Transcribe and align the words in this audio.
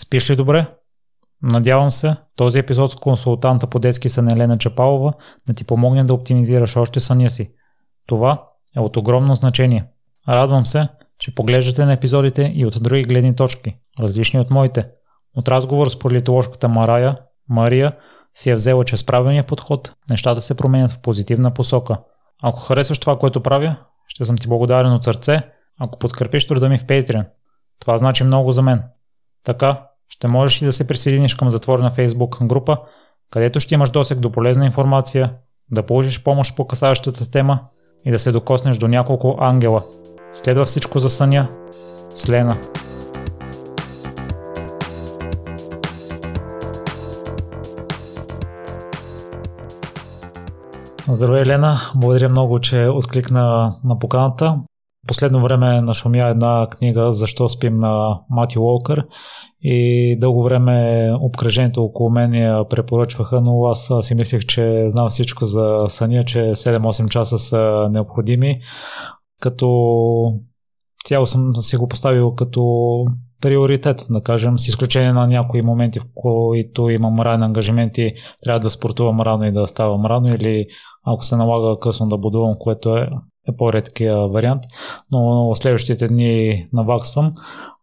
Спиш 0.00 0.30
ли 0.30 0.36
добре? 0.36 0.66
Надявам 1.42 1.90
се, 1.90 2.16
този 2.36 2.58
епизод 2.58 2.92
с 2.92 2.96
консултанта 2.96 3.66
по 3.66 3.78
детски 3.78 4.08
сън 4.08 4.28
Елена 4.28 4.58
Чапалова 4.58 5.12
да 5.46 5.54
ти 5.54 5.64
помогне 5.64 6.04
да 6.04 6.14
оптимизираш 6.14 6.76
още 6.76 7.00
съня 7.00 7.30
си. 7.30 7.52
Това 8.06 8.44
е 8.78 8.80
от 8.80 8.96
огромно 8.96 9.34
значение. 9.34 9.84
Радвам 10.28 10.66
се, 10.66 10.88
че 11.18 11.34
поглеждате 11.34 11.84
на 11.84 11.92
епизодите 11.92 12.52
и 12.54 12.66
от 12.66 12.82
други 12.82 13.02
гледни 13.02 13.36
точки, 13.36 13.76
различни 14.00 14.40
от 14.40 14.50
моите. 14.50 14.88
От 15.36 15.48
разговор 15.48 15.88
с 15.88 15.98
политоложката 15.98 16.68
Марая, 16.68 17.18
Мария 17.48 17.96
си 18.34 18.50
е 18.50 18.54
взела, 18.54 18.84
че 18.84 18.96
с 18.96 19.06
правилния 19.06 19.46
подход 19.46 19.94
нещата 20.10 20.40
се 20.40 20.56
променят 20.56 20.90
в 20.90 20.98
позитивна 20.98 21.54
посока. 21.54 21.96
Ако 22.42 22.60
харесваш 22.60 22.98
това, 22.98 23.18
което 23.18 23.42
правя, 23.42 23.76
ще 24.06 24.24
съм 24.24 24.38
ти 24.38 24.48
благодарен 24.48 24.92
от 24.92 25.04
сърце, 25.04 25.42
ако 25.80 25.98
подкрепиш 25.98 26.46
труда 26.46 26.68
ми 26.68 26.78
в 26.78 26.84
Patreon. 26.84 27.26
Това 27.80 27.98
значи 27.98 28.24
много 28.24 28.52
за 28.52 28.62
мен. 28.62 28.82
Така, 29.44 29.82
ще 30.08 30.28
можеш 30.28 30.62
и 30.62 30.64
да 30.64 30.72
се 30.72 30.86
присъединиш 30.86 31.34
към 31.34 31.50
затворена 31.50 31.90
Facebook 31.90 32.46
група, 32.46 32.78
където 33.30 33.60
ще 33.60 33.74
имаш 33.74 33.90
досег 33.90 34.18
до 34.18 34.32
полезна 34.32 34.66
информация, 34.66 35.34
да 35.70 35.82
получиш 35.82 36.22
помощ 36.22 36.56
по 36.56 36.66
касащата 36.66 37.30
тема 37.30 37.60
и 38.04 38.10
да 38.10 38.18
се 38.18 38.32
докоснеш 38.32 38.78
до 38.78 38.88
няколко 38.88 39.36
ангела. 39.40 39.82
Следва 40.32 40.64
всичко 40.64 40.98
за 40.98 41.10
съня. 41.10 41.48
С 42.14 42.28
Лена. 42.28 42.60
Здравей, 51.08 51.44
Лена. 51.44 51.76
Благодаря 51.94 52.28
много, 52.28 52.60
че 52.60 52.86
откликна 52.86 53.74
на 53.84 53.98
поканата. 53.98 54.58
Последно 55.06 55.42
време 55.42 55.80
нашумя 55.80 56.28
една 56.28 56.66
книга 56.70 57.12
Защо 57.12 57.48
спим 57.48 57.74
на 57.74 58.20
Мати 58.30 58.58
Уолкър 58.58 59.06
и 59.62 60.16
дълго 60.20 60.42
време 60.42 61.08
обкръжението 61.20 61.84
около 61.84 62.10
мен 62.10 62.34
я 62.34 62.68
препоръчваха, 62.68 63.42
но 63.46 63.66
аз 63.66 63.92
си 64.00 64.14
мислех, 64.14 64.46
че 64.46 64.88
знам 64.88 65.08
всичко 65.08 65.44
за 65.44 65.84
съня, 65.88 66.24
че 66.24 66.38
7-8 66.38 67.08
часа 67.08 67.38
са 67.38 67.88
необходими. 67.90 68.60
Като 69.40 69.68
цяло 71.04 71.26
съм 71.26 71.56
си 71.56 71.76
го 71.76 71.88
поставил 71.88 72.34
като 72.34 73.04
приоритет, 73.40 74.06
да 74.10 74.20
кажем, 74.20 74.58
с 74.58 74.68
изключение 74.68 75.12
на 75.12 75.26
някои 75.26 75.62
моменти, 75.62 76.00
в 76.00 76.06
които 76.14 76.90
имам 76.90 77.20
ранен 77.20 77.42
ангажимент 77.42 77.98
и 77.98 78.14
трябва 78.42 78.60
да 78.60 78.70
спортувам 78.70 79.20
рано 79.20 79.44
и 79.44 79.52
да 79.52 79.66
ставам 79.66 80.06
рано 80.06 80.28
или 80.28 80.66
ако 81.06 81.24
се 81.24 81.36
налага 81.36 81.78
късно 81.80 82.08
да 82.08 82.18
будувам, 82.18 82.56
което 82.58 82.96
е, 82.96 83.08
е 83.48 83.56
по-редкия 83.56 84.28
вариант, 84.28 84.62
но 85.12 85.54
следващите 85.54 86.08
дни 86.08 86.66
наваксвам. 86.72 87.34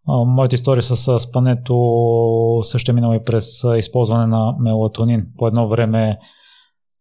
Моята 0.08 0.56
история 0.56 0.84
с 0.84 1.20
спането 1.20 2.60
също 2.62 2.92
е 2.92 2.94
минала 2.94 3.16
и 3.16 3.24
през 3.24 3.64
използване 3.78 4.28
на 4.28 4.56
мелатонин. 4.60 5.26
По 5.38 5.48
едно 5.48 5.68
време 5.68 6.18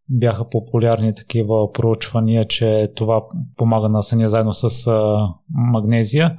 бяха 0.09 0.48
популярни 0.48 1.15
такива 1.15 1.73
проучвания, 1.73 2.45
че 2.45 2.93
това 2.97 3.23
помага 3.56 3.89
на 3.89 4.03
съня 4.03 4.29
заедно 4.29 4.55
с 4.55 4.91
магнезия. 5.51 6.37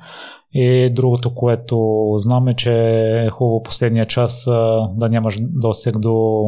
И 0.53 0.93
другото, 0.93 1.33
което 1.35 2.05
знаме, 2.15 2.53
че 2.53 2.73
е 3.25 3.29
хубаво 3.29 3.63
последния 3.63 4.05
час 4.05 4.43
да 4.95 5.09
нямаш 5.09 5.37
досег 5.41 5.99
до 5.99 6.45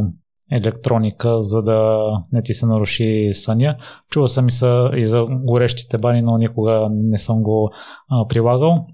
електроника, 0.52 1.42
за 1.42 1.62
да 1.62 2.10
не 2.32 2.44
ти 2.44 2.54
се 2.54 2.66
наруши 2.66 3.30
съня. 3.34 3.76
Чува 4.12 4.30
съм 4.30 4.48
и, 4.48 4.52
са, 4.52 4.90
и 4.96 5.06
за 5.06 5.26
горещите 5.30 5.98
бани, 5.98 6.22
но 6.22 6.38
никога 6.38 6.88
не 6.92 7.18
съм 7.18 7.44
го 7.44 7.72
а, 8.10 8.28
прилагал. 8.28 8.86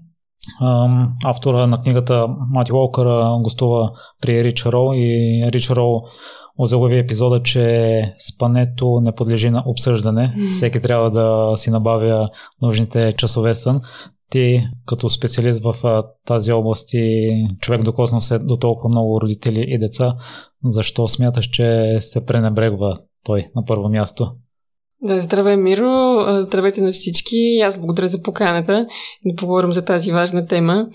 А, 0.60 0.88
автора 1.24 1.66
на 1.66 1.78
книгата 1.78 2.26
Мати 2.50 2.72
Уолкър 2.72 3.06
гостува 3.42 3.90
при 4.22 4.44
Рич 4.44 4.66
Роу 4.66 4.92
и 4.94 5.44
Рич 5.52 5.70
Роу 5.70 6.00
озаглави 6.58 6.98
епизода, 6.98 7.42
че 7.42 8.14
спането 8.18 9.00
не 9.00 9.14
подлежи 9.14 9.50
на 9.50 9.62
обсъждане. 9.66 10.34
Всеки 10.56 10.82
трябва 10.82 11.10
да 11.10 11.56
си 11.56 11.70
набавя 11.70 12.28
нужните 12.62 13.12
часове 13.12 13.54
сън. 13.54 13.80
Ти, 14.34 14.66
като 14.86 15.08
специалист 15.08 15.62
в 15.62 16.02
тази 16.26 16.52
област 16.52 16.88
и 16.92 17.28
човек 17.60 17.82
докосна 17.82 18.20
се 18.20 18.38
до 18.38 18.56
толкова 18.56 18.88
много 18.88 19.20
родители 19.20 19.64
и 19.68 19.78
деца, 19.78 20.14
защо 20.64 21.08
смяташ, 21.08 21.46
че 21.46 21.96
се 22.00 22.24
пренебрегва 22.24 22.98
той 23.24 23.46
на 23.56 23.64
първо 23.64 23.88
място? 23.88 24.30
Да, 25.02 25.20
здравей, 25.20 25.56
Миро! 25.56 26.16
Здравейте 26.46 26.80
на 26.80 26.92
всички! 26.92 27.60
Аз 27.64 27.78
благодаря 27.78 28.08
за 28.08 28.22
поканата 28.22 28.86
да 29.26 29.36
поговорим 29.36 29.72
за 29.72 29.84
тази 29.84 30.12
важна 30.12 30.46
тема. 30.46 30.86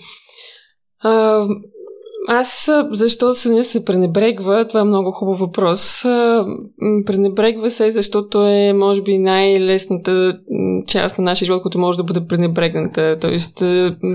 Аз 2.28 2.70
защо 2.90 3.34
съня 3.34 3.64
се 3.64 3.84
пренебрегва? 3.84 4.66
Това 4.68 4.80
е 4.80 4.84
много 4.84 5.10
хубав 5.10 5.38
въпрос. 5.38 6.02
Пренебрегва 7.06 7.70
се, 7.70 7.90
защото 7.90 8.46
е, 8.46 8.72
може 8.72 9.02
би, 9.02 9.18
най-лесната 9.18 10.38
част 10.86 11.18
на 11.18 11.24
нашия 11.24 11.46
живот, 11.46 11.62
който 11.62 11.78
може 11.78 11.98
да 11.98 12.04
бъде 12.04 12.26
пренебрегната. 12.26 13.16
Тоест, 13.20 13.62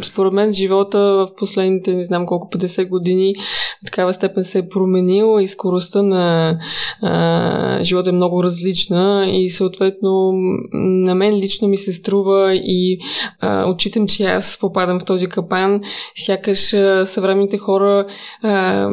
според 0.04 0.34
мен, 0.34 0.54
живота 0.54 1.00
в 1.00 1.30
последните, 1.38 1.94
не 1.94 2.06
знам 2.06 2.26
колко, 2.26 2.50
50 2.50 2.90
години 2.90 3.36
в 3.82 3.86
такава 3.86 4.14
степен 4.14 4.44
се 4.44 4.60
е 4.60 4.70
променил 4.70 5.40
и 5.42 5.48
скоростта 5.48 6.02
на 6.02 6.58
а, 7.02 7.84
живота 7.84 8.10
е 8.10 8.14
много 8.14 8.44
различна 8.44 9.28
и 9.32 9.50
съответно 9.50 10.32
на 10.74 11.16
мен 11.16 11.36
лично 11.36 11.68
ми 11.68 11.78
се 11.78 11.94
струва 11.94 12.56
и 12.56 13.00
а, 13.42 13.70
отчитам, 13.70 14.08
че 14.08 14.24
аз 14.24 14.58
попадам 14.62 15.00
в 15.00 15.06
този 15.06 15.28
капан. 15.28 15.82
Сякаш 16.16 16.74
а, 16.74 17.06
съвременните 17.06 17.58
хора 17.58 18.06
а, 18.44 18.90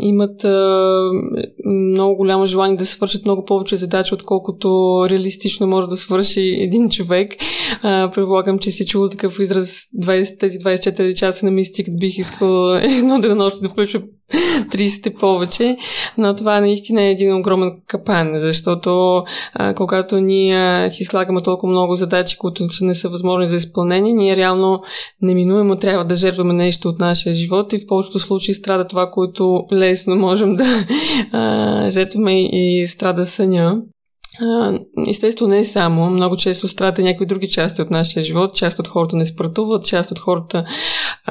имат 0.00 0.44
а, 0.44 1.10
много 1.66 2.16
голямо 2.16 2.46
желание 2.46 2.76
да 2.76 2.86
свършат 2.86 3.24
много 3.24 3.44
повече 3.44 3.76
задачи, 3.76 4.14
отколкото 4.14 4.68
реалистично 5.10 5.66
може 5.66 5.88
да 5.88 5.96
свърши 5.96 6.40
един 6.40 6.90
човек. 6.90 7.32
А, 7.82 8.10
предполагам, 8.14 8.58
че 8.58 8.70
си 8.70 8.86
чул 8.86 9.08
такъв 9.08 9.38
израз 9.38 9.80
20, 10.02 10.38
тези 10.38 10.58
24 10.58 11.14
часа 11.14 11.46
на 11.46 11.52
мистик, 11.52 11.88
бих 11.98 12.18
искал 12.18 12.76
едно 12.82 13.20
денонощие 13.20 13.62
да 13.62 13.68
включва 13.68 14.02
30 14.32 15.18
повече, 15.18 15.76
но 16.18 16.34
това 16.34 16.60
наистина 16.60 17.02
е 17.02 17.10
един 17.10 17.36
огромен 17.36 17.72
капан, 17.86 18.32
защото 18.34 19.22
а, 19.54 19.74
когато 19.74 20.20
ние 20.20 20.90
си 20.90 21.04
слагаме 21.04 21.42
толкова 21.42 21.72
много 21.72 21.94
задачи, 21.94 22.38
които 22.38 22.64
не 22.80 22.94
са 22.94 23.08
възможни 23.08 23.48
за 23.48 23.56
изпълнение, 23.56 24.12
ние 24.12 24.36
реално 24.36 24.82
неминуемо 25.22 25.76
трябва 25.76 26.04
да 26.04 26.14
жертваме 26.14 26.52
нещо 26.52 26.88
от 26.88 26.98
нашия 26.98 27.34
живот 27.34 27.72
и 27.72 27.78
в 27.78 27.86
повечето 27.86 28.18
случаи 28.18 28.54
страда 28.54 28.84
това, 28.84 29.10
което 29.10 29.64
лесно 29.90 30.16
можем 30.16 30.56
да 30.56 30.64
а, 31.32 31.90
жертваме 31.90 32.48
и 32.48 32.86
страда 32.88 33.26
съня. 33.26 33.82
Естествено, 35.08 35.50
не 35.50 35.58
е 35.58 35.64
само. 35.64 36.10
Много 36.10 36.36
често 36.36 36.68
страдат 36.68 37.04
някакви 37.04 37.26
други 37.26 37.48
части 37.48 37.82
от 37.82 37.90
нашия 37.90 38.22
живот. 38.22 38.54
Част 38.54 38.78
от 38.78 38.88
хората 38.88 39.16
не 39.16 39.26
спратуват, 39.26 39.86
част 39.86 40.10
от 40.10 40.18
хората 40.18 40.64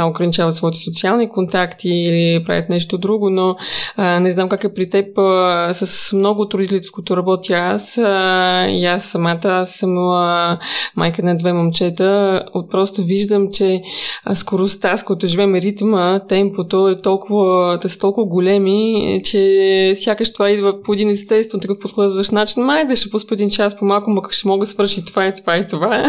ограничават 0.01 0.55
своите 0.55 0.79
социални 0.79 1.29
контакти 1.29 1.89
или 1.89 2.43
правят 2.45 2.69
нещо 2.69 2.97
друго, 2.97 3.29
но 3.29 3.55
а, 3.95 4.19
не 4.19 4.31
знам 4.31 4.49
как 4.49 4.63
е 4.63 4.73
при 4.73 4.89
теб. 4.89 5.17
А, 5.17 5.73
с 5.73 6.13
много 6.13 6.41
от 6.41 6.53
родителското 6.53 7.17
работя 7.17 7.53
аз 7.53 7.97
а, 7.97 8.67
и 8.69 8.85
аз 8.85 9.03
самата. 9.03 9.39
Аз 9.43 9.71
съм 9.71 9.97
а, 9.97 10.59
майка 10.95 11.23
на 11.23 11.37
две 11.37 11.53
момчета. 11.53 12.43
Просто 12.71 13.01
виждам, 13.01 13.47
че 13.51 13.81
а, 14.25 14.35
скоростта, 14.35 14.97
с 14.97 15.03
която 15.03 15.27
живеем 15.27 15.55
ритма, 15.55 16.21
темпото 16.27 16.87
е 16.87 16.95
толкова, 16.95 17.77
да 17.81 17.89
са 17.89 17.99
толкова 17.99 18.27
големи, 18.27 19.21
че 19.25 19.93
сякаш 19.95 20.33
това 20.33 20.49
идва 20.49 20.81
по 20.81 20.93
един 20.93 21.09
естествен 21.09 21.61
такъв 21.61 21.79
подхлъзващ 21.79 22.31
начин. 22.31 22.63
Май 22.63 22.85
да 22.93 22.97
ще 22.97 23.09
пусна 23.09 23.27
един 23.31 23.49
час 23.49 23.75
по-малко, 23.75 24.09
макар 24.09 24.31
ще 24.31 24.47
мога 24.47 24.65
да 24.65 24.71
свърши 24.71 25.05
това 25.05 25.27
и 25.27 25.33
това 25.33 25.57
и 25.57 25.65
това. 25.65 26.05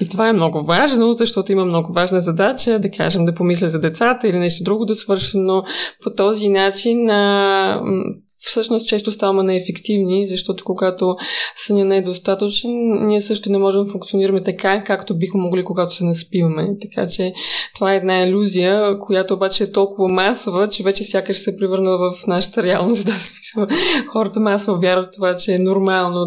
и 0.00 0.08
това 0.08 0.28
е 0.28 0.32
много 0.32 0.62
важно, 0.62 1.12
защото 1.12 1.52
има 1.52 1.64
много 1.64 1.92
важна 1.92 2.20
задача, 2.20 2.78
да 2.78 2.90
кажем, 2.90 3.24
да 3.24 3.34
помисля 3.34 3.68
за 3.68 3.80
децата 3.80 4.28
или 4.28 4.38
нещо 4.38 4.64
друго 4.64 4.84
да 4.84 4.94
свърша, 4.94 5.38
но 5.38 5.62
по 6.02 6.10
този 6.10 6.48
начин 6.48 7.10
а, 7.10 7.82
всъщност 8.26 8.88
често 8.88 9.12
ставаме 9.12 9.42
неефективни, 9.42 10.26
защото 10.26 10.64
когато 10.64 11.16
съня 11.56 11.84
не 11.84 11.96
е 11.96 12.02
достатъчен, 12.02 12.70
ние 13.06 13.20
също 13.20 13.52
не 13.52 13.58
можем 13.58 13.84
да 13.84 13.90
функционираме 13.90 14.42
така, 14.42 14.84
както 14.84 15.18
бихме 15.18 15.40
могли, 15.40 15.64
когато 15.64 15.94
се 15.94 16.04
наспиваме. 16.04 16.68
Така 16.80 17.06
че 17.06 17.32
това 17.74 17.92
е 17.92 17.96
една 17.96 18.22
иллюзия, 18.22 18.98
която 18.98 19.34
обаче 19.34 19.64
е 19.64 19.72
толкова 19.72 20.08
масова, 20.08 20.68
че 20.68 20.82
вече 20.82 21.04
сякаш 21.04 21.36
се 21.36 21.56
превърнала 21.56 22.12
в 22.12 22.26
нашата 22.26 22.62
реалност. 22.62 23.06
Да, 23.12 23.12
смисъл. 23.12 23.66
Хората 24.08 24.40
масово 24.40 24.80
вярват 24.80 25.12
това, 25.12 25.36
че 25.36 25.52
е 25.52 25.58
нормално 25.58 25.81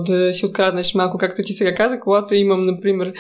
да 0.06 0.34
си 0.34 0.46
откраднеш 0.46 0.96
малко, 0.96 1.18
както 1.18 1.42
ти 1.42 1.54
сега 1.54 1.74
каза, 1.74 2.00
когато 2.00 2.36
имам, 2.36 2.66
например, 2.66 3.13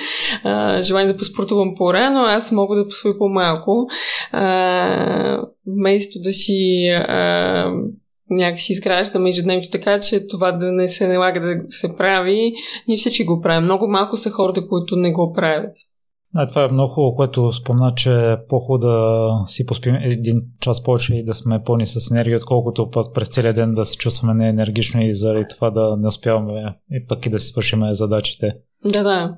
желание 0.81 1.13
да 1.13 1.17
поспортувам 1.17 1.75
по-рано, 1.75 2.25
аз 2.25 2.51
мога 2.51 2.75
да 2.75 2.87
посвоя 2.87 3.17
по-малко. 3.17 3.87
вместо 5.67 6.19
да 6.19 6.31
си 6.31 6.89
а, 7.07 7.71
някакси 8.29 8.71
изграждаме 8.71 9.29
ежедневието 9.29 9.69
така, 9.69 9.99
че 9.99 10.27
това 10.27 10.51
да 10.51 10.71
не 10.71 10.87
се 10.87 11.07
налага 11.07 11.39
да 11.39 11.55
се 11.69 11.95
прави, 11.97 12.53
ние 12.87 12.97
всички 12.97 13.25
го 13.25 13.41
правим. 13.41 13.63
Много 13.63 13.87
малко 13.87 14.17
са 14.17 14.29
хората, 14.29 14.67
които 14.67 14.95
не 14.95 15.11
го 15.11 15.33
правят. 15.33 15.75
Да, 16.35 16.47
това 16.47 16.63
е 16.63 16.67
много 16.67 16.91
хубаво, 16.91 17.15
което 17.15 17.51
спомна, 17.51 17.93
че 17.95 18.31
е 18.31 18.37
по-хубаво 18.49 18.77
да 18.77 19.29
си 19.45 19.65
поспим 19.65 19.95
един 19.95 20.41
час 20.61 20.83
повече 20.83 21.15
и 21.15 21.23
да 21.23 21.33
сме 21.33 21.63
пълни 21.63 21.85
с 21.85 22.11
енергия, 22.11 22.37
отколкото 22.37 22.89
пък 22.89 23.13
през 23.13 23.27
целия 23.27 23.53
ден 23.53 23.73
да 23.73 23.85
се 23.85 23.97
чувстваме 23.97 24.33
неенергично 24.33 25.01
и 25.01 25.13
заради 25.13 25.45
това 25.55 25.69
да 25.69 25.97
не 25.99 26.07
успяваме 26.07 26.75
и 26.91 27.05
пък 27.07 27.25
и 27.25 27.29
да 27.29 27.39
си 27.39 27.47
свършим 27.47 27.93
задачите. 27.93 28.53
Да, 28.85 29.03
да. 29.03 29.35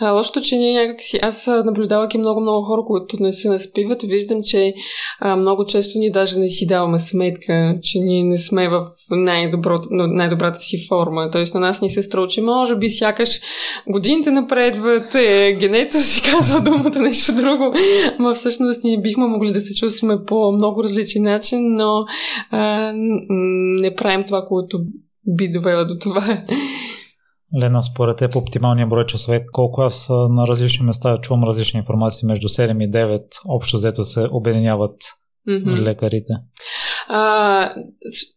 А, 0.00 0.10
лошото, 0.10 0.40
че 0.40 0.56
ние 0.56 0.86
някакси... 0.86 1.18
Аз 1.22 1.46
наблюдавайки 1.46 2.18
много-много 2.18 2.66
хора, 2.66 2.82
които 2.86 3.16
не 3.20 3.32
се 3.32 3.48
наспиват, 3.48 4.02
виждам, 4.02 4.42
че 4.44 4.74
а, 5.20 5.36
много 5.36 5.66
често 5.66 5.98
ние 5.98 6.10
даже 6.10 6.38
не 6.38 6.48
си 6.48 6.66
даваме 6.66 6.98
сметка, 6.98 7.78
че 7.82 7.98
ние 7.98 8.24
не 8.24 8.38
сме 8.38 8.68
в 8.68 8.86
най-добрата 10.06 10.58
си 10.58 10.86
форма. 10.88 11.30
Тоест 11.30 11.54
на 11.54 11.60
нас 11.60 11.82
ни 11.82 11.90
се 11.90 12.02
струва, 12.02 12.28
че 12.28 12.42
може 12.42 12.76
би 12.76 12.88
сякаш 12.90 13.40
годините 13.88 14.30
напредват, 14.30 15.14
е, 15.14 15.56
генето 15.60 15.96
си 15.96 16.22
казва 16.22 16.60
думата 16.60 16.98
нещо 16.98 17.34
друго, 17.34 17.74
но 18.18 18.34
всъщност 18.34 18.84
ние 18.84 19.00
бихме 19.00 19.26
могли 19.26 19.52
да 19.52 19.60
се 19.60 19.74
чувстваме 19.74 20.24
по 20.26 20.52
много 20.52 20.84
различен 20.84 21.22
начин, 21.22 21.58
но 21.76 22.04
а, 22.50 22.92
не 23.80 23.94
правим 23.94 24.24
това, 24.24 24.44
което 24.48 24.80
би 25.26 25.48
довела 25.48 25.84
до 25.84 25.98
това. 25.98 26.38
Лена, 27.60 27.82
според 27.82 28.16
теб 28.16 28.36
оптималният 28.36 28.88
брой 28.88 29.06
часове, 29.06 29.46
колко 29.52 29.82
аз 29.82 30.08
на 30.08 30.46
различни 30.46 30.86
места 30.86 31.16
чувам 31.16 31.44
различни 31.44 31.78
информации, 31.78 32.26
между 32.26 32.48
7 32.48 32.84
и 32.84 32.90
9 32.90 33.22
общо 33.48 33.76
взето 33.76 34.04
се 34.04 34.28
обединяват 34.30 34.96
mm-hmm. 35.48 35.78
лекарите? 35.82 36.32
А, 37.08 37.74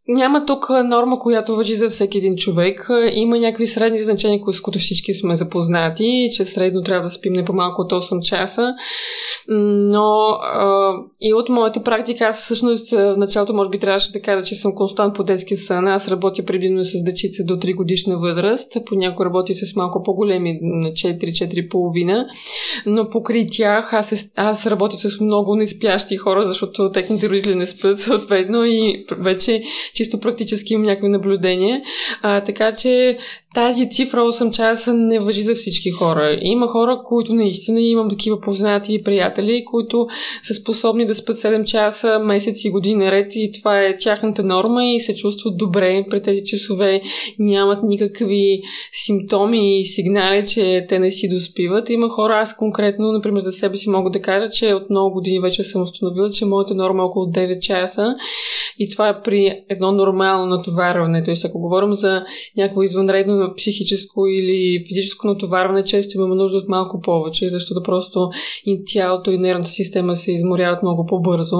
няма 0.07 0.45
тук 0.45 0.69
норма, 0.86 1.19
която 1.19 1.56
въжи 1.56 1.75
за 1.75 1.89
всеки 1.89 2.18
един 2.18 2.36
човек. 2.36 2.89
Има 3.12 3.39
някакви 3.39 3.68
средни 3.68 4.00
значения, 4.00 4.39
с 4.48 4.62
които 4.62 4.80
всички 4.80 5.13
сме 5.13 5.36
запознати, 5.36 6.30
че 6.36 6.45
средно 6.45 6.81
трябва 6.81 7.04
да 7.04 7.09
спим 7.09 7.33
не 7.33 7.45
по-малко 7.45 7.81
от 7.81 7.92
8 7.92 8.21
часа. 8.21 8.74
Но 9.48 10.38
а, 10.42 10.94
и 11.21 11.33
от 11.33 11.50
моята 11.50 11.83
практика, 11.83 12.25
аз 12.25 12.44
всъщност 12.44 12.92
в 12.92 13.15
началото 13.18 13.54
може 13.54 13.69
би 13.69 13.80
трябваше 13.80 14.12
да 14.12 14.21
кажа, 14.21 14.45
че 14.45 14.56
съм 14.56 14.75
констант 14.75 15.15
по 15.15 15.24
детски 15.24 15.56
сън. 15.56 15.88
Аз 15.88 16.07
работя 16.07 16.45
предимно 16.45 16.83
с 16.83 17.03
дечица 17.03 17.44
до 17.44 17.53
3 17.56 17.75
годишна 17.75 18.18
възраст. 18.18 18.77
Понякога 18.86 19.25
работя 19.25 19.53
с 19.53 19.75
малко 19.75 20.03
по-големи, 20.03 20.60
на 20.62 20.89
4-4,5. 20.89 22.25
Но 22.86 23.10
покри 23.10 23.48
тях 23.51 23.94
аз, 23.94 24.31
аз 24.36 24.68
работя 24.68 24.98
с 24.98 25.19
много 25.19 25.56
неспящи 25.56 26.18
хора, 26.18 26.44
защото 26.44 26.92
техните 26.92 27.30
родители 27.30 27.56
не 27.56 27.68
спят 27.68 28.00
съответно 28.00 28.65
и 28.65 29.06
вече 29.19 29.63
чисто 29.98 30.20
практически 30.20 30.74
имам 30.74 30.86
някакви 30.86 31.10
наблюдения. 31.10 31.82
А, 32.22 32.42
така 32.42 32.76
че 32.76 33.18
тази 33.57 33.89
цифра 33.89 34.19
8 34.19 34.51
часа 34.51 34.94
не 34.94 35.19
въжи 35.19 35.42
за 35.42 35.56
всички 35.56 35.89
хора. 35.89 36.38
Има 36.42 36.68
хора, 36.68 37.01
които 37.06 37.33
наистина 37.33 37.81
имам 37.81 38.09
такива 38.09 38.42
познати 38.42 38.94
и 38.94 39.04
приятели, 39.04 39.65
които 39.65 40.07
са 40.44 40.54
способни 40.54 41.06
да 41.06 41.15
спят 41.15 41.36
7 41.36 41.63
часа 41.63 42.19
месеци 42.19 42.68
и 42.68 42.71
години 42.71 42.95
наред 42.95 43.31
и 43.36 43.51
това 43.59 43.81
е 43.81 43.98
тяхната 43.98 44.44
норма 44.44 44.86
и 44.86 45.00
се 45.00 45.15
чувстват 45.15 45.57
добре 45.57 46.06
пред 46.09 46.24
тези 46.24 46.44
часове, 46.44 47.01
нямат 47.39 47.83
никакви 47.83 48.62
симптоми 48.92 49.80
и 49.81 49.86
сигнали, 49.86 50.48
че 50.48 50.86
те 50.89 51.00
не 51.00 51.12
си 51.12 51.30
доспиват. 51.30 51.89
Има 51.89 52.10
хора, 52.10 52.39
аз 52.39 52.56
конкретно, 52.56 53.12
например, 53.12 53.39
за 53.39 53.51
себе 53.51 53.77
си 53.77 53.89
мога 53.89 54.10
да 54.10 54.21
кажа, 54.21 54.50
че 54.50 54.74
от 54.74 54.89
много 54.89 55.13
години 55.13 55.39
вече 55.39 55.63
съм 55.63 55.81
установила, 55.81 56.30
че 56.30 56.45
моята 56.45 56.75
норма 56.75 57.03
е 57.03 57.06
около 57.06 57.25
9 57.25 57.60
часа 57.60 58.15
и 58.80 58.89
това 58.89 59.10
е 59.10 59.21
при 59.21 59.62
едно 59.69 59.92
нормално 59.92 60.45
натоварване. 60.45 61.24
Тоест, 61.24 61.45
ако 61.45 61.60
говорим 61.60 61.94
за 61.94 62.25
някакво 62.57 62.83
извънредно 62.83 63.47
психическо 63.56 64.28
или 64.28 64.86
физическо 64.88 65.28
натоварване, 65.28 65.84
често 65.84 66.18
имаме 66.18 66.36
нужда 66.36 66.58
от 66.58 66.70
малко 66.70 67.02
повече, 67.02 67.50
защото 67.50 67.84
просто 67.84 68.30
и 68.66 68.84
тялото 68.86 69.32
и 69.32 69.38
нервната 69.38 69.70
система 69.70 70.16
се 70.16 70.32
изморяват 70.32 70.84
много 70.84 71.06
по-бързо. 71.06 71.58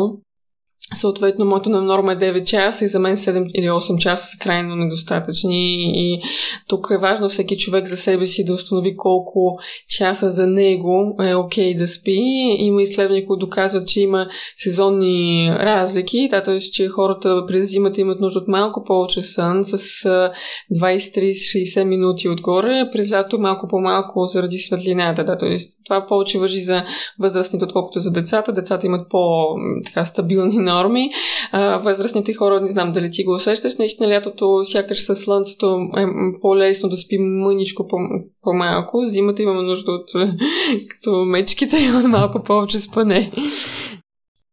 Съответно, 0.94 1.46
моето 1.46 1.70
на 1.70 1.82
норма 1.82 2.12
е 2.12 2.16
9 2.16 2.44
часа 2.44 2.86
и 2.86 2.88
за 2.88 3.00
мен 3.00 3.18
7 3.18 3.52
или 3.54 3.66
8 3.66 3.98
часа 3.98 4.28
са 4.28 4.38
крайно 4.38 4.76
недостатъчни. 4.76 5.92
И 5.96 6.22
тук 6.68 6.88
е 6.92 6.98
важно 6.98 7.30
всеки 7.30 7.58
човек 7.58 7.88
за 7.88 7.98
себе 7.98 8.26
си 8.26 8.46
да 8.46 8.54
установи 8.54 8.98
колко 8.98 9.60
часа 9.90 10.30
за 10.30 10.48
него 10.48 11.16
е 11.22 11.36
окей 11.36 11.74
okay 11.74 11.78
да 11.78 11.88
спи. 11.88 12.56
Има 12.58 12.82
изследвания, 12.82 13.26
които 13.28 13.46
доказват, 13.46 13.88
че 13.88 14.02
има 14.02 14.28
сезонни 14.56 15.52
разлики. 15.60 16.28
Да, 16.32 16.44
т.е. 16.44 16.60
че 16.60 16.88
хората 16.88 17.46
през 17.48 17.70
зимата 17.70 18.02
имат 18.02 18.20
нужда 18.20 18.40
от 18.40 18.48
малко 18.48 18.84
повече 18.84 19.22
сън 19.22 19.64
с 19.64 19.78
20, 19.78 20.40
30, 20.76 21.80
60 21.80 21.84
минути 21.84 22.30
отгоре, 22.30 22.90
през 22.92 23.12
лято 23.12 23.40
малко 23.40 23.68
по-малко 23.68 24.26
заради 24.26 24.58
светлината. 24.58 25.24
Да, 25.24 25.38
т.е. 25.38 25.56
това 25.86 26.06
повече 26.06 26.40
въжи 26.40 26.60
за 26.60 26.84
възрастните, 27.20 27.66
отколкото 27.66 28.00
за 28.00 28.12
децата. 28.12 28.54
Децата 28.54 28.86
имат 28.86 29.10
по-стабилни 29.10 30.58
норми. 30.58 30.77
А, 31.52 31.78
възрастните 31.78 32.34
хора, 32.34 32.62
не 32.62 32.70
знам 32.70 32.92
дали 32.92 33.12
ти 33.12 33.24
го 33.24 33.36
усещаш, 33.36 33.78
наистина 33.78 34.10
лятото 34.10 34.64
сякаш 34.64 35.06
със 35.06 35.20
слънцето 35.20 35.80
е 35.98 36.06
по-лесно 36.42 36.90
да 36.90 36.98
спим 36.98 37.22
мъничко 37.22 37.88
по-малко. 38.42 39.06
Зимата 39.06 39.44
имаме 39.44 39.62
нужда 39.62 39.92
от 39.92 40.10
като 40.90 41.26
мечките 41.26 41.78
и 41.84 41.92
от 41.92 42.04
малко 42.04 42.44
повече 42.44 42.78
спане. 42.78 43.32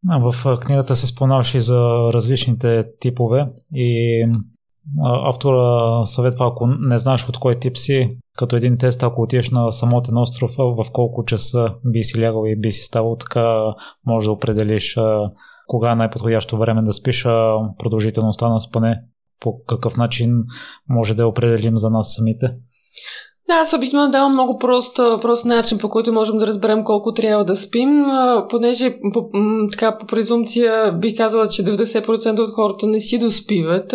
А, 0.08 0.18
в 0.18 0.58
книгата 0.60 0.96
се 0.96 1.06
споменаваше 1.06 1.56
и 1.58 1.60
за 1.60 2.10
различните 2.12 2.84
типове 3.00 3.46
и 3.74 4.24
автора 5.02 6.06
съветва, 6.06 6.46
ако 6.46 6.66
не 6.66 6.98
знаеш 6.98 7.28
от 7.28 7.38
кой 7.38 7.58
тип 7.58 7.76
си, 7.76 8.16
като 8.36 8.56
един 8.56 8.78
тест, 8.78 9.02
ако 9.02 9.22
отидеш 9.22 9.50
на 9.50 9.72
самотен 9.72 10.18
остров, 10.18 10.50
в 10.58 10.86
колко 10.92 11.24
часа 11.24 11.74
би 11.84 12.04
си 12.04 12.22
лягал 12.22 12.44
и 12.46 12.60
би 12.60 12.72
си 12.72 12.82
ставал, 12.82 13.16
така 13.16 13.74
може 14.06 14.26
да 14.26 14.32
определиш 14.32 14.96
кога 15.66 15.92
е 15.92 15.94
най-подходящо 15.94 16.58
време 16.58 16.82
да 16.82 16.92
спиш, 16.92 17.26
а 17.26 17.58
продължителността 17.78 18.48
на 18.48 18.60
спане 18.60 19.02
по 19.40 19.62
какъв 19.66 19.96
начин 19.96 20.44
може 20.88 21.14
да 21.14 21.26
определим 21.26 21.76
за 21.76 21.90
нас 21.90 22.14
самите. 22.14 22.54
Да, 23.48 23.54
аз 23.54 23.72
обикновено 23.72 24.12
давам 24.12 24.32
много 24.32 24.58
прост, 24.58 24.96
прост 24.96 25.44
начин, 25.44 25.78
по 25.78 25.88
който 25.88 26.12
можем 26.12 26.38
да 26.38 26.46
разберем 26.46 26.84
колко 26.84 27.12
трябва 27.12 27.44
да 27.44 27.56
спим, 27.56 28.04
понеже 28.50 28.96
по, 29.12 29.28
така, 29.72 29.98
по 29.98 30.06
презумпция 30.06 30.92
бих 30.92 31.16
казала, 31.16 31.48
че 31.48 31.64
90% 31.64 32.38
от 32.38 32.50
хората 32.50 32.86
не 32.86 33.00
си 33.00 33.18
доспиват, 33.18 33.94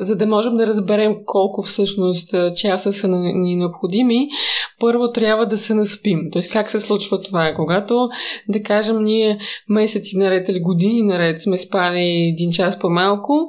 за 0.00 0.16
да 0.16 0.26
можем 0.26 0.56
да 0.56 0.66
разберем 0.66 1.16
колко 1.26 1.62
всъщност 1.62 2.34
часа 2.56 2.92
са 2.92 3.08
ни 3.08 3.56
необходими, 3.56 4.28
първо 4.80 5.12
трябва 5.12 5.46
да 5.46 5.58
се 5.58 5.74
наспим. 5.74 6.20
Тоест 6.32 6.52
как 6.52 6.70
се 6.70 6.80
случва 6.80 7.20
това? 7.20 7.52
Когато, 7.56 8.08
да 8.48 8.62
кажем, 8.62 9.04
ние 9.04 9.38
месеци 9.68 10.18
наред 10.18 10.48
или 10.48 10.60
години 10.60 11.02
наред 11.02 11.42
сме 11.42 11.58
спали 11.58 12.32
един 12.32 12.52
час 12.52 12.78
по-малко, 12.78 13.48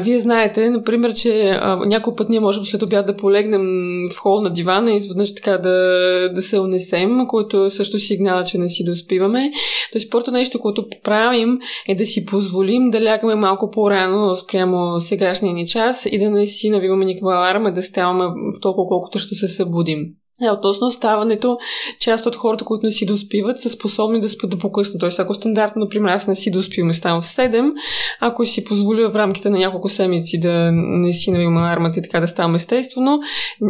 вие 0.00 0.20
знаете, 0.20 0.70
например, 0.70 1.14
че 1.14 1.60
някой 1.86 2.14
път 2.14 2.28
ние 2.28 2.40
можем 2.40 2.64
след 2.64 2.82
обяд 2.82 3.06
да 3.06 3.16
полегнем 3.16 3.62
в 4.10 4.18
хол 4.18 4.41
на 4.42 4.50
дивана 4.50 4.92
и 4.92 4.96
изведнъж 4.96 5.34
така 5.34 5.58
да, 5.58 6.28
да 6.34 6.42
се 6.42 6.60
унесем, 6.60 7.26
което 7.28 7.70
също 7.70 7.98
сигнала, 7.98 8.44
че 8.44 8.58
не 8.58 8.68
си 8.68 8.84
доспиваме. 8.84 9.52
Тоест, 9.92 10.10
първото 10.10 10.30
нещо, 10.30 10.60
което 10.60 10.86
правим 11.04 11.58
е 11.88 11.94
да 11.94 12.06
си 12.06 12.26
позволим 12.26 12.90
да 12.90 13.04
лягаме 13.04 13.34
малко 13.34 13.70
по-рано 13.70 14.36
спрямо 14.36 15.00
сегашния 15.00 15.54
ни 15.54 15.66
час 15.66 16.06
и 16.06 16.18
да 16.18 16.30
не 16.30 16.46
си 16.46 16.70
навиваме 16.70 17.04
никаква 17.04 17.34
аларма, 17.34 17.72
да 17.72 17.82
ставаме 17.82 18.24
в 18.24 18.60
толкова 18.60 18.86
колкото 18.88 19.18
ще 19.18 19.34
се 19.34 19.48
събудим. 19.48 19.98
Е, 20.40 20.50
относно 20.50 20.90
ставането, 20.90 21.58
част 22.00 22.26
от 22.26 22.36
хората, 22.36 22.64
които 22.64 22.86
не 22.86 22.92
си 22.92 23.06
доспиват, 23.06 23.60
са 23.60 23.70
способни 23.70 24.20
да 24.20 24.28
спят 24.28 24.58
по-късно. 24.60 25.00
Тоест, 25.00 25.18
ако 25.18 25.34
стандартно, 25.34 25.80
например, 25.80 26.12
аз 26.12 26.26
не 26.26 26.36
си 26.36 26.50
доспивам 26.50 26.90
и 26.90 26.94
ставам 26.94 27.22
в 27.22 27.24
7, 27.24 27.72
ако 28.20 28.46
си 28.46 28.64
позволя 28.64 29.10
в 29.10 29.16
рамките 29.16 29.50
на 29.50 29.58
няколко 29.58 29.88
седмици 29.88 30.40
да 30.40 30.72
не 30.72 31.12
си 31.12 31.30
навивам 31.30 31.56
алармата 31.56 31.98
и 31.98 32.02
така 32.02 32.20
да 32.20 32.26
ставам 32.26 32.54
естествено, 32.54 33.20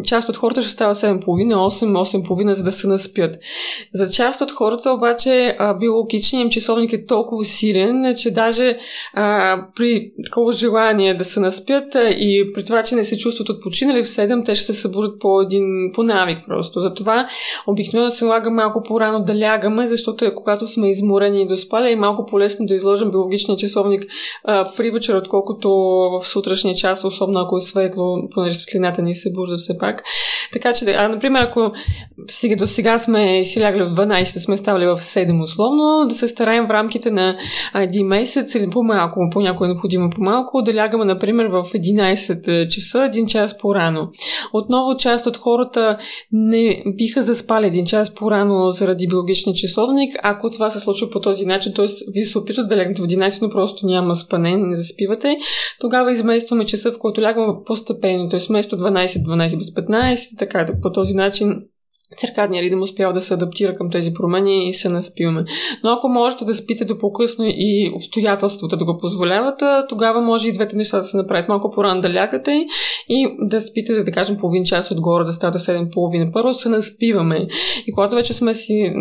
част 0.05 0.29
от 0.29 0.37
хората 0.37 0.63
ще 0.63 0.71
става 0.71 0.95
7,5, 0.95 1.25
8, 1.25 2.23
8,5, 2.23 2.53
за 2.53 2.63
да 2.63 2.73
се 2.73 2.89
наспят. 2.89 3.37
За 3.93 4.11
част 4.11 4.41
от 4.41 4.53
хората 4.53 4.91
обаче 4.91 5.57
биологичният 5.81 6.45
им 6.45 6.51
часовник 6.51 6.93
е 6.93 7.07
толкова 7.07 7.45
силен, 7.45 8.15
че 8.19 8.31
даже 8.31 8.79
а, 9.15 9.57
при 9.77 10.13
такова 10.25 10.53
желание 10.53 11.15
да 11.15 11.25
се 11.25 11.41
наспят 11.41 11.95
и 12.11 12.51
при 12.55 12.65
това, 12.65 12.83
че 12.83 12.95
не 12.95 13.05
се 13.05 13.19
чувстват 13.19 13.49
отпочинали 13.49 14.05
в 14.05 14.07
7, 14.07 14.45
те 14.45 14.55
ще 14.55 14.67
се 14.67 14.73
събудят 14.73 15.19
по 15.21 15.41
един 15.41 15.65
по 15.95 16.03
навик 16.03 16.39
просто. 16.53 16.81
Затова 16.81 17.29
обикновено 17.67 18.11
се 18.11 18.25
лага 18.25 18.51
малко 18.51 18.83
по-рано 18.83 19.25
да 19.25 19.41
лягаме, 19.41 19.87
защото 19.87 20.25
е 20.25 20.35
когато 20.35 20.67
сме 20.67 20.91
изморени 20.91 21.43
и 21.43 21.47
доспали 21.47 21.93
е 21.93 21.97
малко 21.97 22.27
по-лесно 22.27 22.67
да 22.67 22.75
изложим 22.75 23.11
биологичния 23.11 23.59
часовник 23.59 24.05
а, 24.45 24.69
при 24.77 24.91
вечер, 24.91 25.15
отколкото 25.15 25.71
в 26.13 26.27
сутрешния 26.27 26.75
час, 26.75 27.05
особено 27.05 27.41
ако 27.41 27.57
е 27.57 27.61
светло, 27.61 28.29
понеже 28.35 28.55
светлината 28.55 29.03
ни 29.03 29.15
се 29.15 29.33
бужда 29.33 29.57
все 29.57 29.79
пак. 29.79 30.03
Така 30.53 30.73
че, 30.73 30.85
а, 30.99 31.09
например, 31.09 31.43
ако 31.43 31.73
сега, 32.29 32.57
до 32.57 32.67
сега 32.67 32.99
сме 32.99 33.45
си 33.45 33.61
лягали 33.61 33.83
в 33.83 33.95
12, 33.95 34.39
сме 34.39 34.57
ставали 34.57 34.87
в 34.87 34.97
7 34.97 35.43
условно, 35.43 36.07
да 36.09 36.15
се 36.15 36.29
стараем 36.29 36.67
в 36.67 36.71
рамките 36.71 37.11
на 37.11 37.37
един 37.75 38.07
месец 38.07 38.55
или 38.55 38.71
по-малко, 38.71 39.29
понякога 39.33 39.67
е 39.67 39.69
необходимо 39.69 40.11
по-малко, 40.11 40.63
да 40.63 40.75
лягаме, 40.75 41.05
например, 41.05 41.47
в 41.47 41.65
11 41.65 42.69
часа, 42.69 43.05
един 43.05 43.27
час 43.27 43.59
по-рано. 43.59 44.11
Отново 44.53 44.97
част 44.97 45.27
от 45.27 45.37
хората 45.37 45.99
не 46.43 46.83
биха 46.97 47.23
заспали 47.23 47.67
един 47.67 47.87
час 47.87 48.15
по-рано 48.15 48.71
заради 48.71 49.07
биологичния 49.07 49.55
часовник, 49.55 50.17
ако 50.23 50.51
това 50.51 50.71
се 50.71 50.81
случва 50.81 51.11
по 51.11 51.21
този 51.21 51.47
начин, 51.47 51.73
т.е. 51.75 51.87
вие 52.09 52.25
се 52.25 52.39
опитвате 52.39 52.69
да 52.69 52.77
легнете 52.77 53.03
в 53.03 53.05
11, 53.05 53.43
но 53.43 53.51
просто 53.51 53.87
няма 53.87 54.17
спане, 54.17 54.57
не 54.57 54.77
заспивате, 54.77 55.37
тогава 55.81 56.13
изместваме 56.13 56.65
часа, 56.65 56.93
в 56.93 56.99
който 56.99 57.23
лягаме 57.23 57.53
постепенно, 57.67 58.29
т.е. 58.29 58.41
вместо 58.49 58.79
12, 58.79 59.07
12 59.07 59.57
без 59.57 59.75
15, 59.75 60.39
така 60.39 60.69
по 60.83 60.93
този 60.93 61.15
начин 61.15 61.63
циркадния 62.17 62.63
ритъм 62.63 62.83
успява 62.83 63.13
да 63.13 63.21
се 63.21 63.35
адаптира 63.35 63.77
към 63.77 63.91
тези 63.91 64.13
промени 64.13 64.69
и 64.69 64.75
се 64.75 64.89
наспиваме. 64.89 65.45
Но 65.85 65.91
ако 65.91 66.09
можете 66.09 66.45
да 66.45 66.55
спите 66.55 66.85
до 66.85 66.99
по-късно 66.99 67.45
и 67.49 67.93
обстоятелствата 67.95 68.77
да 68.77 68.85
го 68.85 68.99
позволяват, 69.01 69.63
тогава 69.89 70.21
може 70.21 70.49
и 70.49 70.53
двете 70.53 70.77
неща 70.77 70.97
да 70.97 71.05
се 71.05 71.17
направят. 71.17 71.49
Малко 71.49 71.71
по-рано 71.71 72.01
да 72.01 72.15
лягате 72.15 72.67
и 73.09 73.29
да 73.41 73.61
спите, 73.61 74.03
да 74.03 74.13
кажем, 74.13 74.37
половин 74.37 74.65
час 74.65 74.91
отгоре, 74.91 75.25
да 75.25 75.33
ставате 75.33 75.59
7.30. 75.59 76.33
Първо 76.33 76.55
се 76.55 76.69
наспиваме. 76.69 77.47
И 77.87 77.93
когато 77.93 78.17
вече 78.17 78.33
сме 78.33 78.55
си 78.55 78.93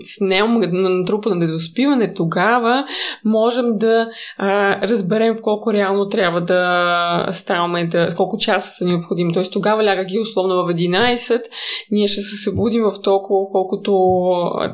с 0.00 0.20
натрупане 0.20 1.34
на 1.34 1.46
недоспиване, 1.46 2.14
тогава 2.14 2.84
можем 3.24 3.78
да 3.78 4.08
а, 4.38 4.80
разберем 4.88 5.36
в 5.36 5.42
колко 5.42 5.72
реално 5.72 6.08
трябва 6.08 6.40
да 6.40 7.26
ставаме, 7.30 7.86
да, 7.86 8.08
колко 8.16 8.38
часа 8.38 8.70
са 8.72 8.84
необходими. 8.84 9.32
Тоест 9.32 9.52
тогава 9.52 9.84
лягайки 9.84 10.18
условно 10.18 10.54
в 10.54 10.74
11, 10.74 11.42
ние 11.90 12.08
ще 12.10 12.20
се 12.20 12.36
събудим 12.36 12.82
в 12.82 13.02
толкова, 13.02 13.46
колкото 13.52 13.92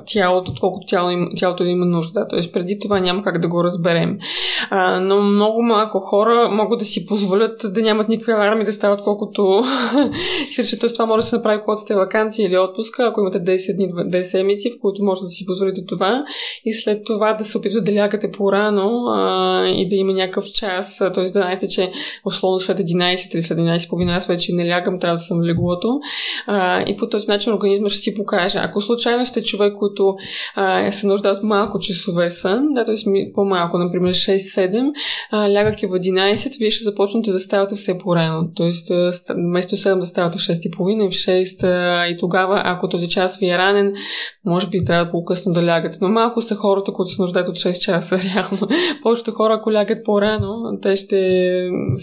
тялото, 0.06 0.52
колкото 0.60 0.86
тяло 0.86 1.10
им, 1.10 1.28
тялото 1.36 1.64
има 1.64 1.86
нужда. 1.86 2.26
Тоест 2.30 2.52
преди 2.52 2.78
това 2.78 3.00
няма 3.00 3.22
как 3.22 3.38
да 3.38 3.48
го 3.48 3.64
разберем. 3.64 4.18
А, 4.70 5.00
но 5.00 5.22
много 5.22 5.62
малко 5.62 6.00
хора 6.00 6.48
могат 6.52 6.78
да 6.78 6.84
си 6.84 7.06
позволят 7.06 7.60
да 7.64 7.82
нямат 7.82 8.08
никакви 8.08 8.32
аларми 8.32 8.64
да 8.64 8.72
стават 8.72 9.02
колкото 9.02 9.64
си 10.50 10.62
рече. 10.62 10.78
Тоест 10.78 10.94
това 10.94 11.06
може 11.06 11.20
да 11.20 11.26
се 11.26 11.36
направи, 11.36 11.62
когато 11.64 11.80
сте 11.80 11.94
вакансия 11.94 12.46
или 12.46 12.58
отпуска, 12.58 13.06
ако 13.06 13.20
имате 13.20 13.38
10 13.38 13.76
дни, 13.76 13.92
10 13.92 14.22
седмици, 14.22 14.70
в 14.70 14.80
които 14.80 15.02
може 15.02 15.20
да 15.20 15.28
си 15.28 15.46
позволите 15.46 15.86
това 15.86 16.24
и 16.64 16.72
след 16.72 17.04
това 17.04 17.34
да 17.34 17.44
се 17.44 17.58
опитвате 17.58 17.92
да 17.92 18.00
лягате 18.00 18.32
по-рано 18.32 19.06
а, 19.06 19.66
и 19.68 19.88
да 19.88 19.94
има 19.94 20.12
някакъв 20.12 20.44
час. 20.52 20.98
Т.е. 20.98 21.22
да 21.22 21.28
знаете, 21.28 21.68
че 21.68 21.92
условно 22.24 22.60
след 22.60 22.78
11 22.78 23.34
или 23.34 23.42
след 23.42 23.58
11 23.58 23.88
половина 23.88 24.14
аз 24.14 24.26
вече 24.26 24.52
не 24.54 24.70
лягам, 24.70 25.00
трябва 25.00 25.14
да 25.14 25.22
съм 25.22 25.40
в 25.40 25.44
леглото. 25.44 26.00
А, 26.46 26.80
и 26.80 26.96
по 26.96 27.08
този 27.08 27.25
начин 27.28 27.52
организма 27.52 27.88
ще 27.88 27.98
си 27.98 28.14
покаже. 28.14 28.58
Ако 28.62 28.80
случайно 28.80 29.26
сте 29.26 29.42
човек, 29.42 29.74
който 29.78 30.16
а, 30.54 30.92
се 30.92 31.06
нужда 31.06 31.28
от 31.28 31.42
малко 31.42 31.78
часове 31.78 32.30
сън, 32.30 32.66
да, 32.74 32.84
т.е. 32.84 33.32
по-малко, 33.34 33.78
например 33.78 34.14
6-7, 34.14 34.92
лягайки 35.32 35.86
в 35.86 35.90
11, 35.90 36.58
вие 36.58 36.70
ще 36.70 36.84
започнете 36.84 37.32
да 37.32 37.40
ставате 37.40 37.74
все 37.74 37.98
по-рано. 37.98 38.50
Тоест, 38.56 38.88
вместо 39.34 39.76
7 39.76 39.98
да 39.98 40.06
ставате 40.06 40.38
в 40.38 40.42
6.30 40.42 41.06
и 41.06 41.08
в 41.08 41.12
6 41.12 42.06
и 42.06 42.16
тогава, 42.16 42.62
ако 42.64 42.88
този 42.88 43.08
час 43.08 43.38
ви 43.38 43.50
е 43.50 43.58
ранен, 43.58 43.94
може 44.44 44.66
би 44.68 44.84
трябва 44.84 45.10
по-късно 45.10 45.52
да 45.52 45.66
лягате. 45.66 45.98
Но 46.00 46.08
малко 46.08 46.40
са 46.40 46.54
хората, 46.54 46.92
които 46.92 47.10
се 47.10 47.22
нуждаят 47.22 47.48
от 47.48 47.56
6 47.56 47.78
часа, 47.78 48.18
реално. 48.34 48.68
Повечето 49.02 49.32
хора, 49.32 49.54
ако 49.54 49.72
лягат 49.72 50.04
по-рано, 50.04 50.78
те 50.82 50.96
ще 50.96 51.16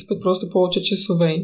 спят 0.03 0.21
просто 0.21 0.49
повече 0.49 0.81
часове. 0.81 1.35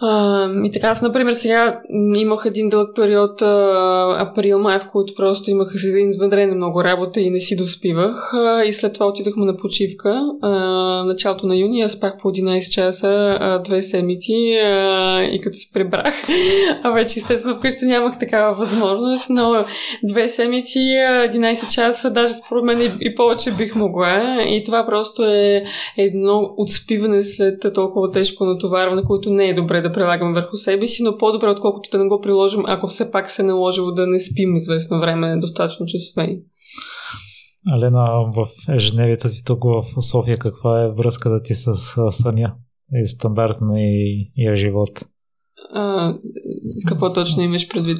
А, 0.00 0.48
и 0.64 0.70
така, 0.70 0.88
аз, 0.88 1.02
например, 1.02 1.32
сега 1.32 1.80
имах 2.16 2.42
един 2.46 2.68
дълъг 2.68 2.96
период, 2.96 3.42
април-май, 3.42 4.78
в 4.78 4.86
който 4.86 5.14
просто 5.14 5.50
имах 5.50 5.72
извънредно 5.74 6.54
много 6.54 6.84
работа 6.84 7.20
и 7.20 7.30
не 7.30 7.40
си 7.40 7.56
доспивах. 7.56 8.34
А, 8.34 8.64
и 8.64 8.72
след 8.72 8.94
това 8.94 9.06
отидохме 9.06 9.44
на 9.44 9.56
почивка. 9.56 10.20
А, 10.42 10.50
началото 11.04 11.46
на 11.46 11.56
юни 11.56 11.82
аз 11.82 11.92
спах 11.92 12.16
по 12.22 12.28
11 12.28 12.70
часа, 12.70 13.36
а, 13.40 13.58
две 13.58 13.82
седмици 13.82 14.34
и 15.32 15.40
като 15.42 15.56
се 15.56 15.72
прибрах. 15.72 16.14
А 16.82 16.90
вече, 16.90 17.18
естествено, 17.18 17.56
вкъщи 17.56 17.84
нямах 17.84 18.18
такава 18.18 18.54
възможност, 18.54 19.30
но 19.30 19.64
две 20.04 20.28
седмици, 20.28 20.78
11 20.78 21.74
часа, 21.74 22.10
даже 22.10 22.32
според 22.32 22.64
мен 22.64 22.80
и, 22.80 22.90
и 23.00 23.14
повече 23.14 23.52
бих 23.52 23.74
могла. 23.74 24.42
И 24.48 24.62
това 24.64 24.86
просто 24.86 25.24
е 25.24 25.62
едно 25.96 26.54
отспиване 26.56 27.22
след 27.22 27.74
толкова 27.74 28.10
тежко 28.10 28.44
натоварване, 28.44 29.02
което 29.04 29.30
не 29.30 29.48
е 29.48 29.54
добре 29.54 29.80
да 29.80 29.87
да 29.88 29.92
прилагаме 29.92 30.40
върху 30.40 30.56
себе 30.56 30.86
си, 30.86 31.02
но 31.02 31.16
по-добре, 31.16 31.48
отколкото 31.48 31.90
да 31.90 31.98
не 31.98 32.08
го 32.08 32.20
приложим, 32.20 32.62
ако 32.66 32.86
все 32.86 33.10
пак 33.10 33.30
се 33.30 33.42
е 33.42 33.44
наложило 33.44 33.92
да 33.92 34.06
не 34.06 34.20
спим 34.20 34.56
известно 34.56 35.00
време, 35.00 35.36
достатъчно 35.40 35.86
часове. 35.86 36.38
Алена, 37.72 38.32
в 38.36 38.48
ежедневието 38.74 39.28
си 39.28 39.44
тук 39.44 39.64
в 39.64 40.02
София, 40.02 40.36
каква 40.36 40.82
е 40.82 40.92
връзката 40.92 41.42
ти 41.42 41.54
с 41.54 41.74
съня 42.10 42.54
и 43.02 43.06
стандартния 43.06 44.54
живот? 44.54 45.04
А, 45.74 46.14
какво 46.88 47.12
точно 47.12 47.42
имаш 47.42 47.68
предвид? 47.68 47.98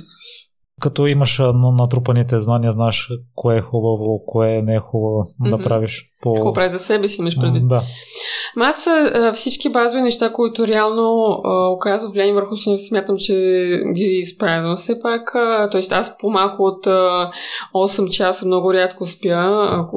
Като 0.81 1.07
имаш 1.07 1.41
натрупаните 1.79 2.41
знания, 2.41 2.73
знаеш 2.73 3.09
кое 3.35 3.57
е 3.57 3.61
хубаво, 3.61 4.23
кое 4.27 4.63
не 4.63 4.75
е 4.75 4.81
хубаво 4.81 5.25
mm-hmm. 5.25 5.57
да 5.57 5.63
правиш. 5.63 6.05
По... 6.23 6.35
Какво 6.35 6.53
прави 6.53 6.69
за 6.69 6.79
себе 6.79 7.09
си, 7.09 7.21
имаш 7.21 7.41
предвид? 7.41 7.69
Да. 7.69 7.83
Аз 8.57 8.89
всички 9.35 9.69
базови 9.69 10.03
неща, 10.03 10.33
които 10.33 10.67
реално 10.67 11.41
а, 11.45 11.69
оказват 11.69 12.13
влияние 12.13 12.35
върху 12.35 12.57
си, 12.57 12.79
смятам, 12.89 13.17
че 13.17 13.35
ги 13.95 14.19
изправям 14.23 14.77
все 14.77 15.01
пак. 15.01 15.35
Тоест 15.71 15.93
аз 15.93 16.19
по-малко 16.19 16.63
от 16.63 16.87
а, 16.87 17.31
8 17.75 18.11
часа 18.11 18.47
много 18.47 18.75
рядко 18.75 19.07
спя. 19.07 19.29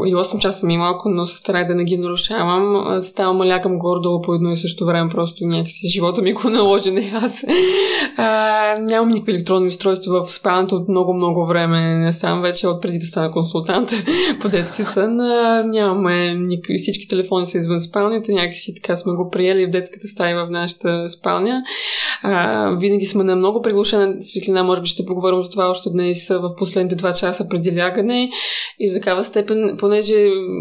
И 0.06 0.16
8 0.16 0.40
часа 0.40 0.66
ми 0.66 0.74
е 0.74 0.78
малко, 0.78 1.10
но 1.10 1.26
се 1.26 1.36
старая 1.36 1.68
да 1.68 1.76
не 1.76 1.84
ги 1.84 1.98
нарушавам. 1.98 2.86
Ставам 3.02 3.42
лягам 3.42 3.80
гордо 3.80 4.22
по 4.22 4.34
едно 4.34 4.52
и 4.52 4.58
също 4.58 4.86
време. 4.86 5.10
Просто 5.10 5.46
някакси 5.46 5.88
живота 5.88 6.22
ми 6.22 6.34
го 6.34 6.50
наложи, 6.50 6.92
не 6.92 7.12
аз. 7.24 7.44
А, 8.18 8.78
нямам 8.80 9.10
никакви 9.10 9.32
електронни 9.32 9.68
устройства 9.68 10.24
в 10.24 10.32
спалната 10.32 10.76
от 10.76 10.90
много-много 10.90 11.46
време. 11.46 11.98
Не 11.98 12.14
сам 12.14 12.42
вече 12.42 12.68
от 12.68 12.82
преди 12.82 12.98
да 12.98 13.06
стана 13.06 13.32
консултант 13.32 13.90
по 14.42 14.50
детски 14.50 14.84
сън. 14.84 15.20
А, 15.20 15.64
нямаме 15.66 16.11
никакви. 16.20 16.78
Всички 16.78 17.08
телефони 17.08 17.46
са 17.46 17.58
извън 17.58 17.82
спалнята 17.82 18.32
някакси 18.32 18.76
така 18.76 18.96
сме 18.96 19.14
го 19.14 19.30
приели 19.30 19.66
в 19.66 19.70
детската 19.70 20.08
стая 20.08 20.46
в 20.46 20.50
нашата 20.50 21.10
спалня. 21.10 21.64
А, 22.24 22.70
винаги 22.80 23.06
сме 23.06 23.24
на 23.24 23.36
много 23.36 23.62
приглушена 23.62 24.16
светлина, 24.22 24.64
може 24.64 24.82
би 24.82 24.88
ще 24.88 25.06
поговорим 25.06 25.44
за 25.44 25.50
това 25.50 25.70
още 25.70 25.90
днес 25.90 26.30
в 26.30 26.56
последните 26.58 26.96
два 26.96 27.14
часа 27.14 27.48
преди 27.50 27.78
лягане. 27.78 28.30
И 28.80 28.90
за 28.90 28.96
такава 28.96 29.24
степен, 29.24 29.76
понеже 29.80 30.14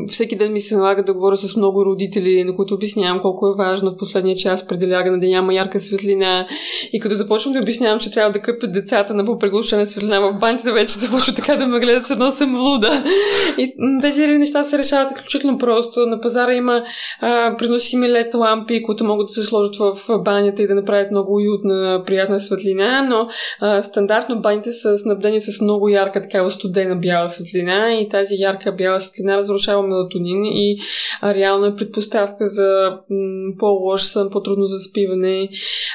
всеки 0.08 0.36
ден 0.36 0.52
ми 0.52 0.60
се 0.60 0.76
налага 0.76 1.02
да 1.02 1.14
говоря 1.14 1.36
с 1.36 1.56
много 1.56 1.84
родители, 1.84 2.44
на 2.44 2.56
които 2.56 2.74
обяснявам 2.74 3.20
колко 3.20 3.46
е 3.48 3.56
важно 3.58 3.90
в 3.90 3.96
последния 3.96 4.36
час 4.36 4.66
преди 4.66 4.90
лягане 4.90 5.18
да 5.18 5.26
няма 5.26 5.54
ярка 5.54 5.80
светлина. 5.80 6.46
И 6.92 7.00
като 7.00 7.14
започвам 7.14 7.52
да 7.52 7.60
обяснявам, 7.60 8.00
че 8.00 8.10
трябва 8.10 8.32
да 8.32 8.40
къпят 8.40 8.72
децата 8.72 9.14
на 9.14 9.24
по-приглушена 9.24 9.86
светлина 9.86 10.20
в 10.20 10.38
банките, 10.40 10.72
вече 10.72 10.98
започва 10.98 11.34
така 11.34 11.56
да 11.56 11.66
ме 11.66 11.80
гледат 11.80 12.06
с 12.06 12.10
едно 12.10 12.30
съм 12.30 12.60
луда. 12.60 13.04
И 13.58 13.74
тези 14.00 14.26
неща 14.26 14.64
се 14.64 14.78
решават 14.78 15.10
изключително 15.10 15.39
просто. 15.58 16.06
На 16.06 16.20
пазара 16.20 16.54
има 16.54 16.84
а, 17.20 17.56
преносими 17.56 18.08
лед 18.08 18.34
лампи, 18.34 18.82
които 18.82 19.04
могат 19.04 19.26
да 19.26 19.32
се 19.32 19.42
сложат 19.42 19.76
в 19.76 20.18
банята 20.18 20.62
и 20.62 20.66
да 20.66 20.74
направят 20.74 21.10
много 21.10 21.34
уютна, 21.34 22.02
приятна 22.06 22.40
светлина, 22.40 23.02
но 23.02 23.28
а, 23.60 23.82
стандартно 23.82 24.40
баните 24.40 24.72
са 24.72 24.98
снабдени 24.98 25.40
с 25.40 25.60
много 25.60 25.88
ярка, 25.88 26.22
такава 26.22 26.50
студена 26.50 26.96
бяла 26.96 27.28
светлина 27.28 27.94
и 27.94 28.08
тази 28.08 28.34
ярка 28.34 28.72
бяла 28.72 29.00
светлина 29.00 29.36
разрушава 29.36 29.82
мелатонин 29.82 30.44
и 30.44 30.78
а, 31.20 31.34
реално 31.34 31.66
е 31.66 31.76
предпоставка 31.76 32.46
за 32.46 32.98
м- 33.10 33.52
по-лош 33.58 34.02
сън, 34.02 34.30
по-трудно 34.30 34.66
заспиване. 34.66 35.48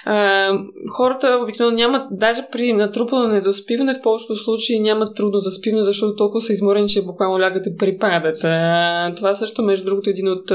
А, 0.05 0.51
хората 0.95 1.39
обикновено 1.43 1.77
нямат, 1.77 2.01
даже 2.11 2.41
при 2.51 2.73
натрупано 2.73 3.27
недоспиване, 3.27 3.93
в 3.93 4.01
повечето 4.01 4.35
случаи 4.35 4.79
нямат 4.79 5.15
трудно 5.15 5.39
заспиване, 5.39 5.83
защото 5.83 6.15
толкова 6.15 6.41
са 6.41 6.53
изморени, 6.53 6.89
че 6.89 7.05
буквално 7.05 7.39
лягат 7.39 7.65
и 7.65 7.77
припадат. 7.77 8.43
А, 8.43 9.13
това 9.15 9.34
също, 9.35 9.63
между 9.63 9.85
другото, 9.85 10.09
един 10.09 10.27
от 10.27 10.51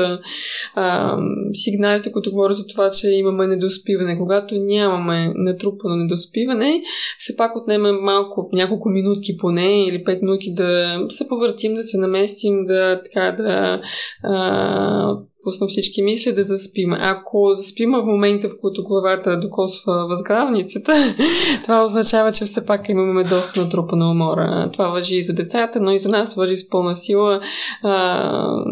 а, 0.74 1.16
сигналите, 1.52 2.12
които 2.12 2.30
говорят 2.30 2.56
за 2.56 2.66
това, 2.66 2.90
че 2.90 3.08
имаме 3.10 3.46
недоспиване. 3.46 4.18
Когато 4.18 4.54
нямаме 4.54 5.32
натрупано 5.36 5.96
недоспиване, 5.96 6.82
все 7.18 7.36
пак 7.36 7.56
отнеме 7.56 7.92
малко, 7.92 8.50
няколко 8.52 8.88
минутки 8.88 9.36
поне 9.36 9.84
или 9.84 10.04
5 10.04 10.22
минути 10.22 10.52
да 10.54 11.00
се 11.08 11.28
повъртим, 11.28 11.74
да 11.74 11.82
се 11.82 11.98
наместим, 11.98 12.64
да 12.64 13.00
така 13.02 13.32
да 13.42 13.80
а, 14.22 15.16
пусна 15.44 15.66
всички 15.66 16.02
мисли 16.02 16.32
да 16.32 16.42
заспим. 16.42 16.92
Ако 16.92 17.54
заспим 17.54 17.90
в 17.90 18.04
момента, 18.04 18.48
в 18.48 18.52
който 18.60 18.82
главата 18.82 19.38
докосва 19.38 20.06
възглавницата, 20.08 21.14
това 21.62 21.84
означава, 21.84 22.32
че 22.32 22.44
все 22.44 22.64
пак 22.64 22.88
имаме 22.88 23.24
доста 23.24 23.60
натрупана 23.60 24.10
умора. 24.10 24.70
Това 24.72 24.88
въжи 24.88 25.16
и 25.16 25.22
за 25.22 25.32
децата, 25.32 25.80
но 25.80 25.90
и 25.90 25.98
за 25.98 26.08
нас 26.08 26.34
въжи 26.34 26.56
с 26.56 26.68
пълна 26.68 26.96
сила. 26.96 27.40
А, 27.82 28.64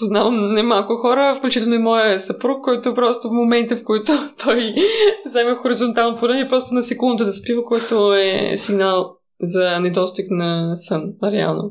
познавам 0.00 0.48
немалко 0.48 0.96
хора, 0.96 1.34
включително 1.38 1.74
и 1.74 1.78
моя 1.78 2.20
съпруг, 2.20 2.64
който 2.64 2.94
просто 2.94 3.28
в 3.28 3.32
момента, 3.32 3.76
в 3.76 3.84
който 3.84 4.12
той 4.44 4.74
вземе 5.26 5.54
хоризонтално 5.54 6.16
положение, 6.16 6.48
просто 6.48 6.74
на 6.74 6.82
секунда 6.82 7.24
да 7.24 7.32
спива, 7.32 7.62
който 7.62 8.14
е 8.14 8.56
сигнал 8.56 9.15
за 9.42 9.80
недостиг 9.80 10.26
на 10.30 10.76
сън, 10.76 11.12
реално. 11.24 11.70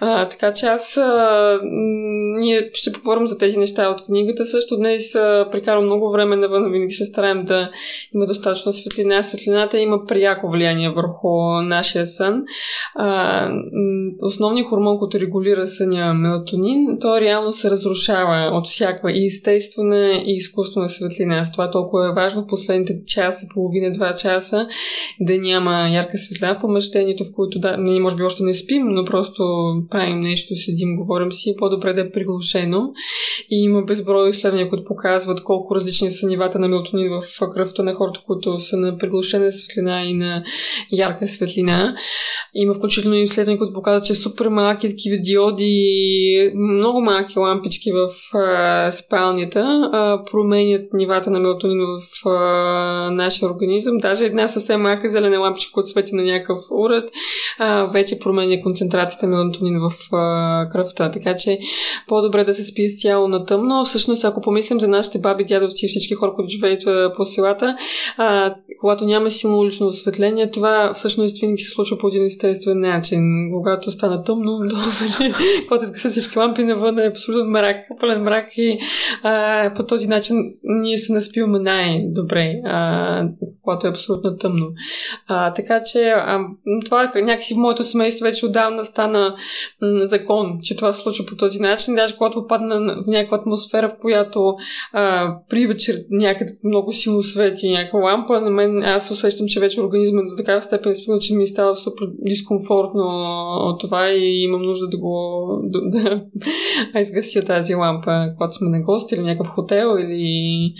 А, 0.00 0.28
така 0.28 0.52
че 0.52 0.66
аз 0.66 0.96
а, 0.96 1.60
ние 2.38 2.70
ще 2.72 2.92
поговорим 2.92 3.26
за 3.26 3.38
тези 3.38 3.58
неща 3.58 3.88
от 3.88 4.04
книгата. 4.04 4.46
Също 4.46 4.76
днес 4.76 5.14
а, 5.14 5.48
прекарвам 5.52 5.84
много 5.84 6.10
време 6.10 6.36
навън, 6.36 6.72
винаги 6.72 6.94
се 6.94 7.04
стараем 7.04 7.44
да 7.44 7.70
има 8.14 8.26
достатъчно 8.26 8.72
светлина. 8.72 9.22
Светлината 9.22 9.78
има 9.78 10.04
пряко 10.08 10.50
влияние 10.50 10.90
върху 10.90 11.62
нашия 11.62 12.06
сън. 12.06 12.42
А, 12.94 13.48
основният 14.22 14.68
хормон, 14.68 14.98
който 14.98 15.20
регулира 15.20 15.68
съня 15.68 16.14
мелатонин, 16.14 16.98
то 17.00 17.20
реално 17.20 17.52
се 17.52 17.70
разрушава 17.70 18.50
от 18.52 18.66
всякаква 18.66 19.12
и 19.12 19.26
естествена 19.26 20.22
и 20.26 20.34
изкуствена 20.36 20.88
светлина. 20.88 21.44
С 21.44 21.52
това 21.52 21.70
толкова 21.70 22.08
е 22.08 22.14
важно 22.14 22.42
в 22.42 22.46
последните 22.46 22.92
час 23.06 23.42
и 23.42 23.48
половина-два 23.54 24.14
часа 24.14 24.66
да 25.20 25.38
няма 25.38 25.88
ярка 25.92 26.18
светлина 26.18 26.54
в 26.54 26.60
помещението, 26.90 27.24
в 27.24 27.32
което 27.32 27.58
да, 27.58 27.76
ние 27.76 28.00
може 28.00 28.16
би 28.16 28.22
още 28.22 28.42
не 28.42 28.54
спим, 28.54 28.86
но 28.86 29.04
просто 29.04 29.42
правим 29.90 30.20
нещо, 30.20 30.54
седим, 30.56 30.96
говорим 30.96 31.32
си, 31.32 31.54
по-добре 31.58 31.92
да 31.92 32.00
е 32.00 32.10
приглушено. 32.10 32.92
И 33.50 33.62
има 33.64 33.82
безброй 33.82 34.30
изследвания, 34.30 34.68
които 34.68 34.84
показват 34.84 35.44
колко 35.44 35.74
различни 35.74 36.10
са 36.10 36.26
нивата 36.26 36.58
на 36.58 36.68
мелатонин 36.68 37.10
в 37.10 37.50
кръвта 37.54 37.82
на 37.82 37.94
хората, 37.94 38.20
които 38.26 38.58
са 38.58 38.76
на 38.76 38.98
приглушена 38.98 39.52
светлина 39.52 40.04
и 40.04 40.14
на 40.14 40.42
ярка 40.92 41.28
светлина. 41.28 41.94
Има 42.54 42.74
включително 42.74 43.16
и 43.16 43.22
изследвания, 43.22 43.58
които 43.58 43.74
показват, 43.74 44.06
че 44.06 44.14
супер 44.14 44.48
малки 44.48 44.88
такива 44.88 45.16
диоди, 45.16 46.52
много 46.54 47.00
малки 47.00 47.38
лампички 47.38 47.92
в 47.92 48.36
а, 48.36 48.90
спалнята 48.90 49.90
а, 49.92 50.24
променят 50.30 50.92
нивата 50.92 51.30
на 51.30 51.40
мелатонин 51.40 51.78
в 51.80 52.28
а, 52.28 53.10
нашия 53.10 53.48
организъм. 53.48 53.98
Даже 53.98 54.24
една 54.24 54.48
съвсем 54.48 54.82
малка 54.82 55.08
зелена 55.08 55.38
лампичка, 55.38 55.72
която 55.72 55.90
свети 55.90 56.14
на 56.14 56.22
някакъв 56.22 56.58
уред, 56.80 57.10
а, 57.58 57.84
вече 57.84 58.18
променя 58.18 58.62
концентрацията 58.62 59.26
мелатонин 59.26 59.80
в 59.80 60.14
а, 60.14 60.68
кръвта. 60.68 61.10
Така 61.10 61.36
че 61.36 61.58
по-добре 62.08 62.44
да 62.44 62.54
се 62.54 62.64
спи 62.64 62.88
с 62.88 63.02
цяло 63.02 63.28
на 63.28 63.44
тъмно. 63.44 63.84
Всъщност, 63.84 64.24
ако 64.24 64.40
помислим 64.40 64.80
за 64.80 64.88
нашите 64.88 65.18
баби, 65.18 65.44
дядовци 65.44 65.86
и 65.86 65.88
всички 65.88 66.14
хора, 66.14 66.32
които 66.36 66.50
живеят 66.50 67.14
по 67.16 67.24
селата, 67.24 67.76
а, 68.16 68.54
когато 68.80 69.04
няма 69.04 69.30
силно 69.30 69.58
улично 69.58 69.86
осветление, 69.86 70.50
това 70.50 70.92
всъщност 70.94 71.40
винаги 71.40 71.62
се 71.62 71.70
случва 71.70 71.98
по 71.98 72.08
един 72.08 72.24
естествен 72.24 72.80
начин. 72.80 73.20
Когато 73.52 73.90
стана 73.90 74.24
тъмно, 74.24 74.58
когато 75.68 75.84
изгасят 75.84 76.12
всички 76.12 76.38
лампи 76.38 76.64
навън 76.64 76.98
е 76.98 77.06
абсолютно 77.06 77.50
мрак, 77.50 77.76
пълен 78.00 78.22
мрак 78.22 78.46
и 78.56 78.78
а, 79.22 79.72
по 79.76 79.86
този 79.86 80.08
начин 80.08 80.36
ние 80.62 80.98
се 80.98 81.12
наспиваме 81.12 81.58
най-добре, 81.58 82.54
а, 82.64 83.28
когато 83.62 83.86
е 83.86 83.90
абсолютно 83.90 84.36
тъмно. 84.36 84.66
А, 85.26 85.52
така 85.52 85.82
че 85.82 86.08
а, 86.08 86.38
това 86.84 87.12
някакси 87.14 87.54
в 87.54 87.56
моето 87.56 87.84
семейство 87.84 88.24
вече 88.24 88.46
отдавна 88.46 88.84
стана 88.84 89.34
м, 89.82 90.06
закон, 90.06 90.58
че 90.62 90.76
това 90.76 90.92
се 90.92 91.02
случва 91.02 91.26
по 91.26 91.36
този 91.36 91.60
начин. 91.60 91.94
Даже 91.94 92.16
когато 92.16 92.40
попадна 92.40 92.80
в 92.80 93.06
някаква 93.06 93.36
атмосфера, 93.36 93.88
в 93.88 93.98
която 94.00 94.54
а, 94.92 95.34
при 95.48 95.66
вечер 95.66 96.04
някъде 96.10 96.52
много 96.64 96.92
силно 96.92 97.22
свети 97.22 97.70
някаква 97.70 97.98
лампа, 97.98 98.40
на 98.40 98.50
мен 98.50 98.82
аз 98.82 99.10
усещам, 99.10 99.46
че 99.46 99.60
вече 99.60 99.80
организма 99.80 100.22
до 100.22 100.36
такава 100.36 100.62
степен 100.62 100.92
е 100.92 101.18
че 101.20 101.34
ми 101.34 101.46
става 101.46 101.76
супер 101.76 102.06
дискомфортно 102.18 103.04
от 103.68 103.80
това 103.80 104.10
и 104.10 104.42
имам 104.44 104.62
нужда 104.62 104.88
да 104.88 104.98
го 104.98 105.46
да, 105.64 105.80
да 106.92 107.00
изгася 107.00 107.44
тази 107.44 107.74
лампа, 107.74 108.26
когато 108.36 108.54
сме 108.54 108.68
на 108.68 108.80
гости 108.80 109.14
или 109.14 109.22
някакъв 109.22 109.48
хотел 109.48 109.96
или 110.00 110.72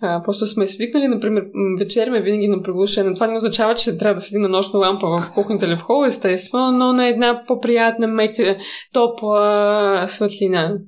а, 0.00 0.22
просто 0.22 0.46
сме 0.46 0.66
свикнали, 0.66 1.08
например, 1.08 1.44
вечеряме 1.78 2.22
винаги 2.22 2.48
на 2.48 2.62
приглушена. 2.62 3.14
Това 3.14 3.26
не 3.26 3.36
означава, 3.36 3.74
че 3.74 3.98
трябва 3.98 4.14
да 4.14 4.20
седим 4.20 4.42
на 4.42 4.48
нощна 4.48 4.80
лампа 4.80 5.06
в 5.06 5.32
кухнята 5.38 5.66
или 5.66 5.76
в 5.76 5.80
хола, 5.80 6.06
естествено, 6.06 6.72
но 6.72 6.92
на 6.92 7.08
една 7.08 7.44
по-приятна, 7.46 8.06
мека, 8.06 8.56
топла 8.92 10.04
светлина. 10.06 10.78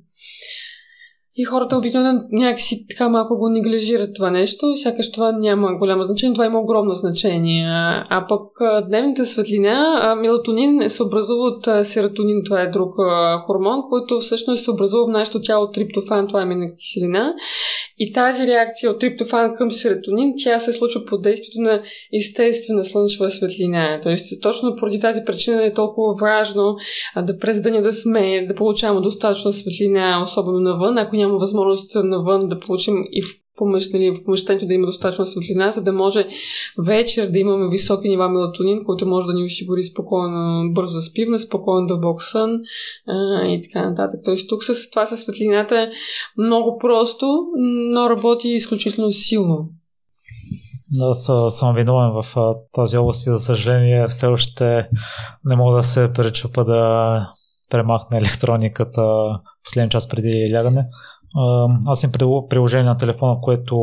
И 1.35 1.43
хората 1.43 1.77
обикновено 1.77 2.21
някакси 2.31 2.87
така 2.87 3.09
малко 3.09 3.37
го 3.37 3.49
неглижират 3.49 4.15
това 4.15 4.31
нещо, 4.31 4.75
сякаш 4.75 5.11
това 5.11 5.31
няма 5.31 5.77
голямо 5.77 6.03
значение, 6.03 6.33
това 6.33 6.45
има 6.45 6.59
огромно 6.59 6.93
значение. 6.93 7.65
А 8.09 8.25
пък 8.29 8.41
дневната 8.87 9.25
светлина, 9.25 10.15
мелатонин 10.21 10.89
се 10.89 11.03
образува 11.03 11.43
от 11.43 11.87
серотонин, 11.87 12.41
това 12.45 12.61
е 12.61 12.67
друг 12.67 12.93
хормон, 13.47 13.81
който 13.89 14.19
всъщност 14.19 14.63
се 14.63 14.71
образува 14.71 15.05
в 15.05 15.11
нашето 15.11 15.41
тяло 15.41 15.71
триптофан, 15.71 16.27
това 16.27 16.41
е 16.41 16.75
киселина. 16.77 17.33
И 17.97 18.11
тази 18.11 18.47
реакция 18.47 18.91
от 18.91 18.99
триптофан 18.99 19.53
към 19.53 19.71
серотонин, 19.71 20.33
тя 20.43 20.59
се 20.59 20.73
случва 20.73 21.05
под 21.05 21.21
действието 21.21 21.61
на 21.61 21.81
естествена 22.17 22.85
слънчева 22.85 23.29
светлина. 23.29 23.99
Тоест, 24.03 24.41
точно 24.41 24.75
поради 24.75 24.99
тази 24.99 25.21
причина 25.25 25.65
е 25.65 25.73
толкова 25.73 26.13
важно 26.21 26.75
да 27.23 27.37
през 27.37 27.61
деня 27.61 27.81
да 27.81 27.93
сме, 27.93 28.45
да 28.47 28.55
получаваме 28.55 29.01
достатъчно 29.01 29.53
светлина, 29.53 30.21
особено 30.23 30.59
навън, 30.59 30.97
ако 30.97 31.15
няма 31.21 31.37
възможност 31.37 31.95
навън 31.95 32.47
да 32.47 32.59
получим 32.59 32.95
и 33.11 33.21
в 33.21 33.27
нали, 33.93 34.23
помещението 34.25 34.67
да 34.67 34.73
има 34.73 34.85
достатъчно 34.85 35.25
светлина, 35.25 35.71
за 35.71 35.83
да 35.83 35.93
може 35.93 36.27
вечер 36.85 37.29
да 37.29 37.39
имаме 37.39 37.69
високи 37.69 38.09
нива 38.09 38.29
мелатонин, 38.29 38.83
който 38.85 39.07
може 39.07 39.27
да 39.27 39.33
ни 39.33 39.45
осигури 39.45 39.83
спокойно, 39.83 40.73
бързо 40.73 40.95
да 40.95 41.01
спивне, 41.01 41.39
спокоен 41.39 41.85
дълбок 41.85 42.23
сън 42.23 42.51
а, 43.07 43.45
и 43.45 43.61
така 43.61 43.89
нататък. 43.89 44.19
Тоест 44.25 44.49
тук 44.49 44.63
с 44.63 44.89
това 44.89 45.05
със 45.05 45.21
светлината 45.21 45.81
е 45.81 45.91
много 46.37 46.77
просто, 46.77 47.27
но 47.93 48.09
работи 48.09 48.47
изключително 48.47 49.11
силно. 49.11 49.69
Аз 51.01 51.29
съм 51.57 51.75
виновен 51.75 52.21
в 52.21 52.53
тази 52.73 52.97
област 52.97 53.27
и 53.27 53.29
за 53.29 53.39
съжаление 53.39 54.05
все 54.07 54.25
още 54.25 54.87
не 55.45 55.55
мога 55.55 55.77
да 55.77 55.83
се 55.83 56.11
пречупа 56.13 56.65
да 56.65 57.27
премахна 57.71 58.17
електрониката 58.17 59.03
последния 59.63 59.89
час 59.89 60.09
преди 60.09 60.53
лягане. 60.53 60.85
Аз 61.87 62.03
им 62.03 62.11
приложение 62.49 62.85
на 62.85 62.97
телефона, 62.97 63.37
което 63.41 63.77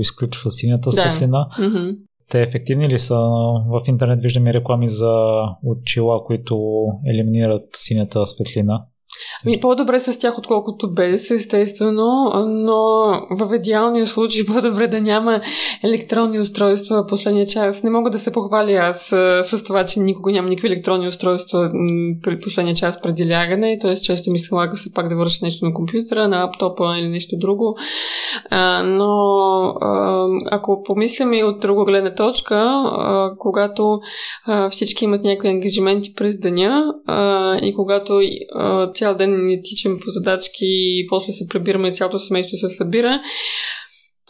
изключва 0.00 0.50
синята 0.50 0.92
светлина. 0.92 1.48
Да. 1.58 1.64
Mm-hmm. 1.64 1.96
Те 2.30 2.42
ефективни 2.42 2.88
ли 2.88 2.98
са? 2.98 3.16
В 3.66 3.80
интернет 3.86 4.22
виждаме 4.22 4.54
реклами 4.54 4.88
за 4.88 5.14
очила, 5.64 6.24
които 6.24 6.84
елиминират 7.06 7.64
синята 7.72 8.26
светлина. 8.26 8.84
Ми, 9.46 9.60
по-добре 9.60 10.00
с 10.00 10.18
тях, 10.18 10.38
отколкото 10.38 10.90
без, 10.90 11.30
естествено, 11.30 12.32
но 12.46 12.80
в 13.30 13.56
идеалния 13.56 14.06
случай 14.06 14.46
по-добре 14.46 14.86
да 14.86 15.00
няма 15.00 15.40
електронни 15.84 16.38
устройства 16.38 17.06
последния 17.06 17.46
час. 17.46 17.82
Не 17.82 17.90
мога 17.90 18.10
да 18.10 18.18
се 18.18 18.32
похваля 18.32 18.72
аз 18.72 19.00
с, 19.00 19.42
с 19.44 19.64
това, 19.64 19.84
че 19.84 20.00
никога 20.00 20.32
няма 20.32 20.48
никакви 20.48 20.68
електронни 20.68 21.08
устройства 21.08 21.70
при 22.22 22.40
последния 22.40 22.74
час 22.74 23.00
преди 23.00 23.30
лягане, 23.30 23.78
т.е. 23.80 23.96
често 23.96 24.30
ми 24.30 24.38
се 24.38 24.54
лага 24.54 24.76
се 24.76 24.92
пак 24.92 25.08
да 25.08 25.16
върши 25.16 25.44
нещо 25.44 25.64
на 25.64 25.74
компютъра, 25.74 26.28
на 26.28 26.38
лаптопа 26.38 26.98
или 26.98 27.08
нещо 27.08 27.36
друго. 27.38 27.76
А, 28.50 28.82
но 28.82 29.12
а, 29.80 30.26
ако 30.50 30.82
помислим 30.82 31.32
и 31.32 31.44
от 31.44 31.60
друга 31.60 31.84
гледна 31.84 32.14
точка, 32.14 32.56
а, 32.56 33.30
когато 33.38 34.00
а, 34.46 34.70
всички 34.70 35.04
имат 35.04 35.24
някакви 35.24 35.48
ангажименти 35.48 36.14
през 36.14 36.38
деня 36.38 36.94
а, 37.06 37.56
и 37.56 37.74
когато 37.74 38.20
а, 38.54 38.90
цял 38.92 39.09
ден 39.14 39.46
ни 39.46 39.62
тичаме 39.62 39.98
по 39.98 40.10
задачки 40.10 40.66
и 40.66 41.06
после 41.08 41.32
се 41.32 41.48
прибираме 41.48 41.88
и 41.88 41.94
цялото 41.94 42.18
семейство 42.18 42.56
се 42.56 42.68
събира 42.68 43.20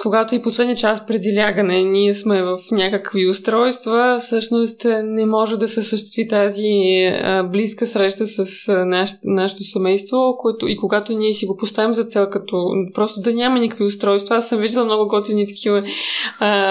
когато 0.02 0.34
и 0.34 0.42
последния 0.42 0.76
час 0.76 1.06
преди 1.06 1.36
лягане 1.36 1.82
ние 1.82 2.14
сме 2.14 2.42
в 2.42 2.58
някакви 2.72 3.28
устройства, 3.28 4.16
всъщност 4.20 4.84
е, 4.84 5.02
не 5.02 5.26
може 5.26 5.56
да 5.56 5.68
се 5.68 5.82
съществи 5.82 6.28
тази 6.28 6.62
близка 7.50 7.86
среща 7.86 8.26
с 8.26 8.68
наш, 8.84 9.10
нашето 9.24 9.62
семейство, 9.62 10.36
което 10.38 10.68
и 10.68 10.76
когато 10.76 11.12
ние 11.12 11.32
си 11.32 11.46
го 11.46 11.56
поставим 11.56 11.94
за 11.94 12.04
цел, 12.04 12.30
като 12.30 12.56
просто 12.94 13.20
да 13.20 13.32
няма 13.32 13.58
никакви 13.58 13.84
устройства. 13.84 14.36
Аз 14.36 14.48
съм 14.48 14.60
виждала 14.60 14.86
много 14.86 15.08
готини 15.08 15.46
такива 15.46 15.82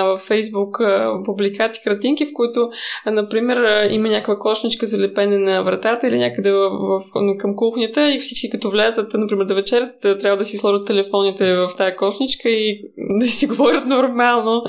в 0.03 0.17
Фейсбук 0.17 0.77
публикации, 1.25 1.84
картинки, 1.84 2.25
в 2.25 2.34
които, 2.34 2.69
а, 3.05 3.12
например, 3.12 3.88
има 3.91 4.10
някаква 4.10 4.39
кошничка 4.39 4.86
за 4.86 4.99
лепене 4.99 5.38
на 5.38 5.63
вратата 5.63 6.08
или 6.08 6.17
някъде 6.17 6.51
в, 6.51 6.69
в, 6.69 7.38
към 7.38 7.55
кухнята 7.55 8.12
и 8.12 8.19
всички 8.19 8.49
като 8.49 8.69
влязат, 8.69 9.13
например, 9.13 9.45
да 9.45 9.55
вечерят, 9.55 9.99
трябва 10.01 10.38
да 10.38 10.45
си 10.45 10.58
сложат 10.58 10.88
телефоните 10.88 11.55
в 11.55 11.67
тази 11.77 11.95
кошничка 11.95 12.49
и 12.49 12.82
да 13.10 13.28
си 13.28 13.48
говорят 13.48 13.86
нормално, 13.86 14.63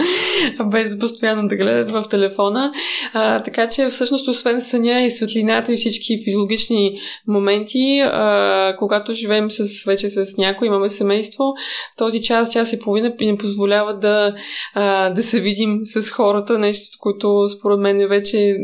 без 0.65 0.91
да 0.91 0.99
постоянно 0.99 1.49
да 1.49 1.57
гледат 1.57 1.91
в 1.91 2.09
телефона. 2.11 2.73
А, 3.13 3.39
така 3.39 3.69
че 3.69 3.89
всъщност 3.89 4.29
освен 4.29 4.61
съня 4.61 5.03
и 5.03 5.11
светлината 5.11 5.73
и 5.73 5.77
всички 5.77 6.25
физиологични 6.25 6.99
моменти, 7.27 8.01
а, 8.01 8.77
когато 8.79 9.13
живеем 9.13 9.51
с, 9.51 9.85
вече 9.85 10.09
с 10.09 10.37
някой, 10.37 10.69
имаме 10.69 10.89
семейство, 10.89 11.45
този 11.99 12.23
час, 12.23 12.53
час 12.53 12.73
и 12.73 12.79
половина 12.79 13.15
ни 13.21 13.37
позволява 13.37 13.99
да, 13.99 14.35
а, 14.75 15.11
да 15.11 15.23
се 15.23 15.41
видим 15.41 15.81
с 15.85 16.11
хората, 16.11 16.59
нещо, 16.59 16.99
което 17.01 17.49
според 17.49 17.79
мен 17.79 18.09
вече 18.09 18.57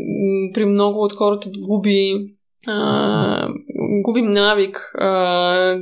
при 0.53 0.65
много 0.65 1.03
от 1.03 1.13
хората 1.13 1.49
губи 1.59 2.13
губим 4.03 4.25
навик 4.25 4.91
а, 4.95 5.09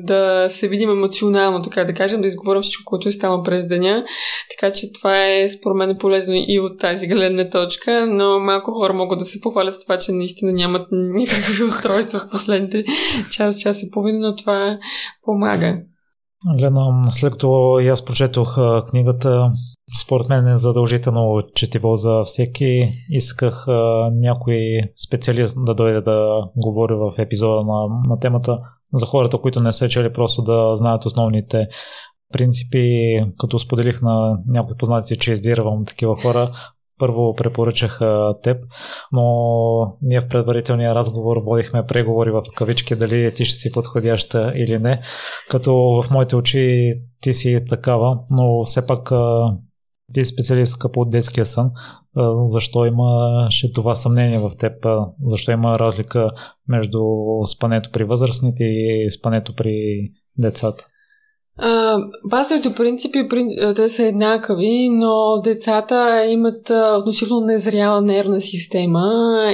да 0.04 0.48
се 0.50 0.68
видим 0.68 0.90
емоционално, 0.90 1.62
така 1.62 1.84
да 1.84 1.94
кажем, 1.94 2.22
да 2.22 2.28
изговорим 2.28 2.62
всичко, 2.62 2.84
което 2.86 3.10
е 3.10 3.12
станало 3.12 3.44
през 3.44 3.68
деня. 3.68 4.06
Така 4.52 4.74
че 4.74 4.94
това 4.94 5.26
е 5.26 5.50
според 5.50 5.78
мен 5.78 5.98
полезно 6.00 6.34
и 6.48 6.60
от 6.60 6.80
тази 6.80 7.08
гледна 7.08 7.50
точка, 7.50 8.08
но 8.10 8.40
малко 8.40 8.72
хора 8.72 8.94
могат 8.94 9.20
да 9.20 9.26
се 9.26 9.42
похвалят 9.42 9.74
с 9.74 9.80
това, 9.80 9.98
че 9.98 10.12
наистина 10.12 10.54
нямат 10.54 10.88
никакви 10.92 11.64
устройства 11.70 12.20
в 12.20 12.32
последните 12.32 12.84
час, 13.32 13.60
час 13.60 13.84
и 13.84 13.92
половина, 13.92 14.20
но 14.20 14.36
това 14.36 14.78
помага. 15.24 15.78
Лена, 16.62 17.02
след 17.10 17.32
като 17.32 17.80
и 17.82 17.88
аз 17.88 18.06
прочетох 18.06 18.58
книгата, 18.90 19.52
според 20.04 20.30
мен 20.30 20.48
е 20.48 20.58
задължително 20.58 21.42
четиво 21.56 21.96
за 21.96 22.22
всеки. 22.24 22.92
Исках 23.10 23.68
а, 23.68 24.10
някой 24.14 24.58
специалист 25.08 25.58
да 25.66 25.76
дойде 25.76 26.02
да 26.02 26.44
говори 26.56 26.94
в 26.94 27.12
епизода 27.18 27.66
на, 27.66 27.88
на 28.10 28.20
темата 28.20 28.60
за 28.94 29.06
хората, 29.06 29.38
които 29.38 29.64
не 29.64 29.72
са 29.72 29.90
чели, 29.90 30.14
просто 30.14 30.42
да 30.42 30.72
знаят 30.74 31.06
основните 31.06 31.68
принципи. 32.34 33.18
Като 33.40 33.60
споделих 33.60 34.02
на 34.02 34.38
някои 34.48 34.78
познати, 34.78 35.18
че 35.18 35.32
издирвам 35.32 35.86
такива 35.86 36.16
хора, 36.16 36.50
първо 37.00 37.36
препоръчах 37.36 38.00
теб, 38.44 38.58
но 39.12 39.24
ние 40.02 40.22
в 40.22 40.28
предварителния 40.28 40.96
разговор 40.96 41.38
водихме 41.46 41.86
преговори 41.86 42.32
в 42.32 42.42
кавички 42.56 42.96
дали 42.96 43.34
ти 43.34 43.46
ще 43.46 43.58
си 43.58 43.72
подходяща 43.72 44.54
или 44.56 44.80
не, 44.80 45.02
като 45.50 45.76
в 45.76 46.12
моите 46.12 46.36
очи 46.36 46.94
ти 47.22 47.34
си 47.34 47.62
такава, 47.70 48.18
но 48.30 48.64
все 48.64 48.86
пак 48.86 49.12
ти 50.14 50.26
си 50.26 50.34
специалистка 50.34 50.92
по 50.92 51.06
детския 51.06 51.46
сън. 51.46 51.72
Защо 52.46 52.86
имаше 52.86 53.74
това 53.74 53.96
съмнение 53.96 54.40
в 54.40 54.52
теб? 54.60 54.86
Защо 55.24 55.52
има 55.52 55.80
разлика 55.80 56.32
между 56.68 57.00
спането 57.48 57.90
при 57.92 58.04
възрастните 58.04 58.64
и 58.64 59.12
спането 59.12 59.56
при 59.56 59.98
децата? 60.38 60.88
А, 61.58 61.98
базовите 62.26 62.74
принципи, 62.74 63.28
те 63.76 63.90
са 63.90 64.04
еднакви, 64.04 64.90
но 64.90 65.42
децата 65.44 66.26
имат 66.30 66.72
относително 67.00 67.46
незряла 67.46 68.02
нервна 68.02 68.42
система 68.42 69.04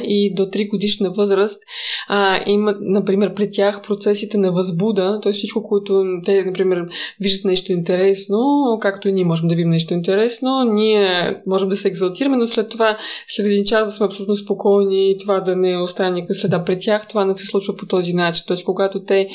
и 0.03 0.33
до 0.35 0.43
3 0.43 0.69
годишна 0.69 1.11
възраст 1.11 1.61
а, 2.07 2.39
имат, 2.45 2.77
например, 2.81 3.33
при 3.33 3.49
тях 3.49 3.81
процесите 3.81 4.37
на 4.37 4.51
възбуда, 4.51 5.19
т.е. 5.23 5.31
всичко, 5.31 5.63
което 5.63 6.03
те, 6.25 6.45
например, 6.45 6.85
виждат 7.19 7.45
нещо 7.45 7.71
интересно, 7.71 8.37
както 8.81 9.09
и 9.09 9.11
ние 9.11 9.25
можем 9.25 9.47
да 9.47 9.55
видим 9.55 9.69
нещо 9.69 9.93
интересно, 9.93 10.63
ние 10.63 11.35
можем 11.47 11.69
да 11.69 11.75
се 11.75 11.87
екзалтираме, 11.87 12.37
но 12.37 12.47
след 12.47 12.69
това, 12.69 12.97
след 13.27 13.45
един 13.45 13.65
час 13.65 13.85
да 13.85 13.91
сме 13.91 14.05
абсолютно 14.05 14.35
спокойни 14.35 15.11
и 15.11 15.17
това 15.17 15.39
да 15.39 15.55
не 15.55 15.77
остане 15.77 16.11
никаква 16.11 16.33
следа 16.33 16.63
при 16.63 16.79
тях, 16.79 17.07
това 17.07 17.25
не 17.25 17.37
се 17.37 17.45
случва 17.45 17.75
по 17.75 17.85
този 17.85 18.13
начин. 18.13 18.43
Т.е. 18.47 18.63
когато 18.63 19.03
те 19.03 19.27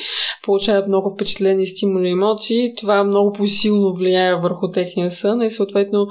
получават 0.45 0.89
много 0.89 1.15
впечатлени 1.15 1.67
стимули 1.67 2.11
емоции, 2.11 2.56
си, 2.57 2.75
това 2.77 3.05
много 3.05 3.33
по-силно 3.33 3.95
влияе 3.95 4.35
върху 4.35 4.71
техния 4.71 5.11
сън 5.11 5.43
и 5.43 5.51
съответно 5.51 6.07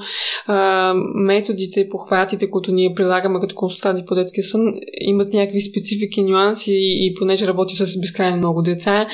а, 0.46 0.94
методите 1.14 1.88
похватите, 1.88 2.50
които 2.50 2.72
ние 2.72 2.94
прилагаме 2.94 3.40
като 3.40 3.54
консултанти 3.54 4.04
по 4.06 4.14
детския 4.14 4.44
сън, 4.44 4.74
имат 5.00 5.32
някакви 5.32 5.60
специфики, 5.60 6.22
нюанси 6.22 6.72
и, 6.72 7.06
и 7.06 7.14
понеже 7.14 7.46
работи 7.46 7.74
с 7.74 8.00
безкрайно 8.00 8.36
много 8.36 8.62
деца, 8.62 9.06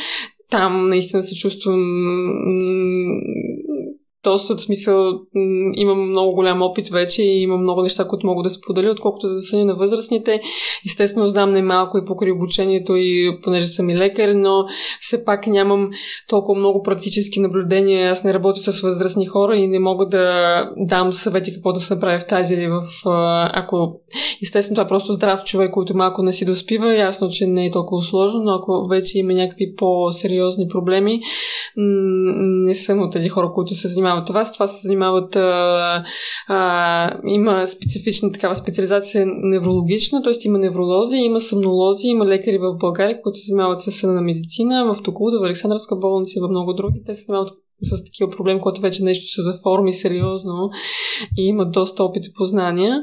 там 0.51 0.89
наистина 0.89 1.23
се 1.23 1.35
чувствам 1.35 1.81
доста 4.25 4.59
смисъл 4.59 5.13
имам 5.75 6.09
много 6.09 6.33
голям 6.33 6.63
опит 6.63 6.89
вече 6.89 7.23
и 7.23 7.43
имам 7.43 7.61
много 7.61 7.83
неща, 7.83 8.09
които 8.09 8.27
мога 8.27 8.43
да 8.43 8.51
споделя, 8.51 8.91
отколкото 8.91 9.29
за 9.29 9.41
съня 9.41 9.65
на 9.65 9.75
възрастните. 9.75 10.41
Естествено, 10.87 11.29
знам 11.29 11.53
най-малко 11.53 11.99
и 11.99 12.05
покрай 12.05 12.33
обучението 12.33 12.97
и 12.97 13.39
понеже 13.43 13.67
съм 13.67 13.91
и 13.91 13.97
лекар, 13.97 14.29
но 14.29 14.65
все 15.01 15.25
пак 15.25 15.47
нямам 15.47 15.91
толкова 16.29 16.59
много 16.59 16.83
практически 16.83 17.41
наблюдения. 17.41 18.11
Аз 18.11 18.25
не 18.25 18.35
работя 18.35 18.73
с 18.73 18.81
възрастни 18.81 19.27
хора 19.27 19.57
и 19.57 19.69
не 19.69 19.79
мога 19.79 20.09
да 20.09 20.65
дам 20.77 21.13
съвети 21.13 21.55
какво 21.55 21.73
да 21.73 21.81
се 21.81 21.95
направи 21.95 22.21
в 22.21 22.27
тази 22.27 22.55
или 22.55 22.67
в... 22.67 22.83
Ако... 23.53 24.01
Естествено, 24.43 24.75
това 24.75 24.85
е 24.85 24.89
просто 24.89 25.13
здрав 25.13 25.45
човек, 25.45 25.71
който 25.71 25.97
малко 25.97 26.23
не 26.23 26.33
си 26.33 26.45
доспива. 26.45 26.95
Ясно, 26.95 27.29
че 27.29 27.47
не 27.47 27.67
е 27.67 27.71
толкова 27.71 28.03
сложно, 28.03 28.43
но 28.43 28.53
ако 28.53 28.87
вече 28.89 29.19
има 29.19 29.33
някакви 29.33 29.75
по-сериозни 29.77 30.69
проблеми, 30.69 31.21
не 32.67 32.75
съм 32.75 33.03
от 33.03 33.13
тези 33.13 33.29
хора, 33.29 33.51
които 33.55 33.75
се 33.75 33.89
занимават 33.89 34.12
занимават 34.13 34.27
това. 34.27 34.45
С 34.45 34.53
това 34.53 34.67
се 34.67 34.83
занимават. 34.83 35.37
А, 35.37 36.05
а, 36.49 37.21
има 37.27 37.67
специфична 37.67 38.33
такава 38.33 38.55
специализация 38.55 39.27
неврологична, 39.27 40.23
т.е. 40.23 40.33
има 40.45 40.59
невролози, 40.59 41.17
има 41.17 41.41
съмнолози, 41.41 42.07
има 42.07 42.27
лекари 42.27 42.59
в 42.59 42.77
България, 42.81 43.23
които 43.23 43.39
се 43.39 43.51
занимават 43.51 43.81
с 43.81 43.93
съна 43.93 44.13
на 44.13 44.21
медицина, 44.21 44.95
в 44.95 45.03
Токуда, 45.03 45.41
в 45.41 45.45
Александровска 45.45 45.97
болница 45.97 46.39
и 46.39 46.43
в 46.43 46.49
много 46.49 46.73
други. 46.73 47.03
Те 47.07 47.15
се 47.15 47.25
занимават 47.25 47.49
с 47.83 48.05
такива 48.05 48.31
проблеми, 48.31 48.61
когато 48.61 48.81
вече 48.81 49.05
нещо 49.05 49.27
се 49.27 49.43
заформи 49.43 49.93
сериозно 49.93 50.71
и 51.39 51.43
имат 51.49 51.73
доста 51.73 52.05
опит 52.05 52.27
и 52.27 52.33
познания. 52.35 53.03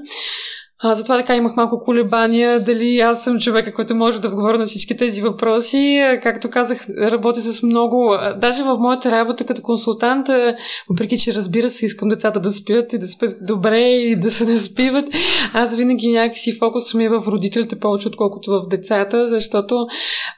А, 0.81 0.95
затова 0.95 1.17
така 1.17 1.35
имах 1.35 1.55
малко 1.55 1.79
колебания 1.79 2.59
дали 2.59 2.99
аз 2.99 3.23
съм 3.23 3.39
човека, 3.39 3.73
който 3.73 3.95
може 3.95 4.21
да 4.21 4.27
отговоря 4.27 4.57
на 4.57 4.65
всички 4.65 4.97
тези 4.97 5.21
въпроси. 5.21 6.03
Както 6.23 6.49
казах, 6.49 6.87
работя 6.89 7.41
с 7.41 7.63
много. 7.63 8.15
Даже 8.37 8.63
в 8.63 8.77
моята 8.79 9.11
работа 9.11 9.45
като 9.45 9.61
консултант, 9.61 10.27
въпреки 10.89 11.17
че 11.17 11.33
разбира 11.33 11.69
се, 11.69 11.85
искам 11.85 12.09
децата 12.09 12.39
да 12.39 12.53
спят 12.53 12.93
и 12.93 12.97
да 12.97 13.07
спят 13.07 13.35
добре 13.41 13.79
и 13.79 14.15
да 14.15 14.31
се 14.31 14.45
не 14.53 14.59
спиват, 14.59 15.05
аз 15.53 15.75
винаги 15.75 16.07
някакси 16.07 16.57
фокус 16.57 16.93
ми 16.93 17.05
е 17.05 17.09
в 17.09 17.23
родителите 17.27 17.79
повече, 17.79 18.07
отколкото 18.07 18.51
в 18.51 18.67
децата, 18.67 19.27
защото 19.27 19.87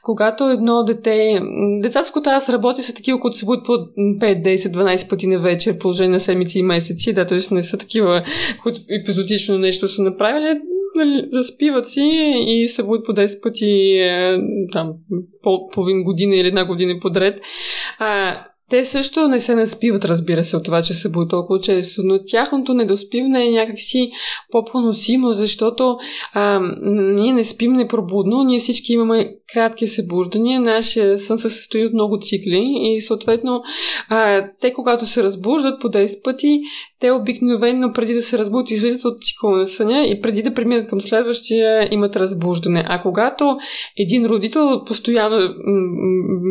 когато 0.02 0.50
едно 0.50 0.84
дете... 0.84 1.40
Децата, 1.82 2.08
с 2.08 2.10
които 2.10 2.30
аз 2.30 2.48
работя, 2.48 2.82
са 2.82 2.94
такива, 2.94 3.20
които 3.20 3.38
се 3.38 3.44
будят 3.44 3.64
по 3.64 3.72
5, 3.72 3.88
10, 4.20 4.56
12 4.56 5.08
пъти 5.08 5.26
на 5.26 5.38
вечер, 5.38 5.78
положение 5.78 6.12
на 6.12 6.20
седмици 6.20 6.58
и 6.58 6.62
месеци, 6.62 7.12
да, 7.12 7.26
т.е. 7.26 7.54
не 7.54 7.62
са 7.62 7.78
такива, 7.78 8.22
които 8.62 8.80
епизодично 9.00 9.58
нещо 9.58 9.88
са 9.88 10.02
направили 10.02 10.31
направили, 10.32 10.60
нали, 10.94 11.28
заспиват 11.30 11.88
си 11.88 12.44
и 12.46 12.68
се 12.68 12.82
будят 12.82 13.06
по 13.06 13.12
10 13.12 13.42
пъти 13.42 13.98
е, 13.98 14.38
там, 14.72 14.92
половин 15.72 16.02
година 16.02 16.36
или 16.36 16.48
една 16.48 16.64
година 16.64 17.00
подред. 17.00 17.40
А, 17.98 18.44
те 18.72 18.84
също 18.84 19.28
не 19.28 19.40
се 19.40 19.54
наспиват, 19.54 20.04
разбира 20.04 20.44
се, 20.44 20.56
от 20.56 20.64
това, 20.64 20.82
че 20.82 20.94
се 20.94 21.08
будят 21.08 21.30
толкова 21.30 21.60
често, 21.60 22.02
но 22.04 22.18
тяхното 22.26 22.74
недоспиване 22.74 23.46
е 23.46 23.50
някакси 23.50 24.10
по-поносимо, 24.50 25.32
защото 25.32 25.96
а, 26.32 26.60
ние 26.82 27.32
не 27.32 27.44
спим 27.44 27.72
непробудно, 27.72 28.42
ние 28.42 28.58
всички 28.58 28.92
имаме 28.92 29.34
кратки 29.52 29.88
събуждания, 29.88 30.60
нашия 30.60 31.18
сън 31.18 31.38
се 31.38 31.50
състои 31.50 31.86
от 31.86 31.92
много 31.92 32.18
цикли 32.20 32.62
и 32.82 33.00
съответно 33.00 33.62
а, 34.08 34.48
те 34.60 34.72
когато 34.72 35.06
се 35.06 35.22
разбуждат 35.22 35.80
по 35.80 35.88
10 35.88 36.22
пъти, 36.22 36.60
те 37.02 37.10
обикновено 37.10 37.92
преди 37.92 38.14
да 38.14 38.22
се 38.22 38.38
разбудят 38.38 38.70
излизат 38.70 39.04
от 39.04 39.22
цикъла 39.22 39.58
на 39.58 39.66
съня 39.66 40.04
и 40.06 40.20
преди 40.20 40.42
да 40.42 40.54
преминат 40.54 40.86
към 40.86 41.00
следващия 41.00 41.88
имат 41.94 42.16
разбуждане. 42.16 42.84
А 42.86 43.00
когато 43.00 43.56
един 43.98 44.26
родител 44.26 44.84
постоянно 44.86 45.54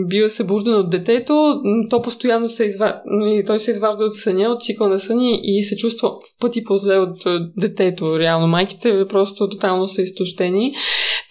бива 0.10 0.30
събуждан 0.30 0.76
от 0.76 0.90
детето, 0.90 1.62
то 1.90 2.02
постоянно 2.02 2.50
се 2.50 2.64
изва... 2.64 3.02
той 3.48 3.60
се 3.60 3.72
изважда 3.72 4.04
от 4.04 4.16
съня, 4.16 4.50
от 4.50 4.62
цикъла 4.62 4.90
на 4.90 5.00
съня 5.00 5.40
и 5.44 5.64
се 5.64 5.78
чувства 5.78 6.10
в 6.10 6.40
пъти 6.40 6.64
по-зле 6.64 6.98
от 6.98 7.18
детето. 7.58 8.20
Реално 8.20 8.48
майките 8.48 9.06
просто 9.10 9.50
тотално 9.50 9.88
са 9.88 10.02
изтощени. 10.02 10.74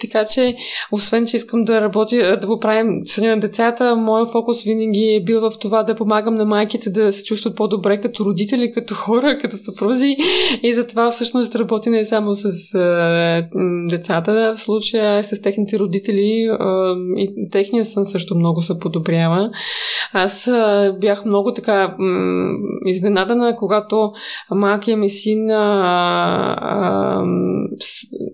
Така 0.00 0.24
че, 0.24 0.56
освен, 0.92 1.26
че 1.26 1.36
искам 1.36 1.64
да 1.64 1.80
работя, 1.80 2.38
да 2.40 2.46
го 2.46 2.58
правим 2.58 3.00
съня 3.04 3.28
на 3.28 3.40
децата, 3.40 3.96
моят 3.96 4.30
фокус 4.30 4.62
винаги 4.62 5.14
е 5.14 5.24
бил 5.24 5.40
в 5.40 5.52
това 5.60 5.82
да 5.82 5.94
помагам 5.94 6.34
на 6.34 6.44
майките 6.44 6.90
да 6.90 7.12
се 7.12 7.24
чувстват 7.24 7.56
по-добре 7.56 8.00
като 8.00 8.24
родители, 8.24 8.72
като 8.72 8.94
хора, 8.94 9.38
като 9.42 9.56
съпрузи. 9.56 10.16
И 10.62 10.74
затова 10.74 11.10
всъщност 11.10 11.54
работя 11.54 11.90
не 11.90 12.04
само 12.04 12.34
с 12.34 12.74
а, 12.74 13.48
децата, 13.90 14.54
в 14.56 14.60
случая 14.60 15.24
с 15.24 15.42
техните 15.42 15.78
родители 15.78 16.48
а, 16.58 16.94
и 17.16 17.48
техния 17.50 17.84
сън 17.84 18.04
също 18.04 18.34
много 18.34 18.62
се 18.62 18.78
подобрява. 18.78 19.50
Аз 20.12 20.48
а, 20.48 20.96
бях 21.00 21.24
много 21.24 21.54
така 21.54 21.94
м- 21.98 22.58
изненадана, 22.86 23.56
когато 23.56 24.12
малкият 24.50 25.00
ми 25.00 25.10
син 25.10 25.50
а, 25.50 26.56
а, 26.60 27.24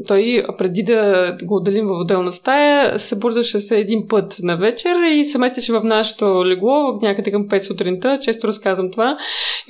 той 0.09 0.45
преди 0.59 0.83
да 0.83 1.37
го 1.45 1.56
отделим 1.57 1.87
в 1.87 2.01
отделна 2.01 2.33
стая, 2.33 2.99
се 2.99 3.17
бурдаше 3.17 3.61
се 3.61 3.79
един 3.79 4.09
път 4.09 4.37
на 4.43 4.57
вечер 4.57 4.97
и 5.11 5.25
се 5.25 5.39
местеше 5.39 5.73
в 5.73 5.85
нашето 5.85 6.47
легло 6.47 6.99
някъде 7.03 7.31
към 7.31 7.49
5 7.49 7.61
сутринта. 7.61 8.19
Често 8.23 8.49
разказвам 8.49 8.91
това. 8.91 9.19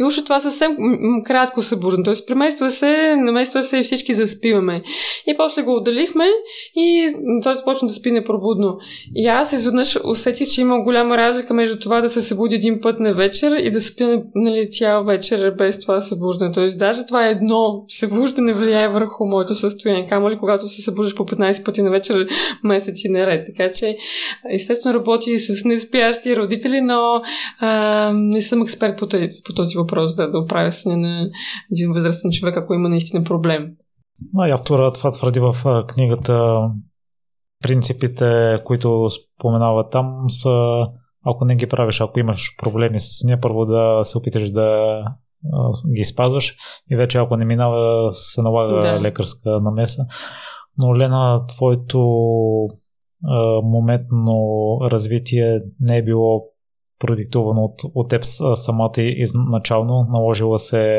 И 0.01 0.05
още 0.05 0.25
това 0.25 0.41
съвсем 0.41 0.77
кратко 1.25 1.63
се 1.63 1.77
бурда. 1.77 2.03
Тоест, 2.03 2.27
премества 2.27 2.71
се, 2.71 3.17
намества 3.17 3.63
се 3.63 3.79
и 3.79 3.83
всички 3.83 4.15
заспиваме. 4.15 4.83
И 5.27 5.37
после 5.37 5.63
го 5.63 5.77
отделихме 5.77 6.25
и 6.77 7.15
той 7.43 7.55
започна 7.55 7.89
да 7.89 7.95
спи 7.95 8.11
непробудно. 8.11 8.79
И 9.17 9.27
аз 9.27 9.53
изведнъж 9.53 9.99
усетих, 10.05 10.49
че 10.49 10.61
има 10.61 10.81
голяма 10.81 11.17
разлика 11.17 11.55
между 11.55 11.79
това 11.79 12.01
да 12.01 12.09
се 12.09 12.23
събуди 12.23 12.55
един 12.55 12.81
път 12.81 13.01
на 13.01 13.15
вечер 13.15 13.53
и 13.53 13.71
да 13.71 13.81
спи 13.81 14.05
нали, 14.35 14.71
цял 14.71 15.05
вечер 15.05 15.55
без 15.59 15.81
това 15.81 16.01
събуждане. 16.01 16.53
Тоест, 16.53 16.79
даже 16.79 17.07
това 17.07 17.27
едно 17.27 17.85
събуждане 17.89 18.53
влияе 18.53 18.89
върху 18.89 19.27
моето 19.27 19.55
състояние. 19.55 20.07
Камо 20.09 20.31
ли, 20.31 20.39
когато 20.39 20.69
се 20.69 20.83
събуждаш 20.83 21.15
по 21.15 21.27
15 21.27 21.65
пъти 21.65 21.76
пъти 21.77 21.83
на 21.83 21.91
вечер 21.91 22.27
месеци 22.65 23.09
наред. 23.09 23.47
Така 23.47 23.75
че, 23.75 23.97
естествено, 24.55 24.99
работи 24.99 25.31
и 25.31 25.39
с 25.39 25.65
неспящи 25.65 26.37
родители, 26.37 26.81
но 26.81 27.23
а, 27.61 28.13
не 28.15 28.43
съм 28.43 28.63
експерт 28.63 28.99
по 28.99 29.07
този, 29.07 29.31
по 29.45 29.53
този 29.53 29.77
въпрос 29.77 30.15
да, 30.15 30.31
да 30.31 30.39
оправя 30.39 30.73
съня 30.73 30.97
на 30.97 31.31
един 31.73 31.93
възрастен 31.93 32.31
човек, 32.31 32.57
ако 32.57 32.75
има 32.75 32.89
наистина 32.89 33.25
проблем. 33.25 33.67
А, 34.39 34.49
и 34.49 34.51
автора 34.51 34.93
това 34.93 35.11
твърди 35.11 35.41
в 35.41 35.57
книгата 35.89 36.61
принципите, 37.63 38.59
които 38.65 39.09
споменава 39.11 39.89
там 39.89 40.25
са 40.29 40.51
ако 41.29 41.45
не 41.45 41.57
ги 41.57 41.67
правиш, 41.67 42.01
ако 42.01 42.21
имаш 42.21 42.57
проблеми 42.63 43.01
с 43.01 43.25
нея, 43.25 43.41
първо 43.41 43.67
да 43.67 44.01
се 44.05 44.19
опиташ 44.19 44.51
да 44.51 44.99
ги 45.97 46.05
спазваш 46.05 46.57
и 46.91 46.97
вече 46.97 47.19
ако 47.19 47.37
не 47.37 47.45
минава 47.45 48.11
се 48.11 48.41
налага 48.41 48.81
да. 48.81 49.01
лекарска 49.01 49.61
намеса. 49.61 50.07
Но 50.79 50.99
Лена, 50.99 51.47
твоето 51.47 52.01
а, 53.25 53.61
моментно 53.63 54.35
развитие 54.83 55.61
не 55.81 55.97
е 55.97 56.05
било 56.05 56.45
продиктувано 56.99 57.63
от, 57.63 57.75
от 57.95 58.09
теб 58.11 58.25
самата 58.55 59.03
изначално, 59.03 60.07
наложила 60.13 60.59
се 60.59 60.97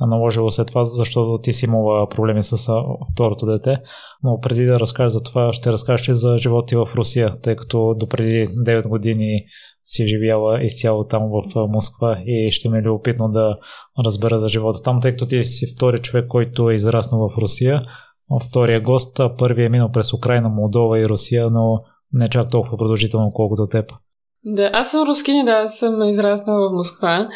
наложило 0.00 0.50
се 0.50 0.64
това, 0.64 0.84
защото 0.84 1.38
ти 1.42 1.52
си 1.52 1.64
имала 1.64 2.08
проблеми 2.08 2.42
с 2.42 2.72
второто 3.12 3.46
дете. 3.46 3.78
Но 4.22 4.40
преди 4.40 4.64
да 4.64 4.80
разкажеш 4.80 5.12
за 5.12 5.22
това, 5.22 5.52
ще 5.52 5.72
разкажеш 5.72 6.08
и 6.08 6.14
за 6.14 6.36
живота 6.38 6.66
ти 6.66 6.76
в 6.76 6.88
Русия, 6.94 7.40
тъй 7.40 7.56
като 7.56 7.94
до 7.98 8.08
преди 8.08 8.48
9 8.48 8.88
години 8.88 9.44
си 9.82 10.06
живяла 10.06 10.64
изцяло 10.64 11.06
там 11.06 11.22
в 11.22 11.68
Москва 11.68 12.18
и 12.26 12.50
ще 12.50 12.68
ми 12.68 12.78
е 12.78 12.82
любопитно 12.82 13.28
да 13.28 13.56
разбера 14.04 14.38
за 14.38 14.48
живота 14.48 14.82
там, 14.82 15.00
тъй 15.00 15.10
като 15.10 15.26
ти 15.26 15.44
си 15.44 15.66
втори 15.66 15.98
човек, 15.98 16.26
който 16.28 16.70
е 16.70 16.74
израснал 16.74 17.28
в 17.28 17.38
Русия. 17.38 17.82
Втория 18.42 18.80
гост, 18.80 19.20
първият 19.38 19.68
е 19.68 19.70
минал 19.70 19.92
през 19.92 20.12
Украина, 20.12 20.48
Молдова 20.48 20.98
и 20.98 21.08
Русия, 21.08 21.50
но 21.50 21.78
не 22.12 22.28
чак 22.28 22.50
толкова 22.50 22.76
продължително, 22.76 23.32
колкото 23.32 23.66
теб. 23.66 23.92
Да, 24.48 24.70
аз 24.72 24.90
съм 24.90 25.08
рускини, 25.08 25.44
да, 25.44 25.50
аз 25.50 25.78
съм 25.78 26.02
израснала 26.02 26.70
в 26.70 26.72
Москва. 26.72 27.28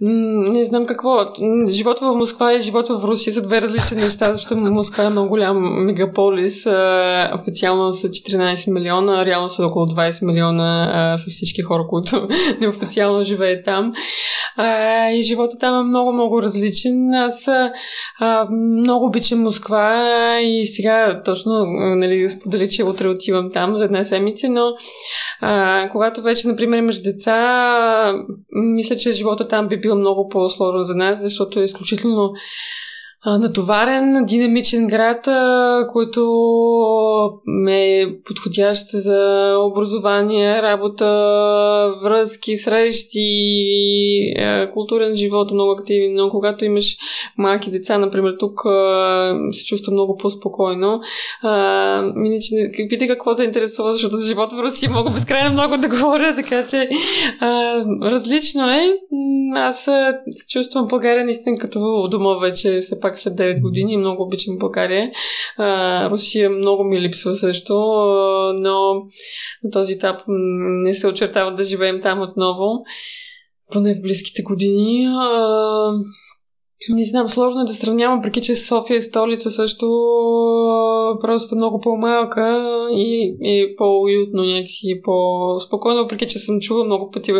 не 0.00 0.64
знам 0.64 0.86
какво. 0.86 1.26
Живот 1.68 1.98
в 2.00 2.14
Москва 2.14 2.54
и 2.54 2.60
живот 2.60 2.88
в 2.88 3.04
Русия 3.04 3.32
са 3.32 3.42
две 3.46 3.60
различни 3.60 3.96
неща, 3.96 4.34
защото 4.34 4.56
Москва 4.56 5.04
е 5.04 5.10
много 5.10 5.28
голям 5.28 5.84
мегаполис. 5.84 6.66
официално 7.34 7.92
са 7.92 8.08
14 8.08 8.72
милиона, 8.72 9.26
реално 9.26 9.48
са 9.48 9.66
около 9.66 9.86
20 9.86 10.26
милиона 10.26 11.14
с 11.18 11.26
всички 11.30 11.62
хора, 11.62 11.86
които 11.88 12.28
неофициално 12.60 13.22
живеят 13.22 13.64
там. 13.64 13.92
и 15.14 15.22
живота 15.22 15.58
там 15.58 15.80
е 15.80 15.88
много, 15.88 16.12
много 16.12 16.42
различен. 16.42 17.14
Аз 17.14 17.48
много 18.50 19.06
обичам 19.06 19.42
Москва 19.42 20.40
и 20.40 20.66
сега 20.66 21.22
точно 21.24 21.64
нали, 21.96 22.30
споделих, 22.30 22.70
че 22.70 22.84
утре 22.84 23.08
отивам 23.08 23.50
там 23.52 23.76
за 23.76 23.84
една 23.84 24.04
седмица, 24.04 24.48
но 24.48 24.72
когато 25.92 26.22
вече 26.22 26.48
например, 26.58 26.78
имаш 26.78 27.00
деца, 27.02 28.24
мисля, 28.52 28.96
че 28.96 29.12
живота 29.12 29.48
там 29.48 29.68
би 29.68 29.80
бил 29.80 29.98
много 29.98 30.28
по-сложен 30.28 30.84
за 30.84 30.94
нас, 30.94 31.22
защото 31.22 31.60
е 31.60 31.64
изключително 31.64 32.32
натоварен, 33.26 34.24
динамичен 34.24 34.86
град, 34.86 35.28
който 35.92 36.20
е 37.68 38.06
подходящ 38.24 38.86
за 38.88 39.54
образование, 39.60 40.62
работа, 40.62 41.04
връзки, 42.02 42.56
срещи, 42.56 43.20
културен 44.74 45.16
живот, 45.16 45.50
много 45.50 45.70
активен. 45.70 46.14
Но 46.14 46.28
когато 46.28 46.64
имаш 46.64 46.96
малки 47.38 47.70
деца, 47.70 47.98
например, 47.98 48.34
тук 48.38 48.60
се 49.52 49.64
чувства 49.64 49.92
много 49.92 50.16
по-спокойно. 50.16 51.00
Иначе, 52.24 52.48
питай 52.88 53.08
какво 53.08 53.34
да 53.34 53.44
интересува, 53.44 53.92
защото 53.92 54.16
за 54.16 54.28
живота 54.28 54.56
в 54.56 54.62
Русия 54.62 54.90
мога 54.90 55.10
безкрайно 55.10 55.52
много 55.52 55.76
да 55.76 55.88
говоря, 55.88 56.34
така 56.36 56.66
че 56.66 56.88
различно 58.02 58.70
е. 58.70 58.98
Аз 59.54 59.84
се 60.30 60.46
чувствам 60.48 60.86
България 60.86 61.24
наистина 61.24 61.58
като 61.58 62.08
дома 62.10 62.38
вече, 62.38 62.78
все 62.78 63.00
пак 63.00 63.07
след 63.16 63.34
9 63.34 63.60
години 63.60 63.92
и 63.92 63.96
много 63.96 64.22
обичам 64.22 64.58
България. 64.58 65.10
А, 65.56 66.10
Русия 66.10 66.50
много 66.50 66.84
ми 66.84 67.00
липсва 67.00 67.34
също, 67.34 67.74
но 68.54 68.94
на 69.64 69.70
този 69.72 69.92
етап 69.92 70.20
не 70.26 70.94
се 70.94 71.06
очертава 71.06 71.54
да 71.54 71.62
живеем 71.62 72.00
там 72.00 72.20
отново, 72.20 72.82
поне 73.72 73.94
в 73.94 74.02
близките 74.02 74.42
години. 74.42 75.06
А, 75.06 75.92
не 76.90 77.04
знам, 77.04 77.28
сложно 77.28 77.60
е 77.60 77.64
да 77.64 77.72
сравнявам, 77.72 78.22
преки 78.22 78.40
че 78.40 78.54
София 78.54 78.96
е 78.96 79.02
столица 79.02 79.50
също 79.50 79.86
просто 81.20 81.56
много 81.56 81.80
по-малка 81.80 82.58
и, 82.90 83.36
и 83.42 83.76
по-уютно 83.76 84.42
някакси, 84.42 85.00
по-спокойно, 85.04 86.00
въпреки 86.00 86.26
че 86.26 86.38
съм 86.38 86.60
чула 86.60 86.84
много 86.84 87.10
пъти, 87.10 87.32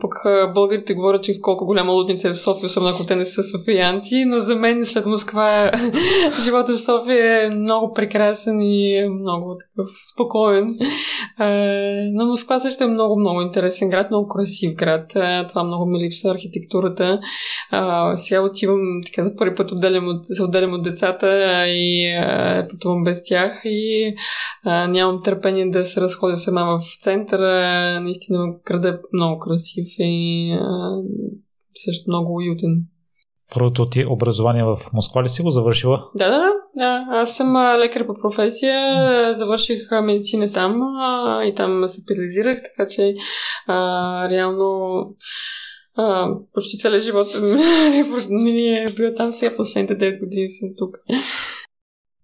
пък 0.00 0.12
българите 0.54 0.94
говорят, 0.94 1.22
че 1.22 1.40
колко 1.40 1.66
голяма 1.66 1.92
лудница 1.92 2.28
е 2.28 2.32
в 2.32 2.38
София, 2.38 2.66
особено 2.66 2.90
ако 2.90 3.06
те 3.06 3.16
не 3.16 3.24
са 3.24 3.42
софиянци, 3.42 4.24
но 4.24 4.40
за 4.40 4.56
мен 4.56 4.86
след 4.86 5.06
Москва 5.06 5.70
живота 6.44 6.72
в 6.72 6.80
София 6.80 7.44
е 7.44 7.50
много 7.50 7.92
прекрасен 7.92 8.60
и 8.60 8.96
е 8.96 9.08
много 9.08 9.56
такъв 9.56 9.90
спокоен. 10.12 10.78
Но 12.12 12.26
Москва 12.26 12.58
също 12.60 12.84
е 12.84 12.86
много, 12.86 13.20
много 13.20 13.40
интересен 13.40 13.90
град, 13.90 14.10
много 14.10 14.28
красив 14.28 14.74
град. 14.74 15.08
Това 15.48 15.64
много 15.64 15.86
ми 15.86 16.04
липсва 16.04 16.30
архитектурата. 16.30 17.20
Сега 18.14 18.40
отивам 18.40 18.69
отивам 18.70 19.00
така 19.06 19.24
за 19.24 19.36
първи 19.36 19.54
път 19.54 19.72
отделям 19.72 20.08
от, 20.08 20.26
се 20.26 20.42
отделям 20.42 20.72
от 20.72 20.82
децата 20.82 21.26
и 21.68 22.14
а, 22.14 22.66
пътувам 22.70 23.04
без 23.04 23.24
тях 23.24 23.60
и 23.64 24.14
а, 24.64 24.86
нямам 24.86 25.20
търпение 25.24 25.70
да 25.70 25.84
се 25.84 26.00
разходя 26.00 26.36
сама 26.36 26.78
в 26.78 27.02
центъра. 27.02 28.00
Наистина 28.00 28.54
града 28.66 28.88
е 28.88 28.98
много 29.12 29.38
красив 29.38 29.88
и 29.98 30.52
а, 30.52 30.90
също 31.74 32.04
много 32.08 32.34
уютен. 32.34 32.82
Първото 33.54 33.88
ти 33.88 34.04
образование 34.08 34.64
в 34.64 34.78
Москва 34.92 35.22
ли 35.22 35.28
си 35.28 35.42
го 35.42 35.50
завършила? 35.50 36.04
Да, 36.14 36.28
да, 36.28 36.52
да. 36.76 37.06
Аз 37.10 37.36
съм 37.36 37.56
лекар 37.56 38.06
по 38.06 38.14
професия. 38.14 39.34
Завърших 39.34 39.78
медицина 40.02 40.52
там 40.52 40.82
а, 40.82 41.44
и 41.44 41.54
там 41.54 41.88
се 41.88 42.00
специализирах, 42.00 42.56
така 42.56 42.88
че 42.90 43.14
а, 43.66 44.28
реално 44.28 45.00
а, 45.94 46.28
почти 46.54 46.78
целият 46.78 47.04
живот 47.04 47.26
ми 48.30 48.68
е 48.76 48.92
бил 48.96 49.14
там. 49.16 49.32
Сега 49.32 49.56
последните 49.56 49.98
9 49.98 50.20
години 50.20 50.48
съм 50.48 50.68
тук. 50.78 50.96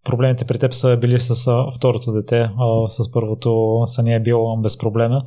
Проблемите 0.05 0.45
при 0.45 0.59
теб 0.59 0.73
са 0.73 0.97
били 1.01 1.19
с 1.19 1.51
второто 1.77 2.13
дете, 2.13 2.51
а, 2.59 2.89
с 2.89 3.11
първото 3.13 3.83
са 3.87 4.03
не 4.03 4.15
е 4.15 4.23
било 4.23 4.57
безпроблемен, 4.57 5.21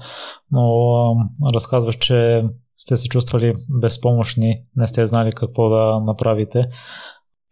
но 0.51 0.93
а, 0.93 1.53
разказваш, 1.53 1.95
че 1.95 2.43
сте 2.75 2.97
се 2.97 3.07
чувствали 3.07 3.53
безпомощни, 3.69 4.61
не 4.75 4.87
сте 4.87 5.07
знали 5.07 5.31
какво 5.31 5.69
да 5.69 5.99
направите. 5.99 6.65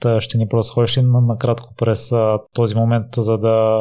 Та 0.02 0.22
ще 0.22 0.38
ни 0.38 0.48
просходиш 0.48 1.00
накратко 1.28 1.74
през 1.78 2.12
а, 2.12 2.40
този 2.54 2.76
момент, 2.76 3.06
за 3.18 3.38
да 3.38 3.78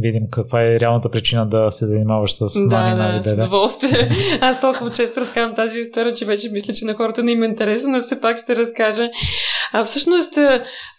видим 0.00 0.22
каква 0.30 0.62
е 0.62 0.80
реалната 0.80 1.10
причина 1.10 1.46
да 1.46 1.70
се 1.70 1.86
занимаваш 1.86 2.32
с 2.32 2.68
да, 2.68 2.76
Нани 2.76 2.96
да, 2.96 3.18
и 3.18 3.22
С 3.22 3.32
удоволствие. 3.32 4.08
Аз 4.40 4.60
толкова 4.60 4.90
често 4.90 5.20
разказвам 5.20 5.54
тази 5.54 5.78
история, 5.78 6.14
че 6.14 6.24
вече 6.24 6.50
мисля, 6.50 6.74
че 6.74 6.84
на 6.84 6.94
хората 6.94 7.22
не 7.22 7.32
им 7.32 7.42
е 7.42 7.46
интересно, 7.46 7.92
но 7.92 8.00
все 8.00 8.20
пак 8.20 8.38
ще 8.38 8.56
разкажа. 8.56 9.10
А 9.72 9.84
всъщност 9.84 10.38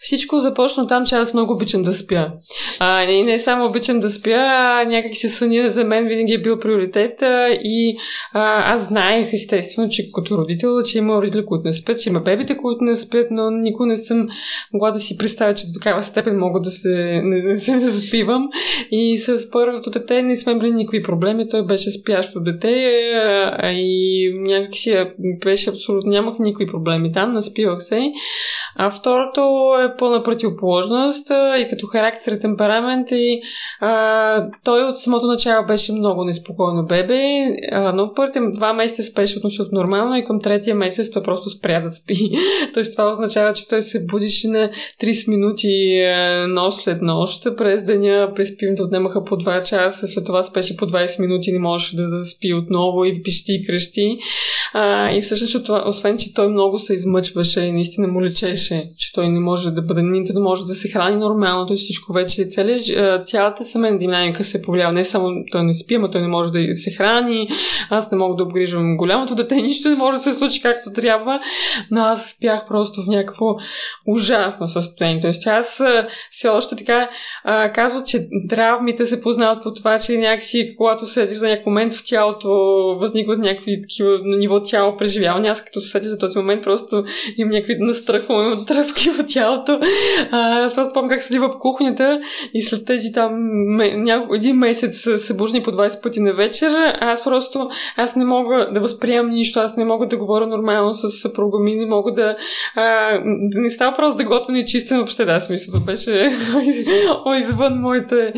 всичко 0.00 0.38
започна 0.38 0.86
там, 0.86 1.06
че 1.06 1.14
аз 1.14 1.34
много 1.34 1.52
обичам 1.52 1.82
да 1.82 1.92
спя. 1.92 2.32
А, 2.80 3.04
и 3.04 3.22
не 3.22 3.38
само 3.38 3.66
обичам 3.66 4.00
да 4.00 4.10
спя, 4.10 4.30
а 4.34 4.84
някак 4.84 5.16
си 5.16 5.28
съня 5.28 5.70
за 5.70 5.84
мен 5.84 6.08
винаги 6.08 6.32
е 6.32 6.42
бил 6.42 6.60
приоритет 6.60 7.22
а, 7.22 7.48
и 7.50 7.96
а, 8.32 8.74
аз 8.74 8.82
знаех 8.82 9.32
естествено, 9.32 9.88
че 9.88 10.10
като 10.12 10.38
родител, 10.38 10.82
че 10.82 10.98
има 10.98 11.16
родители, 11.16 11.46
които 11.46 11.66
не 11.66 11.72
спят, 11.72 12.00
че 12.00 12.08
има 12.08 12.20
бебите, 12.20 12.56
които 12.56 12.84
не 12.84 12.96
спят, 12.96 13.26
но 13.30 13.50
никога 13.50 13.86
не 13.86 13.96
съм 13.96 14.28
могла 14.72 14.90
да 14.90 15.00
си 15.00 15.18
представя, 15.18 15.54
че 15.54 15.66
до 15.66 15.72
такава 15.72 16.02
степен 16.02 16.38
мога 16.38 16.60
да 16.60 16.70
се, 16.70 17.22
не, 17.24 17.42
не 17.42 17.58
се 17.58 17.78
заспивам. 17.80 18.48
И 18.90 19.18
с 19.18 19.50
първото 19.50 19.90
дете 19.90 20.22
не 20.22 20.36
сме 20.36 20.52
имали 20.52 20.70
никакви 20.70 21.02
проблеми. 21.02 21.48
Той 21.48 21.66
беше 21.66 21.90
спящо 21.90 22.40
дете 22.40 22.72
а, 23.14 23.70
и 23.72 24.32
някакси 24.38 25.04
беше 25.44 25.70
абсолютно, 25.70 26.10
нямах 26.10 26.38
никакви 26.38 26.66
проблеми 26.66 27.12
там, 27.12 27.32
наспивах 27.32 27.82
се. 27.82 28.00
А 28.76 28.90
второто 28.90 29.40
е 29.84 29.96
пълна 29.96 30.22
противоположност 30.22 31.30
а, 31.30 31.58
и 31.58 31.68
като 31.68 31.86
характер 31.86 32.32
и 32.32 32.38
темперамент 32.38 33.10
и 33.10 33.40
а, 33.80 34.48
той 34.64 34.84
от 34.84 34.98
самото 34.98 35.26
начало 35.26 35.66
беше 35.66 35.92
много 35.92 36.24
неспокойно 36.24 36.86
бебе, 36.86 37.22
а, 37.72 37.92
но 37.92 38.12
първите 38.14 38.40
два 38.54 38.72
месеца 38.72 39.02
спеше 39.02 39.38
относително 39.38 39.70
нормално 39.72 40.16
и 40.16 40.24
към 40.24 40.40
третия 40.40 40.74
месец 40.74 41.10
той 41.10 41.22
просто 41.22 41.50
спря 41.50 41.80
да 41.80 41.90
спи. 41.90 42.30
Тоест 42.74 42.92
това 42.92 43.10
означава, 43.10 43.52
че 43.52 43.68
той 43.68 43.82
се 43.82 44.06
будиш 44.06 44.35
на 44.44 44.70
30 45.02 45.28
минути 45.28 46.02
нощ 46.48 46.82
след 46.82 47.02
нощ. 47.02 47.48
През 47.56 47.84
деня 47.84 48.32
през 48.36 48.56
пивните 48.56 48.82
отнемаха 48.82 49.24
по 49.24 49.36
2 49.36 49.68
часа, 49.68 50.08
след 50.08 50.24
това 50.24 50.42
спеше 50.42 50.76
по 50.76 50.86
20 50.86 51.20
минути, 51.20 51.52
не 51.52 51.58
можеше 51.58 51.96
да 51.96 52.08
заспи 52.08 52.54
отново 52.54 53.04
и 53.04 53.22
пищи 53.22 53.52
и 53.52 53.66
крещи. 53.66 54.18
А, 54.74 55.12
и 55.12 55.20
всъщност, 55.20 55.64
това, 55.66 55.84
освен, 55.86 56.18
че 56.18 56.34
той 56.34 56.48
много 56.48 56.78
се 56.78 56.94
измъчваше 56.94 57.60
и 57.60 57.72
наистина 57.72 58.08
му 58.08 58.22
лечеше, 58.22 58.90
че 58.96 59.12
той 59.12 59.28
не 59.28 59.40
може 59.40 59.70
да 59.70 59.82
бъде, 59.82 60.02
нито 60.02 60.32
да 60.32 60.40
може 60.40 60.64
да 60.64 60.74
се 60.74 60.88
храни 60.88 61.16
нормално, 61.16 61.66
то 61.66 61.74
всичко 61.74 62.12
вече, 62.12 62.44
цялата, 62.44 63.22
цялата 63.24 63.64
семейна 63.64 63.98
динамика 63.98 64.44
се 64.44 64.62
повлиява. 64.62 64.92
Не 64.92 65.04
само 65.04 65.30
той 65.52 65.64
не 65.64 65.74
спи, 65.74 65.94
ама 65.94 66.10
той 66.10 66.20
не 66.20 66.28
може 66.28 66.50
да 66.50 66.74
се 66.74 66.90
храни, 66.90 67.48
аз 67.90 68.10
не 68.10 68.18
мога 68.18 68.36
да 68.36 68.42
обгрижвам 68.42 68.96
голямото 68.96 69.34
дете, 69.34 69.54
нищо 69.54 69.88
не 69.88 69.96
може 69.96 70.16
да 70.16 70.22
се 70.22 70.32
случи 70.32 70.62
както 70.62 70.92
трябва, 70.92 71.40
но 71.90 72.00
аз 72.00 72.36
бях 72.40 72.68
просто 72.68 73.02
в 73.02 73.06
някакво 73.06 73.46
ужасно 74.26 74.68
състояние. 74.68 75.20
Тоест, 75.20 75.46
аз 75.46 75.82
все 76.30 76.48
още 76.48 76.76
така 76.76 77.08
а, 77.44 77.72
казват, 77.72 78.06
че 78.06 78.28
травмите 78.48 79.06
се 79.06 79.20
познават 79.20 79.62
по 79.62 79.74
това, 79.74 79.98
че 79.98 80.18
някакси, 80.18 80.74
когато 80.76 81.06
седиш 81.06 81.36
за 81.36 81.48
някакъв 81.48 81.66
момент 81.66 81.94
в 81.94 82.04
тялото, 82.06 82.48
възникват 83.00 83.38
някакви 83.38 83.82
такива 83.82 84.20
на 84.24 84.36
ниво 84.36 84.62
тяло 84.62 84.96
преживявания. 84.96 85.52
Аз 85.52 85.64
като 85.64 85.80
се 85.80 85.88
седя 85.88 86.08
за 86.08 86.18
този 86.18 86.38
момент, 86.38 86.62
просто 86.62 87.04
имам 87.36 87.50
някакви 87.50 87.76
настрахвания 87.78 88.64
тръпки 88.64 89.10
в 89.10 89.26
тялото. 89.26 89.80
А, 90.30 90.64
аз 90.64 90.74
просто 90.74 90.92
помня 90.94 91.08
как 91.08 91.22
седи 91.22 91.38
в 91.38 91.50
кухнята 91.60 92.20
и 92.54 92.62
след 92.62 92.86
тези 92.86 93.12
там 93.12 93.32
няко, 93.96 94.34
един 94.34 94.56
месец 94.56 95.08
се 95.16 95.36
бужни 95.36 95.62
по 95.62 95.72
20 95.72 96.02
пъти 96.02 96.20
на 96.20 96.34
вечер. 96.34 96.72
Аз 97.00 97.24
просто, 97.24 97.68
аз 97.96 98.16
не 98.16 98.24
мога 98.24 98.70
да 98.74 98.80
възприемам 98.80 99.30
нищо, 99.30 99.60
аз 99.60 99.76
не 99.76 99.84
мога 99.84 100.06
да 100.06 100.16
говоря 100.16 100.46
нормално 100.46 100.94
с 100.94 101.10
съпруга 101.10 101.58
ми, 101.58 101.74
не 101.74 101.86
мога 101.86 102.12
да, 102.12 102.36
а, 102.74 103.10
да 103.24 103.60
не 103.60 103.70
става 103.70 103.96
просто 103.96 104.15
да 104.16 104.24
готвя 104.24 104.58
и 104.58 104.66
чистим 104.66 104.96
въобще, 104.96 105.24
да, 105.24 105.40
смисъл, 105.40 105.80
беше 105.80 106.10
извън 107.38 107.80
моите 107.80 108.32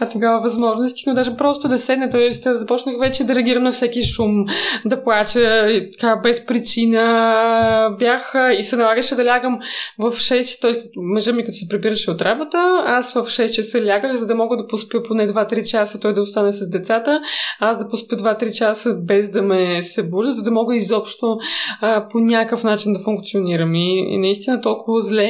а 0.00 0.08
тогава 0.08 0.40
възможности, 0.40 1.04
но 1.06 1.14
даже 1.14 1.36
просто 1.36 1.68
да 1.68 1.78
седне, 1.78 2.08
т.е. 2.08 2.54
започнах 2.54 2.96
вече 3.00 3.24
да 3.24 3.34
реагирам 3.34 3.62
на 3.62 3.72
всеки 3.72 4.04
шум, 4.04 4.44
да 4.84 5.04
плача 5.04 5.68
така 5.92 6.20
без 6.22 6.46
причина. 6.46 7.96
Бях 7.98 8.34
и 8.58 8.64
се 8.64 8.76
налагаше 8.76 9.14
да 9.14 9.24
лягам 9.24 9.58
в 9.98 10.12
6, 10.12 10.60
той 10.60 10.78
мъжа 10.96 11.32
ми 11.32 11.44
като 11.44 11.56
се 11.56 11.68
прибираше 11.68 12.10
от 12.10 12.22
работа, 12.22 12.82
аз 12.86 13.12
в 13.12 13.16
6 13.16 13.50
часа 13.50 13.86
лягах, 13.86 14.16
за 14.16 14.26
да 14.26 14.34
мога 14.34 14.56
да 14.56 14.66
поспя 14.66 15.02
поне 15.02 15.28
2-3 15.28 15.64
часа, 15.64 16.00
той 16.00 16.14
да 16.14 16.22
остане 16.22 16.52
с 16.52 16.70
децата, 16.70 17.20
аз 17.60 17.78
да 17.78 17.88
поспя 17.88 18.16
2-3 18.16 18.52
часа 18.52 18.94
без 18.94 19.28
да 19.28 19.42
ме 19.42 19.82
се 19.82 20.02
будя, 20.02 20.32
за 20.32 20.42
да 20.42 20.50
мога 20.50 20.76
изобщо 20.76 21.38
а, 21.80 22.08
по 22.08 22.18
някакъв 22.18 22.64
начин 22.64 22.92
да 22.92 22.98
функционирам. 22.98 23.74
И, 23.74 24.14
и 24.14 24.18
наистина 24.18 24.60
толкова 24.60 25.02
зле, 25.02 25.21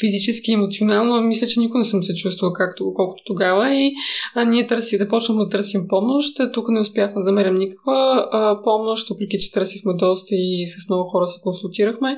физически, 0.00 0.52
емоционално, 0.52 1.22
мисля, 1.22 1.46
че 1.46 1.60
никога 1.60 1.78
не 1.78 1.84
съм 1.84 2.02
се 2.02 2.14
чувствала 2.14 2.52
както, 2.52 2.92
колкото 2.94 3.22
тогава 3.26 3.74
и 3.74 3.92
а, 4.34 4.44
ние 4.44 4.66
търси, 4.66 4.98
да 4.98 5.08
почнем 5.08 5.38
да 5.38 5.48
търсим 5.48 5.88
помощ. 5.88 6.36
Тук 6.52 6.68
не 6.68 6.80
успяхме 6.80 7.22
да 7.22 7.24
намерим 7.24 7.54
никаква 7.54 8.28
а, 8.32 8.62
помощ, 8.62 9.08
въпреки 9.08 9.38
че 9.38 9.52
търсихме 9.52 9.94
доста 9.94 10.34
и 10.34 10.66
с 10.66 10.88
много 10.88 11.04
хора 11.04 11.26
се 11.26 11.40
консултирахме. 11.40 12.16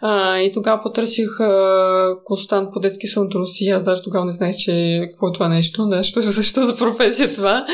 А, 0.00 0.38
и 0.38 0.50
тогава 0.50 0.82
потърсих 0.82 1.40
а, 1.40 2.16
консултант 2.24 2.68
по 2.72 2.80
детски 2.80 3.06
сън 3.06 3.26
от 3.26 3.34
Русия. 3.34 3.76
Аз 3.76 3.82
даже 3.82 4.02
тогава 4.02 4.24
не 4.24 4.30
знаех, 4.30 4.56
че 4.56 5.00
какво 5.10 5.28
е 5.28 5.32
това 5.32 5.48
нещо, 5.48 5.86
нещо 5.86 6.22
защо 6.22 6.60
за 6.64 6.76
професия 6.76 7.34
това. 7.34 7.66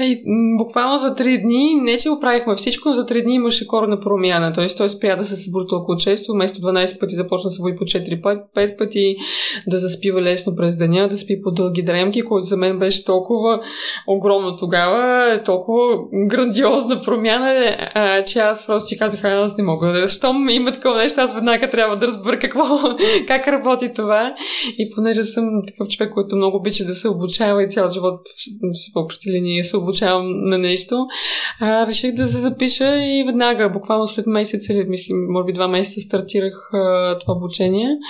И 0.00 0.22
буквално 0.58 0.98
за 0.98 1.14
три 1.14 1.38
дни, 1.38 1.74
не 1.74 1.98
че 1.98 2.10
оправихме 2.10 2.56
всичко, 2.56 2.88
но 2.88 2.94
за 2.94 3.06
три 3.06 3.22
дни 3.22 3.34
имаше 3.34 3.66
корена 3.66 4.00
промяна. 4.00 4.52
Тоест 4.52 4.76
той 4.76 4.88
спря 4.88 5.16
да 5.16 5.24
се 5.24 5.36
събуди 5.36 5.66
толкова 5.68 5.98
често, 5.98 6.32
вместо 6.32 6.60
12 6.60 6.98
пъти 6.98 7.14
започна 7.14 7.50
се 7.50 7.62
буди 7.62 7.76
по 7.76 7.84
4-5 7.84 8.22
пъти, 8.22 8.31
да 9.66 9.78
заспива 9.78 10.22
лесно 10.22 10.56
през 10.56 10.76
деня, 10.76 11.08
да 11.08 11.18
спи 11.18 11.42
по 11.42 11.50
дълги 11.50 11.82
дремки, 11.82 12.22
което 12.22 12.44
за 12.44 12.56
мен 12.56 12.78
беше 12.78 13.04
толкова 13.04 13.60
огромно 14.06 14.56
тогава, 14.56 15.40
толкова 15.44 15.96
грандиозна 16.26 17.00
промяна, 17.00 17.76
а, 17.94 18.24
че 18.24 18.38
аз 18.38 18.66
просто 18.66 18.88
си 18.88 18.98
казах, 18.98 19.24
аз 19.24 19.56
не 19.58 19.64
мога. 19.64 20.08
Щом 20.08 20.48
има 20.48 20.72
такова 20.72 20.96
нещо, 20.96 21.20
аз 21.20 21.34
веднага 21.34 21.70
трябва 21.70 21.96
да 21.96 22.06
разбера 22.06 22.38
какво, 22.38 22.64
как 23.26 23.48
работи 23.48 23.92
това. 23.94 24.34
И 24.78 24.88
понеже 24.94 25.22
съм 25.22 25.62
такъв 25.66 25.88
човек, 25.88 26.12
който 26.12 26.36
много 26.36 26.56
обича 26.56 26.84
да 26.84 26.94
се 26.94 27.08
обучава 27.08 27.64
и 27.64 27.68
цял 27.68 27.90
живот 27.90 28.20
в 28.62 29.00
общи 29.00 29.30
линии 29.30 29.62
се 29.64 29.76
обучавам 29.76 30.44
на 30.44 30.58
нещо, 30.58 31.06
а, 31.60 31.86
реших 31.86 32.14
да 32.14 32.28
се 32.28 32.38
запиша 32.38 32.96
и 32.96 33.24
веднага, 33.26 33.70
буквално 33.70 34.06
след 34.06 34.26
месец 34.26 34.68
или, 34.68 34.84
мислим, 34.88 35.16
може 35.28 35.44
би 35.44 35.52
два 35.52 35.68
месеца 35.68 36.00
стартирах 36.00 36.70
а, 36.72 37.18
това 37.18 37.34
обучение. 37.34 37.98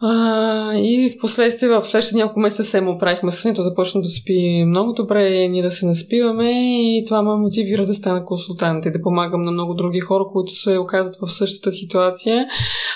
А, 0.00 0.74
и 0.74 1.10
в 1.10 1.20
последствие, 1.20 1.68
в 1.68 1.82
следващите 1.82 2.16
няколко 2.16 2.40
месеца 2.40 2.64
се 2.64 2.80
му 2.80 2.98
правихме 2.98 3.32
сънито, 3.32 3.62
започна 3.62 4.00
да 4.00 4.08
спи 4.08 4.64
много 4.66 4.92
добре, 4.92 5.48
ние 5.48 5.62
да 5.62 5.70
се 5.70 5.86
наспиваме 5.86 6.50
и 6.98 7.04
това 7.06 7.22
ме 7.22 7.36
мотивира 7.36 7.86
да 7.86 7.94
стана 7.94 8.24
консултант 8.24 8.86
и 8.86 8.90
да 8.90 9.02
помагам 9.02 9.44
на 9.44 9.52
много 9.52 9.74
други 9.74 10.00
хора, 10.00 10.24
които 10.32 10.52
се 10.52 10.78
оказват 10.78 11.16
в 11.16 11.32
същата 11.32 11.72
ситуация. 11.72 12.46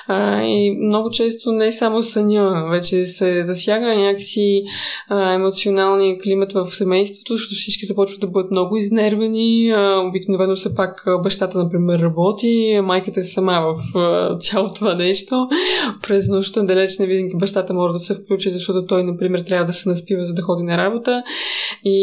А, 0.07 0.43
и 0.43 0.79
много 0.87 1.11
често 1.11 1.53
не 1.53 1.73
само 1.73 2.03
съня, 2.03 2.69
вече 2.71 3.07
се 3.07 3.45
засяга 3.45 3.97
някакси 3.97 4.63
а, 5.09 5.33
емоционалния 5.33 6.19
климат 6.19 6.53
в 6.53 6.67
семейството, 6.67 7.33
защото 7.33 7.55
всички 7.55 7.87
започват 7.87 8.21
да 8.21 8.27
бъдат 8.27 8.51
много 8.51 8.77
изнервени. 8.77 9.71
А, 9.71 10.05
обикновено 10.09 10.57
се 10.57 10.75
пак 10.75 11.05
бащата, 11.23 11.59
например, 11.59 11.99
работи, 11.99 12.81
майката 12.83 13.21
е 13.21 13.23
сама 13.23 13.75
в 13.75 13.99
а, 13.99 14.39
цялото 14.39 14.75
това 14.75 14.95
нещо. 14.95 15.49
През 16.03 16.29
нощта 16.29 16.63
далеч 16.63 16.92
вече 16.93 17.03
не 17.03 17.17
винаги 17.17 17.37
бащата 17.37 17.75
може 17.75 17.93
да 17.93 17.99
се 17.99 18.15
включи, 18.15 18.51
защото 18.51 18.87
той, 18.87 19.05
например, 19.05 19.41
трябва 19.41 19.65
да 19.65 19.73
се 19.73 19.89
наспива, 19.89 20.25
за 20.25 20.35
да 20.35 20.43
ходи 20.43 20.63
на 20.63 20.79
работа. 20.79 21.23
И, 21.85 21.99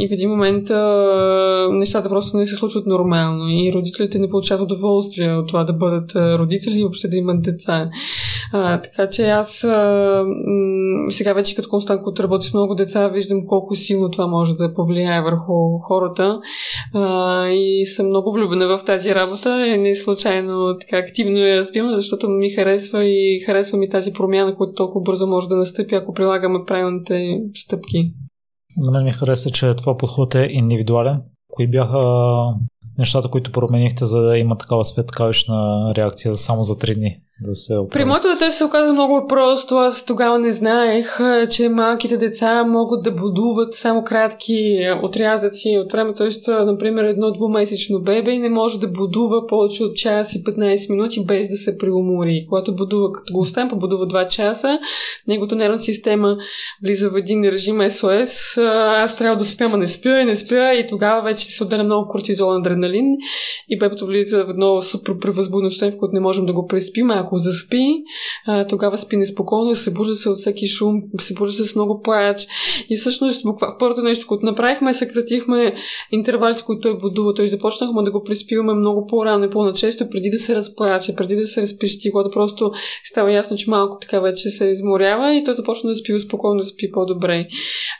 и 0.00 0.08
в 0.08 0.12
един 0.12 0.30
момент 0.30 0.70
а, 0.70 1.68
нещата 1.72 2.08
просто 2.08 2.36
не 2.36 2.46
се 2.46 2.54
случват 2.54 2.86
нормално. 2.86 3.48
И 3.48 3.72
родителите 3.74 4.18
не 4.18 4.30
получават 4.30 4.62
удоволствие 4.62 5.34
от 5.34 5.48
това 5.48 5.64
да 5.64 5.72
бъдат 5.72 6.14
родители 6.14 6.78
и 6.78 6.82
въобще 6.82 7.08
да 7.08 7.16
имат 7.16 7.42
деца. 7.42 7.90
А, 8.52 8.80
така 8.80 9.08
че 9.08 9.26
аз 9.26 9.64
а, 9.64 10.24
сега 11.08 11.32
вече 11.32 11.54
като 11.54 11.68
констант, 11.68 12.02
който 12.02 12.22
работи 12.22 12.46
с 12.46 12.54
много 12.54 12.74
деца, 12.74 13.08
виждам 13.08 13.46
колко 13.46 13.76
силно 13.76 14.10
това 14.10 14.26
може 14.26 14.54
да 14.54 14.74
повлияе 14.74 15.22
върху 15.22 15.78
хората. 15.78 16.40
А, 16.94 17.48
и 17.48 17.86
съм 17.86 18.06
много 18.06 18.32
влюбена 18.32 18.66
в 18.66 18.84
тази 18.84 19.14
работа. 19.14 19.66
И 19.66 19.78
не 19.78 19.96
случайно 19.96 20.76
така 20.80 20.96
активно 20.96 21.38
я 21.38 21.56
разбивам, 21.56 21.92
защото 21.92 22.28
ми 22.28 22.50
харесва 22.50 23.04
и 23.04 23.40
харесва 23.46 23.78
ми 23.78 23.88
тази 23.88 24.11
промяна, 24.12 24.56
която 24.56 24.74
толкова 24.74 25.02
бързо 25.02 25.26
може 25.26 25.48
да 25.48 25.56
настъпи, 25.56 25.94
ако 25.94 26.12
прилагаме 26.12 26.64
правилните 26.66 27.40
стъпки. 27.54 28.12
На 28.76 28.90
мен 28.90 29.04
ми 29.04 29.10
хареса, 29.10 29.50
че 29.50 29.74
това 29.74 29.96
подход 29.96 30.34
е 30.34 30.48
индивидуален. 30.50 31.22
Кои 31.48 31.70
бяха 31.70 31.98
нещата, 32.98 33.28
които 33.28 33.52
променихте, 33.52 34.04
за 34.04 34.20
да 34.20 34.38
има 34.38 34.58
такава 34.58 34.84
светкавична 34.84 35.92
реакция 35.96 36.36
само 36.36 36.62
за 36.62 36.78
три 36.78 36.94
дни? 36.94 37.16
Да 37.42 37.54
се 37.54 37.76
оправи. 37.76 38.02
При 38.02 38.08
моето 38.08 38.28
дете 38.28 38.50
се 38.50 38.64
оказа 38.64 38.92
много 38.92 39.26
просто. 39.28 39.76
Аз 39.76 40.04
тогава 40.04 40.38
не 40.38 40.52
знаех, 40.52 41.18
че 41.50 41.68
малките 41.68 42.16
деца 42.16 42.64
могат 42.64 43.02
да 43.02 43.10
будуват 43.10 43.74
само 43.74 44.04
кратки 44.04 44.76
отрязъци 45.02 45.78
от 45.84 45.92
време. 45.92 46.14
Тоест, 46.14 46.48
например, 46.48 47.04
едно 47.04 47.30
двумесечно 47.30 48.00
бебе 48.00 48.38
не 48.38 48.48
може 48.48 48.80
да 48.80 48.88
будува 48.88 49.46
повече 49.46 49.84
от 49.84 49.96
час 49.96 50.34
и 50.34 50.44
15 50.44 50.90
минути 50.90 51.24
без 51.24 51.48
да 51.48 51.56
се 51.56 51.78
преумори. 51.78 52.46
Когато 52.48 52.76
будува, 52.76 53.12
като 53.12 53.32
го 53.32 53.40
оставим, 53.40 53.68
побудува 53.68 54.06
2 54.06 54.28
часа, 54.28 54.78
неговата 55.28 55.56
нервна 55.56 55.78
система 55.78 56.36
влиза 56.84 57.10
в 57.10 57.16
един 57.16 57.44
режим 57.44 57.90
СОС. 57.90 58.56
Аз 58.98 59.16
трябва 59.16 59.36
да 59.36 59.44
спя, 59.44 59.68
ма 59.68 59.76
не 59.76 59.86
спя 59.86 60.20
и 60.20 60.24
не 60.24 60.36
спя 60.36 60.74
и 60.74 60.86
тогава 60.86 61.22
вече 61.22 61.52
се 61.52 61.64
отделя 61.64 61.84
много 61.84 62.08
кортизол, 62.08 62.56
адреналин 62.56 63.06
и 63.68 63.78
бебето 63.78 64.06
влиза 64.06 64.44
в 64.44 64.50
едно 64.50 64.82
супер 64.82 65.18
превъзбудно 65.18 65.70
в 65.70 65.96
което 65.98 66.14
не 66.14 66.20
можем 66.20 66.46
да 66.46 66.52
го 66.52 66.66
преспим. 66.66 67.10
Ако 67.10 67.31
ако 67.32 67.38
заспи, 67.38 68.04
тогава 68.68 68.98
спи 68.98 69.16
неспокойно, 69.16 69.74
се 69.74 69.92
бужда 69.92 70.14
се 70.14 70.28
от 70.28 70.38
всеки 70.38 70.68
шум, 70.68 71.02
се 71.20 71.34
бужда 71.34 71.52
се 71.52 71.64
с 71.64 71.74
много 71.74 72.00
плач. 72.00 72.46
И 72.90 72.96
всъщност, 72.96 73.42
буква, 73.42 73.76
първото 73.78 74.02
нещо, 74.02 74.26
което 74.26 74.46
направихме, 74.46 74.94
съкратихме 74.94 75.74
интервалите, 76.10 76.62
които 76.62 76.80
той 76.80 76.98
будува. 76.98 77.34
Той 77.34 77.48
започнахме 77.48 78.02
да 78.02 78.10
го 78.10 78.24
преспиваме 78.24 78.74
много 78.74 79.06
по-рано 79.06 79.44
и 79.44 79.50
по-начесто, 79.50 80.10
преди 80.10 80.30
да 80.30 80.38
се 80.38 80.54
разплаче, 80.54 81.16
преди 81.16 81.36
да 81.36 81.46
се 81.46 81.62
разпищи, 81.62 82.10
когато 82.10 82.30
просто 82.30 82.72
става 83.04 83.32
ясно, 83.32 83.56
че 83.56 83.70
малко 83.70 83.98
така 84.00 84.20
вече 84.20 84.50
се 84.50 84.64
изморява 84.64 85.34
и 85.34 85.44
той 85.44 85.54
започна 85.54 85.90
да 85.90 85.96
спи 85.96 86.18
спокойно, 86.18 86.60
да 86.60 86.66
спи 86.66 86.90
по-добре. 86.92 87.46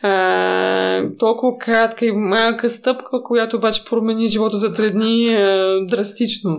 А, 0.03 1.03
толкова 1.19 1.59
кратка 1.59 2.07
и 2.07 2.13
малка 2.13 2.71
стъпка, 2.71 3.23
която 3.23 3.57
обаче 3.57 3.85
промени 3.85 4.29
живота 4.29 4.57
за 4.57 4.73
три 4.73 4.91
дни 4.91 5.35
а, 5.35 5.79
драстично 5.91 6.59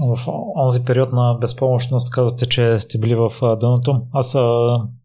в 0.00 0.28
онзи 0.56 0.84
период 0.84 1.12
на 1.12 1.38
безпомощност 1.40 2.10
казвате, 2.10 2.46
че 2.46 2.78
сте 2.78 2.98
били 2.98 3.14
в 3.14 3.30
дъното. 3.60 4.00
Аз 4.12 4.36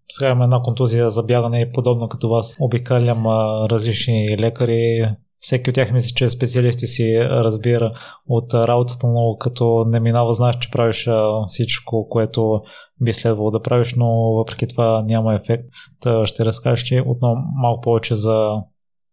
сега 0.09 0.29
имам 0.29 0.41
една 0.41 0.61
контузия 0.61 1.09
за 1.09 1.23
бягане 1.23 1.61
и 1.61 1.71
подобно 1.71 2.07
като 2.07 2.29
вас. 2.29 2.55
Обикалям 2.59 3.27
различни 3.71 4.37
лекари, 4.39 5.07
всеки 5.37 5.69
от 5.69 5.73
тях 5.73 5.91
мисли, 5.91 6.13
че 6.15 6.29
специалисти 6.29 6.87
си 6.87 7.19
разбира 7.19 7.91
от 8.27 8.53
работата, 8.53 9.07
но 9.07 9.35
като 9.39 9.85
не 9.87 9.99
минава, 9.99 10.33
знаеш, 10.33 10.57
че 10.57 10.71
правиш 10.71 11.09
всичко, 11.47 12.07
което 12.09 12.61
би 13.01 13.13
следвало 13.13 13.51
да 13.51 13.61
правиш, 13.61 13.93
но 13.97 14.33
въпреки 14.33 14.67
това 14.67 15.03
няма 15.07 15.35
ефект. 15.35 15.63
Та 15.99 16.25
ще 16.25 16.45
разкажеш 16.45 16.83
ти 16.83 17.01
отново 17.05 17.35
малко 17.61 17.81
повече 17.81 18.15
за 18.15 18.49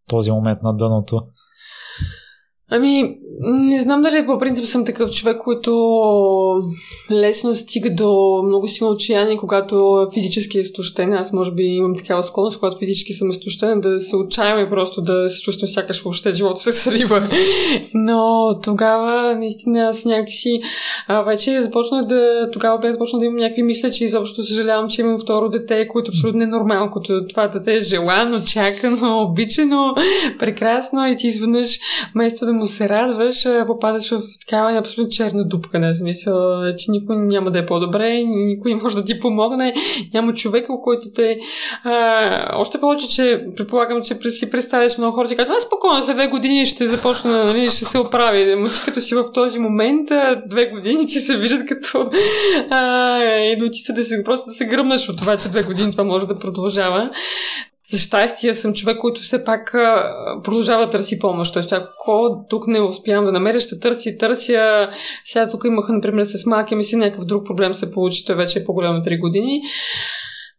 този 0.09 0.31
момент 0.31 0.63
на 0.63 0.77
дъното. 0.77 1.23
Ами, 2.71 3.19
не 3.41 3.81
знам 3.81 4.03
дали 4.03 4.27
по 4.27 4.39
принцип 4.39 4.67
съм 4.67 4.85
такъв 4.85 5.11
човек, 5.11 5.39
който 5.39 5.73
лесно 7.11 7.55
стига 7.55 7.91
до 7.91 8.43
много 8.47 8.69
силно 8.69 8.93
отчаяние, 8.93 9.37
когато 9.37 10.07
физически 10.15 10.59
е 10.59 10.61
изтощен. 10.61 11.13
Аз 11.13 11.33
може 11.33 11.53
би 11.53 11.63
имам 11.63 11.97
такава 11.97 12.23
склонност, 12.23 12.59
когато 12.59 12.79
физически 12.79 13.13
съм 13.13 13.31
изтощен, 13.31 13.81
да 13.81 14.01
се 14.01 14.17
отчаявам 14.17 14.71
просто 14.71 15.03
да 15.03 15.31
се 15.31 15.41
чувствам 15.41 15.69
сякаш 15.69 16.03
въобще 16.03 16.33
живота 16.33 16.61
се 16.61 16.73
срива. 16.73 17.23
Но 17.95 18.51
тогава 18.63 19.37
наистина 19.37 19.89
аз 19.89 20.05
някакси 20.05 20.61
а, 21.07 21.23
вече 21.23 21.61
започнах 21.61 22.05
да... 22.05 22.51
Тогава 22.53 22.79
бях 22.79 22.93
започнал 22.93 23.21
да 23.21 23.27
имам 23.27 23.39
някакви 23.39 23.63
мисля, 23.63 23.91
че 23.91 24.05
изобщо 24.05 24.43
съжалявам, 24.43 24.89
че 24.89 25.01
имам 25.01 25.19
второ 25.19 25.49
дете, 25.49 25.89
което 25.89 26.11
абсолютно 26.11 26.39
ненормално, 26.39 26.91
като 26.91 27.27
това 27.29 27.49
дете 27.49 27.77
е 27.77 27.81
желано, 27.81 28.41
чакано, 28.45 29.23
обичано, 29.23 29.95
прекрасно 30.39 31.07
и 31.07 31.17
ти 31.17 31.27
изведнъж 31.27 31.79
вместо 32.15 32.47
да 32.47 32.58
му 32.59 32.67
се 32.67 32.89
радваш, 32.89 33.47
попадаш 33.67 34.11
в 34.11 34.21
такава 34.41 34.79
абсолютно 34.79 35.13
черна 35.13 35.45
дупка, 35.45 35.79
не 35.79 35.95
смисъл, 35.95 36.37
че 36.79 36.91
никой 36.91 37.17
няма 37.17 37.51
да 37.51 37.59
е 37.59 37.67
по-добре, 37.67 38.23
никой 38.25 38.75
може 38.75 38.97
да 38.97 39.05
ти 39.05 39.21
помогне, 39.21 39.75
няма 40.15 40.35
човек, 40.35 40.67
който 40.85 41.13
те... 41.15 41.39
А, 41.85 42.59
още 42.59 42.81
повече, 42.81 43.09
че 43.09 43.45
предполагам, 43.57 44.03
че 44.03 44.15
си 44.31 44.51
представяш 44.51 44.99
много 44.99 45.17
хора, 45.17 45.29
ти 45.29 45.37
казват, 45.37 45.57
аз 45.57 45.63
спокойно, 45.63 46.03
за 46.03 46.15
две 46.15 46.27
години 46.27 46.67
ще 46.67 46.87
започна, 46.87 47.45
нали, 47.45 47.71
ще 47.71 47.85
се 47.85 47.99
оправи. 47.99 48.55
Но 48.59 48.69
ти 48.69 48.81
като 48.85 49.01
си 49.01 49.15
в 49.15 49.33
този 49.35 49.59
момент, 49.59 50.09
две 50.47 50.67
години 50.67 51.07
ти 51.07 51.19
се 51.19 51.37
виждат 51.37 51.67
като... 51.67 52.11
А, 52.71 53.19
се 53.73 53.93
да 53.93 54.03
се, 54.03 54.23
просто 54.25 54.47
да 54.47 54.53
се 54.53 54.67
гръмнаш 54.67 55.09
от 55.09 55.19
това, 55.19 55.37
че 55.37 55.49
две 55.49 55.63
години 55.63 55.93
това 55.93 56.05
може 56.05 56.27
да 56.27 56.39
продължава 56.39 57.11
за 57.91 57.99
щастие 57.99 58.55
съм 58.55 58.75
човек, 58.75 58.99
който 58.99 59.21
все 59.21 59.45
пак 59.45 59.73
продължава 60.45 60.85
да 60.85 60.91
търси 60.91 61.19
помощ. 61.19 61.53
Тоест, 61.53 61.73
ако 61.73 62.45
тук 62.51 62.67
не 62.67 62.81
успявам 62.81 63.25
да 63.25 63.33
намеря, 63.33 63.61
ще 63.61 63.79
търси 63.79 64.19
търся. 64.19 64.89
Сега 65.25 65.51
тук 65.51 65.65
имах, 65.65 65.89
например, 65.89 66.25
с 66.25 66.47
малкия 66.47 66.79
ми 66.79 66.85
си 66.85 66.97
някакъв 66.97 67.25
друг 67.25 67.47
проблем 67.47 67.75
се 67.75 67.91
получи. 67.91 68.25
Той 68.25 68.37
вече 68.37 68.59
е 68.59 68.65
по-голям 68.65 68.95
на 68.95 69.03
3 69.03 69.21
години. 69.21 69.61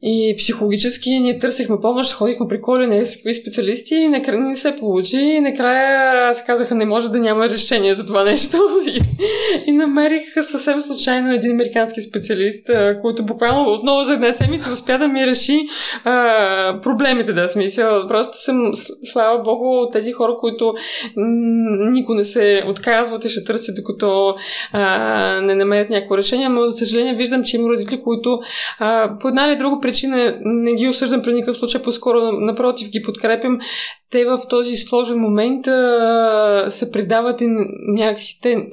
И 0.03 0.35
психологически 0.37 1.19
ние 1.19 1.39
търсихме 1.39 1.81
помощ, 1.81 2.13
ходихме 2.13 2.47
при 2.47 2.61
коли 2.61 2.87
на 2.87 3.05
специалисти 3.05 3.95
и 3.95 4.07
накрая 4.07 4.39
не 4.39 4.55
се 4.55 4.75
получи. 4.75 5.17
И 5.17 5.39
накрая 5.39 6.33
се 6.33 6.43
казаха, 6.45 6.75
не 6.75 6.85
може 6.85 7.11
да 7.11 7.19
няма 7.19 7.49
решение 7.49 7.93
за 7.93 8.05
това 8.05 8.23
нещо. 8.23 8.57
И, 8.87 9.01
и 9.67 9.71
намерих 9.71 10.23
съвсем 10.41 10.81
случайно 10.81 11.33
един 11.33 11.51
американски 11.51 12.01
специалист, 12.01 12.69
който 13.01 13.25
буквално 13.25 13.71
отново 13.71 14.03
за 14.03 14.13
една 14.13 14.33
седмица 14.33 14.71
успя 14.71 14.97
да 14.97 15.07
ми 15.07 15.27
реши 15.27 15.67
а, 16.03 16.79
проблемите, 16.81 17.33
да 17.33 17.47
смисъл. 17.47 18.07
Просто 18.07 18.37
съм, 18.37 18.71
слава 19.03 19.41
богу, 19.41 19.89
тези 19.89 20.11
хора, 20.11 20.35
които 20.39 20.73
никой 21.91 22.15
не 22.15 22.23
се 22.23 22.63
отказват 22.67 23.25
и 23.25 23.29
ще 23.29 23.43
търсят, 23.43 23.75
докато 23.75 24.35
а, 24.71 25.41
не 25.41 25.55
намерят 25.55 25.89
някакво 25.89 26.17
решение. 26.17 26.49
Но, 26.49 26.65
за 26.65 26.77
съжаление, 26.77 27.15
виждам, 27.15 27.43
че 27.43 27.57
има 27.57 27.69
родители, 27.69 28.01
които 28.01 28.39
а, 28.79 29.17
по 29.21 29.27
една 29.27 29.47
или 29.47 29.55
друга 29.55 29.81
причина 29.89 30.37
не 30.41 30.73
ги 30.73 30.87
осъждам 30.87 31.21
при 31.21 31.33
никакъв 31.33 31.57
случай, 31.57 31.81
по-скоро 31.81 32.19
напротив 32.31 32.89
ги 32.89 33.01
подкрепям. 33.01 33.59
Те 34.11 34.25
в 34.25 34.39
този 34.49 34.75
сложен 34.75 35.19
момент 35.19 35.67
а, 35.67 36.65
се 36.69 36.91
предават 36.91 37.41
и 37.41 37.47
някакси 37.87 38.39
те, 38.41 38.67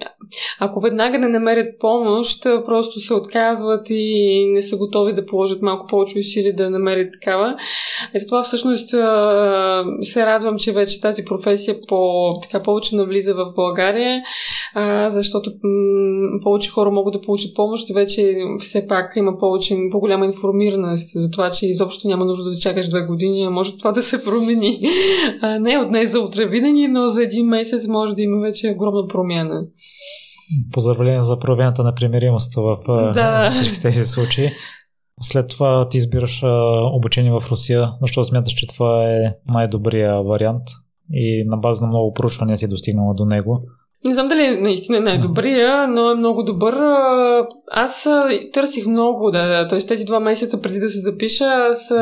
ако 0.58 0.80
веднага 0.80 1.18
не 1.18 1.28
намерят 1.28 1.78
помощ, 1.80 2.42
просто 2.42 3.00
се 3.00 3.14
отказват 3.14 3.86
и 3.90 4.46
не 4.52 4.62
са 4.62 4.76
готови 4.76 5.12
да 5.12 5.26
положат 5.26 5.62
малко 5.62 5.86
повече 5.86 6.18
усилия 6.18 6.56
да 6.56 6.70
намерят 6.70 7.12
такава. 7.12 7.56
И 8.14 8.18
затова 8.18 8.42
всъщност 8.42 8.94
а, 8.94 9.84
се 10.00 10.26
радвам, 10.26 10.58
че 10.58 10.72
вече 10.72 11.00
тази 11.00 11.24
професия 11.24 11.76
по, 11.88 12.30
така, 12.42 12.62
повече 12.62 12.96
навлиза 12.96 13.34
в 13.34 13.52
България, 13.56 14.22
а, 14.74 15.08
защото 15.10 15.50
м- 15.62 16.40
повече 16.42 16.70
хора 16.70 16.90
могат 16.90 17.12
да 17.12 17.20
получат 17.20 17.54
помощ. 17.54 17.94
Вече 17.94 18.36
все 18.58 18.86
пак 18.86 19.12
има 19.16 19.38
повече, 19.38 19.76
по-голяма 19.90 20.26
информираност 20.26 21.05
за 21.14 21.30
това, 21.30 21.50
че 21.50 21.66
изобщо 21.66 22.08
няма 22.08 22.24
нужда 22.24 22.50
да 22.50 22.58
чакаш 22.58 22.88
две 22.88 23.02
години, 23.02 23.44
а 23.44 23.50
може 23.50 23.76
това 23.76 23.92
да 23.92 24.02
се 24.02 24.24
промени. 24.24 24.80
А, 25.42 25.58
не 25.58 25.78
от 25.78 25.88
днес 25.88 26.12
за 26.12 26.20
утре 26.20 26.46
винаги, 26.46 26.88
но 26.88 27.08
за 27.08 27.22
един 27.22 27.46
месец 27.46 27.86
може 27.86 28.14
да 28.14 28.22
има 28.22 28.40
вече 28.40 28.70
огромна 28.70 29.08
промяна. 29.08 29.62
Поздравление 30.72 31.22
за 31.22 31.38
проявената 31.38 31.82
на 31.82 31.94
примиримост 31.94 32.54
в 32.54 32.78
да. 33.14 33.50
всички 33.50 33.80
тези 33.80 34.06
случаи. 34.06 34.50
След 35.20 35.48
това 35.48 35.88
ти 35.88 35.98
избираш 35.98 36.42
обучение 36.92 37.32
в 37.32 37.44
Русия, 37.50 37.90
защото 38.00 38.24
смяташ, 38.24 38.52
че 38.52 38.66
това 38.66 39.04
е 39.04 39.34
най-добрия 39.48 40.22
вариант 40.22 40.62
и 41.12 41.44
на 41.46 41.56
база 41.56 41.82
на 41.82 41.88
много 41.88 42.12
проучвания 42.12 42.58
си 42.58 42.68
достигнала 42.68 43.14
до 43.14 43.24
него. 43.24 43.62
Не 44.06 44.12
знам 44.14 44.28
дали 44.28 44.44
е 44.44 44.50
наистина 44.50 45.00
най-добрия, 45.00 45.88
но 45.88 46.10
е 46.10 46.14
много 46.14 46.42
добър. 46.42 46.74
Аз 47.70 48.08
търсих 48.52 48.86
много, 48.86 49.30
да, 49.30 49.68
т.е. 49.68 49.78
тези 49.78 50.04
два 50.04 50.20
месеца 50.20 50.60
преди 50.60 50.78
да 50.78 50.88
се 50.88 51.00
запиша, 51.00 51.44
аз 51.44 51.92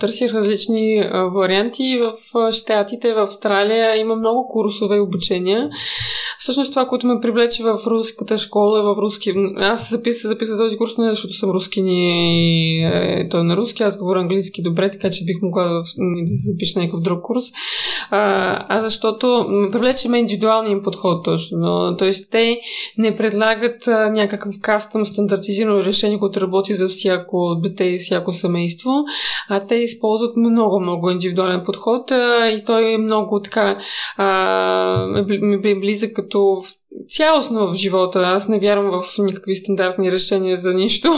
търсих 0.00 0.34
различни 0.34 1.10
варианти 1.34 2.00
в 2.02 2.52
Штатите, 2.52 3.14
в 3.14 3.18
Австралия. 3.18 3.96
Има 3.96 4.16
много 4.16 4.48
курсове 4.48 4.96
и 4.96 5.00
обучения. 5.00 5.70
Всъщност 6.38 6.72
това, 6.72 6.86
което 6.86 7.06
ме 7.06 7.20
привлече 7.20 7.62
в 7.62 7.78
руската 7.86 8.38
школа, 8.38 8.94
в 8.94 8.98
руски... 8.98 9.34
Аз 9.56 9.90
записах, 9.90 10.28
записах 10.28 10.58
този 10.58 10.76
курс 10.76 10.98
не 10.98 11.10
защото 11.10 11.34
съм 11.34 11.50
руски 11.50 11.80
и 11.84 12.82
е, 12.84 13.28
той 13.30 13.40
е 13.40 13.44
на 13.44 13.56
руски, 13.56 13.82
аз 13.82 13.98
говоря 13.98 14.20
английски 14.20 14.62
добре, 14.62 14.90
така 14.90 15.10
че 15.10 15.24
бих 15.24 15.36
могла 15.42 15.64
да, 15.64 15.72
да 15.72 15.82
запиша 16.26 16.78
някакъв 16.78 17.00
друг 17.00 17.22
курс. 17.22 17.44
А, 18.10 18.66
а 18.68 18.80
защото 18.80 19.46
ме 19.48 19.70
привлече 19.70 20.08
ме 20.08 20.18
индивидуалния 20.18 20.82
подход 20.82 21.24
точно. 21.24 21.49
Тоест 21.98 22.30
те 22.30 22.60
не 22.98 23.16
предлагат 23.16 23.88
а, 23.88 24.10
някакъв 24.10 24.54
кастъм 24.60 25.06
стандартизирано 25.06 25.84
решение, 25.84 26.18
което 26.18 26.40
работи 26.40 26.74
за 26.74 26.88
всяко 26.88 27.54
дете 27.62 27.84
и 27.84 27.98
всяко 27.98 28.32
семейство, 28.32 28.90
а 29.48 29.66
те 29.66 29.74
използват 29.74 30.36
много, 30.36 30.80
много 30.80 31.10
индивидуален 31.10 31.62
подход 31.64 32.10
а, 32.10 32.48
и 32.48 32.64
той 32.64 32.92
е 32.92 32.98
много 32.98 33.40
така 33.40 33.78
а, 34.16 35.24
ми 35.42 35.70
е 35.70 35.80
близък 35.80 36.12
като 36.12 36.62
цялостно 37.08 37.66
в 37.66 37.74
живота. 37.74 38.18
Аз 38.18 38.48
не 38.48 38.60
вярвам 38.60 39.02
в 39.02 39.18
никакви 39.18 39.54
стандартни 39.54 40.12
решения 40.12 40.56
за 40.56 40.74
нищо. 40.74 41.08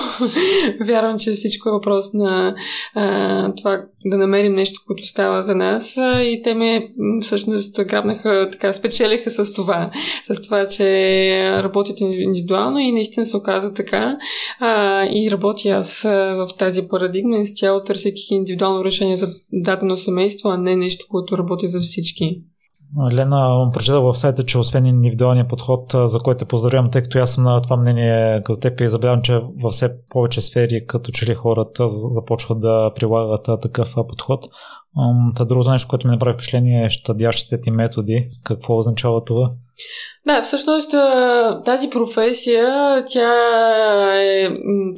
вярвам, 0.86 1.18
че 1.18 1.32
всичко 1.32 1.68
е 1.68 1.72
въпрос 1.72 2.12
на 2.12 2.54
а, 2.94 3.54
това 3.54 3.84
да 4.04 4.18
намерим 4.18 4.52
нещо, 4.52 4.80
което 4.86 5.06
става 5.06 5.42
за 5.42 5.54
нас. 5.54 5.96
И 5.96 6.40
те 6.44 6.54
ме 6.54 6.88
всъщност 7.20 7.84
грабнаха, 7.84 8.48
така, 8.52 8.72
спечелиха 8.72 9.30
с 9.30 9.52
това. 9.52 9.90
С 10.30 10.42
това, 10.42 10.66
че 10.66 11.62
работят 11.62 12.00
индивидуално 12.00 12.78
и 12.78 12.92
наистина 12.92 13.26
се 13.26 13.36
оказа 13.36 13.72
така. 13.72 14.16
А, 14.60 15.04
и 15.04 15.30
работя 15.30 15.68
аз 15.68 16.02
в 16.02 16.48
тази 16.58 16.88
парадигма, 16.88 17.38
изцяло 17.38 17.82
търсейки 17.82 18.26
индивидуално 18.30 18.84
решение 18.84 19.16
за 19.16 19.28
дадено 19.52 19.96
семейство, 19.96 20.48
а 20.48 20.58
не 20.58 20.76
нещо, 20.76 21.06
което 21.08 21.38
работи 21.38 21.68
за 21.68 21.80
всички. 21.80 22.42
Лена, 23.12 23.70
прочета 23.72 24.00
в 24.00 24.14
сайта, 24.14 24.44
че 24.44 24.58
освен 24.58 24.86
индивидуалния 24.86 25.48
подход, 25.48 25.94
за 26.04 26.18
който 26.18 26.38
те 26.38 26.44
поздравявам, 26.44 26.90
тъй 26.90 27.02
като 27.02 27.18
аз 27.18 27.34
съм 27.34 27.44
на 27.44 27.62
това 27.62 27.76
мнение 27.76 28.42
като 28.44 28.60
теб 28.60 28.80
и 28.80 28.88
забелявам, 28.88 29.22
че 29.22 29.40
във 29.62 29.72
все 29.72 30.08
повече 30.08 30.40
сфери, 30.40 30.86
като 30.86 31.10
че 31.10 31.26
ли 31.26 31.34
хората 31.34 31.88
започват 31.88 32.60
да 32.60 32.90
прилагат 32.94 33.60
такъв 33.62 33.94
подход. 34.08 34.44
Та 35.36 35.44
другото 35.44 35.70
нещо, 35.70 35.88
което 35.88 36.06
ми 36.06 36.12
направи 36.12 36.34
впечатление 36.34 36.84
е 36.84 36.90
щадящите 36.90 37.60
ти 37.60 37.70
методи. 37.70 38.28
Какво 38.44 38.78
означава 38.78 39.24
това? 39.24 39.50
Да, 40.26 40.42
всъщност 40.42 40.90
тази 41.64 41.90
професия, 41.90 43.04
тя 43.04 43.32
е, 44.22 44.48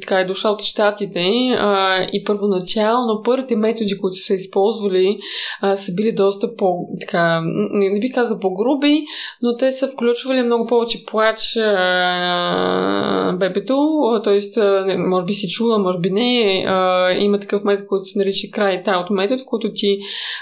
така, 0.01 0.19
е 0.19 0.25
дошла 0.25 0.51
от 0.51 0.61
щатите 0.61 1.21
а, 1.57 2.01
и 2.13 2.23
първоначално 2.23 3.21
първите 3.23 3.55
методи, 3.55 3.97
които 4.01 4.15
са 4.15 4.33
използвали, 4.33 5.17
а, 5.61 5.75
са 5.75 5.93
били 5.93 6.11
доста 6.11 6.55
по, 6.55 6.87
така, 7.01 7.41
не, 7.71 7.89
не 7.89 7.99
би 7.99 8.11
казал 8.11 8.39
по-груби, 8.39 9.03
но 9.41 9.57
те 9.57 9.71
са 9.71 9.87
включвали 9.87 10.41
много 10.41 10.67
повече 10.67 11.05
плач 11.05 11.57
а, 11.57 13.33
бебето, 13.39 13.77
т.е. 14.23 14.97
може 14.97 15.25
би 15.25 15.33
си 15.33 15.49
чула, 15.49 15.79
може 15.79 15.99
би 15.99 16.09
не, 16.09 16.65
а, 16.67 17.11
има 17.11 17.39
такъв 17.39 17.63
метод, 17.63 17.87
който 17.87 18.05
се 18.05 18.19
нарича 18.19 18.47
край 18.51 18.81
таут 18.83 19.09
метод, 19.09 19.41
в 19.43 19.45
който 19.45 19.71
ти 19.73 19.84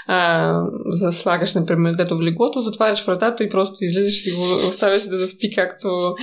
а, 0.06 0.52
заслагаш, 0.86 1.54
например, 1.54 1.94
дето 1.94 2.18
в 2.18 2.22
леглото, 2.22 2.60
затваряш 2.60 3.04
вратата 3.06 3.44
и 3.44 3.50
просто 3.50 3.76
излизаш 3.80 4.26
и 4.26 4.30
го 4.30 4.68
оставяш 4.68 5.02
да 5.02 5.18
заспи 5.18 5.50
както 5.54 6.14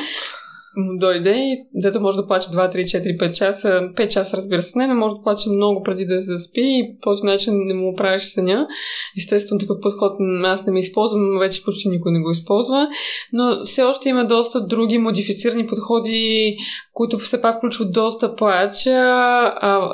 дойде 0.77 1.35
и 1.35 1.57
дето 1.73 2.01
може 2.01 2.17
да 2.17 2.27
плаче 2.27 2.47
2, 2.47 2.75
3, 2.75 2.83
4, 2.83 3.17
5 3.19 3.31
часа. 3.31 3.67
5 3.95 4.07
часа, 4.07 4.37
разбира 4.37 4.61
се, 4.61 4.77
не, 4.77 4.87
но 4.87 4.95
може 4.95 5.15
да 5.15 5.21
плаче 5.21 5.49
много 5.49 5.83
преди 5.83 6.05
да 6.05 6.15
се 6.15 6.31
заспи 6.31 6.61
и 6.61 6.93
по 6.93 7.09
този 7.09 7.25
начин 7.25 7.53
не 7.57 7.73
му 7.73 7.95
правиш 7.95 8.23
съня. 8.23 8.67
Естествено, 9.17 9.59
такъв 9.59 9.77
подход 9.81 10.11
аз 10.43 10.65
не 10.65 10.71
ми 10.71 10.79
използвам, 10.79 11.39
вече 11.39 11.63
почти 11.63 11.89
никой 11.89 12.11
не 12.11 12.19
го 12.19 12.31
използва, 12.31 12.87
но 13.33 13.65
все 13.65 13.83
още 13.83 14.09
има 14.09 14.25
доста 14.25 14.67
други 14.67 14.97
модифицирани 14.97 15.67
подходи, 15.67 16.57
които 16.93 17.19
все 17.19 17.41
пак 17.41 17.57
включват 17.57 17.91
доста 17.91 18.35
плач. 18.35 18.85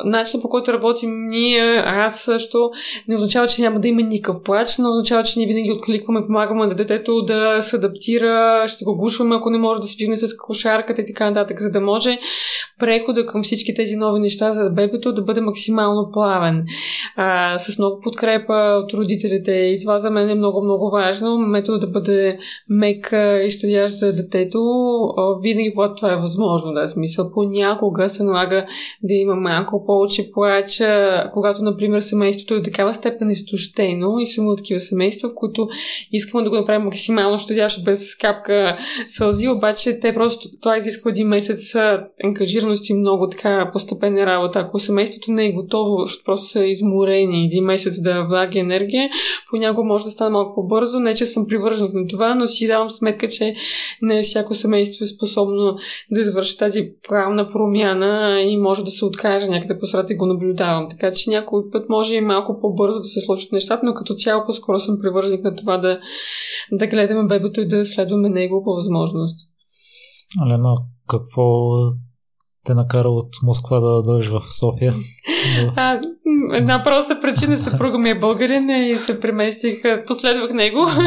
Начинът 0.05 0.41
по 0.41 0.49
който 0.49 0.73
работим 0.73 1.11
ние, 1.29 1.83
аз 1.85 2.19
също, 2.19 2.69
не 3.07 3.15
означава, 3.15 3.47
че 3.47 3.61
няма 3.61 3.79
да 3.79 3.87
има 3.87 4.01
никакъв 4.01 4.43
плач, 4.43 4.77
но 4.77 4.89
означава, 4.89 5.23
че 5.23 5.39
ние 5.39 5.47
винаги 5.47 5.71
откликваме, 5.71 6.25
помагаме 6.25 6.65
на 6.65 6.75
детето 6.75 7.21
да 7.21 7.61
се 7.61 7.75
адаптира, 7.75 8.63
ще 8.67 8.85
го 8.85 8.97
гушваме, 8.97 9.35
ако 9.35 9.49
не 9.49 9.57
може 9.57 9.81
да 9.81 9.87
спигне 9.87 10.17
с 10.17 10.37
кошарката 10.67 11.01
и 11.01 11.05
така 11.05 11.29
нататък, 11.29 11.61
за 11.61 11.71
да 11.71 11.81
може 11.81 12.19
прехода 12.79 13.25
към 13.25 13.43
всички 13.43 13.75
тези 13.75 13.95
нови 13.95 14.19
неща 14.19 14.53
за 14.53 14.69
бебето 14.69 15.13
да 15.13 15.21
бъде 15.21 15.41
максимално 15.41 16.09
плавен. 16.13 16.65
А, 17.15 17.59
с 17.59 17.77
много 17.77 17.99
подкрепа 18.01 18.83
от 18.83 18.93
родителите 18.93 19.51
и 19.51 19.79
това 19.81 19.99
за 19.99 20.11
мен 20.11 20.29
е 20.29 20.35
много, 20.35 20.63
много 20.63 20.89
важно. 20.89 21.37
Метода 21.37 21.79
да 21.79 21.87
бъде 21.87 22.37
мек 22.69 23.13
и 23.45 23.49
щадящ 23.49 23.97
за 23.97 24.13
детето, 24.13 24.59
винаги 25.41 25.73
когато 25.73 25.95
това 25.95 26.13
е 26.13 26.17
възможно, 26.17 26.73
да, 26.73 26.87
смисъл. 26.87 27.31
Понякога 27.31 28.09
се 28.09 28.23
налага 28.23 28.65
да 29.03 29.13
има 29.13 29.35
малко 29.35 29.85
повече 29.85 30.31
плач, 30.31 30.81
когато, 31.33 31.63
например, 31.63 31.99
семейството 31.99 32.53
е 32.53 32.61
такава 32.61 32.93
степен 32.93 33.29
изтощено 33.29 34.19
и 34.19 34.25
съм 34.25 34.47
от 34.47 34.57
такива 34.57 34.79
семейства, 34.79 35.29
в 35.29 35.35
които 35.35 35.67
искаме 36.11 36.43
да 36.43 36.49
го 36.49 36.55
направим 36.55 36.83
максимално 36.85 37.37
щадящо 37.37 37.83
без 37.83 38.15
капка 38.15 38.77
сълзи, 39.07 39.47
обаче 39.47 39.99
те 39.99 40.13
просто, 40.13 40.49
това 40.61 40.77
изисква 40.77 41.11
един 41.11 41.27
месец 41.27 41.75
ангажираност 42.23 42.89
и 42.89 42.93
много 42.93 43.29
така 43.29 43.69
постепенна 43.73 44.25
работа. 44.25 44.59
Ако 44.59 44.79
семейството 44.79 45.31
не 45.31 45.45
е 45.45 45.51
готово, 45.51 46.05
защото 46.05 46.23
просто 46.25 46.45
са 46.45 46.65
изморени 46.65 47.45
един 47.45 47.63
месец 47.63 48.01
да 48.01 48.25
влага 48.25 48.59
енергия, 48.59 49.09
понякога 49.49 49.83
може 49.83 50.03
да 50.03 50.11
стане 50.11 50.29
малко 50.29 50.55
по-бързо. 50.55 50.99
Не, 50.99 51.15
че 51.15 51.25
съм 51.25 51.47
привържен 51.47 51.89
на 51.93 52.07
това, 52.07 52.35
но 52.35 52.47
си 52.47 52.67
давам 52.67 52.89
сметка, 52.89 53.27
че 53.27 53.55
не 54.01 54.23
всяко 54.23 54.53
семейство 54.53 55.03
е 55.03 55.07
способно 55.07 55.77
да 56.11 56.21
извърши 56.21 56.57
тази 56.57 56.89
правна 57.07 57.49
промяна 57.49 58.41
и 58.41 58.57
може 58.57 58.83
да 58.83 58.91
се 58.91 59.05
откаже 59.05 59.47
някъде 59.47 59.79
по 59.79 59.85
и 60.09 60.15
го 60.15 60.25
наблюдавам. 60.25 60.87
Така 60.89 61.11
че 61.11 61.29
някой 61.29 61.61
път 61.71 61.89
може 61.89 62.15
и 62.15 62.21
малко 62.21 62.59
по-бързо 62.61 62.99
да 62.99 63.05
се 63.05 63.21
случат 63.21 63.51
нещата, 63.51 63.85
но 63.85 63.93
като 63.93 64.13
цяло 64.13 64.45
по-скоро 64.45 64.79
съм 64.79 64.99
привържен 65.01 65.41
на 65.43 65.55
това 65.55 65.77
да, 65.77 65.99
да 66.71 66.87
гледаме 66.87 67.27
бебето 67.27 67.61
и 67.61 67.67
да 67.67 67.85
следваме 67.85 68.29
него 68.29 68.63
по 68.63 68.73
възможност. 68.73 69.56
Алена, 70.41 70.75
какво 71.07 71.71
те 72.65 72.73
накара 72.73 73.09
от 73.09 73.29
Москва 73.43 73.79
да 73.79 74.01
дойдеш 74.01 74.29
в 74.29 74.41
София? 74.49 74.93
А, 75.75 76.01
една 76.53 76.83
проста 76.83 77.19
причина, 77.19 77.57
съпруга 77.57 77.97
ми 77.97 78.09
е 78.09 78.19
българин 78.19 78.69
и 78.69 78.95
се 78.95 79.19
преместих, 79.19 80.05
последвах 80.07 80.51
него. 80.51 80.87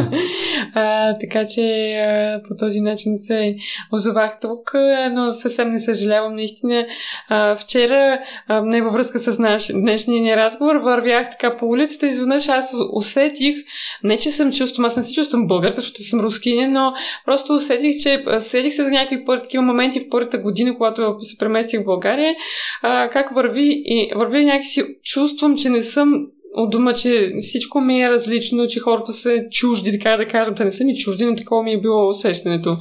А, 0.75 1.19
така 1.19 1.47
че 1.47 1.93
а, 1.93 2.43
по 2.49 2.55
този 2.59 2.81
начин 2.81 3.17
се 3.17 3.57
озовах 3.93 4.39
тук, 4.41 4.73
но 5.13 5.33
съвсем 5.33 5.71
не 5.71 5.79
съжалявам. 5.79 6.35
Наистина, 6.35 6.87
а, 7.29 7.57
вчера, 7.57 8.19
а, 8.49 8.61
не 8.61 8.83
във 8.83 8.93
връзка 8.93 9.19
с 9.19 9.39
наш 9.39 9.73
днешния 9.73 10.23
ни 10.23 10.37
разговор, 10.37 10.77
вървях 10.77 11.31
така 11.31 11.57
по 11.57 11.67
улицата 11.67 12.07
и 12.07 12.11
изведнъж 12.11 12.49
аз 12.49 12.75
усетих, 12.93 13.57
не 14.05 14.17
че 14.17 14.31
съм 14.31 14.53
чувствам, 14.53 14.85
аз 14.85 14.97
не 14.97 15.03
се 15.03 15.15
чувствам 15.15 15.47
българ, 15.47 15.73
защото 15.77 16.03
съм 16.03 16.21
рускиня, 16.21 16.69
но 16.69 16.93
просто 17.27 17.55
усетих, 17.55 18.03
че 18.03 18.25
седих 18.39 18.75
се 18.75 18.85
за 18.85 18.91
някакви 18.91 19.25
първи, 19.25 19.43
такива 19.43 19.63
моменти 19.63 20.01
в 20.01 20.09
първата 20.11 20.39
година, 20.39 20.77
когато 20.77 21.17
се 21.21 21.39
преместих 21.39 21.81
в 21.81 21.85
България, 21.85 22.35
а, 22.83 23.09
как 23.09 23.35
върви 23.35 23.83
и 23.85 24.13
върви 24.17 24.45
някакси 24.45 24.85
чувствам, 25.31 25.57
че 25.57 25.69
не 25.69 25.83
съм 25.83 26.27
от 26.55 26.71
дома, 26.71 26.93
че 26.93 27.33
всичко 27.41 27.81
ми 27.81 28.03
е 28.03 28.11
различно, 28.11 28.67
че 28.67 28.81
хората 28.81 29.13
са 29.13 29.43
чужди, 29.51 29.93
така 29.93 30.17
да 30.17 30.27
кажем. 30.27 30.55
Те 30.55 30.65
не 30.65 30.71
са 30.71 30.85
ми 30.85 30.97
чужди, 30.97 31.25
но 31.25 31.37
такова 31.37 31.63
ми 31.63 31.73
е 31.73 31.81
било 31.81 32.09
усещането. 32.09 32.77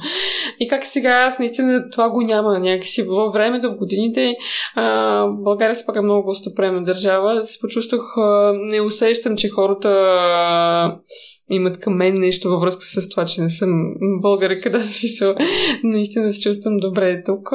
И 0.60 0.68
как 0.68 0.86
сега 0.86 1.10
аз 1.10 1.38
наистина 1.38 1.90
това 1.90 2.10
го 2.10 2.22
няма 2.22 2.58
някакси. 2.58 3.02
Във 3.02 3.32
времето, 3.32 3.70
в 3.70 3.76
годините, 3.76 4.36
а, 4.74 5.26
България 5.26 5.74
се 5.74 5.86
пак 5.86 5.96
е 5.96 6.00
много 6.00 6.22
гостоприемна 6.22 6.82
държава. 6.82 7.44
Се 7.44 7.60
почувствах, 7.60 8.16
а, 8.16 8.52
не 8.56 8.80
усещам, 8.80 9.36
че 9.36 9.48
хората 9.48 9.88
а, 9.88 10.96
имат 11.50 11.78
към 11.78 11.96
мен 11.96 12.18
нещо 12.18 12.48
във 12.48 12.60
връзка 12.60 12.82
с 12.84 13.08
това, 13.08 13.24
че 13.24 13.42
не 13.42 13.48
съм 13.48 13.94
българка, 14.20 14.70
да, 14.78 14.80
смисъл. 14.80 15.34
Наистина 15.84 16.32
се 16.32 16.40
чувствам 16.40 16.76
добре 16.76 17.22
тук, 17.22 17.48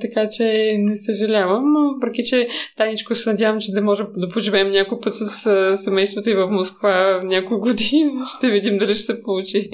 така 0.00 0.28
че 0.28 0.76
не 0.78 0.96
съжалявам. 0.96 1.64
Въпреки, 1.94 2.24
че 2.24 2.48
Таничко 2.76 3.14
се 3.14 3.30
надявам, 3.30 3.60
че 3.60 3.72
да 3.72 3.82
може 3.82 4.04
да 4.16 4.28
поживеем 4.28 4.70
някой 4.70 5.00
път 5.00 5.14
с 5.14 5.76
семейството 5.76 6.30
и 6.30 6.34
в 6.34 6.50
Москва 6.50 7.20
няколко 7.24 7.60
години. 7.68 8.10
Ще 8.36 8.50
видим 8.50 8.78
дали 8.78 8.94
ще 8.94 9.02
се 9.02 9.18
получи. 9.24 9.70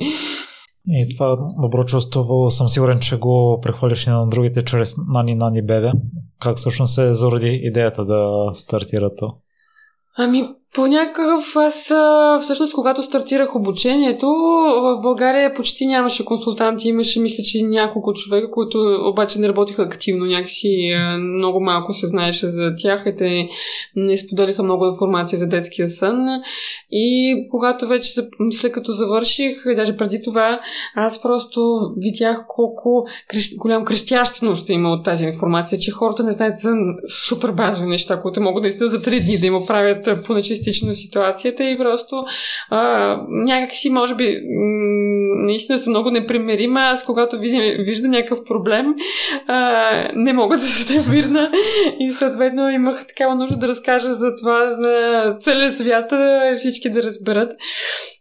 И 0.89 1.15
това 1.15 1.39
добро 1.63 1.85
чувство 1.85 2.51
съм 2.51 2.69
сигурен, 2.69 3.01
че 3.01 3.17
го 3.17 3.61
прехвалиш 3.63 4.07
и 4.07 4.11
на 4.11 4.27
другите 4.27 4.63
чрез 4.63 4.95
Нани 5.09 5.35
Нани 5.35 5.63
Бебе. 5.63 5.91
Как 6.41 6.57
всъщност 6.57 6.95
се 6.95 7.15
заради 7.15 7.61
идеята 7.63 8.05
да 8.05 8.51
стартира 8.53 9.15
то? 9.15 9.35
Ами, 10.19 10.49
по 10.75 10.87
някакъв, 10.87 11.57
аз 11.57 11.93
всъщност, 12.43 12.75
когато 12.75 13.03
стартирах 13.03 13.57
обучението, 13.57 14.27
в 14.83 14.99
България 15.03 15.55
почти 15.55 15.87
нямаше 15.87 16.25
консултанти, 16.25 16.89
имаше, 16.89 17.21
мисля, 17.21 17.45
че 17.45 17.63
няколко 17.63 18.13
човека, 18.13 18.51
които 18.51 18.79
обаче 19.09 19.39
не 19.39 19.49
работиха 19.49 19.83
активно, 19.83 20.27
някакси 20.27 20.97
много 21.19 21.61
малко 21.61 21.93
се 21.93 22.07
знаеше 22.07 22.49
за 22.49 22.75
тях. 22.77 23.03
И 23.07 23.17
те 23.17 23.49
не 23.97 24.19
споделиха 24.19 24.63
много 24.63 24.87
информация 24.87 25.39
за 25.39 25.47
детския 25.47 25.89
сън. 25.89 26.27
И 26.91 27.37
когато 27.51 27.87
вече, 27.87 28.13
след 28.51 28.73
като 28.73 28.93
завърших, 28.93 29.63
и 29.73 29.77
даже 29.77 29.97
преди 29.97 30.23
това, 30.23 30.61
аз 30.95 31.23
просто 31.23 31.79
видях 31.97 32.45
колко 32.49 33.07
голям 33.57 33.85
крещящ 33.85 34.43
нужда 34.43 34.73
има 34.73 34.91
от 34.91 35.05
тази 35.05 35.25
информация, 35.25 35.79
че 35.79 35.91
хората 35.91 36.23
не 36.23 36.33
знаят 36.33 36.59
за 36.59 36.75
супер 37.27 37.51
базови 37.51 37.87
неща, 37.87 38.21
които 38.23 38.41
могат 38.41 38.63
наистина 38.63 38.91
за 38.91 39.03
три 39.03 39.21
дни 39.21 39.39
да 39.39 39.47
им 39.47 39.57
оправят 39.57 40.09
по 40.27 40.35
частично 40.63 40.95
ситуацията 40.95 41.65
и 41.71 41.79
просто 41.79 42.25
а, 42.71 43.17
някакси, 43.29 43.91
може 43.91 44.15
би, 44.15 44.41
наистина 45.35 45.79
съм 45.79 45.91
много 45.91 46.11
непримерима. 46.11 46.81
Аз, 46.81 47.05
когато 47.05 47.39
видя, 47.39 47.83
вижда 47.83 48.09
някакъв 48.09 48.45
проблем, 48.45 48.95
а, 49.47 50.09
не 50.15 50.33
мога 50.33 50.57
да 50.57 50.63
се 50.63 51.01
вирна 51.01 51.51
и 52.01 52.11
съответно 52.11 52.71
имах 52.71 53.07
такава 53.07 53.35
нужда 53.35 53.57
да 53.57 53.69
разкажа 53.69 54.15
за 54.15 54.35
това 54.35 54.77
на 54.79 55.37
целия 55.39 55.73
свят, 55.73 56.13
всички 56.59 56.91
да 56.91 57.03
разберат. 57.03 57.53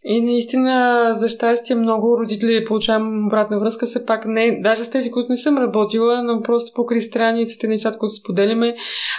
И 0.05 0.21
наистина, 0.21 1.09
за 1.13 1.29
щастие, 1.29 1.75
много 1.75 2.17
родители 2.17 2.65
получавам 2.65 3.27
обратна 3.27 3.59
връзка, 3.59 3.85
все 3.85 4.05
пак 4.05 4.25
не, 4.25 4.59
даже 4.61 4.83
с 4.83 4.89
тези, 4.89 5.11
които 5.11 5.31
не 5.31 5.37
съм 5.37 5.57
работила, 5.57 6.23
но 6.23 6.41
просто 6.41 6.71
покрай 6.75 7.01
страниците, 7.01 7.67
нещата, 7.67 7.97
които 7.97 8.13
споделяме, 8.13 8.75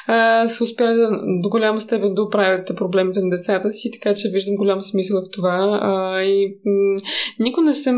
а, 0.07 0.49
са 0.49 0.65
успяли 0.65 0.97
да, 0.97 1.11
до 1.43 1.49
голяма 1.49 1.81
степен 1.81 2.15
да 2.15 2.23
оправят 2.23 2.77
проблемите 2.77 3.21
на 3.21 3.31
децата 3.31 3.71
си, 3.71 3.91
така 3.91 4.15
че 4.15 4.29
виждам 4.29 4.55
голям 4.55 4.81
смисъл 4.81 5.23
в 5.23 5.31
това. 5.31 5.81
А, 5.83 6.23
и 6.23 6.57
м- 6.65 7.01
никога 7.41 7.67
не 7.67 7.75
съм 7.83 7.97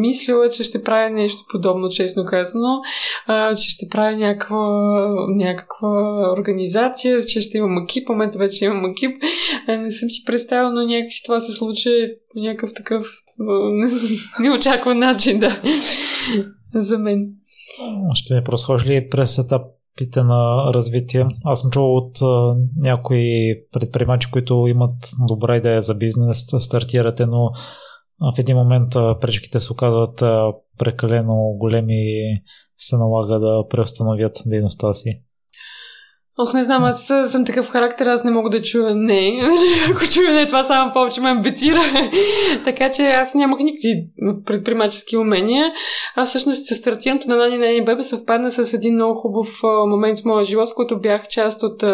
мислила, 0.00 0.50
че 0.50 0.64
ще 0.64 0.82
правя 0.82 1.10
нещо 1.10 1.44
подобно, 1.50 1.88
честно 1.88 2.24
казано, 2.24 2.80
а, 3.26 3.54
че 3.54 3.70
ще 3.70 3.88
правя 3.88 4.16
някаква, 4.16 4.58
някаква 5.28 6.32
организация, 6.38 7.26
че 7.26 7.40
ще 7.40 7.58
имам 7.58 7.82
екип, 7.82 8.06
в 8.06 8.08
момента 8.08 8.38
вече 8.38 8.64
имам 8.64 8.90
екип. 8.90 9.16
А, 9.68 9.76
не 9.76 9.90
съм 9.90 10.10
си 10.10 10.24
представила, 10.24 10.70
но 10.70 10.82
някакси 10.82 11.22
това 11.24 11.40
се 11.40 11.52
случи 11.52 11.90
по 12.34 12.40
някакъв 12.40 12.74
такъв 12.74 13.06
неочакван 14.40 14.98
начин, 14.98 15.38
да, 15.38 15.60
за 16.74 16.98
мен. 16.98 17.32
Ще 18.14 18.34
не 18.34 18.44
просхожи 18.44 18.86
ли 18.86 19.08
през 19.10 19.38
етапите 19.38 20.22
на 20.22 20.70
развитие? 20.74 21.26
Аз 21.44 21.60
съм 21.60 21.70
чувал 21.70 21.96
от 21.96 22.22
а, 22.22 22.56
някои 22.76 23.54
предприемачи, 23.72 24.30
които 24.30 24.66
имат 24.68 25.10
добра 25.28 25.56
идея 25.56 25.82
за 25.82 25.94
бизнес, 25.94 26.44
стартирате, 26.58 27.26
но 27.26 27.50
в 28.20 28.38
един 28.38 28.56
момент 28.56 28.92
пречките 28.92 29.60
се 29.60 29.72
оказват 29.72 30.18
прекалено 30.78 31.54
големи 31.58 32.04
се 32.76 32.96
налага 32.96 33.38
да 33.38 33.68
преустановят 33.68 34.36
дейността 34.46 34.92
си. 34.92 35.22
Ох, 36.38 36.54
не 36.54 36.64
знам, 36.64 36.84
аз 36.84 37.12
съм 37.24 37.44
такъв 37.44 37.68
характер, 37.68 38.06
аз 38.06 38.24
не 38.24 38.30
мога 38.30 38.50
да 38.50 38.62
чуя 38.62 38.94
не. 38.94 39.40
Ако 39.90 40.00
чуя 40.12 40.32
не, 40.32 40.46
това 40.46 40.64
само 40.64 40.92
повече 40.92 41.20
ме 41.20 41.28
амбицира. 41.28 41.80
така 42.64 42.92
че 42.92 43.02
аз 43.02 43.34
нямах 43.34 43.60
никакви 43.60 44.04
предприемачески 44.46 45.16
умения. 45.16 45.72
А 46.16 46.24
всъщност 46.24 46.66
стартирането 46.66 47.28
на 47.28 47.36
Нани 47.36 47.58
Нани 47.58 47.84
Бебе 47.84 48.02
съвпадна 48.02 48.50
с 48.50 48.74
един 48.74 48.94
много 48.94 49.14
хубав 49.14 49.60
момент 49.88 50.20
в 50.20 50.24
моя 50.24 50.44
живот, 50.44 50.70
в 50.70 50.74
който 50.74 51.00
бях 51.00 51.28
част 51.28 51.62
от 51.62 51.84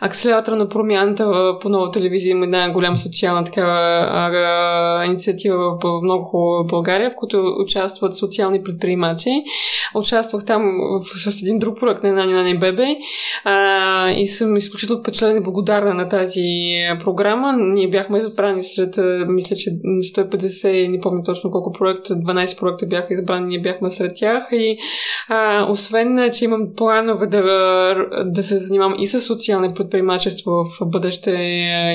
акселератора 0.00 0.56
на 0.56 0.68
промяната 0.68 1.54
по 1.60 1.68
нова 1.68 1.90
телевизия. 1.90 2.30
Има 2.30 2.44
една 2.44 2.70
голяма 2.70 2.96
социална 2.96 3.44
такава 3.44 5.06
инициатива 5.06 5.78
в 5.82 6.00
много 6.02 6.24
хубава 6.24 6.64
България, 6.64 7.10
в 7.10 7.16
която 7.16 7.54
участват 7.58 8.16
социални 8.16 8.62
предприемачи. 8.62 9.30
Участвах 9.94 10.44
там 10.44 10.72
с 11.04 11.42
един 11.42 11.58
друг 11.58 11.80
проект 11.80 12.02
на 12.02 12.12
Нани 12.12 12.32
Нани 12.32 12.58
Бебе 12.58 12.86
а, 13.50 14.10
и 14.10 14.26
съм 14.26 14.56
изключително 14.56 15.02
впечатлена 15.02 15.38
и 15.38 15.42
благодарна 15.42 15.94
на 15.94 16.08
тази 16.08 16.42
програма. 17.00 17.52
Ние 17.58 17.90
бяхме 17.90 18.18
избрани 18.18 18.62
сред, 18.62 18.98
мисля, 19.28 19.56
че 19.56 19.70
150, 19.70 20.88
не 20.88 21.00
помня 21.00 21.22
точно 21.22 21.50
колко 21.50 21.72
проекта, 21.72 22.14
12 22.14 22.60
проекта 22.60 22.86
бяха 22.86 23.14
избрани, 23.14 23.46
ние 23.46 23.60
бяхме 23.60 23.90
сред 23.90 24.12
тях 24.14 24.48
и 24.52 24.78
а, 25.28 25.66
освен, 25.70 26.30
че 26.32 26.44
имам 26.44 26.62
планове 26.76 27.26
да, 27.26 27.42
да 28.24 28.42
се 28.42 28.56
занимавам 28.56 28.94
и 28.98 29.06
с 29.06 29.20
социално 29.20 29.74
предприемачество 29.74 30.50
в 30.50 30.86
бъдеще, 30.86 31.30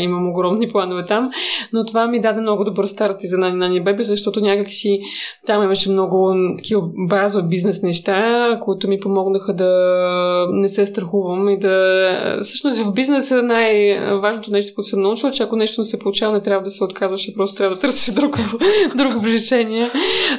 имам 0.01 0.29
огромни 0.29 0.67
планове 0.67 1.05
там, 1.05 1.29
но 1.73 1.85
това 1.85 2.07
ми 2.07 2.21
даде 2.21 2.41
много 2.41 2.63
добър 2.63 2.85
старт 2.85 3.23
и 3.23 3.27
за 3.27 3.37
Нани 3.37 3.57
Нани 3.57 3.83
Беби, 3.83 4.03
защото 4.03 4.41
някакси 4.41 4.99
там 5.45 5.63
имаше 5.63 5.91
много 5.91 6.35
такива 6.57 6.81
базови 7.09 7.47
бизнес 7.47 7.81
неща, 7.81 8.59
които 8.61 8.87
ми 8.87 8.99
помогнаха 8.99 9.53
да 9.53 10.47
не 10.51 10.69
се 10.69 10.85
страхувам 10.85 11.44
и 11.49 11.59
да... 11.59 12.39
Всъщност 12.43 12.83
в 12.83 12.93
бизнеса 12.93 13.43
най-важното 13.43 14.51
нещо, 14.51 14.75
което 14.75 14.89
съм 14.89 15.01
научила, 15.01 15.31
че 15.31 15.43
ако 15.43 15.55
нещо 15.55 15.81
не 15.81 15.85
се 15.85 15.99
получава, 15.99 16.33
не 16.33 16.41
трябва 16.41 16.63
да 16.63 16.71
се 16.71 16.83
отказваш, 16.83 17.35
просто 17.35 17.57
трябва 17.57 17.75
да 17.75 17.81
търсиш 17.81 18.13
друго, 18.13 18.37
друго 18.95 19.19
влечение. 19.19 19.89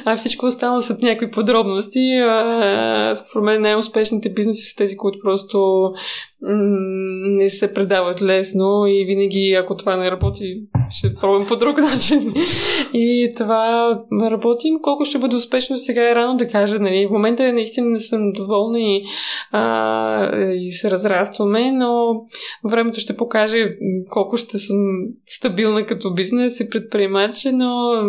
А 0.05 0.15
всичко 0.15 0.45
останало 0.45 0.81
са 0.81 0.97
някакви 1.01 1.31
подробности. 1.31 2.13
А, 2.13 3.15
според 3.15 3.45
мен 3.45 3.61
най-успешните 3.61 4.29
бизнеси 4.29 4.65
са 4.65 4.75
тези, 4.75 4.97
които 4.97 5.19
просто 5.23 5.91
не 7.37 7.49
се 7.49 7.73
предават 7.73 8.21
лесно 8.21 8.85
и 8.87 9.05
винаги, 9.05 9.53
ако 9.53 9.77
това 9.77 9.95
не 9.95 10.11
работи, 10.11 10.61
ще 10.91 11.15
пробвам 11.15 11.47
по 11.47 11.55
друг 11.55 11.77
начин. 11.77 12.33
И 12.93 13.31
това 13.37 13.91
работим. 14.21 14.75
Колко 14.81 15.05
ще 15.05 15.17
бъде 15.17 15.35
успешно 15.35 15.77
сега 15.77 16.09
е 16.11 16.15
рано 16.15 16.37
да 16.37 16.47
кажа. 16.47 16.79
Нали? 16.79 17.07
В 17.09 17.11
момента 17.11 17.53
наистина 17.53 17.89
не 17.89 17.99
съм 17.99 18.31
доволна 18.31 18.79
и, 18.79 19.05
а, 19.51 20.45
и 20.45 20.71
се 20.71 20.91
разрастваме, 20.91 21.71
но 21.71 22.21
времето 22.63 22.99
ще 22.99 23.17
покаже 23.17 23.67
колко 24.09 24.37
ще 24.37 24.57
съм 24.57 24.77
стабилна 25.25 25.85
като 25.85 26.13
бизнес 26.13 26.59
и 26.59 26.69
предприемач, 26.69 27.47
но 27.53 28.03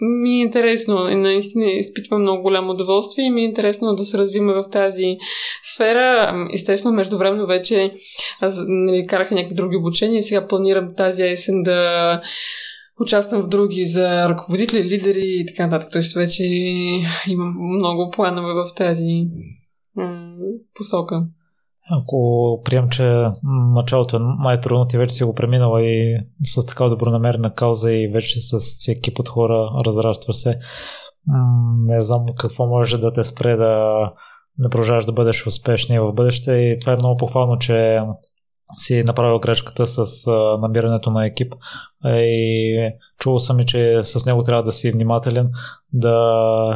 ми 0.00 0.30
е 0.30 0.42
интересно. 0.42 1.04
Наистина 1.04 1.64
изпитвам 1.64 2.22
много 2.22 2.42
голямо 2.42 2.72
удоволствие 2.72 3.24
и 3.24 3.30
ми 3.30 3.40
е 3.40 3.44
интересно 3.44 3.94
да 3.94 4.04
се 4.04 4.18
развиме 4.18 4.52
в 4.52 4.64
тази 4.72 5.16
сфера. 5.62 6.34
Естествено, 6.52 6.96
между 6.96 7.18
време 7.18 7.46
вече 7.46 7.92
аз 8.40 8.64
нали, 8.68 9.06
карах 9.06 9.30
някакви 9.30 9.54
други 9.54 9.76
обучения 9.76 10.18
и 10.18 10.22
сега 10.22 10.46
планирам 10.46 10.94
тази 10.96 11.22
есен 11.22 11.62
да 11.62 11.73
участвам 13.00 13.42
в 13.42 13.48
други 13.48 13.86
за 13.86 14.28
ръководители, 14.28 14.84
лидери 14.84 15.22
и 15.24 15.46
така 15.46 15.66
нататък. 15.66 15.88
Тоест 15.92 16.14
вече 16.14 16.44
имам 17.28 17.54
много 17.58 18.10
планове 18.10 18.52
в 18.52 18.74
тази 18.76 19.26
посока. 20.74 21.26
Ако 21.90 22.60
прием, 22.64 22.88
че 22.88 23.24
началото 23.74 24.16
е 24.16 24.20
най-трудно, 24.38 24.86
ти 24.86 24.98
вече 24.98 25.14
си 25.14 25.24
го 25.24 25.34
преминала 25.34 25.82
и 25.82 26.16
с 26.44 26.66
така 26.66 26.84
добронамерена 26.84 27.54
кауза 27.54 27.92
и 27.92 28.08
вече 28.08 28.40
с 28.40 28.88
екип 28.88 29.18
от 29.18 29.28
хора 29.28 29.70
разраства 29.86 30.34
се, 30.34 30.58
не 31.86 32.04
знам 32.04 32.26
какво 32.38 32.66
може 32.66 32.98
да 32.98 33.12
те 33.12 33.24
спре 33.24 33.56
да 33.56 34.12
не 34.58 34.68
продължаваш 34.68 35.04
да 35.04 35.12
бъдеш 35.12 35.46
успешни 35.46 35.98
в 35.98 36.12
бъдеще 36.12 36.52
и 36.52 36.78
това 36.80 36.92
е 36.92 36.96
много 36.96 37.16
похвално, 37.16 37.58
че 37.58 38.00
си 38.76 39.02
направил 39.06 39.38
грешката 39.38 39.86
с 39.86 40.30
намирането 40.60 41.10
на 41.10 41.26
екип 41.26 41.54
и 42.06 42.90
чувал 43.18 43.38
съм 43.38 43.60
и, 43.60 43.66
че 43.66 44.00
с 44.02 44.26
него 44.26 44.42
трябва 44.42 44.62
да 44.62 44.72
си 44.72 44.92
внимателен, 44.92 45.50
да 45.92 46.74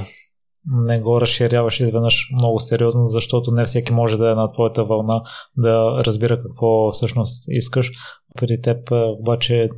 не 0.67 1.01
го 1.01 1.21
разширяваш 1.21 1.81
изведнъж 1.81 2.31
много 2.33 2.61
сериозно, 2.61 3.05
защото 3.05 3.51
не 3.51 3.65
всеки 3.65 3.93
може 3.93 4.17
да 4.17 4.31
е 4.31 4.35
на 4.35 4.49
твоята 4.49 4.85
вълна, 4.85 5.23
да 5.57 6.01
разбира 6.05 6.43
какво 6.43 6.91
всъщност 6.93 7.45
искаш. 7.49 7.91
При 8.37 8.61
теб 8.61 8.89
обаче 8.93 9.69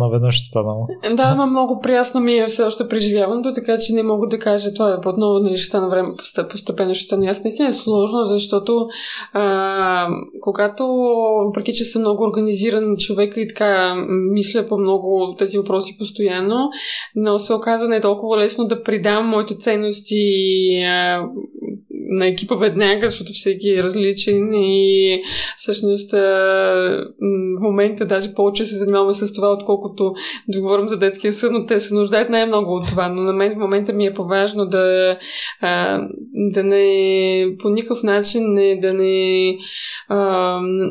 наведнъж 0.00 0.34
ще 0.34 0.46
станало. 0.46 0.86
Да, 1.16 1.22
ама 1.22 1.46
много 1.46 1.80
приясно 1.80 2.20
ми 2.20 2.34
е 2.34 2.46
все 2.46 2.62
още 2.62 2.88
преживяването, 2.88 3.52
така 3.54 3.78
че 3.78 3.94
не 3.94 4.02
мога 4.02 4.28
да 4.28 4.38
кажа 4.38 4.74
това 4.74 4.90
е 4.90 5.08
отново 5.08 5.38
нали, 5.38 5.56
ще 5.56 5.66
стана 5.66 5.88
време 5.88 6.08
постепенно 6.50 6.94
ще 6.94 7.04
стане 7.04 7.26
ясно. 7.26 7.42
Наистина 7.44 7.68
е 7.68 7.72
сложно, 7.72 8.24
защото 8.24 8.86
а, 9.32 10.08
когато, 10.40 10.86
въпреки 11.46 11.72
че 11.72 11.84
съм 11.84 12.02
много 12.02 12.24
организиран 12.24 12.96
човек 12.96 13.34
и 13.36 13.48
така 13.48 13.94
мисля 14.32 14.66
по 14.68 14.78
много 14.78 15.34
тези 15.38 15.58
въпроси 15.58 15.98
постоянно, 15.98 16.56
но 17.14 17.38
се 17.38 17.54
оказа 17.54 17.88
не 17.88 18.00
толкова 18.00 18.38
лесно 18.38 18.64
да 18.64 18.82
придам 18.82 19.28
моите 19.28 19.58
ценности 19.58 20.16
а, 20.84 21.22
на 22.08 22.26
екипа 22.26 22.54
веднага, 22.54 23.08
защото 23.08 23.32
всеки 23.32 23.70
е 23.70 23.82
различен 23.82 24.54
и 24.54 25.22
всъщност 25.56 26.12
в 26.12 27.60
момента 27.60 28.06
даже 28.06 28.34
повече 28.34 28.64
се 28.64 28.76
занимаваме 28.76 29.14
с 29.14 29.32
това, 29.32 29.52
отколкото 29.52 30.14
да 30.48 30.60
говорим 30.60 30.88
за 30.88 30.98
детския 30.98 31.32
съд, 31.32 31.52
но 31.52 31.66
те 31.66 31.80
се 31.80 31.94
нуждаят 31.94 32.30
най-много 32.30 32.74
от 32.74 32.86
това. 32.86 33.08
Но 33.08 33.22
на 33.22 33.32
мен 33.32 33.54
в 33.54 33.58
момента 33.58 33.92
ми 33.92 34.06
е 34.06 34.14
по-важно 34.14 34.66
да, 34.66 35.18
да 36.34 36.64
не 36.64 37.46
по 37.58 37.70
никакъв 37.70 38.02
начин 38.02 38.42
не, 38.52 38.76
да 38.76 38.94
не 38.94 39.56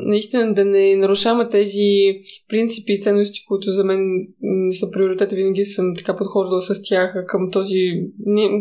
наистина 0.05 0.53
да 0.53 0.65
не 0.65 0.95
нарушаваме 0.95 1.49
тези 1.49 2.19
принципи 2.49 2.93
и 2.93 2.99
ценности, 2.99 3.45
които 3.47 3.71
за 3.71 3.83
мен 3.83 4.27
са 4.71 4.91
приоритета. 4.91 5.35
Винаги 5.35 5.63
съм 5.63 5.95
така 5.95 6.15
подхождала 6.15 6.61
с 6.61 6.81
тях 6.83 7.25
към 7.27 7.51
този... 7.51 7.91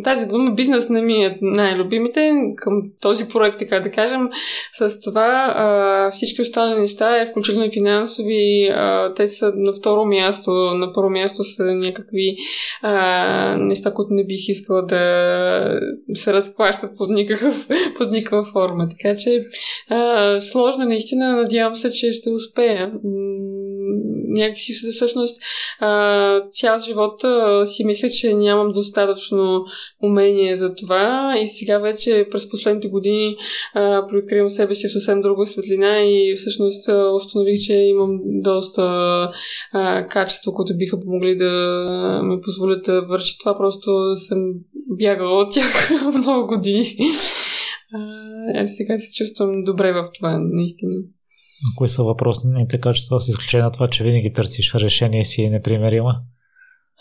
Тази 0.04 0.26
дума 0.26 0.50
бизнес 0.50 0.88
не 0.88 1.02
ми 1.02 1.24
е 1.24 1.38
най-любимите, 1.42 2.32
към 2.54 2.82
този 3.00 3.28
проект, 3.28 3.58
така 3.58 3.80
да 3.80 3.90
кажем. 3.90 4.28
С 4.72 5.00
това 5.00 5.52
а, 5.56 6.10
всички 6.10 6.42
останали 6.42 6.80
неща, 6.80 7.26
включително 7.26 7.66
и 7.66 7.70
финансови, 7.70 8.68
а, 8.74 9.14
те 9.14 9.28
са 9.28 9.52
на 9.56 9.72
второ 9.72 10.04
място. 10.04 10.50
На 10.50 10.92
първо 10.92 11.10
място 11.10 11.44
са 11.44 11.64
някакви 11.64 12.36
а, 12.82 13.56
неща, 13.56 13.94
които 13.94 14.12
не 14.12 14.26
бих 14.26 14.48
искала 14.48 14.82
да 14.82 15.80
се 16.14 16.32
разклащат 16.32 16.96
под, 16.96 17.10
никакъв, 17.10 17.68
под 17.98 18.10
никаква 18.10 18.44
форма. 18.44 18.88
Така 18.88 19.16
че 19.16 19.44
а, 19.88 20.40
сложно 20.40 20.84
наистина. 20.84 21.36
Надявам 21.36 21.76
се, 21.76 21.90
че 21.90 22.12
ще 22.12 22.30
успея 22.30 22.92
някакси 24.28 24.72
всъщност 24.72 25.42
а, 25.80 26.40
цял 26.52 26.78
живот 26.78 27.20
си 27.64 27.84
мисля, 27.84 28.10
че 28.10 28.34
нямам 28.34 28.72
достатъчно 28.72 29.64
умение 30.02 30.56
за 30.56 30.74
това 30.74 31.36
и 31.42 31.46
сега 31.46 31.78
вече 31.78 32.26
през 32.30 32.50
последните 32.50 32.88
години 32.88 33.36
прикривам 34.08 34.50
себе 34.50 34.74
си 34.74 34.88
в 34.88 34.92
съвсем 34.92 35.20
друга 35.20 35.46
светлина 35.46 36.02
и 36.02 36.32
всъщност 36.36 36.88
установих, 37.14 37.60
че 37.66 37.72
имам 37.72 38.18
доста 38.24 38.82
а, 39.72 40.06
качества, 40.06 40.52
които 40.52 40.76
биха 40.76 41.00
помогли 41.00 41.36
да 41.36 42.20
ми 42.24 42.40
позволят 42.40 42.84
да 42.84 43.02
върши 43.02 43.38
това. 43.38 43.56
Просто 43.58 44.14
съм 44.14 44.38
бягала 44.98 45.42
от 45.42 45.54
тях 45.54 45.90
много 46.18 46.46
години. 46.46 46.96
А, 47.94 48.66
сега 48.66 48.98
се 48.98 49.24
чувствам 49.24 49.64
добре 49.64 49.92
в 49.92 50.08
това, 50.18 50.38
наистина. 50.38 50.94
Кои 51.76 51.88
са 51.88 52.02
въпросните 52.02 52.80
качества, 52.80 53.20
с 53.20 53.28
изключение 53.28 53.64
на 53.64 53.70
това, 53.70 53.88
че 53.88 54.04
винаги 54.04 54.32
търсиш 54.32 54.74
решение 54.74 55.24
си 55.24 55.42
е 55.42 55.50
непримерима? 55.50 56.20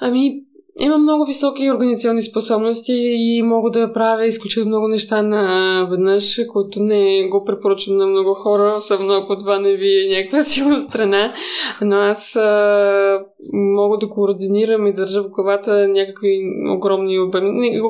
Ами, 0.02 0.32
има 0.80 0.98
много 0.98 1.26
високи 1.26 1.72
организационни 1.72 2.22
способности 2.22 2.94
и 3.18 3.42
мога 3.44 3.72
да 3.72 3.92
правя 3.92 4.26
изключително 4.26 4.70
много 4.70 4.88
неща 4.88 5.22
на 5.22 5.88
веднъж, 5.92 6.42
които 6.54 6.84
не 6.84 7.28
го 7.28 7.46
препоръчвам 7.46 7.98
на 7.98 8.08
много 8.08 8.34
хора, 8.34 8.76
особено 8.78 9.14
ако 9.14 9.36
това 9.36 9.60
не 9.60 9.76
ви 9.76 10.06
е 10.06 10.18
някаква 10.18 10.44
силна 10.44 10.82
страна. 10.82 11.34
Но 11.82 11.96
аз 11.96 12.36
а, 12.36 13.20
мога 13.54 13.98
да 13.98 14.10
координирам 14.10 14.88
и 14.88 14.94
държа 14.94 15.24
в 15.24 15.30
главата 15.30 15.88
някакви 15.88 16.40
огромни 16.76 17.20
обеми. 17.20 17.52
Не, 17.52 17.82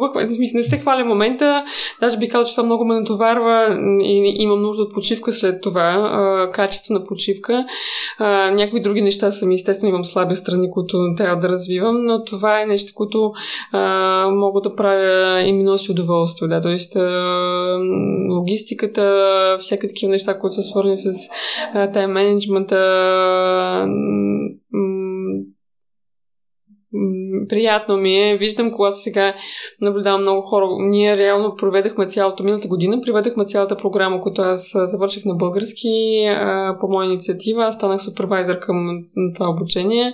не 0.53 0.63
се 0.63 0.77
хваля 0.77 1.05
момента, 1.05 1.65
даже 2.01 2.17
би 2.17 2.27
казал, 2.27 2.45
че 2.45 2.55
това 2.55 2.63
много 2.63 2.86
ме 2.86 2.99
натоварва 2.99 3.79
и 4.01 4.36
имам 4.38 4.61
нужда 4.61 4.83
от 4.83 4.93
почивка 4.93 5.31
след 5.31 5.61
това, 5.61 6.09
а, 6.11 6.49
качествена 6.51 7.03
почивка. 7.03 7.65
А, 8.19 8.51
някои 8.51 8.81
други 8.81 9.01
неща 9.01 9.31
са 9.31 9.45
ми, 9.45 9.55
естествено, 9.55 9.89
имам 9.89 10.03
слаби 10.03 10.36
страни, 10.36 10.71
които 10.71 10.97
трябва 11.17 11.38
да 11.38 11.49
развивам, 11.49 12.05
но 12.05 12.23
това 12.23 12.61
е 12.61 12.74
неща, 12.76 12.93
които 12.95 13.32
а, 13.71 14.30
мога 14.30 14.61
да 14.61 14.76
правя 14.76 15.41
и 15.41 15.53
ми 15.53 15.63
носи 15.63 15.91
удоволствие. 15.91 16.47
Да. 16.47 16.61
Тоест, 16.61 16.95
а, 16.95 17.80
логистиката, 18.30 19.55
всякакви 19.59 19.88
такива 19.88 20.11
неща, 20.11 20.38
които 20.38 20.55
са 20.55 20.63
свързани 20.63 20.97
с 20.97 21.30
тайм 21.93 22.11
менеджмента, 22.11 22.76
приятно 27.49 27.97
ми 27.97 28.30
е. 28.30 28.38
Виждам, 28.38 28.71
когато 28.71 28.97
сега 28.97 29.34
наблюдавам 29.82 30.21
много 30.21 30.41
хора. 30.41 30.67
Ние 30.80 31.17
реално 31.17 31.55
проведахме 31.55 32.07
цялата 32.07 32.43
миналата 32.43 32.67
година, 32.67 33.01
приведахме 33.01 33.45
цялата 33.45 33.78
програма, 33.78 34.21
която 34.21 34.41
аз 34.41 34.76
завърших 34.86 35.26
на 35.26 35.34
български 35.34 35.89
по 36.80 36.88
моя 36.88 37.05
инициатива. 37.05 37.65
Аз 37.65 37.76
станах 37.76 38.01
супервайзър 38.01 38.59
към 38.59 38.99
това 39.36 39.49
обучение. 39.49 40.13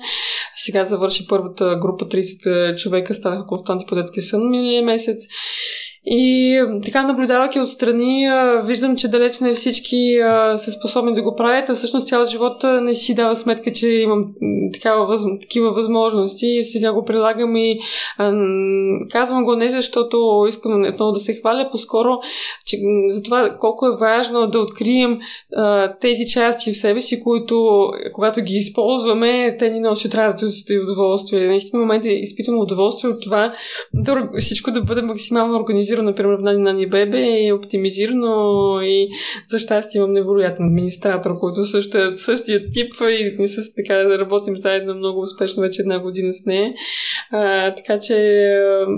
Сега 0.66 0.86
завърши 0.86 1.28
първата 1.28 1.78
група 1.82 2.06
30 2.06 2.78
човека, 2.78 3.14
станаха 3.14 3.46
консултанти 3.46 3.86
по 3.86 3.96
детски 3.96 4.22
сън 4.22 4.50
миналия 4.50 4.84
месец. 4.84 5.28
И 6.06 6.60
така, 6.86 7.04
наблюдавайки 7.04 7.60
отстрани, 7.60 8.28
виждам, 8.66 8.96
че 8.96 9.08
далеч 9.08 9.40
не 9.40 9.54
всички 9.54 10.18
са 10.56 10.72
способни 10.72 11.16
да 11.16 11.22
го 11.22 11.36
правят, 11.36 11.70
а 11.70 11.76
всъщност 11.76 12.08
цял 12.08 12.26
живот 12.26 12.64
не 12.82 12.94
си 12.94 13.16
дава 13.16 13.36
сметка, 13.36 13.74
че 13.74 13.88
имам 13.88 14.26
такава, 14.74 15.18
такива 15.42 15.72
възможности 15.72 16.48
и 16.48 16.64
сега 16.64 16.94
го 16.94 17.06
прилагам 17.06 17.56
и 17.56 17.80
казвам 19.12 19.44
го 19.44 19.56
не 19.56 19.70
защото 19.70 20.46
искам 20.50 20.84
отново 20.94 21.12
да 21.12 21.20
се 21.20 21.34
хваля, 21.34 21.70
по-скоро 21.72 22.10
че, 22.66 22.78
за 23.08 23.24
това 23.24 23.56
колко 23.60 23.88
е 23.88 23.98
важно 24.00 24.48
да 24.48 24.60
открием 24.60 25.20
тези 26.02 26.28
части 26.28 26.72
в 26.72 26.78
себе 26.78 27.02
си, 27.02 27.24
които 27.24 27.88
когато 28.14 28.42
ги 28.42 28.54
използваме, 28.54 29.56
те 29.60 29.70
ни 29.70 29.80
носят 29.80 30.16
радост 30.16 30.51
и 30.70 30.80
удоволствие. 30.80 31.48
Наистина 31.48 31.80
в 31.80 31.82
момента 31.82 32.10
изпитвам 32.10 32.60
удоволствие 32.60 33.12
от 33.12 33.22
това 33.22 33.54
да, 33.94 34.30
всичко 34.40 34.72
да 34.72 34.82
бъде 34.82 35.02
максимално 35.02 35.60
организирано, 35.60 36.10
например 36.10 36.36
в 36.36 36.42
Нани 36.42 36.88
Бебе 36.88 37.46
и 37.46 37.54
оптимизирано 37.54 38.80
и 38.82 39.08
за 39.48 39.60
щастие 39.60 40.00
имам 40.00 40.12
невероятен 40.12 40.66
администратор, 40.66 41.40
който 41.40 41.64
също 41.64 41.98
е 41.98 42.16
същия 42.16 42.70
тип 42.72 42.94
и 43.02 43.36
не 43.40 43.48
с 43.48 43.76
така 43.76 43.94
да 43.94 44.20
работим 44.20 44.58
заедно 44.58 44.96
много 44.96 45.20
успешно 45.20 45.62
вече 45.62 45.82
една 45.82 46.00
година 46.00 46.34
с 46.34 46.46
нея. 46.46 46.74
А, 47.32 47.74
така 47.74 48.00
че 48.00 48.48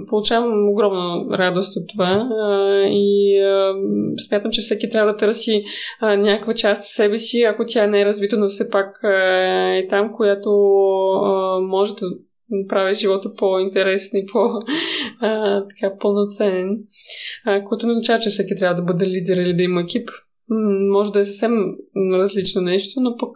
получавам 0.07 0.69
огромна 0.69 1.37
радост 1.37 1.77
от 1.77 1.83
това 1.93 2.29
а, 2.41 2.81
и 2.89 3.39
а, 3.39 3.73
смятам, 4.27 4.51
че 4.51 4.61
всеки 4.61 4.89
трябва 4.89 5.11
да 5.11 5.17
търси 5.17 5.63
а, 5.99 6.17
някаква 6.17 6.53
част 6.53 6.81
в 6.81 6.93
себе 6.93 7.17
си, 7.17 7.41
ако 7.43 7.65
тя 7.65 7.87
не 7.87 8.01
е 8.01 8.05
развита, 8.05 8.37
но 8.37 8.47
все 8.47 8.69
пак 8.69 9.03
а, 9.03 9.09
е 9.77 9.87
там, 9.87 10.11
която 10.11 10.49
а, 10.49 11.42
може 11.61 11.93
да 11.93 12.05
прави 12.69 12.93
живота 12.93 13.33
по-интересен 13.37 14.19
и 14.19 14.25
по-пълноценен, 15.81 16.77
което 17.67 17.87
не 17.87 17.93
означава, 17.93 18.19
че 18.19 18.29
всеки 18.29 18.55
трябва 18.55 18.75
да 18.75 18.93
бъде 18.93 19.07
лидер 19.07 19.37
или 19.37 19.55
да 19.55 19.63
има 19.63 19.81
екип 19.81 20.09
може 20.91 21.11
да 21.11 21.19
е 21.19 21.25
съвсем 21.25 21.51
различно 22.13 22.61
нещо, 22.61 23.01
но 23.01 23.15
пък 23.19 23.31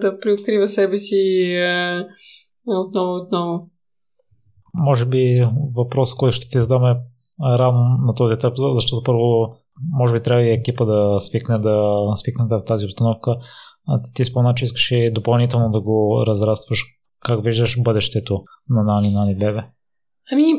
да 0.00 0.18
приоткрива 0.20 0.68
себе 0.68 0.98
си 0.98 1.54
отново 2.66 3.14
отново. 3.14 3.70
Може 4.74 5.06
би 5.06 5.48
въпрос, 5.76 6.14
който 6.14 6.36
ще 6.36 6.48
ти 6.48 6.60
задаме 6.60 6.96
рано 7.46 7.96
на 8.06 8.14
този 8.14 8.34
етап, 8.34 8.54
защото 8.74 9.02
първо 9.04 9.54
може 9.98 10.12
би 10.12 10.22
трябва 10.22 10.42
и 10.42 10.52
екипа 10.52 10.84
да 10.84 11.20
свикне 11.20 11.58
да 11.58 11.96
свикне 12.14 12.44
в 12.50 12.64
тази 12.64 12.86
обстановка. 12.86 13.36
Ти, 14.04 14.14
ти 14.14 14.24
спомена, 14.24 14.54
че 14.54 14.64
искаш 14.64 14.90
и 14.90 15.12
допълнително 15.14 15.70
да 15.70 15.80
го 15.80 16.24
разрастваш. 16.26 16.84
Как 17.26 17.44
виждаш 17.44 17.82
бъдещето 17.82 18.44
на 18.68 18.82
Нани 18.82 19.12
Нани 19.12 19.34
Бебе? 19.34 19.62
Ами, 20.32 20.52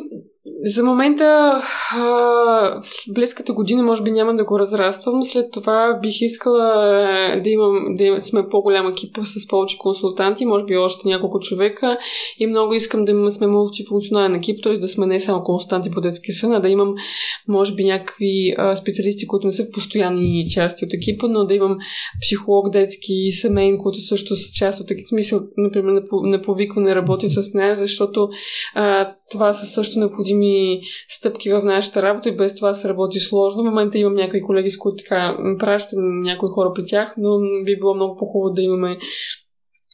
за 0.45 0.83
момента, 0.83 1.61
в 1.95 3.13
близката 3.13 3.53
година, 3.53 3.83
може 3.83 4.03
би 4.03 4.11
няма 4.11 4.35
да 4.35 4.45
го 4.45 4.59
разраствам. 4.59 5.23
След 5.23 5.51
това 5.51 5.99
бих 6.01 6.21
искала 6.21 6.99
е, 7.33 7.39
да, 7.39 7.49
имам, 7.49 7.95
да 7.95 8.21
сме 8.21 8.49
по-голям 8.49 8.87
екип 8.87 9.17
с 9.23 9.47
повече 9.47 9.77
консултанти, 9.77 10.45
може 10.45 10.65
би 10.65 10.77
още 10.77 11.07
няколко 11.07 11.39
човека. 11.39 11.97
И 12.39 12.47
много 12.47 12.73
искам 12.73 13.05
да 13.05 13.31
сме 13.31 13.47
мултифункционален 13.47 14.35
екип, 14.35 14.63
т.е. 14.63 14.73
да 14.73 14.87
сме 14.87 15.05
не 15.05 15.19
само 15.19 15.43
консултанти 15.43 15.91
по 15.91 16.01
детски 16.01 16.31
сън, 16.31 16.53
а 16.53 16.59
да 16.59 16.69
имам, 16.69 16.95
може 17.47 17.75
би, 17.75 17.83
някакви 17.83 18.55
специалисти, 18.75 19.27
които 19.27 19.47
не 19.47 19.53
са 19.53 19.71
постоянни 19.71 20.45
части 20.49 20.85
от 20.85 20.93
екипа, 20.93 21.27
но 21.27 21.45
да 21.45 21.53
имам 21.53 21.77
психолог 22.21 22.69
детски, 22.69 23.31
семейен, 23.31 23.77
които 23.77 23.99
също 23.99 24.35
са 24.35 24.53
част 24.55 24.79
от 24.79 24.91
екип. 24.91 25.05
Смисъл, 25.07 25.41
например, 25.57 26.01
на 26.11 26.41
повикване 26.41 26.95
работи 26.95 27.29
с 27.29 27.53
нея, 27.53 27.75
защото 27.75 28.29
а, 28.75 29.13
това 29.34 29.53
са 29.53 29.65
също 29.65 29.99
необходими 29.99 30.81
стъпки 31.07 31.51
в 31.51 31.61
нашата 31.63 32.01
работа 32.01 32.29
и 32.29 32.36
без 32.36 32.55
това 32.55 32.73
се 32.73 32.89
работи 32.89 33.19
сложно. 33.19 33.61
В 33.63 33.65
момента 33.65 33.97
имам 33.97 34.13
някои 34.13 34.41
колеги, 34.41 34.71
с 34.71 34.77
които 34.77 35.03
така 35.03 35.38
пращам 35.59 36.21
някои 36.21 36.49
хора 36.49 36.71
при 36.75 36.86
тях, 36.86 37.15
но 37.17 37.39
би 37.65 37.79
било 37.79 37.95
много 37.95 38.15
по-хубаво 38.15 38.53
да 38.53 38.61
имаме 38.61 38.97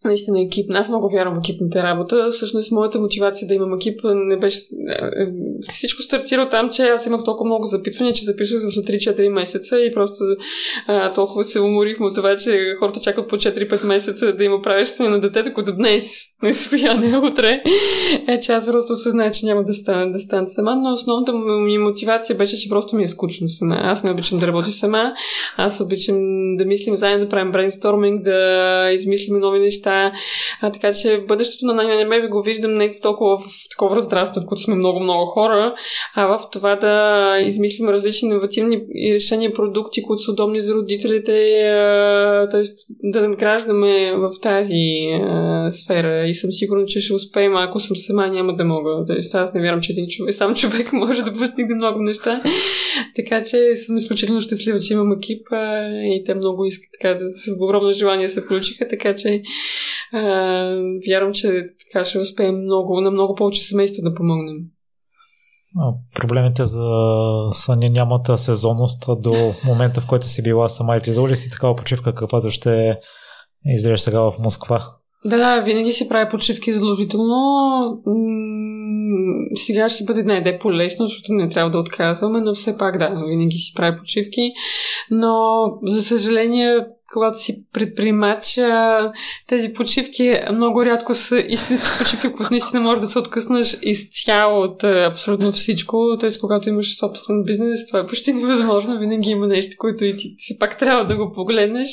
наистина 0.05 0.41
екип. 0.41 0.71
Аз 0.73 0.89
много 0.89 1.09
вярвам 1.09 1.35
в 1.35 1.39
екипната 1.39 1.83
работа. 1.83 2.27
Всъщност, 2.31 2.71
моята 2.71 2.99
мотивация 2.99 3.47
да 3.47 3.53
имам 3.53 3.73
екип 3.73 3.99
не 4.03 4.37
беше... 4.37 4.59
Е, 4.59 5.71
всичко 5.71 6.01
стартира 6.01 6.49
там, 6.49 6.69
че 6.69 6.81
аз 6.81 7.05
имах 7.05 7.23
толкова 7.23 7.45
много 7.45 7.65
запитвания, 7.65 8.13
че 8.13 8.25
записвах 8.25 8.61
за 8.61 8.81
3-4 8.81 9.29
месеца 9.29 9.79
и 9.79 9.93
просто 9.93 10.23
а, 10.87 11.13
толкова 11.13 11.43
се 11.43 11.59
уморих 11.59 12.01
от 12.01 12.15
това, 12.15 12.37
че 12.37 12.75
хората 12.79 12.99
чакат 12.99 13.29
по 13.29 13.35
4-5 13.35 13.85
месеца 13.85 14.33
да 14.33 14.43
има 14.43 14.61
правещи 14.61 15.03
на 15.03 15.21
детето, 15.21 15.53
което 15.53 15.75
днес 15.75 16.21
не 16.43 16.53
спия, 16.53 16.95
не 16.95 17.17
утре. 17.17 17.61
Е, 18.27 18.39
че 18.39 18.51
аз 18.51 18.65
просто 18.65 18.93
осъзнах, 18.93 19.33
че 19.33 19.45
няма 19.45 19.63
да 19.63 19.73
стане, 19.73 20.11
да 20.11 20.19
стане 20.19 20.47
сама, 20.47 20.75
но 20.75 20.91
основната 20.91 21.33
ми 21.33 21.77
мотивация 21.77 22.35
беше, 22.35 22.57
че 22.57 22.69
просто 22.69 22.95
ми 22.95 23.03
е 23.03 23.07
скучно 23.07 23.49
сама. 23.49 23.75
Аз 23.79 24.03
не 24.03 24.11
обичам 24.11 24.39
да 24.39 24.47
работя 24.47 24.71
сама. 24.71 25.13
Аз 25.57 25.81
обичам 25.81 26.15
да 26.57 26.65
мислим 26.65 26.97
заедно, 26.97 27.25
да 27.25 27.29
правим 27.29 27.51
брейнсторминг, 27.51 28.23
да 28.23 28.89
измислим 28.93 29.39
нови 29.39 29.59
неща, 29.59 29.88
неща. 29.89 30.17
А, 30.61 30.71
така 30.71 30.93
че 30.93 31.23
бъдещето 31.27 31.65
на 31.65 31.73
Найна 31.73 32.21
ви 32.21 32.27
го 32.27 32.41
виждам 32.41 32.73
не 32.73 32.91
толкова 33.01 33.37
в, 33.37 33.41
в 33.41 33.69
такова 33.71 33.95
разрастване, 33.95 34.45
в 34.45 34.47
което 34.47 34.61
сме 34.61 34.75
много-много 34.75 35.25
хора, 35.25 35.75
а 36.15 36.25
в 36.25 36.39
това 36.51 36.75
да 36.75 37.35
измислим 37.45 37.89
различни 37.89 38.29
иновативни 38.29 38.81
решения, 39.13 39.53
продукти, 39.53 40.03
които 40.03 40.23
са 40.23 40.31
удобни 40.31 40.61
за 40.61 40.73
родителите, 40.73 41.31
т.е. 42.51 42.63
да 43.03 43.27
надграждаме 43.27 44.11
в 44.15 44.29
тази 44.41 44.85
а, 45.23 45.71
сфера. 45.71 46.27
И 46.27 46.33
съм 46.33 46.51
сигурна, 46.51 46.85
че 46.85 46.99
ще 46.99 47.13
успеем, 47.13 47.55
ако 47.55 47.79
съм 47.79 47.97
сама, 47.97 48.27
няма 48.27 48.55
да 48.55 48.65
мога. 48.65 49.03
Тоест, 49.07 49.35
аз 49.35 49.53
не 49.53 49.61
вярвам, 49.61 49.81
че 49.81 49.91
един 49.91 50.07
човек, 50.07 50.33
сам 50.33 50.55
човек 50.55 50.93
може 50.93 51.23
да 51.23 51.33
постигне 51.33 51.75
много 51.75 52.01
неща. 52.01 52.43
така 53.15 53.43
че 53.43 53.75
съм 53.75 53.97
изключително 53.97 54.41
щастлива, 54.41 54.79
че 54.79 54.93
имам 54.93 55.11
екип 55.11 55.47
а, 55.51 55.87
и 55.87 56.23
те 56.25 56.35
много 56.35 56.65
искат 56.65 56.89
така 56.99 57.13
да 57.13 57.31
с 57.31 57.55
огромно 57.61 57.91
желание 57.91 58.29
се 58.29 58.41
включиха, 58.41 58.87
така 58.87 59.15
че 59.15 59.41
а, 60.13 60.19
вярвам, 61.09 61.33
че 61.33 61.65
така 61.85 62.05
ще 62.05 62.19
успеем 62.19 62.61
много, 62.61 63.01
на 63.01 63.11
много 63.11 63.35
повече 63.35 63.61
семейства 63.61 64.09
да 64.09 64.15
помогнем. 64.15 64.55
Проблемите 66.15 66.65
за 66.65 66.87
съня 67.51 67.89
нямат 67.89 68.39
сезонност 68.39 69.03
до 69.23 69.53
момента, 69.65 70.01
в 70.01 70.07
който 70.07 70.25
си 70.25 70.43
била 70.43 70.69
сама 70.69 70.95
излизала 70.95 71.29
ли 71.29 71.35
си 71.35 71.49
такава 71.49 71.75
почивка, 71.75 72.13
каквато 72.13 72.49
ще 72.49 72.99
излезеш 73.65 73.99
сега 73.99 74.19
в 74.19 74.33
Москва? 74.43 74.79
Да, 75.25 75.37
да, 75.37 75.61
винаги 75.61 75.91
си 75.91 76.09
прави 76.09 76.31
почивки 76.31 76.73
задължително. 76.73 77.35
Сега 79.53 79.89
ще 79.89 80.03
бъде 80.03 80.23
най-де 80.23 80.59
по-лесно, 80.59 81.05
защото 81.05 81.33
не 81.33 81.49
трябва 81.49 81.71
да 81.71 81.79
отказваме, 81.79 82.41
но 82.41 82.53
все 82.53 82.77
пак 82.77 82.97
да, 82.97 83.23
винаги 83.29 83.57
си 83.57 83.73
прави 83.75 83.97
почивки. 83.97 84.51
Но, 85.11 85.65
за 85.83 86.03
съжаление, 86.03 86.79
когато 87.13 87.39
си 87.39 87.63
предприемач, 87.73 88.59
тези 89.47 89.73
почивки 89.73 90.39
много 90.53 90.85
рядко 90.85 91.13
са 91.13 91.39
истински 91.39 91.87
почивки, 91.97 92.31
които 92.31 92.51
наистина 92.51 92.81
можеш 92.81 93.01
да 93.01 93.07
се 93.07 93.19
откъснеш 93.19 93.77
изцяло 93.81 94.61
от 94.61 94.83
абсолютно 94.83 95.51
всичко. 95.51 96.17
Т.е. 96.19 96.29
когато 96.39 96.69
имаш 96.69 96.97
собствен 96.97 97.43
бизнес, 97.43 97.87
това 97.87 97.99
е 97.99 98.05
почти 98.05 98.33
невъзможно. 98.33 98.99
Винаги 98.99 99.29
има 99.29 99.47
нещо, 99.47 99.75
което 99.77 100.05
и 100.05 100.17
ти, 100.17 100.35
си 100.37 100.59
пак 100.59 100.77
трябва 100.77 101.05
да 101.05 101.15
го 101.15 101.31
погледнеш. 101.31 101.89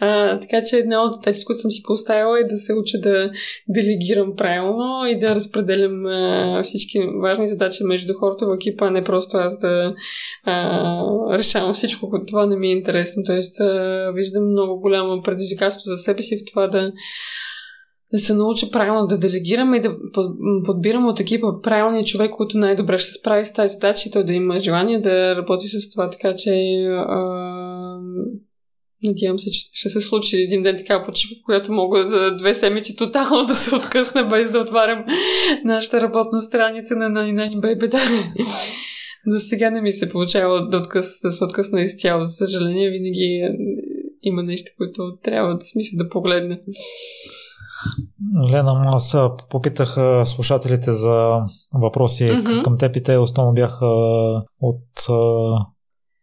А, 0.00 0.38
така 0.40 0.62
че 0.62 0.76
една 0.76 1.02
от 1.02 1.22
тези, 1.22 1.44
които 1.44 1.60
съм 1.60 1.70
си 1.70 1.82
поставила 1.82 2.40
е 2.40 2.44
да 2.44 2.58
се 2.58 2.74
уча 2.74 2.98
да 2.98 3.30
делегирам 3.68 4.36
правилно 4.36 5.06
и 5.06 5.18
да 5.18 5.34
разпределям 5.34 6.06
а, 6.06 6.60
всички 6.62 6.98
важни 7.22 7.48
задачи 7.48 7.84
между 7.84 8.14
хората 8.14 8.46
в 8.46 8.54
екипа, 8.54 8.86
а 8.86 8.90
не 8.90 9.04
просто 9.04 9.36
аз 9.36 9.58
да 9.58 9.94
а, 10.44 11.38
решавам 11.38 11.74
всичко. 11.74 12.10
Това 12.28 12.46
не 12.46 12.56
ми 12.56 12.68
е 12.68 12.72
интересно. 12.72 13.22
Тоест, 13.26 13.60
а, 13.60 14.12
виждам 14.14 14.39
много 14.40 14.80
голямо 14.80 15.22
предизвикателство 15.22 15.90
за 15.90 15.96
себе 15.96 16.22
си 16.22 16.36
в 16.36 16.50
това 16.50 16.66
да, 16.66 16.92
да 18.12 18.18
се 18.18 18.34
науча 18.34 18.70
правилно 18.70 19.06
да 19.06 19.18
делегирам 19.18 19.74
и 19.74 19.80
да 19.80 19.96
подбирам 20.64 21.06
от 21.06 21.20
екипа 21.20 21.60
правилния 21.62 22.04
човек, 22.04 22.30
който 22.30 22.58
най-добре 22.58 22.98
ще 22.98 23.06
се 23.06 23.18
справи 23.18 23.44
с 23.44 23.52
тази 23.52 23.72
задача 23.72 24.08
и 24.08 24.12
той 24.12 24.24
да 24.24 24.32
има 24.32 24.58
желание 24.58 25.00
да 25.00 25.36
работи 25.36 25.68
с 25.68 25.90
това. 25.90 26.10
Така 26.10 26.34
че 26.34 26.50
а, 26.88 27.40
Надявам 29.02 29.38
се, 29.38 29.50
че 29.50 29.60
ще 29.72 29.88
се 29.88 30.00
случи 30.00 30.36
един 30.36 30.62
ден 30.62 30.76
така 30.76 31.04
почива, 31.04 31.34
в 31.34 31.44
която 31.44 31.72
мога 31.72 32.06
за 32.06 32.36
две 32.36 32.54
седмици 32.54 32.96
тотално 32.96 33.46
да 33.46 33.54
се 33.54 33.76
откъсна, 33.76 34.24
без 34.24 34.50
да 34.50 34.58
отварям 34.58 35.04
нашата 35.64 36.00
работна 36.00 36.40
страница 36.40 36.96
на 36.96 37.10
99 37.10 37.60
Baby 37.60 37.90
До 39.26 39.38
сега 39.38 39.70
не 39.70 39.80
ми 39.80 39.92
се 39.92 40.08
получава 40.08 40.68
да, 40.68 40.76
откъсна, 40.76 41.30
да 41.30 41.32
се 41.32 41.44
откъсна 41.44 41.80
изцяло. 41.80 42.22
За 42.22 42.32
съжаление, 42.32 42.90
винаги 42.90 43.42
има 44.22 44.42
нещо, 44.42 44.70
което 44.76 45.16
трябва 45.22 45.54
да 45.54 45.64
смисля 45.64 45.96
да 45.98 46.08
погледна. 46.08 46.58
Лена, 48.50 48.82
аз 48.86 49.16
попитах 49.50 49.96
слушателите 50.24 50.92
за 50.92 51.40
въпроси 51.74 52.24
mm-hmm. 52.24 52.62
към 52.62 52.78
теб 52.78 52.96
и 52.96 53.02
те 53.02 53.16
основно 53.16 53.52
бяха 53.52 53.86
от 54.60 54.82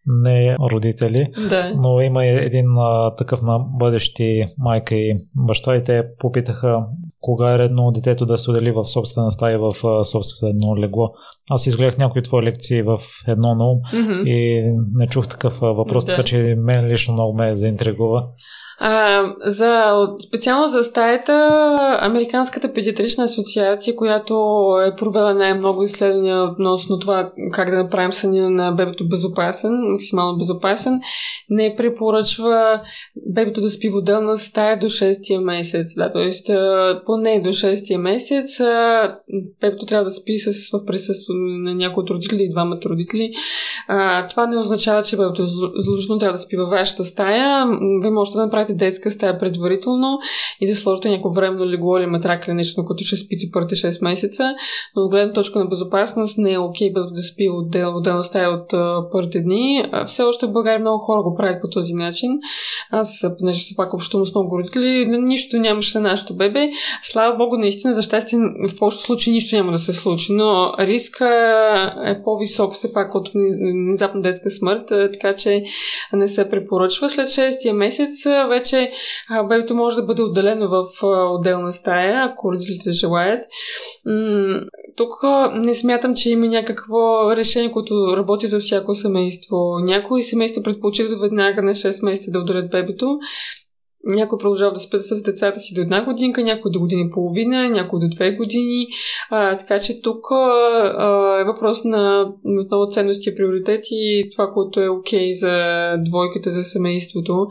не 0.08 0.56
родители, 0.72 1.28
да. 1.50 1.74
но 1.76 2.02
има 2.02 2.26
един 2.26 2.78
а, 2.78 3.16
такъв 3.16 3.42
на 3.42 3.60
бъдещи 3.60 4.46
майка 4.58 4.96
и 4.96 5.18
баща 5.36 5.76
и 5.76 5.84
те 5.84 6.04
попитаха 6.20 6.86
кога 7.22 7.54
е 7.54 7.58
редно 7.58 7.92
детето 7.92 8.26
да 8.26 8.38
се 8.38 8.52
отдели 8.52 8.72
в 8.72 8.86
собствена 8.86 9.32
стая 9.32 9.60
в 9.60 9.74
собствено 10.06 10.78
легло. 10.78 11.10
Аз 11.50 11.68
изгледах 11.68 11.98
някои 11.98 12.22
твои 12.22 12.44
лекции 12.44 12.82
в 12.82 13.00
едно 13.28 13.56
на 13.56 13.70
ум 13.70 13.80
mm-hmm. 13.94 14.24
и 14.24 14.64
не 14.96 15.08
чух 15.08 15.28
такъв 15.28 15.60
въпрос, 15.60 16.06
да. 16.06 16.12
така 16.12 16.24
че 16.24 16.56
мен 16.58 16.88
лично 16.88 17.14
много 17.14 17.38
ме 17.38 17.56
заинтригува. 17.56 18.28
А, 18.80 19.24
за, 19.46 19.96
специално 20.28 20.68
за 20.68 20.84
стаята, 20.84 21.78
Американската 22.02 22.74
педиатрична 22.74 23.24
асоциация, 23.24 23.96
която 23.96 24.34
е 24.88 24.96
провела 24.96 25.34
най-много 25.34 25.84
изследвания 25.84 26.44
относно 26.44 27.00
това 27.00 27.32
как 27.52 27.70
да 27.70 27.78
направим 27.78 28.14
съня 28.14 28.50
на 28.50 28.72
бебето 28.72 29.08
безопасен, 29.08 29.92
максимално 29.92 30.38
безопасен, 30.38 31.00
не 31.50 31.76
препоръчва 31.78 32.82
бебето 33.34 33.62
да 33.62 33.70
спи 33.70 33.90
в 33.90 33.96
отделна 33.96 34.38
стая 34.38 34.80
до 34.80 34.86
6 34.86 35.44
месец. 35.44 35.96
Да, 35.96 36.12
т.е. 36.12 36.54
поне 37.06 37.42
до 37.44 37.50
6 37.50 37.98
месец 37.98 38.62
бебето 39.62 39.86
трябва 39.86 40.04
да 40.04 40.12
спи 40.12 40.38
с, 40.38 40.78
в 40.78 40.86
присъство 40.86 41.34
на 41.34 41.76
някои 41.76 42.02
от 42.02 42.10
родители 42.10 42.44
и 42.44 42.52
двамата 42.52 42.80
родители. 42.86 43.32
А, 43.88 44.28
това 44.28 44.48
не 44.48 44.58
означава, 44.58 45.04
че 45.04 45.18
бебето 45.18 45.46
задължително 45.46 46.20
трябва 46.20 46.34
да 46.34 46.40
спи 46.40 46.58
във 46.58 46.70
вашата 46.70 47.04
стая. 47.04 47.68
Вие 48.02 48.12
можете 48.12 48.38
да 48.38 48.44
направите 48.44 48.67
направите 48.68 48.86
детска 48.86 49.12
стая 49.12 49.40
предварително 49.40 50.20
и 50.62 50.68
да 50.68 50.76
сложите 50.76 51.10
някакво 51.10 51.30
временно 51.30 51.66
легло 51.66 51.98
или 51.98 52.06
матрак 52.06 52.48
или 52.48 52.54
нещо, 52.54 52.82
на 52.82 52.88
което 52.88 53.04
ще 53.04 53.16
спите 53.16 53.50
първите 53.54 53.76
6 53.76 54.04
месеца. 54.04 54.56
Но 54.96 55.02
от 55.02 55.12
гледна 55.12 55.34
точка 55.34 55.60
на 55.60 55.66
безопасност 55.66 56.38
не 56.38 56.54
е 56.54 56.58
окей 56.58 56.94
okay, 56.94 57.14
да 57.14 57.24
спи 57.24 57.50
отдел, 57.50 57.98
отделна 57.98 58.24
стая 58.24 58.50
от 58.50 58.70
първите 59.12 59.40
дни. 59.40 59.86
Все 60.06 60.24
още 60.24 60.46
в 60.46 60.52
България 60.52 60.80
много 60.80 60.98
хора 60.98 61.22
го 61.22 61.36
правят 61.36 61.62
по 61.62 61.70
този 61.70 61.94
начин. 61.94 62.32
Аз, 62.92 63.26
понеже 63.40 63.60
все 63.60 63.76
пак 63.76 63.94
общувам 63.94 64.26
с 64.26 64.36
много 64.36 64.60
родители, 64.60 65.06
нищо 65.06 65.58
нямаше 65.58 66.00
на 66.00 66.10
нашето 66.10 66.36
бебе. 66.36 66.70
Слава 67.04 67.38
Богу, 67.38 67.58
наистина, 67.58 67.96
за 67.96 68.02
щастие, 68.02 68.40
в 68.40 68.78
повечето 68.80 69.04
случаи 69.04 69.34
нищо 69.34 69.56
няма 69.56 69.72
да 69.72 69.78
се 69.78 69.94
случи, 69.94 70.34
но 70.34 70.72
риска 70.80 71.28
е 72.06 72.24
по-висок 72.24 72.74
все 72.74 72.94
пак 72.94 73.16
от 73.16 73.30
внезапна 73.74 74.22
детска 74.22 74.50
смърт, 74.50 74.84
така 74.88 75.36
че 75.36 75.64
не 76.14 76.28
се 76.28 76.50
препоръчва. 76.50 77.10
След 77.10 77.28
6 77.28 77.72
месец 77.72 78.26
вече 78.60 78.92
бебето 79.50 79.76
може 79.76 79.96
да 79.96 80.04
бъде 80.04 80.22
отделено 80.22 80.68
в 80.70 80.86
отделна 81.36 81.74
стая, 81.74 82.26
ако 82.26 82.54
родителите 82.54 82.92
желаят. 82.92 83.46
Тук 84.96 85.12
не 85.54 85.74
смятам, 85.74 86.16
че 86.16 86.30
има 86.30 86.48
някакво 86.48 87.36
решение, 87.36 87.72
което 87.72 88.18
работи 88.18 88.48
за 88.48 88.60
всяко 88.60 88.94
семейство. 88.94 89.58
Някои 89.84 90.24
семейства 90.24 90.64
предпочитат 90.64 91.20
веднага 91.22 91.62
на 91.62 91.72
6 91.72 92.06
месеца 92.06 92.32
да 92.32 92.40
отделят 92.40 92.72
бебето, 92.72 93.20
някой 94.06 94.40
продължава 94.40 94.74
да 94.74 94.80
спят 94.80 95.06
с 95.06 95.24
децата 95.24 95.60
си 95.60 95.74
до 95.74 95.82
една 95.82 96.04
годинка, 96.04 96.44
някой 96.44 96.72
до 96.72 96.80
година 96.80 97.02
и 97.02 97.10
половина, 97.10 97.70
някой 97.70 98.00
до 98.00 98.08
две 98.16 98.32
години. 98.32 98.88
А, 99.30 99.58
така 99.58 99.80
че 99.80 100.02
тук 100.02 100.32
а, 100.32 101.42
е 101.42 101.44
въпрос 101.44 101.84
на 101.84 102.32
отново 102.62 102.92
ценности 102.92 103.30
и 103.30 103.36
приоритети 103.36 103.90
и 103.92 104.30
това, 104.32 104.52
което 104.52 104.82
е 104.82 104.90
окей 104.90 105.32
okay 105.32 105.34
за 105.34 105.94
двойката, 106.06 106.52
за 106.52 106.64
семейството. 106.64 107.48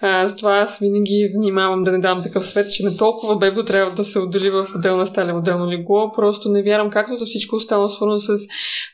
А, 0.00 0.26
затова 0.26 0.58
аз 0.58 0.78
винаги 0.78 1.32
внимавам 1.36 1.84
да 1.84 1.92
не 1.92 1.98
дам 1.98 2.22
такъв 2.22 2.46
свет, 2.46 2.72
че 2.72 2.84
не 2.84 2.96
толкова 2.96 3.36
бебо 3.36 3.62
трябва 3.62 3.94
да 3.94 4.04
се 4.04 4.18
отдели 4.18 4.50
в 4.50 4.66
отделна 4.76 5.06
сталя, 5.06 5.38
отделно 5.38 5.70
легло. 5.70 6.12
Просто 6.12 6.48
не 6.48 6.62
вярвам, 6.62 6.90
както 6.90 7.16
за 7.16 7.26
всичко 7.26 7.56
останало 7.56 7.88
свързано 7.88 8.18
с 8.18 8.46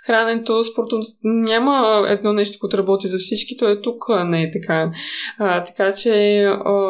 храненето, 0.06 0.64
спорто. 0.64 1.00
Няма 1.24 2.04
едно 2.08 2.32
нещо, 2.32 2.58
което 2.60 2.78
работи 2.78 3.08
за 3.08 3.18
всички, 3.18 3.56
то 3.56 3.68
е 3.68 3.80
тук, 3.80 4.04
не 4.24 4.42
е 4.42 4.50
така. 4.50 4.90
А, 5.38 5.64
така 5.64 5.92
че 5.92 6.42
а, 6.44 6.89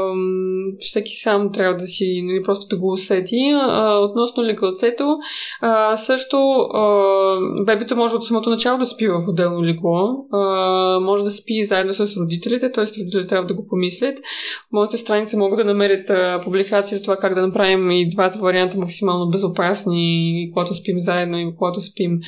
всеки 0.81 1.17
сам 1.17 1.53
трябва 1.53 1.77
да 1.77 1.87
си, 1.87 2.23
нали, 2.25 2.43
просто 2.43 2.67
да 2.67 2.79
го 2.79 2.93
усети. 2.93 3.37
А, 3.63 3.99
относно 3.99 4.43
лекалцето, 4.43 5.19
а, 5.61 5.97
също 5.97 6.37
а, 6.37 7.37
бебето 7.67 7.97
може 7.97 8.15
от 8.15 8.25
самото 8.25 8.51
начало 8.51 8.79
да 8.79 8.87
спи 8.87 9.07
в 9.07 9.29
отделно 9.29 9.65
лекло. 9.65 10.27
А, 10.33 11.01
може 11.01 11.25
да 11.25 11.31
спи 11.31 11.65
заедно 11.65 11.93
с 11.93 12.17
родителите, 12.17 12.73
т.е. 12.73 12.85
родителите 12.85 13.27
трябва 13.29 13.47
да 13.47 13.55
го 13.55 13.67
помислят. 13.67 14.19
В 14.19 14.73
моята 14.73 14.99
страница 14.99 15.37
могат 15.37 15.59
да 15.59 15.65
намерят 15.65 16.11
а, 16.11 16.41
публикации 16.45 16.97
за 16.97 17.03
това 17.03 17.17
как 17.17 17.35
да 17.35 17.47
направим 17.47 17.91
и 17.91 18.09
двата 18.09 18.39
варианта 18.39 18.79
максимално 18.79 19.31
безопасни, 19.31 20.51
когато 20.55 20.75
спим 20.75 21.01
заедно 21.01 21.39
и 21.39 21.55
когато 21.59 21.81
спим, 21.81 22.21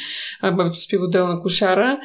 а, 0.42 0.52
бебето 0.52 0.80
спи 0.80 0.96
в 0.96 1.02
отделна 1.02 1.40
кошара. 1.40 1.98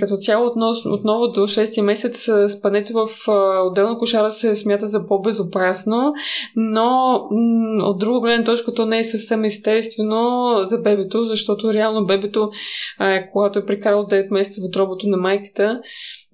Като 0.00 0.16
цяло 0.16 0.46
относно, 0.46 0.92
отново 0.92 1.28
до 1.28 1.40
6 1.40 1.82
месец 1.82 2.28
спането 2.48 2.92
в 2.92 3.28
а, 3.28 3.62
отделна 3.62 3.98
кошара 3.98 4.30
се 4.30 4.56
смята 4.56 4.88
за 4.88 4.97
по-безопасно, 5.06 6.12
но 6.56 7.20
от 7.82 7.98
друга 7.98 8.20
гледна 8.20 8.44
точка 8.44 8.74
то 8.74 8.86
не 8.86 8.98
е 8.98 9.04
съвсем 9.04 9.44
естествено 9.44 10.54
за 10.62 10.78
бебето, 10.78 11.24
защото 11.24 11.72
реално 11.72 12.06
бебето, 12.06 12.50
когато 13.32 13.58
е 13.58 13.64
прекарал 13.64 14.06
9 14.06 14.32
месеца 14.32 14.60
в 14.60 14.68
отробото 14.68 15.06
на 15.06 15.16
майката, 15.16 15.80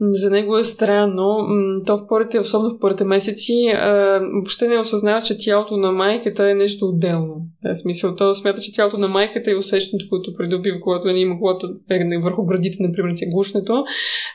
за 0.01 0.31
него 0.31 0.59
е 0.59 0.65
странно. 0.65 1.47
То 1.87 1.97
в 1.97 2.07
първите, 2.09 2.39
особено 2.39 2.71
в 2.71 2.79
първите 2.79 3.05
месеци, 3.05 3.73
въобще 4.35 4.69
не 4.69 4.79
осъзнава, 4.79 5.23
че 5.23 5.39
тялото 5.39 5.77
на 5.77 5.93
майката 5.93 6.51
е 6.51 6.55
нещо 6.55 6.87
отделно. 6.87 7.35
В 7.65 7.75
смисъл, 7.75 8.15
то 8.15 8.35
смята, 8.35 8.61
че 8.61 8.73
тялото 8.73 8.99
на 8.99 9.09
майката 9.09 9.51
е 9.51 9.57
усещането, 9.57 10.07
което 10.09 10.35
придобива, 10.39 10.81
когато 10.81 11.07
не 11.07 11.21
има, 11.21 11.39
когато 11.39 11.69
е 11.91 12.19
върху 12.19 12.45
градите, 12.45 12.77
например, 12.81 13.15
гушнето, 13.35 13.85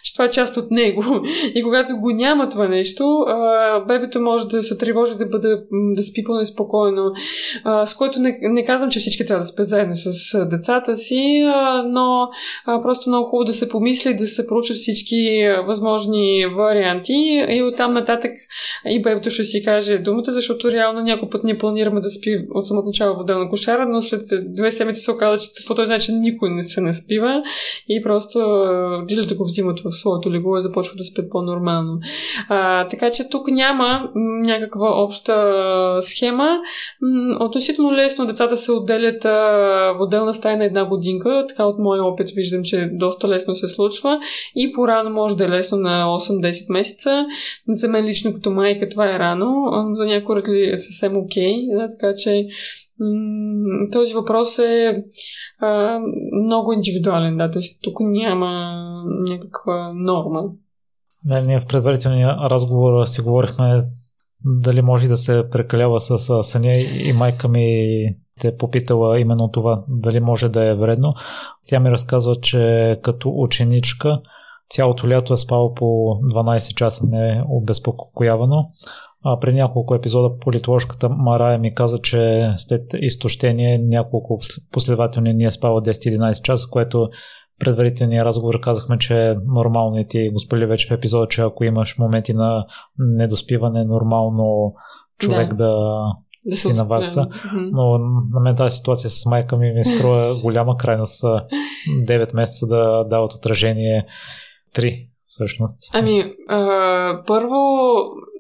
че 0.04 0.14
това 0.14 0.26
е 0.26 0.32
част 0.32 0.58
от 0.58 0.72
него. 0.72 1.04
И 1.56 1.64
когато 1.64 1.98
го 1.98 2.10
няма 2.10 2.50
това 2.50 2.68
нещо, 2.68 3.26
бебето 3.88 4.22
може 4.22 4.48
да 4.48 4.64
се 4.64 4.78
тревожи, 4.78 5.16
да, 5.16 5.26
бъде, 5.26 5.58
да 5.96 6.04
спи 6.04 6.24
по-неспокойно. 6.24 7.12
С 7.86 7.96
което 7.96 8.20
не, 8.20 8.40
не 8.42 8.66
казвам, 8.66 8.90
че 8.90 9.00
всички 9.00 9.26
трябва 9.26 9.42
да 9.42 9.48
спят 9.48 9.68
заедно 9.68 9.96
с 9.96 10.46
децата 10.46 10.96
си, 10.96 11.44
но 11.86 12.30
просто 12.82 13.10
много 13.10 13.30
хубаво 13.30 13.46
да 13.46 13.54
се 13.54 13.70
помисли, 13.70 14.14
да 14.14 14.28
се 14.28 14.48
проучат 14.48 14.78
всички 14.78 15.49
възможни 15.68 16.46
варианти 16.58 17.46
и 17.50 17.64
оттам 17.64 17.94
нататък 17.94 18.32
и 18.90 19.02
бебето 19.02 19.30
ще 19.30 19.44
си 19.44 19.64
каже 19.64 19.98
думата, 19.98 20.24
защото 20.28 20.72
реално 20.72 21.02
някой 21.02 21.30
път 21.30 21.44
ние 21.44 21.58
планираме 21.58 22.02
да 22.02 22.10
спи 22.10 22.46
от 22.52 22.68
самото 22.68 22.86
начало 22.86 23.16
в 23.16 23.20
отделна 23.20 23.50
кошара, 23.50 23.86
но 23.90 24.02
след 24.02 24.22
две 24.54 24.72
седмици 24.72 25.02
се 25.02 25.12
оказа, 25.12 25.44
че 25.44 25.50
по 25.68 25.76
този 25.76 25.92
начин 25.92 26.20
никой 26.20 26.50
не 26.50 26.64
се 26.64 26.82
наспива 26.82 27.44
и 27.90 28.04
просто 28.04 28.40
родителите 29.02 29.36
го 29.36 29.44
взимат 29.44 29.80
в 29.80 29.92
своето 29.92 30.32
легло 30.32 30.58
и 30.58 30.62
започва 30.62 30.96
да 30.96 31.04
спят 31.04 31.30
по-нормално. 31.30 32.00
А, 32.50 32.88
така 32.88 33.12
че 33.12 33.30
тук 33.30 33.48
няма 33.52 34.10
някаква 34.44 35.04
обща 35.04 35.98
схема. 36.02 36.58
Относително 37.40 37.94
лесно 37.94 38.26
децата 38.26 38.58
се 38.58 38.72
отделят 38.72 39.26
а, 39.26 39.30
в 39.98 40.02
отделна 40.02 40.34
стая 40.34 40.58
на 40.58 40.66
една 40.66 40.86
годинка. 40.86 41.46
Така 41.50 41.66
от 41.66 41.80
моя 41.80 42.04
опит 42.04 42.30
виждам, 42.32 42.64
че 42.64 42.90
доста 42.94 43.28
лесно 43.28 43.56
се 43.56 43.68
случва 43.68 44.20
и 44.56 44.74
по-рано 44.74 45.10
може 45.10 45.36
е 45.46 45.50
лесно 45.50 45.78
на 45.78 46.06
8-10 46.06 46.72
месеца. 46.72 47.26
За 47.68 47.88
мен 47.88 48.06
лично 48.06 48.34
като 48.34 48.52
майка 48.52 48.90
това 48.90 49.16
е 49.16 49.20
рано, 49.20 49.48
за 49.94 50.06
някои 50.06 50.36
родители 50.36 50.72
е 50.74 50.80
съвсем 50.80 51.18
окей, 51.18 51.54
okay, 51.54 51.78
да, 51.78 51.88
така 51.90 52.14
че 52.18 52.48
този 53.92 54.14
въпрос 54.14 54.60
е 54.60 55.04
а, 55.60 56.00
много 56.46 56.74
индивидуален, 56.74 57.38
да, 57.38 57.52
т.е. 57.52 57.62
тук 57.82 57.98
няма 58.00 58.74
някаква 59.30 59.94
норма. 59.96 60.44
Не, 61.26 61.42
ние 61.42 61.60
в 61.60 61.66
предварителния 61.66 62.38
разговор 62.50 63.06
си 63.06 63.22
говорихме 63.22 63.82
дали 64.46 64.82
може 64.82 65.08
да 65.08 65.18
се 65.18 65.44
прекалява 65.52 66.00
с 66.00 66.44
съня 66.44 66.76
и 66.78 67.14
майка 67.14 67.48
ми 67.48 67.76
те 68.40 68.58
попитала 68.58 69.20
именно 69.20 69.52
това, 69.52 69.84
дали 69.88 70.20
може 70.20 70.50
да 70.50 70.64
е 70.66 70.76
вредно. 70.76 71.14
Тя 71.68 71.80
ми 71.80 71.92
разказва, 71.92 72.36
че 72.36 72.98
като 73.04 73.34
ученичка 73.36 74.22
цялото 74.70 75.10
лято 75.10 75.34
е 75.34 75.38
спал 75.38 75.74
по 75.74 75.86
12 75.86 76.74
часа 76.74 77.06
не 77.08 77.30
е. 77.30 77.44
А 79.24 79.40
при 79.40 79.54
няколко 79.54 79.96
епизода 79.96 80.38
политложката 80.38 81.10
Марая 81.10 81.60
ми 81.60 81.76
каза, 81.76 81.98
че 81.98 82.52
след 82.56 82.82
изтощение 82.94 83.80
няколко 83.80 84.40
последователни 84.72 85.34
ни 85.34 85.46
е 85.46 85.52
спала 85.52 85.82
10-11 85.82 86.42
часа, 86.42 86.68
което 86.72 87.10
предварителния 87.60 88.26
разговор 88.26 88.60
казахме, 88.60 88.98
че 88.98 89.30
е 89.30 89.36
нормално. 89.56 89.98
И 89.98 90.08
ти 90.08 90.30
го 90.30 90.40
сподели 90.40 90.66
вече 90.66 90.88
в 90.88 90.92
епизода, 90.92 91.28
че 91.28 91.42
ако 91.42 91.64
имаш 91.64 91.98
моменти 91.98 92.34
на 92.34 92.66
недоспиване, 92.98 93.86
нормално 93.86 94.74
човек 95.20 95.50
да, 95.50 95.56
да 95.56 96.04
да 96.46 96.56
си 96.56 96.74
на 96.74 96.86
вакса. 96.86 97.28
Но 97.56 97.98
на 98.34 98.40
мен 98.40 98.56
тази 98.56 98.78
ситуация 98.78 99.10
с 99.10 99.26
майка 99.26 99.58
ми 99.58 99.72
ми 99.72 99.84
струва 99.84 100.40
голяма 100.42 100.78
крайност. 100.78 101.24
9 102.08 102.36
месеца 102.36 102.68
да 102.68 103.04
дават 103.04 103.34
отражение 103.34 104.06
3 104.76 105.06
всъщност. 105.26 105.78
Ами, 105.94 106.34
а, 106.48 107.24
първо, 107.28 107.56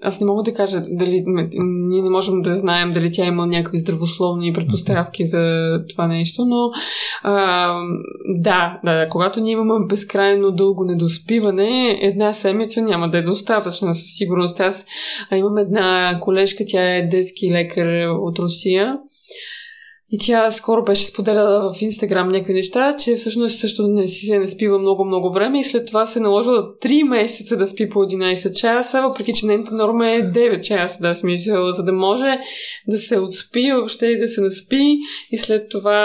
аз 0.02 0.20
не 0.20 0.26
мога 0.26 0.44
да 0.44 0.54
кажа 0.54 0.84
дали 0.90 1.24
ние 1.58 2.02
не 2.02 2.10
можем 2.10 2.42
да 2.42 2.56
знаем 2.56 2.94
дали 2.94 3.12
тя 3.12 3.26
има 3.26 3.48
някакви 3.48 3.78
здравословни 3.78 4.54
предпоставки 4.54 5.26
за 5.26 5.74
това 5.90 6.08
нещо, 6.08 6.46
но 6.46 6.72
а, 7.24 7.74
да, 8.26 8.80
да, 8.84 9.08
когато 9.10 9.40
ние 9.40 9.52
имаме 9.52 9.86
безкрайно 9.86 10.52
дълго 10.52 10.86
недоспиване, 10.86 12.00
една 12.02 12.34
седмица 12.34 12.82
няма 12.82 13.10
да 13.10 13.18
е 13.18 13.22
достатъчна 13.22 13.96
със 13.96 14.18
сигурност. 14.18 14.60
Аз 14.60 14.86
имам 15.36 15.58
една 15.58 16.20
колежка, 16.22 16.64
тя 16.68 16.96
е 16.96 17.08
детски 17.08 17.52
лекар 17.52 18.08
от 18.08 18.40
Русия 18.40 18.98
и 20.12 20.18
тя 20.18 20.52
скоро 20.52 20.84
беше 20.84 21.06
споделяла 21.06 21.74
в 21.74 21.82
Инстаграм 21.82 22.28
някакви 22.28 22.54
неща, 22.54 22.96
че 22.98 23.16
всъщност 23.16 23.60
също 23.60 23.88
не 23.88 24.08
си 24.08 24.26
се 24.26 24.40
не 24.40 24.48
спива 24.48 24.80
много-много 24.80 25.34
време 25.34 25.60
и 25.60 25.64
след 25.64 25.88
това 25.88 26.06
се 26.06 26.20
е 26.20 26.22
наложила 26.22 26.74
3 26.76 27.04
месеца 27.04 27.58
да 27.58 27.68
спи 27.68 27.90
по 27.90 28.00
11 28.00 28.54
часа, 28.54 29.02
въпреки 29.02 29.34
че 29.34 29.46
нейната 29.46 29.76
норма 29.76 30.12
е 30.12 30.22
9 30.22 30.62
часа, 30.62 31.00
да 31.02 31.16
смисъл, 31.16 31.72
за 31.72 31.84
да 31.84 31.92
може 31.92 32.40
да 32.88 32.98
се 32.98 33.20
отспи 33.20 33.72
въобще 33.72 34.06
и 34.06 34.20
да 34.20 34.28
се 34.28 34.42
наспи 34.42 34.98
и 35.32 35.38
след 35.38 35.70
това 35.70 36.00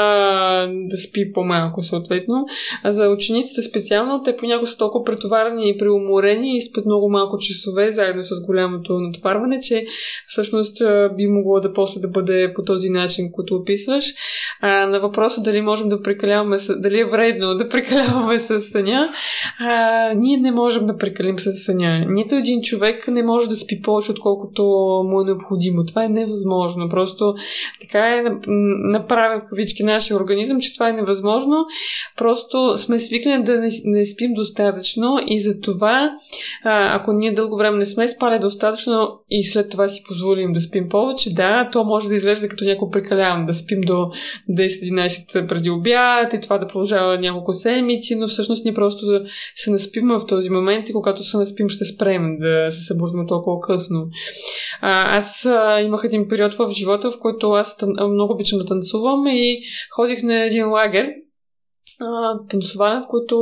да 0.91 0.97
спи 0.97 1.33
по-малко 1.33 1.83
съответно. 1.83 2.47
А 2.83 2.93
за 2.93 3.09
учениците 3.09 3.63
специално, 3.63 4.23
те 4.23 4.37
понякога 4.37 4.67
са 4.67 4.77
толкова 4.77 5.05
претоварени 5.05 5.69
и 5.69 5.79
преуморени 5.79 6.57
и 6.57 6.63
спят 6.63 6.87
много 6.87 7.11
малко 7.11 7.39
часове, 7.39 7.93
заедно 7.93 8.23
с 8.23 8.41
голямото 8.47 9.01
натоварване, 9.01 9.61
че 9.61 9.87
всъщност 10.29 10.83
би 11.17 11.27
могло 11.27 11.61
да 11.61 11.73
после 11.73 12.01
да 12.01 12.09
бъде 12.09 12.53
по 12.55 12.63
този 12.63 12.89
начин, 12.89 13.33
който 13.33 13.55
описва 13.55 13.94
казваш. 13.95 14.15
А, 14.61 14.87
на 14.87 15.01
въпроса 15.01 15.41
дали 15.41 15.61
можем 15.61 15.89
да 15.89 16.03
прекаляваме, 16.03 16.57
дали 16.77 17.01
е 17.01 17.05
вредно 17.05 17.55
да 17.55 17.69
прекаляваме 17.69 18.39
с 18.39 18.61
съня, 18.61 19.09
а, 19.61 20.13
ние 20.15 20.37
не 20.37 20.51
можем 20.51 20.87
да 20.87 20.97
прекалим 20.97 21.39
с 21.39 21.53
съня. 21.53 22.05
Нито 22.09 22.35
един 22.35 22.63
човек 22.63 23.09
не 23.09 23.23
може 23.23 23.49
да 23.49 23.57
спи 23.57 23.83
повече, 23.83 24.11
отколкото 24.11 24.63
му 25.11 25.21
е 25.21 25.25
необходимо. 25.25 25.85
Това 25.85 26.05
е 26.05 26.09
невъзможно. 26.09 26.89
Просто 26.89 27.35
така 27.81 28.09
е 28.09 28.23
направен 28.93 29.41
в 29.41 29.49
кавички 29.49 29.83
нашия 29.83 30.17
организъм, 30.17 30.61
че 30.61 30.75
това 30.75 30.89
е 30.89 30.93
невъзможно. 30.93 31.55
Просто 32.17 32.79
сме 32.79 32.99
свикнали 32.99 33.43
да 33.43 33.61
не, 33.61 33.69
не 33.85 34.07
спим 34.07 34.33
достатъчно 34.35 35.19
и 35.27 35.41
за 35.41 35.61
това, 35.61 36.11
а, 36.65 36.97
ако 36.97 37.13
ние 37.13 37.33
дълго 37.33 37.57
време 37.57 37.79
не 37.79 37.85
сме 37.85 38.09
спали 38.09 38.39
достатъчно 38.39 39.09
и 39.31 39.45
след 39.45 39.71
това 39.71 39.89
си 39.89 40.03
позволим 40.09 40.53
да 40.53 40.61
спим 40.61 40.89
повече, 40.89 41.35
да, 41.35 41.69
то 41.73 41.85
може 41.85 42.09
да 42.09 42.15
изглежда 42.15 42.49
като 42.49 42.65
някой 42.65 42.91
прекалявам 42.91 43.47
да 43.47 43.55
спим 43.55 43.81
до 43.85 44.11
10-11 44.51 45.47
преди 45.47 45.71
обяд 45.71 46.33
и 46.33 46.41
това 46.41 46.59
да 46.59 46.67
продължава 46.67 47.19
няколко 47.19 47.53
седмици, 47.53 48.15
но 48.15 48.27
всъщност 48.27 48.65
ние 48.65 48.75
просто 48.75 49.07
се 49.55 49.71
наспим 49.71 50.09
в 50.09 50.27
този 50.27 50.51
момент 50.51 50.89
и 50.89 50.93
когато 50.93 51.23
се 51.23 51.37
наспим 51.37 51.69
ще 51.69 51.85
спрем 51.85 52.39
да 52.39 52.71
се 52.71 52.81
събуждаме 52.81 53.27
толкова 53.27 53.61
късно. 53.61 54.09
А, 54.81 55.17
аз 55.17 55.47
а, 55.47 55.81
имах 55.81 56.01
един 56.05 56.29
период 56.29 56.55
в 56.55 56.71
живота, 56.71 57.11
в 57.11 57.19
който 57.19 57.51
аз 57.51 57.77
тън, 57.77 57.91
много 58.11 58.33
обичам 58.33 58.59
да 58.59 58.65
танцувам 58.65 59.27
и 59.27 59.61
ходих 59.91 60.23
на 60.23 60.35
един 60.35 60.71
лагер, 60.71 61.09
танцуване, 62.49 63.01
в 63.01 63.09
който 63.09 63.37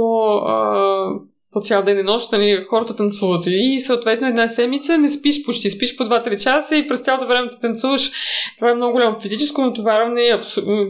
а, 0.46 1.06
по 1.52 1.60
цял 1.60 1.82
ден 1.82 1.98
и 1.98 2.02
нощ, 2.02 2.32
нали, 2.32 2.64
хората 2.68 2.96
танцуват. 2.96 3.44
И 3.46 3.80
съответно 3.80 4.26
една 4.26 4.48
седмица 4.48 4.98
не 4.98 5.10
спиш 5.10 5.44
почти, 5.44 5.70
спиш 5.70 5.96
по 5.96 6.04
2-3 6.04 6.42
часа 6.42 6.76
и 6.76 6.88
през 6.88 7.00
цялото 7.00 7.26
време 7.26 7.48
ти 7.48 7.56
танцуваш. 7.60 8.10
Това 8.56 8.70
е 8.70 8.74
много 8.74 8.92
голямо 8.92 9.20
физическо 9.20 9.62
натоварване, 9.62 10.40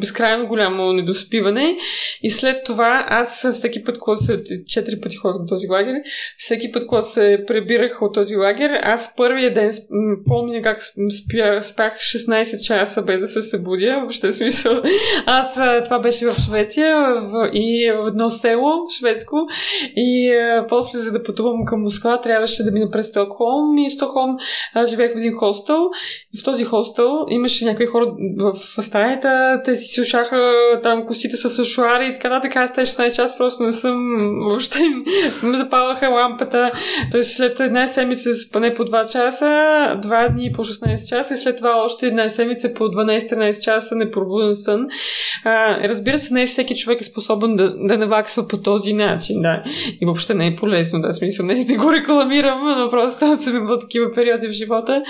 безкрайно 0.01 0.47
голямо 0.47 0.93
недоспиване. 0.93 1.77
И 2.23 2.31
след 2.31 2.65
това 2.65 3.07
аз 3.09 3.47
всеки 3.53 3.85
път, 3.85 3.99
когато 3.99 4.25
се 4.25 4.43
4 4.43 5.03
пъти 5.03 5.17
ходих 5.17 5.41
до 5.41 5.47
този 5.55 5.69
лагер, 5.69 5.95
всеки 6.37 6.73
път, 6.73 6.87
когато 6.87 7.09
се 7.09 7.45
пребирах 7.47 8.03
от 8.03 8.15
този 8.15 8.37
лагер, 8.37 8.71
аз 8.83 9.17
първия 9.17 9.55
ден 9.55 9.73
помня 10.27 10.63
как 10.63 10.83
спя, 11.23 11.63
спях 11.63 11.99
16 11.99 12.61
часа 12.61 13.03
без 13.03 13.21
да 13.21 13.27
се 13.27 13.43
събудя. 13.43 13.97
Въобще 14.01 14.33
смисъл. 14.33 14.83
Аз 15.27 15.55
това 15.85 15.99
беше 15.99 16.27
в 16.27 16.37
Швеция 16.41 16.97
в, 16.97 17.51
и 17.53 17.93
в 17.97 18.09
едно 18.09 18.31
село 18.31 18.71
шведско 18.99 19.37
и 19.97 20.33
после, 20.69 20.99
за 20.99 21.13
да 21.13 21.23
пътувам 21.23 21.65
към 21.65 21.81
Москва, 21.81 22.21
трябваше 22.21 22.63
да 22.63 22.73
мина 22.73 22.91
през 22.91 23.07
Стокхолм 23.07 23.79
и 23.79 23.91
в 23.91 23.93
Стокхолм 23.93 24.37
аз 24.75 24.91
живеех 24.91 25.15
в 25.15 25.17
един 25.17 25.33
хостел. 25.33 25.91
И 26.35 26.39
в 26.39 26.45
този 26.45 26.65
хостел 26.65 27.27
имаше 27.29 27.65
някакви 27.65 27.87
хора 27.87 28.07
в 28.39 28.55
стаята, 28.83 29.61
те 29.65 29.77
си 29.77 29.95
сушаха 29.95 30.53
там 30.83 31.07
костите 31.07 31.37
с 31.37 31.65
шуари 31.65 32.07
и 32.07 32.13
така 32.15 32.29
нататък. 32.29 32.57
Аз 32.57 32.73
тези 32.73 32.91
16 32.91 33.17
часа 33.17 33.39
просто 33.39 33.63
не 33.63 33.73
съм 33.73 34.17
въобще 34.49 34.79
ме 35.43 35.59
запалваха 35.59 36.09
лампата. 36.09 36.73
Тоест 37.13 37.37
след 37.37 37.61
една 37.61 37.87
седмица 37.87 38.35
с 38.35 38.51
поне 38.51 38.75
по 38.75 38.85
2 38.85 39.13
часа, 39.13 39.47
два 40.03 40.29
дни 40.29 40.53
по 40.55 40.65
16 40.65 41.09
часа 41.09 41.35
и 41.35 41.37
след 41.37 41.57
това 41.57 41.83
още 41.85 42.07
една 42.07 42.29
седмица 42.29 42.75
по 42.75 42.85
12-13 42.85 43.65
часа 43.65 43.95
непробуден 43.95 44.57
сън. 44.57 44.87
А, 45.45 45.89
разбира 45.89 46.19
се, 46.19 46.35
не 46.35 46.47
всеки 46.47 46.77
човек 46.77 47.01
е 47.01 47.05
способен 47.05 47.57
да, 47.57 47.77
да 47.77 47.99
наваксва 47.99 48.49
по 48.49 48.57
този 48.57 48.93
начин. 48.93 49.43
Да. 49.43 49.63
И 50.01 50.07
въобще 50.07 50.35
не 50.35 50.42
е 50.47 50.57
полезно, 50.57 51.01
да, 51.01 51.13
смисъл, 51.13 51.47
не, 51.47 51.55
не 51.55 51.77
го 51.77 51.93
рекламирам, 51.93 52.79
но 52.79 52.91
просто 52.91 53.39
съм 53.39 53.57
имала 53.57 53.79
такива 53.79 54.13
периоди 54.15 54.49
в 54.49 54.53
живота. 54.53 55.03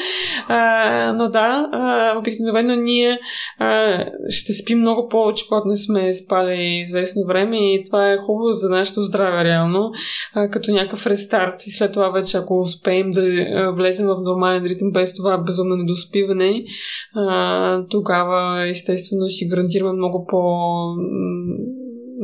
А, 0.49 1.13
но 1.13 1.29
да, 1.29 1.69
а, 1.73 2.19
обикновено 2.19 2.75
ние 2.75 3.19
а, 3.59 3.99
ще 4.29 4.53
спим 4.53 4.79
много 4.79 5.09
повече, 5.09 5.45
когато 5.49 5.69
не 5.69 5.77
сме 5.77 6.13
спали 6.13 6.81
известно 6.81 7.27
време 7.27 7.75
и 7.75 7.83
това 7.87 8.13
е 8.13 8.17
хубаво 8.17 8.53
за 8.53 8.71
нашето 8.71 9.01
здраве, 9.01 9.45
реално, 9.45 9.91
а, 10.35 10.49
като 10.49 10.73
някакъв 10.73 11.07
рестарт 11.07 11.67
и 11.67 11.71
след 11.71 11.93
това 11.93 12.11
вече, 12.11 12.37
ако 12.37 12.61
успеем 12.61 13.11
да 13.11 13.23
влезем 13.77 14.07
в 14.07 14.17
нормален 14.23 14.65
ритъм 14.65 14.91
без 14.93 15.15
това 15.15 15.39
безумно 15.39 15.77
недоспиване, 15.77 16.65
а, 17.15 17.87
тогава 17.91 18.69
естествено 18.69 19.27
си 19.29 19.49
гарантираме 19.49 19.93
много 19.93 20.27
по 20.27 20.43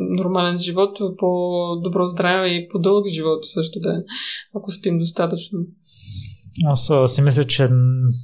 нормален 0.09 0.59
живот, 0.59 0.98
по-добро 1.18 2.06
здраве 2.06 2.48
и 2.48 2.68
по-дълъг 2.68 3.06
живот 3.06 3.44
също 3.44 3.80
да 3.80 4.02
ако 4.54 4.70
спим 4.70 4.98
достатъчно. 4.98 5.59
Аз 6.66 6.90
си 7.06 7.22
мисля, 7.22 7.44
че 7.44 7.68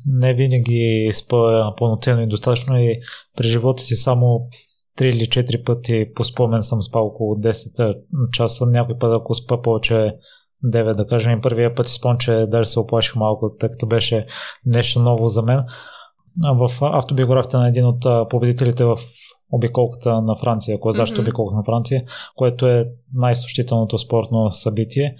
не 0.06 0.34
винаги 0.34 1.10
спа 1.14 1.74
пълноценно 1.78 2.22
и 2.22 2.26
достатъчно 2.26 2.76
и 2.78 3.00
при 3.36 3.48
живота 3.48 3.82
си 3.82 3.96
само 3.96 4.40
3 4.98 5.04
или 5.04 5.24
4 5.24 5.64
пъти 5.64 6.06
по 6.14 6.24
спомен 6.24 6.62
съм 6.62 6.82
спал 6.82 7.06
около 7.06 7.34
10 7.34 7.94
часа. 8.32 8.66
Някой 8.66 8.98
път, 8.98 9.16
ако 9.20 9.34
спа 9.34 9.62
повече 9.62 10.14
9, 10.64 10.94
да 10.94 11.06
кажем, 11.06 11.38
и 11.38 11.40
първия 11.40 11.74
път 11.74 11.88
си 11.88 11.94
спомням, 11.94 12.18
че 12.18 12.46
даже 12.48 12.70
се 12.70 12.80
оплаших 12.80 13.16
малко, 13.16 13.54
тъй 13.60 13.68
като 13.68 13.86
беше 13.86 14.26
нещо 14.66 15.00
ново 15.00 15.28
за 15.28 15.42
мен. 15.42 15.64
В 16.42 16.70
автобиографията 16.80 17.58
на 17.58 17.68
един 17.68 17.86
от 17.86 18.30
победителите 18.30 18.84
в 18.84 18.98
обиколката 19.54 20.20
на 20.22 20.36
Франция, 20.36 20.76
ако 20.76 20.90
знаеш 20.90 21.10
mm-hmm. 21.10 21.20
обиколката 21.20 21.56
на 21.56 21.64
Франция, 21.64 22.04
което 22.36 22.66
е 22.66 22.86
най-изтощителното 23.14 23.98
спортно 23.98 24.50
събитие. 24.50 25.14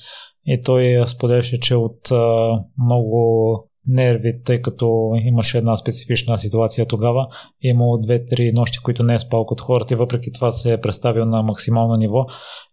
И 0.47 0.61
той 0.62 1.07
споделяше, 1.07 1.61
че 1.61 1.74
от 1.74 2.11
а, 2.11 2.51
много 2.85 3.68
нерви, 3.87 4.32
тъй 4.45 4.61
като 4.61 5.12
имаше 5.24 5.59
една 5.59 5.76
специфична 5.76 6.39
ситуация 6.39 6.87
тогава. 6.87 7.26
Имало 7.61 7.99
две-три 7.99 8.53
нощи, 8.53 8.78
които 8.78 9.03
не 9.03 9.14
е 9.14 9.18
спал 9.18 9.45
като 9.45 9.64
хората 9.64 9.95
и 9.95 9.97
въпреки 9.97 10.32
това 10.32 10.51
се 10.51 10.72
е 10.72 10.80
представил 10.80 11.24
на 11.24 11.43
максимално 11.43 11.97
ниво. 11.97 12.24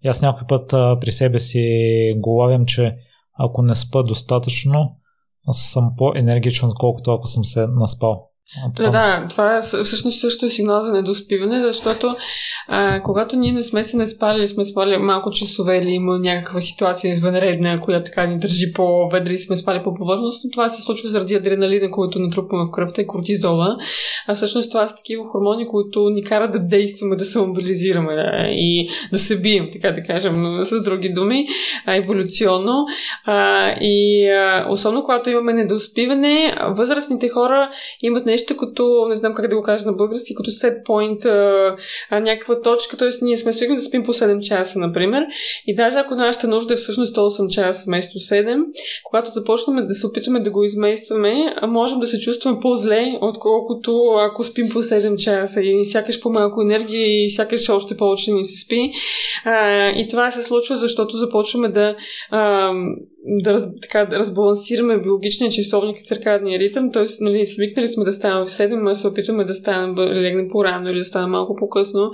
И 0.03 0.07
аз 0.07 0.21
някой 0.21 0.47
път 0.47 0.73
а, 0.73 0.97
при 1.01 1.11
себе 1.11 1.39
си 1.39 1.63
го 2.17 2.29
лавям, 2.29 2.65
че 2.65 2.95
ако 3.39 3.61
не 3.61 3.75
спа 3.75 4.03
достатъчно, 4.03 4.95
съм 5.51 5.91
по-енергичен, 5.97 6.69
отколкото 6.69 7.11
ако 7.11 7.27
съм 7.27 7.45
се 7.45 7.67
наспал. 7.67 8.30
Да, 8.77 8.89
да, 8.89 9.25
това 9.29 9.57
е 9.57 9.61
всъщност 9.61 10.19
също 10.19 10.45
е 10.45 10.49
сигнал 10.49 10.81
за 10.81 10.93
недоспиване, 10.93 11.61
защото 11.61 12.15
а, 12.67 13.01
когато 13.03 13.35
ние 13.35 13.51
не 13.51 13.63
сме 13.63 13.83
се 13.83 13.97
не 13.97 14.07
спали, 14.07 14.47
сме 14.47 14.65
спали 14.65 14.97
малко 14.97 15.31
часове 15.31 15.77
или 15.77 15.89
има 15.89 16.19
някаква 16.19 16.61
ситуация 16.61 17.11
извънредна, 17.11 17.79
която 17.79 18.05
така 18.05 18.25
ни 18.25 18.39
държи 18.39 18.73
по-ведри 18.73 19.33
и 19.33 19.37
сме 19.37 19.55
спали 19.55 19.83
по 19.83 19.93
повърхност, 19.93 20.45
но 20.45 20.51
това 20.51 20.69
се 20.69 20.81
случва 20.81 21.09
заради 21.09 21.35
адреналина, 21.35 21.91
който 21.91 22.19
натрупваме 22.19 22.65
в 22.65 22.71
кръвта 22.71 23.01
и 23.01 23.07
кортизола. 23.07 23.77
А 24.27 24.35
всъщност 24.35 24.71
това 24.71 24.87
са 24.87 24.95
такива 24.95 25.25
хормони, 25.31 25.67
които 25.67 26.09
ни 26.09 26.23
карат 26.23 26.51
да 26.51 26.59
действаме, 26.59 27.15
да 27.15 27.25
се 27.25 27.39
мобилизираме 27.39 28.15
да, 28.15 28.47
и 28.49 28.89
да 29.11 29.19
се 29.19 29.41
бием, 29.41 29.69
така 29.71 29.91
да 29.91 30.03
кажем, 30.03 30.59
с 30.63 30.83
други 30.83 31.09
думи, 31.09 31.45
а, 31.85 31.95
еволюционно. 31.95 32.85
А, 33.25 33.69
и 33.81 34.29
а, 34.29 34.67
особено 34.69 35.03
когато 35.03 35.29
имаме 35.29 35.53
недоспиване, 35.53 36.55
възрастните 36.69 37.29
хора 37.29 37.71
имат 38.01 38.25
нещо 38.25 38.40
нещо 38.41 38.57
като, 38.57 39.05
не 39.09 39.15
знам 39.15 39.33
как 39.33 39.47
да 39.47 39.55
го 39.55 39.61
кажа 39.61 39.85
на 39.85 39.93
български, 39.93 40.35
като 40.35 40.49
set 40.49 40.83
point, 40.83 41.25
а, 41.25 41.75
а, 42.09 42.19
някаква 42.19 42.61
точка, 42.61 42.97
т.е. 42.97 43.09
ние 43.21 43.37
сме 43.37 43.53
свикнали 43.53 43.77
да 43.79 43.83
спим 43.83 44.03
по 44.03 44.13
7 44.13 44.39
часа, 44.39 44.79
например, 44.79 45.25
и 45.67 45.75
даже 45.75 45.97
ако 45.97 46.15
нашата 46.15 46.47
нужда 46.47 46.73
е 46.73 46.77
всъщност 46.77 47.15
8 47.15 47.47
часа 47.47 47.83
вместо 47.87 48.19
7, 48.19 48.63
когато 49.03 49.31
започнем 49.31 49.85
да 49.87 49.93
се 49.93 50.07
опитваме 50.07 50.39
да 50.39 50.51
го 50.51 50.63
изместваме, 50.63 51.55
можем 51.67 51.99
да 51.99 52.07
се 52.07 52.19
чувстваме 52.19 52.59
по-зле, 52.59 53.17
отколкото 53.21 54.01
ако 54.19 54.43
спим 54.43 54.69
по 54.69 54.81
7 54.81 55.15
часа 55.15 55.61
и 55.61 55.85
сякаш 55.85 56.19
по-малко 56.19 56.61
енергия 56.61 57.23
и 57.23 57.29
сякаш 57.29 57.69
още 57.69 57.97
повече 57.97 58.31
ни 58.31 58.45
се 58.45 58.65
спи. 58.65 58.91
А, 59.45 59.87
и 59.89 60.07
това 60.07 60.31
се 60.31 60.43
случва, 60.43 60.75
защото 60.75 61.17
започваме 61.17 61.69
да 61.69 61.95
а, 62.29 62.71
да, 63.25 63.53
раз, 63.53 63.67
така, 63.81 64.05
да 64.05 64.19
разбалансираме 64.19 64.97
биологичния 64.97 65.51
часовник 65.51 65.99
и 65.99 66.03
циркадния 66.03 66.59
ритъм, 66.59 66.91
т.е. 66.91 67.05
Нали, 67.19 67.45
свикнали 67.45 67.87
сме 67.87 68.03
да 68.03 68.13
ставаме 68.13 68.45
в 68.45 68.49
7, 68.49 68.91
а 68.91 68.95
се 68.95 69.07
опитваме 69.07 69.43
да 69.43 69.53
станем, 69.53 69.95
да 69.95 70.01
легнем 70.01 70.47
по-рано 70.49 70.89
или 70.89 70.97
да 70.97 71.05
станем 71.05 71.29
малко 71.29 71.55
по-късно. 71.55 72.11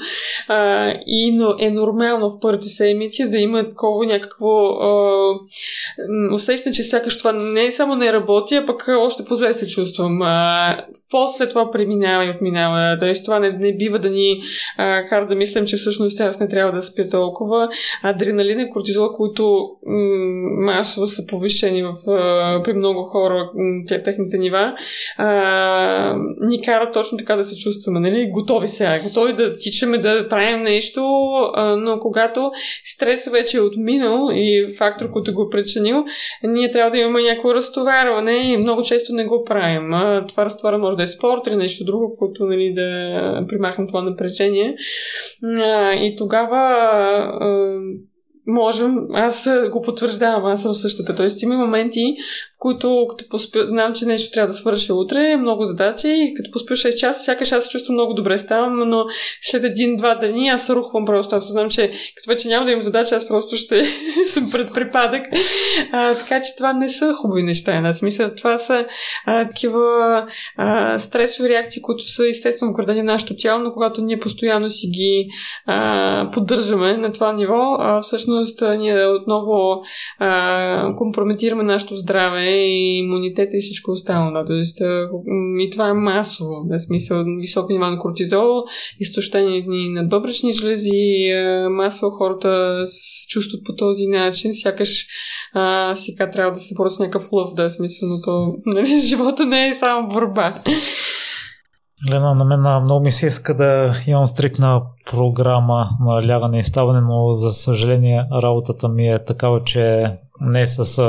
А, 0.48 0.94
и 1.06 1.32
но 1.32 1.56
е 1.60 1.70
нормално 1.70 2.30
в 2.30 2.40
първите 2.42 2.68
седмици 2.68 3.30
да 3.30 3.38
има 3.38 3.70
такова 3.70 4.06
някакво 4.06 4.66
а, 4.66 5.34
усещане, 6.34 6.76
че 6.76 6.84
сякаш 6.84 7.18
това 7.18 7.32
не 7.34 7.72
само 7.72 7.96
не 7.96 8.14
работи, 8.14 8.56
а 8.56 8.66
пък 8.66 8.86
още 9.00 9.26
по-зле 9.26 9.54
се 9.54 9.68
чувствам. 9.68 10.22
А, 10.22 10.78
после 11.12 11.50
това 11.50 11.72
преминава 11.72 12.26
и 12.26 12.30
отминава. 12.30 12.98
Тоест 13.00 13.26
това 13.26 13.40
не, 13.40 13.52
не 13.52 13.76
бива 13.76 14.00
да 14.00 14.10
ни 14.10 14.42
а, 14.78 15.06
кара 15.06 15.28
да 15.28 15.36
мислим, 15.36 15.66
че 15.66 15.78
всъщност 15.78 16.20
аз 16.20 16.40
не 16.40 16.48
трябва 16.48 16.72
да 16.72 16.82
спя 16.82 17.10
толкова. 17.10 17.70
Адреналин 18.04 18.60
и 18.60 18.70
кортизол, 18.70 19.10
които 19.10 19.70
м- 19.86 20.72
масово 20.98 21.08
са 21.08 21.28
повишени 21.28 21.84
в, 21.84 21.94
при 22.64 22.74
много 22.74 23.04
хора 23.04 23.50
техните 23.88 24.38
нива, 24.38 24.76
а, 25.18 26.16
ни 26.42 26.62
кара 26.62 26.92
точно 26.92 27.18
така 27.18 27.36
да 27.36 27.44
се 27.44 27.58
чувстваме, 27.58 28.00
нали? 28.00 28.30
Готови 28.34 28.68
сега, 28.68 29.00
готови 29.04 29.34
да 29.34 29.58
тичаме, 29.58 29.98
да 29.98 30.28
правим 30.30 30.62
нещо, 30.62 31.02
но 31.78 32.00
когато 32.00 32.52
стресът 32.84 33.34
вече 33.34 33.58
е 33.58 33.62
отминал 33.62 34.30
и 34.34 34.76
фактор, 34.78 35.12
който 35.12 35.34
го 35.34 35.42
е 35.42 35.50
причинил, 35.50 36.06
ние 36.44 36.72
трябва 36.72 36.92
да 36.92 36.98
имаме 36.98 37.22
някакво 37.22 37.56
разтоварване 37.56 38.54
и 38.54 38.58
много 38.58 38.84
често 38.84 39.14
не 39.14 39.26
го 39.26 39.44
правим. 39.44 39.90
Това 40.28 40.46
разтоварване 40.46 40.84
може 40.84 40.98
да 40.98 41.04
е 41.04 41.08
спорт 41.08 41.48
или 41.48 41.56
нещо 41.56 41.86
друго, 41.86 42.08
в 42.08 42.20
което 42.20 42.46
нали, 42.46 42.74
да 42.74 43.46
примахнем 43.48 43.88
това 43.88 44.02
напрежение. 44.02 44.76
И 45.94 46.14
тогава 46.18 46.58
можем, 48.48 48.96
аз 49.14 49.50
го 49.72 49.82
потвърждавам, 49.82 50.46
аз 50.46 50.62
съм 50.62 50.76
същата. 50.76 51.16
Тоест 51.16 51.42
има 51.42 51.58
моменти, 51.58 52.16
които 52.60 53.06
като 53.10 53.30
поспя, 53.30 53.68
знам, 53.68 53.94
че 53.94 54.06
нещо 54.06 54.32
трябва 54.32 54.48
да 54.48 54.54
свърша 54.54 54.94
утре, 54.94 55.38
много 55.38 55.66
задачи 55.66 56.08
и 56.08 56.34
като 56.34 56.52
поспя 56.52 56.74
6 56.74 56.96
часа, 56.96 57.24
сякаш 57.24 57.52
аз 57.52 57.64
се 57.64 57.70
чувствам 57.70 57.94
много 57.94 58.14
добре 58.14 58.38
ставам, 58.38 58.90
но 58.90 59.06
след 59.42 59.64
един-два 59.64 60.16
дни 60.16 60.50
аз 60.50 60.70
рухвам 60.70 61.06
просто. 61.06 61.36
Аз 61.36 61.48
знам, 61.48 61.70
че 61.70 61.92
като 62.16 62.30
вече 62.30 62.48
няма 62.48 62.66
да 62.66 62.72
имам 62.72 62.82
задача, 62.82 63.16
аз 63.16 63.28
просто 63.28 63.56
ще 63.56 63.86
съм 64.28 64.50
пред 64.52 64.74
припадък. 64.74 65.26
А, 65.92 66.16
така 66.16 66.42
че 66.42 66.56
това 66.58 66.74
не 66.74 66.90
са 66.90 67.14
хубави 67.14 67.44
неща. 67.44 67.78
Една 67.78 67.94
смисъл, 67.94 68.30
това 68.38 68.58
са 68.58 68.86
а, 69.26 69.48
такива 69.48 69.80
а, 70.58 71.00
стресови 71.00 71.50
реакции, 71.50 71.82
които 71.82 72.12
са 72.12 72.30
естествено 72.30 72.72
вградени 72.72 73.02
в 73.02 73.06
нашето 73.06 73.36
тяло, 73.36 73.60
но 73.60 73.72
когато 73.72 74.02
ние 74.02 74.20
постоянно 74.20 74.70
си 74.70 74.88
ги 74.88 75.28
а, 75.66 76.30
поддържаме 76.34 76.98
на 76.98 77.12
това 77.12 77.34
ниво, 77.34 77.76
а, 77.80 78.02
всъщност 78.02 78.37
ние 78.78 79.08
отново 79.08 79.82
а, 80.20 80.96
компрометираме 80.96 81.64
нашето 81.64 81.96
здраве 81.96 82.46
и 82.50 82.98
имунитета 82.98 83.58
и 83.58 83.62
всичко 83.62 83.92
останало. 83.92 84.46
Тоест, 84.48 84.78
и 85.60 85.70
това 85.72 85.90
е 85.90 85.94
масово. 85.94 86.64
Да, 86.66 86.80
смисъл, 86.80 87.24
високо 87.40 87.72
ниво 87.72 87.86
на 87.86 88.00
кортизол, 88.00 88.64
изтощение 89.00 89.66
на 89.68 90.04
бъбречни 90.04 90.54
жлези, 90.54 91.32
масово 91.70 92.12
хората 92.12 92.82
се 92.86 93.28
чувстват 93.28 93.62
по 93.66 93.76
този 93.76 94.08
начин, 94.08 94.54
сякаш 94.54 95.08
а, 95.54 95.96
сега 95.96 96.30
трябва 96.30 96.52
да 96.52 96.60
се 96.60 96.76
просто 96.76 97.04
някакъв 97.04 97.32
лъв, 97.32 97.54
да, 97.54 97.70
смисъл, 97.70 98.10
но 98.10 98.22
то, 98.22 98.56
нали, 98.66 99.00
живота 99.08 99.46
не 99.46 99.68
е 99.68 99.74
само 99.74 100.08
борба. 100.08 100.62
Лена, 102.06 102.36
на 102.36 102.46
мен 102.46 102.82
много 102.82 103.04
ми 103.04 103.12
се 103.12 103.28
иска 103.28 103.58
да 103.58 103.94
имам 104.08 104.26
стрикна 104.26 104.82
програма 105.12 105.88
на 106.00 106.28
лягане 106.28 106.60
и 106.60 106.64
ставане, 106.64 107.02
но 107.02 107.34
за 107.34 107.54
съжаление 107.54 108.26
работата 108.32 108.90
ми 108.90 109.08
е 109.08 109.24
такава, 109.24 109.64
че 109.64 110.14
не 110.42 110.62
е 110.62 110.68
с 110.68 111.04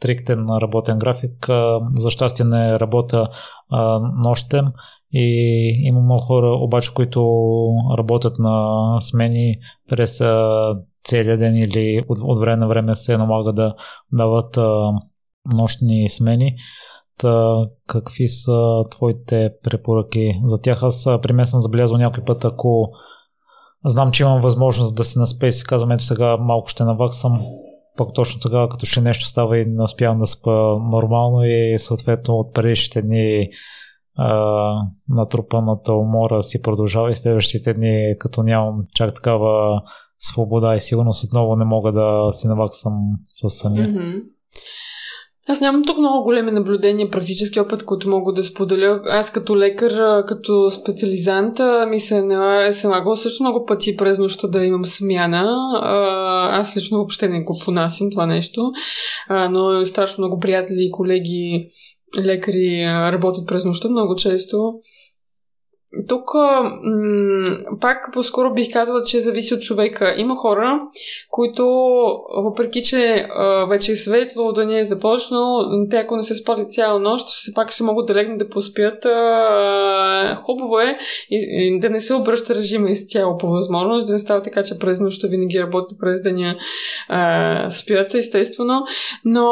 стриктен 0.00 0.46
работен 0.62 0.98
график. 0.98 1.46
За 1.94 2.10
щастие 2.10 2.44
не 2.44 2.80
работя 2.80 3.28
нощем 4.24 4.66
и 5.12 5.26
има 5.84 6.00
много 6.00 6.20
хора 6.20 6.46
обаче, 6.46 6.94
които 6.94 7.20
работят 7.98 8.38
на 8.38 8.96
смени 9.00 9.56
през 9.88 10.18
целия 11.04 11.38
ден 11.38 11.56
или 11.56 12.02
от, 12.08 12.38
време 12.38 12.56
на 12.56 12.68
време 12.68 12.94
се 12.94 13.16
налага 13.16 13.52
да 13.52 13.74
дават 14.12 14.58
нощни 15.52 16.08
смени. 16.08 16.56
Какви 17.86 18.28
са 18.28 18.84
твоите 18.90 19.50
препоръки 19.62 20.40
за 20.44 20.60
тях? 20.60 20.82
Аз 20.82 21.04
при 21.22 21.32
мен 21.32 21.46
съм 21.46 21.60
забелязал 21.60 21.98
някой 21.98 22.24
път, 22.24 22.44
ако 22.44 22.90
знам, 23.84 24.12
че 24.12 24.22
имам 24.22 24.40
възможност 24.40 24.96
да 24.96 25.04
се 25.04 25.18
наспе 25.18 25.46
и 25.46 25.52
си 25.52 25.64
казвам, 25.64 25.90
ето 25.90 26.04
сега 26.04 26.36
малко 26.36 26.68
ще 26.68 26.84
наваксам, 26.84 27.40
пък 27.96 28.14
точно 28.14 28.40
тогава, 28.40 28.68
като 28.68 28.86
ще 28.86 29.00
нещо 29.00 29.24
става 29.24 29.58
и 29.58 29.66
не 29.66 29.82
успявам 29.82 30.18
да 30.18 30.26
спа 30.26 30.76
нормално 30.90 31.44
и 31.44 31.78
съответно 31.78 32.34
от 32.34 32.54
предишните 32.54 33.02
дни 33.02 33.48
а, 34.16 34.74
натрупаната 35.08 35.94
умора 35.94 36.42
си 36.42 36.62
продължава 36.62 37.10
и 37.10 37.14
следващите 37.14 37.74
дни, 37.74 38.14
като 38.18 38.42
нямам 38.42 38.82
чак 38.94 39.14
такава 39.14 39.82
свобода 40.18 40.76
и 40.76 40.80
сигурност, 40.80 41.24
отново 41.24 41.56
не 41.56 41.64
мога 41.64 41.92
да 41.92 42.32
си 42.32 42.48
наваксам 42.48 42.92
със 43.28 43.54
самия. 43.54 43.88
Mm-hmm. 43.88 44.22
Аз 45.50 45.60
нямам 45.60 45.82
тук 45.84 45.98
много 45.98 46.24
големи 46.24 46.50
наблюдения, 46.50 47.10
практически 47.10 47.60
опит, 47.60 47.84
който 47.84 48.08
мога 48.08 48.32
да 48.32 48.44
споделя. 48.44 49.00
Аз 49.04 49.32
като 49.32 49.56
лекар, 49.56 50.24
като 50.26 50.70
специализант, 50.70 51.60
ми 51.88 52.00
се 52.00 52.18
е 52.18 52.22
налагало 52.22 53.16
също 53.16 53.42
много 53.42 53.66
пъти 53.66 53.96
през 53.96 54.18
нощта 54.18 54.48
да 54.48 54.64
имам 54.64 54.84
смяна. 54.84 55.48
Аз 56.52 56.76
лично 56.76 56.98
въобще 56.98 57.28
не 57.28 57.42
го 57.42 57.58
понасям 57.64 58.10
това 58.10 58.26
нещо, 58.26 58.70
но 59.50 59.84
страшно 59.84 60.22
много 60.22 60.40
приятели 60.40 60.78
и 60.80 60.90
колеги 60.90 61.66
лекари 62.18 62.84
работят 62.86 63.46
през 63.46 63.64
нощта 63.64 63.88
много 63.88 64.16
често. 64.16 64.72
Тук 66.08 66.30
пак 67.80 68.10
по-скоро 68.12 68.54
бих 68.54 68.72
казала, 68.72 69.02
че 69.02 69.20
зависи 69.20 69.54
от 69.54 69.60
човека. 69.60 70.14
Има 70.18 70.36
хора, 70.36 70.80
които, 71.30 71.64
въпреки 72.44 72.82
че 72.82 73.28
вече 73.68 73.92
е 73.92 73.96
светло, 73.96 74.52
да 74.52 74.66
не 74.66 74.78
е 74.78 74.84
започнал, 74.84 75.64
те 75.90 75.96
ако 75.96 76.16
не 76.16 76.22
се 76.22 76.34
спали 76.34 76.68
цяла 76.68 77.00
нощ, 77.00 77.26
все 77.28 77.54
пак 77.54 77.72
ще 77.72 77.82
могат 77.82 78.06
да 78.06 78.14
легнат 78.14 78.38
да 78.38 78.48
поспят. 78.48 79.04
Хубаво 80.44 80.80
е 80.80 80.98
да 81.78 81.90
не 81.90 82.00
се 82.00 82.14
обръща 82.14 82.54
режима 82.54 82.90
изцяло 82.90 83.38
по 83.38 83.48
възможност, 83.48 84.06
да 84.06 84.12
не 84.12 84.18
става 84.18 84.42
така, 84.42 84.62
че 84.62 84.78
през 84.78 85.00
нощта 85.00 85.28
винаги 85.28 85.60
работи 85.60 85.94
през 86.00 86.22
деня 86.22 86.56
а, 87.08 87.70
спят, 87.70 88.14
естествено. 88.14 88.84
Но 89.24 89.48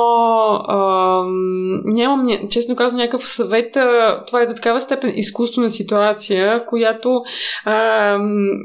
нямам, 1.85 2.49
честно 2.51 2.77
казвам, 2.77 3.01
някакъв 3.01 3.29
съвет. 3.29 3.73
Това 4.27 4.43
е 4.43 4.47
до 4.47 4.55
такава 4.55 4.81
степен 4.81 5.13
изкуствена 5.17 5.71
ситуация 5.71 6.28
ситуация, 6.29 6.65
която 6.65 7.23
а, 7.65 8.19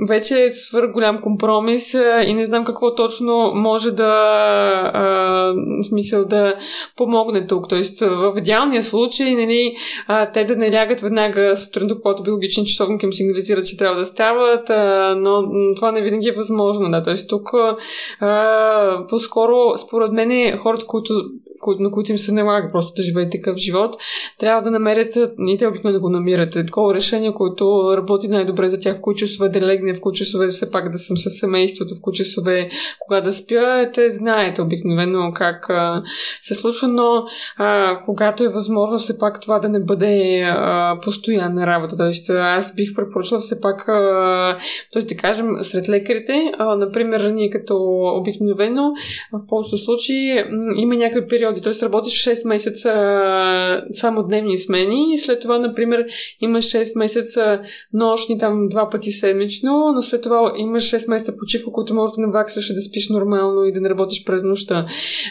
вече 0.08 0.44
е 0.44 0.50
свър 0.50 0.88
голям 0.88 1.22
компромис 1.22 1.96
а, 1.96 2.24
и 2.28 2.34
не 2.34 2.46
знам 2.46 2.66
какво 2.66 2.96
точно 2.96 3.52
може 3.56 3.92
да 3.92 4.04
а, 4.94 5.04
в 5.82 5.84
смисъл 5.84 6.26
да 6.26 6.56
помогне 6.98 7.48
тук. 7.48 7.70
Тоест, 7.70 8.00
в 8.00 8.34
идеалния 8.38 8.84
случай, 8.84 9.36
нали, 9.36 9.76
а, 10.08 10.32
те 10.32 10.44
да 10.44 10.56
не 10.56 10.74
лягат 10.74 11.02
веднага 11.02 11.58
сутринта, 11.58 11.96
когато 12.02 12.24
биологичен 12.24 12.66
часовник 12.66 13.04
им 13.04 13.14
сигнализира, 13.14 13.64
че 13.64 13.78
трябва 13.78 14.00
да 14.00 14.06
стават, 14.06 14.70
а, 14.70 15.16
но 15.18 15.44
това 15.76 15.92
не 15.92 16.02
винаги 16.02 16.30
е 16.30 16.32
възможно. 16.32 16.92
Да. 16.92 17.04
Тоест, 17.04 17.30
тук 17.30 17.50
а, 18.20 19.06
по-скоро, 19.10 19.78
според 19.78 20.12
мен, 20.12 20.58
хората, 20.58 20.86
които 20.86 21.14
на 21.80 21.92
които 21.92 22.12
им 22.12 22.18
се 22.18 22.32
налага 22.32 22.70
просто 22.72 22.94
да 22.96 23.04
живеят 23.04 23.32
такъв 23.32 23.58
живот, 23.58 23.96
трябва 24.40 24.62
да 24.62 24.72
намерят, 24.72 25.16
и 25.48 25.58
те 25.58 25.68
обикновено 25.68 26.00
да 26.00 26.02
го 26.02 26.10
намират, 26.10 26.56
е 26.56 26.66
такова 26.66 26.94
решение, 26.94 27.34
което 27.34 27.94
работи 27.98 28.28
най-добре 28.28 28.70
за 28.70 28.80
тях, 28.80 28.98
в 28.98 29.02
кои 29.02 29.16
часове 29.16 29.50
да 29.50 29.62
легне, 29.62 29.94
в 29.94 30.02
кои 30.02 30.14
часове 30.14 30.48
все 30.48 30.72
пак 30.72 30.92
да 30.92 31.00
съм 31.00 31.18
със 31.18 31.34
семейството, 31.40 31.96
в 31.96 32.02
кои 32.02 32.14
часове 32.14 32.70
кога 33.00 33.22
да 33.22 33.34
спя, 33.34 33.92
те 33.94 34.12
знаете 34.12 34.62
обикновено 34.62 35.32
как 35.36 35.70
а, 35.70 36.04
се 36.42 36.56
случва, 36.56 36.88
но 36.88 37.26
а, 37.58 38.00
когато 38.06 38.44
е 38.44 38.50
възможно 38.50 39.00
все 39.00 39.18
пак 39.18 39.42
това 39.42 39.60
да 39.60 39.70
не 39.70 39.80
бъде 39.80 40.42
а, 40.42 40.98
постоянна 41.04 41.68
работа. 41.68 41.98
Тоест, 41.98 42.30
аз 42.30 42.76
бих 42.76 42.96
препоръчала 42.96 43.42
все 43.42 43.62
пак, 43.62 43.86
т.е. 44.94 45.02
да 45.02 45.16
кажем, 45.16 45.48
сред 45.62 45.90
лекарите, 45.90 46.52
а, 46.58 46.76
например, 46.76 47.22
ние 47.22 47.50
като 47.50 47.76
обикновено 48.20 48.94
в 49.32 49.48
повечето 49.48 49.78
случаи 49.78 50.44
има 50.76 50.96
някакви 50.96 51.28
периоди, 51.28 51.43
периоди. 51.44 51.62
Тоест 51.62 51.84
работиш 51.84 52.26
6 52.26 52.48
месеца 52.48 52.90
само 53.94 54.24
дневни 54.24 54.58
смени 54.58 55.14
и 55.14 55.18
след 55.18 55.42
това, 55.42 55.60
например, 55.60 56.06
имаш 56.42 56.66
6 56.66 56.98
месеца 56.98 57.62
нощни 57.94 58.38
там 58.38 58.68
два 58.68 58.90
пъти 58.90 59.12
седмично, 59.12 59.92
но 59.96 60.02
след 60.02 60.22
това 60.22 60.54
имаш 60.58 60.84
6 60.84 61.10
месеца 61.10 61.38
почивка, 61.38 61.72
които 61.72 61.94
можеш 61.94 62.16
да 62.16 62.22
наваксваш 62.22 62.70
и 62.70 62.74
да 62.74 62.82
спиш 62.82 63.10
нормално 63.10 63.66
и 63.66 63.74
да 63.74 63.82
не 63.82 63.90
работиш 63.90 64.26
през 64.26 64.44
нощта. 64.44 64.86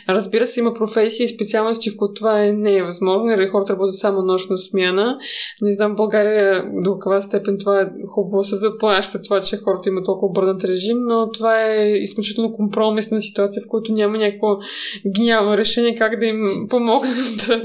Разбира 0.08 0.46
се, 0.46 0.60
има 0.60 0.74
професии 0.74 1.24
и 1.24 1.28
специалности, 1.28 1.90
в 1.90 1.96
които 1.96 2.14
това 2.14 2.44
е, 2.44 2.52
не 2.52 2.76
е 2.76 2.82
възможно. 2.82 3.30
Или 3.30 3.46
хората 3.46 3.72
работят 3.72 3.98
само 3.98 4.22
нощна 4.22 4.58
смяна. 4.58 5.18
Не 5.62 5.72
знам 5.72 5.92
в 5.92 5.96
България 5.96 6.64
до 6.82 6.98
каква 6.98 7.20
степен 7.20 7.58
това 7.58 7.80
е 7.80 7.86
хубаво 8.06 8.42
се 8.42 8.56
заплаща 8.56 9.22
това, 9.22 9.40
че 9.40 9.56
хората 9.56 9.88
имат 9.88 10.04
толкова 10.04 10.30
обърнат 10.30 10.64
режим, 10.64 10.98
но 11.00 11.30
това 11.30 11.64
е 11.66 11.88
изключително 11.88 12.52
компромисна 12.52 13.20
ситуация, 13.20 13.62
в 13.62 13.68
която 13.68 13.92
няма 13.92 14.18
някакво 14.18 14.56
гениално 15.16 15.56
решение 15.56 15.94
как 16.02 16.20
да 16.20 16.26
им 16.26 16.42
помогнем 16.68 17.14
да, 17.48 17.62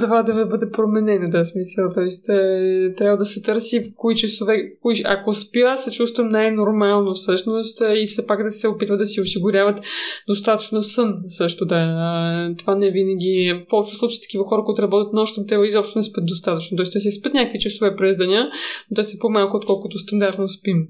това 0.00 0.22
да 0.22 0.46
бъде 0.46 0.70
променено, 0.70 1.30
да 1.30 1.44
смисъл. 1.44 1.90
Тоест, 1.94 2.28
е, 2.28 2.94
трябва 2.96 3.16
да 3.16 3.24
се 3.24 3.42
търси 3.42 3.80
в 3.80 3.84
кои 3.96 4.16
часове, 4.16 4.56
в 4.56 4.82
кои, 4.82 4.94
ако 5.04 5.34
спя, 5.34 5.76
се 5.76 5.90
чувствам 5.90 6.28
най-нормално 6.28 7.14
всъщност 7.14 7.82
и 8.02 8.06
все 8.06 8.26
пак 8.26 8.42
да 8.42 8.50
се 8.50 8.68
опитва 8.68 8.96
да 8.96 9.06
си 9.06 9.20
осигуряват 9.20 9.84
достатъчно 10.28 10.82
сън 10.82 11.14
също 11.28 11.66
да. 11.66 12.54
Това 12.58 12.74
не 12.74 12.90
винаги, 12.90 13.60
в 13.64 13.68
повечето 13.68 13.98
случаи 13.98 14.20
такива 14.22 14.44
хора, 14.44 14.62
които 14.64 14.82
работят 14.82 15.12
нощно, 15.12 15.46
те 15.46 15.54
изобщо 15.54 15.98
не 15.98 16.02
спят 16.02 16.26
достатъчно. 16.26 16.76
Тоест, 16.76 16.92
те 16.92 17.00
се 17.00 17.10
спят 17.10 17.34
някакви 17.34 17.58
часове 17.58 17.96
през 17.96 18.16
деня, 18.16 18.50
но 18.90 18.94
те 18.94 19.04
са 19.04 19.18
по-малко, 19.18 19.56
отколкото 19.56 19.98
стандартно 19.98 20.48
спим. 20.48 20.86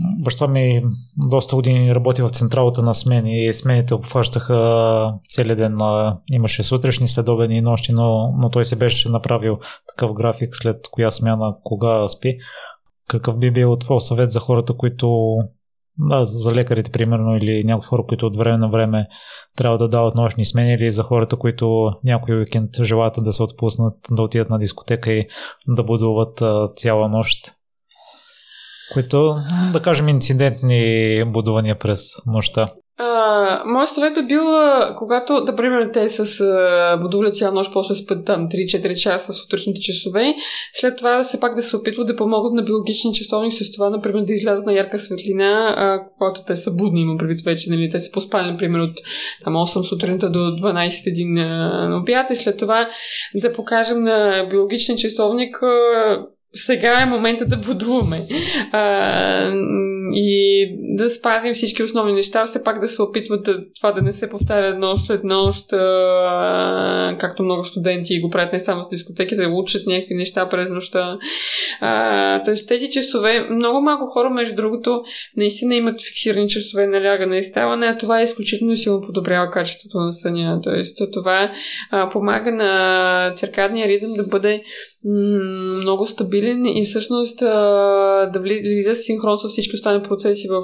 Баща 0.00 0.48
ми 0.48 0.84
доста 1.30 1.56
години 1.56 1.94
работи 1.94 2.22
в 2.22 2.30
централата 2.30 2.82
на 2.82 2.94
смени 2.94 3.46
и 3.46 3.52
смените 3.52 3.94
обхващаха 3.94 5.14
целия 5.24 5.56
ден. 5.56 5.78
Имаше 6.32 6.62
сутрешни, 6.62 7.08
следобедни 7.08 7.56
и 7.56 7.62
нощи, 7.62 7.92
но, 7.92 8.34
но 8.38 8.50
той 8.50 8.64
се 8.64 8.76
беше 8.76 9.08
направил 9.08 9.58
такъв 9.88 10.12
график 10.12 10.48
след 10.52 10.88
коя 10.90 11.10
смяна, 11.10 11.56
кога 11.64 12.08
спи. 12.08 12.38
Какъв 13.08 13.38
би 13.38 13.50
бил 13.50 13.76
твой 13.76 14.00
съвет 14.00 14.32
за 14.32 14.40
хората, 14.40 14.74
които 14.74 15.36
да, 15.98 16.24
за 16.24 16.54
лекарите, 16.54 16.90
примерно, 16.90 17.36
или 17.36 17.64
някои 17.64 17.86
хора, 17.86 18.02
които 18.08 18.26
от 18.26 18.36
време 18.36 18.58
на 18.58 18.68
време 18.68 19.08
трябва 19.56 19.78
да 19.78 19.88
дават 19.88 20.14
нощни 20.14 20.44
смени, 20.44 20.72
или 20.72 20.90
за 20.90 21.02
хората, 21.02 21.36
които 21.36 21.88
някой 22.04 22.38
уикенд 22.38 22.70
желаят 22.82 23.14
да 23.18 23.32
се 23.32 23.42
отпуснат, 23.42 23.94
да 24.10 24.22
отидат 24.22 24.50
на 24.50 24.58
дискотека 24.58 25.12
и 25.12 25.26
да 25.68 25.84
будуват 25.84 26.42
цяла 26.76 27.08
нощ 27.08 27.57
които, 28.92 29.36
да 29.72 29.82
кажем, 29.82 30.08
инцидентни 30.08 31.22
будувания 31.26 31.78
през 31.78 32.00
нощта. 32.26 32.68
Uh, 33.00 33.64
моят 33.64 33.88
съвет 33.88 34.16
е 34.16 34.22
бил, 34.22 34.42
когато, 34.96 35.44
да 35.44 35.56
пример, 35.56 35.90
те 35.92 36.08
с 36.08 36.24
uh, 36.24 37.02
будували 37.02 37.32
цяла 37.32 37.52
нощ, 37.52 37.72
после 37.72 37.94
спят 37.94 38.24
там 38.24 38.48
3-4 38.48 38.94
часа 38.94 39.32
с 39.32 39.44
утрешните 39.44 39.80
часове, 39.80 40.34
след 40.72 40.96
това 40.96 41.22
все 41.22 41.40
пак 41.40 41.54
да 41.54 41.62
се 41.62 41.76
опитват 41.76 42.06
да 42.06 42.16
помогнат 42.16 42.52
на 42.52 42.62
биологични 42.62 43.14
часовник 43.14 43.52
с 43.52 43.72
това, 43.72 43.90
например, 43.90 44.20
да 44.20 44.32
излязат 44.32 44.66
на 44.66 44.72
ярка 44.72 44.98
светлина, 44.98 45.76
uh, 45.78 46.04
когато 46.18 46.44
те 46.46 46.56
са 46.56 46.70
будни, 46.74 47.00
има 47.00 47.16
предвид 47.18 47.40
вече, 47.44 47.70
нали, 47.70 47.90
те 47.90 48.00
са 48.00 48.12
поспали, 48.12 48.50
например, 48.50 48.78
от 48.78 48.96
там 49.44 49.54
8 49.54 49.82
сутринта 49.82 50.30
до 50.30 50.38
12 50.38 51.34
на 51.34 51.98
обяд 52.02 52.30
и 52.30 52.36
след 52.36 52.58
това 52.58 52.88
да 53.34 53.52
покажем 53.52 54.02
на 54.02 54.46
биологичен 54.50 54.96
часовник 54.96 55.56
uh, 55.56 56.24
сега 56.54 57.00
е 57.02 57.06
момента 57.06 57.46
да 57.46 57.56
будуваме. 57.56 58.20
А, 58.72 59.52
и 60.12 60.68
да 60.96 61.10
спазим 61.10 61.54
всички 61.54 61.82
основни 61.82 62.12
неща, 62.12 62.46
все 62.46 62.64
пак 62.64 62.80
да 62.80 62.88
се 62.88 63.02
опитват 63.02 63.42
да, 63.42 63.58
това 63.76 63.92
да 63.92 64.02
не 64.02 64.12
се 64.12 64.30
повтаря 64.30 64.78
нощ 64.78 65.06
след 65.06 65.24
нощ, 65.24 65.72
а, 65.72 67.16
както 67.20 67.42
много 67.42 67.64
студенти 67.64 68.20
го 68.20 68.30
правят 68.30 68.52
не 68.52 68.60
само 68.60 68.82
с 68.82 68.88
дискотеки, 68.88 69.36
да 69.36 69.48
учат 69.48 69.86
някакви 69.86 70.14
неща 70.14 70.48
през 70.48 70.68
нощта. 70.70 71.18
А, 71.80 72.42
тоест 72.42 72.68
тези 72.68 72.90
часове, 72.90 73.48
много 73.50 73.80
малко 73.80 74.06
хора, 74.06 74.30
между 74.30 74.56
другото, 74.56 75.02
наистина 75.36 75.74
имат 75.74 76.06
фиксирани 76.06 76.48
часове 76.48 76.86
на 76.86 77.04
лягане 77.04 77.38
и 77.38 77.42
ставане, 77.42 77.86
а 77.86 77.96
това 77.96 78.20
е 78.20 78.24
изключително 78.24 78.76
силно 78.76 79.00
подобрява 79.00 79.50
качеството 79.50 79.98
на 79.98 80.12
съня. 80.12 80.60
Тоест 80.62 80.98
това 81.12 81.52
а, 81.90 82.08
помага 82.08 82.52
на 82.52 83.32
циркадния 83.34 83.88
ритъм 83.88 84.12
да 84.12 84.24
бъде 84.24 84.62
много 85.04 86.06
стабилен 86.06 86.66
и 86.66 86.84
всъщност 86.84 87.38
да 87.38 88.40
влиза 88.40 88.94
синхрон 88.94 89.38
с 89.38 89.48
всички 89.48 89.74
останали 89.74 90.02
процеси 90.02 90.48
в 90.48 90.62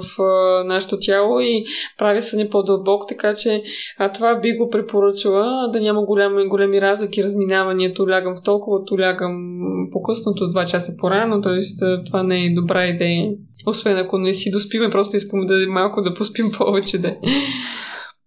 нашето 0.65 0.97
тяло 0.99 1.39
и 1.39 1.65
прави 1.97 2.21
съня 2.21 2.49
по-дълбок, 2.49 3.07
така 3.07 3.33
че 3.33 3.63
а, 3.97 4.11
това 4.11 4.39
би 4.39 4.57
го 4.57 4.69
препоръчала 4.69 5.69
да 5.73 5.81
няма 5.81 6.05
голями, 6.05 6.47
големи 6.47 6.81
разлики, 6.81 7.23
разминавания, 7.23 7.93
то 7.93 8.09
лягам 8.09 8.35
в 8.35 8.43
толкова, 8.43 8.85
то 8.85 8.99
лягам 8.99 9.57
по-късното, 9.91 10.43
2 10.43 10.65
часа 10.65 10.93
по-рано, 10.97 11.41
т.е. 11.41 11.61
това 12.05 12.23
не 12.23 12.45
е 12.45 12.53
добра 12.53 12.87
идея. 12.87 13.31
Освен 13.67 13.97
ако 13.97 14.17
не 14.17 14.33
си 14.33 14.51
доспиме, 14.51 14.89
просто 14.89 15.17
искам 15.17 15.45
да 15.45 15.65
малко 15.69 16.01
да 16.01 16.13
поспим 16.13 16.51
повече. 16.57 16.97
Да. 16.97 17.15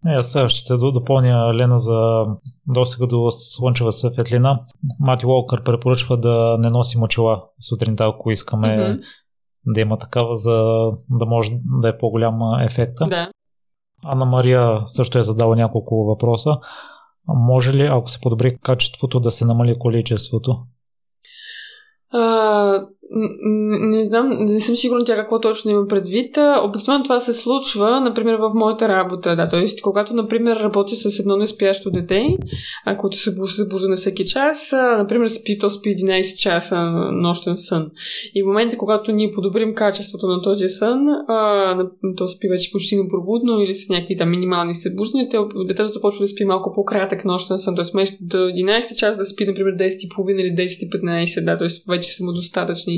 Е, 0.07 0.23
сега 0.23 0.49
ще 0.49 0.77
допълня 0.77 1.55
Лена 1.55 1.79
за 1.79 2.25
достига 2.75 3.07
до 3.07 3.31
слънчева 3.31 3.93
светлина. 3.93 4.61
Мати 5.01 5.27
Уолкър 5.27 5.63
препоръчва 5.63 6.17
да 6.17 6.57
не 6.61 6.71
носи 6.71 6.99
мъчела 6.99 7.45
сутринта, 7.61 8.05
ако 8.05 8.31
искаме 8.31 8.69
mm-hmm. 8.69 9.03
да 9.67 9.81
има 9.81 9.99
такава, 9.99 10.35
за 10.35 10.57
да 11.11 11.27
може 11.27 11.51
да 11.65 11.89
е 11.89 11.99
по-голям 11.99 12.61
ефекта. 12.61 13.05
Да. 13.05 13.31
Анна 14.05 14.25
Мария 14.25 14.83
също 14.87 15.19
е 15.19 15.23
задала 15.23 15.57
няколко 15.57 16.05
въпроса. 16.05 16.59
Може 17.27 17.75
ли, 17.75 17.87
ако 17.87 18.11
се 18.11 18.21
подобри 18.21 18.59
качеството, 18.59 19.21
да 19.21 19.31
се 19.31 19.45
намали 19.45 19.79
количеството? 19.79 20.63
А, 22.13 22.87
не 23.11 24.05
знам, 24.05 24.37
не 24.41 24.61
съм 24.61 24.77
сигурна 24.77 25.05
тя 25.05 25.17
какво 25.17 25.41
точно 25.41 25.71
има 25.71 25.87
предвид. 25.87 26.39
Обикновено 26.65 27.05
това 27.05 27.21
се 27.21 27.33
случва, 27.33 28.01
например, 28.01 28.35
в 28.35 28.51
моята 28.55 28.89
работа. 28.89 29.37
Да, 29.37 29.49
т.е. 29.49 29.67
когато, 29.83 30.15
например, 30.15 30.57
работя 30.57 30.97
с 30.97 31.21
едно 31.21 31.37
неспящо 31.37 31.91
дете, 31.91 32.37
което 32.99 33.17
се 33.17 33.31
събужда 33.55 33.89
на 33.89 33.97
всеки 33.97 34.25
час, 34.27 34.73
например, 34.99 35.29
спи, 35.29 35.59
то 35.59 35.71
спи 35.71 35.97
11 35.97 36.39
часа 36.39 36.87
нощен 37.13 37.57
сън. 37.57 37.91
И 38.35 38.43
в 38.43 38.47
момента, 38.47 38.77
когато 38.77 39.13
ние 39.13 39.31
подобрим 39.31 39.75
качеството 39.75 40.27
на 40.27 40.43
този 40.43 40.69
сън, 40.69 41.07
то 42.17 42.29
спи 42.29 42.49
вече 42.49 42.73
почти 42.73 42.97
непробудно 42.97 43.61
или 43.61 43.75
с 43.75 43.89
някакви 43.89 44.17
там 44.17 44.31
минимални 44.31 44.75
събуждания, 44.75 45.29
детето 45.67 45.91
започва 45.91 46.25
да 46.25 46.29
спи 46.29 46.45
малко 46.45 46.73
по-кратък 46.75 47.25
нощен 47.25 47.59
сън, 47.59 47.77
т.е. 47.77 47.85
вместо 47.93 48.17
до 48.21 48.37
11 48.37 48.95
часа 48.95 49.19
да 49.19 49.25
спи, 49.25 49.45
например, 49.45 49.73
10.30 49.73 50.41
или 50.41 50.69
10.15, 50.69 51.45
да, 51.45 51.59
т.е. 51.59 51.69
вече 51.89 52.13
са 52.13 52.25
достатъчни 52.25 52.98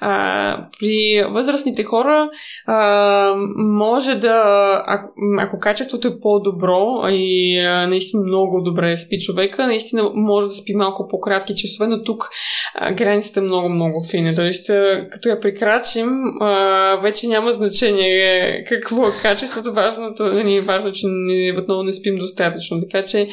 а, 0.00 0.68
при 0.80 1.24
възрастните 1.30 1.84
хора 1.84 2.30
а, 2.66 3.34
може 3.56 4.14
да, 4.14 4.82
ако, 4.86 5.12
ако 5.38 5.58
качеството 5.58 6.08
е 6.08 6.20
по-добро 6.20 7.08
и 7.08 7.58
а, 7.58 7.86
наистина 7.86 8.22
много 8.22 8.60
добре 8.60 8.96
спи 8.96 9.18
човека, 9.18 9.66
наистина 9.66 10.10
може 10.14 10.46
да 10.46 10.52
спи 10.52 10.74
малко 10.74 11.08
по-кратки 11.08 11.54
часове, 11.54 11.86
но 11.86 12.02
тук 12.02 12.28
а, 12.74 12.92
границата 12.92 13.40
е 13.40 13.42
много-много 13.42 14.04
фина. 14.10 14.34
Тоест, 14.34 14.66
като 15.10 15.28
я 15.28 15.40
прекрачим, 15.40 16.08
а, 16.40 16.96
вече 17.02 17.28
няма 17.28 17.52
значение 17.52 18.64
какво 18.68 19.08
е 19.08 19.12
качеството. 19.22 19.72
Важното 19.72 20.24
нали, 20.24 20.56
е 20.56 20.60
важно, 20.60 20.92
че 20.92 21.06
не, 21.06 21.54
отново 21.58 21.82
не 21.82 21.92
спим 21.92 22.16
достатъчно. 22.16 22.80
Така 22.80 23.04
че 23.04 23.28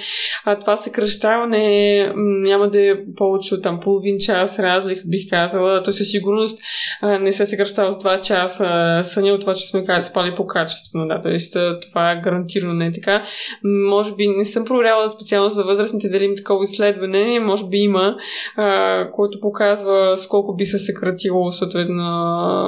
а, 0.45 0.59
това 0.59 0.77
съкръщаване 0.77 2.11
няма 2.15 2.69
да 2.69 2.81
е 2.81 2.95
повече 3.17 3.55
от 3.55 3.63
там 3.63 3.79
половин 3.79 4.17
час 4.19 4.59
разлика, 4.59 5.01
бих 5.07 5.29
казала 5.29 5.83
то 5.83 5.91
със 5.91 6.09
сигурност 6.11 6.52
а, 7.01 7.19
не 7.19 7.31
се 7.31 7.45
съкръщава 7.45 7.91
с 7.91 7.95
2 7.95 8.21
часа 8.21 8.99
съня 9.03 9.31
от 9.31 9.41
това, 9.41 9.53
че 9.53 9.67
сме 9.67 9.85
спали 10.01 10.35
по-качествено. 10.35 11.07
Да, 11.07 11.21
тоест, 11.21 11.57
това 11.89 12.11
е 12.11 12.21
гарантирано 12.21 12.73
не 12.73 12.85
е 12.85 12.91
така. 12.91 13.23
Може 13.63 14.15
би 14.15 14.27
не 14.27 14.45
съм 14.45 14.65
проверяла 14.65 15.09
специално 15.09 15.49
за 15.49 15.63
възрастните 15.63 16.09
дали 16.09 16.23
има 16.23 16.35
такова 16.35 16.63
изследване, 16.63 17.39
може 17.39 17.67
би 17.67 17.77
има, 17.77 18.15
а, 18.57 19.09
което 19.11 19.39
показва 19.39 20.17
с 20.17 20.27
колко 20.27 20.55
би 20.55 20.65
се 20.65 20.79
съкратило 20.79 21.51
съответно 21.51 22.03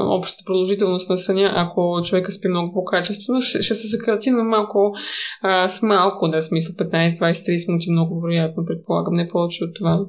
общата 0.09 0.43
продължителност 0.45 1.09
на 1.09 1.17
съня, 1.17 1.51
ако 1.55 2.01
човека 2.03 2.31
спи 2.31 2.47
много 2.47 2.73
по-качествено. 2.73 3.41
Ще, 3.41 3.61
ще 3.61 3.75
се 3.75 3.87
съкрати 3.87 4.31
на 4.31 4.43
малко 4.43 4.93
а, 5.41 5.67
с 5.67 5.81
малко, 5.81 6.27
да, 6.27 6.41
смисъл 6.41 6.75
15, 6.75 7.19
20, 7.19 7.31
30 7.31 7.67
минути, 7.67 7.91
много 7.91 8.21
вероятно, 8.21 8.65
предполагам, 8.65 9.13
не 9.13 9.27
повече 9.27 9.63
от 9.63 9.75
това 9.75 9.99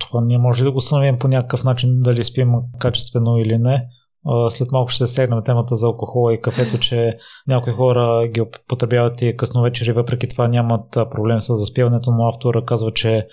това 0.00 0.20
ние 0.20 0.38
може 0.38 0.64
да 0.64 0.72
го 0.72 0.78
установим 0.78 1.18
по 1.18 1.28
някакъв 1.28 1.64
начин 1.64 2.00
дали 2.00 2.24
спим 2.24 2.52
качествено 2.78 3.38
или 3.38 3.58
не. 3.58 3.86
След 4.48 4.72
малко 4.72 4.90
ще 4.90 5.06
сегнем 5.06 5.42
темата 5.44 5.76
за 5.76 5.86
алкохола 5.86 6.34
и 6.34 6.40
кафето, 6.40 6.78
че 6.78 7.10
някои 7.48 7.72
хора 7.72 8.28
ги 8.28 8.40
употребяват 8.40 9.22
и 9.22 9.36
късно 9.36 9.62
вечери, 9.62 9.92
въпреки 9.92 10.28
това 10.28 10.48
нямат 10.48 10.90
проблем 10.90 11.40
с 11.40 11.56
заспиването, 11.56 12.10
но 12.10 12.28
автора 12.28 12.64
казва, 12.64 12.90
че 12.90 13.26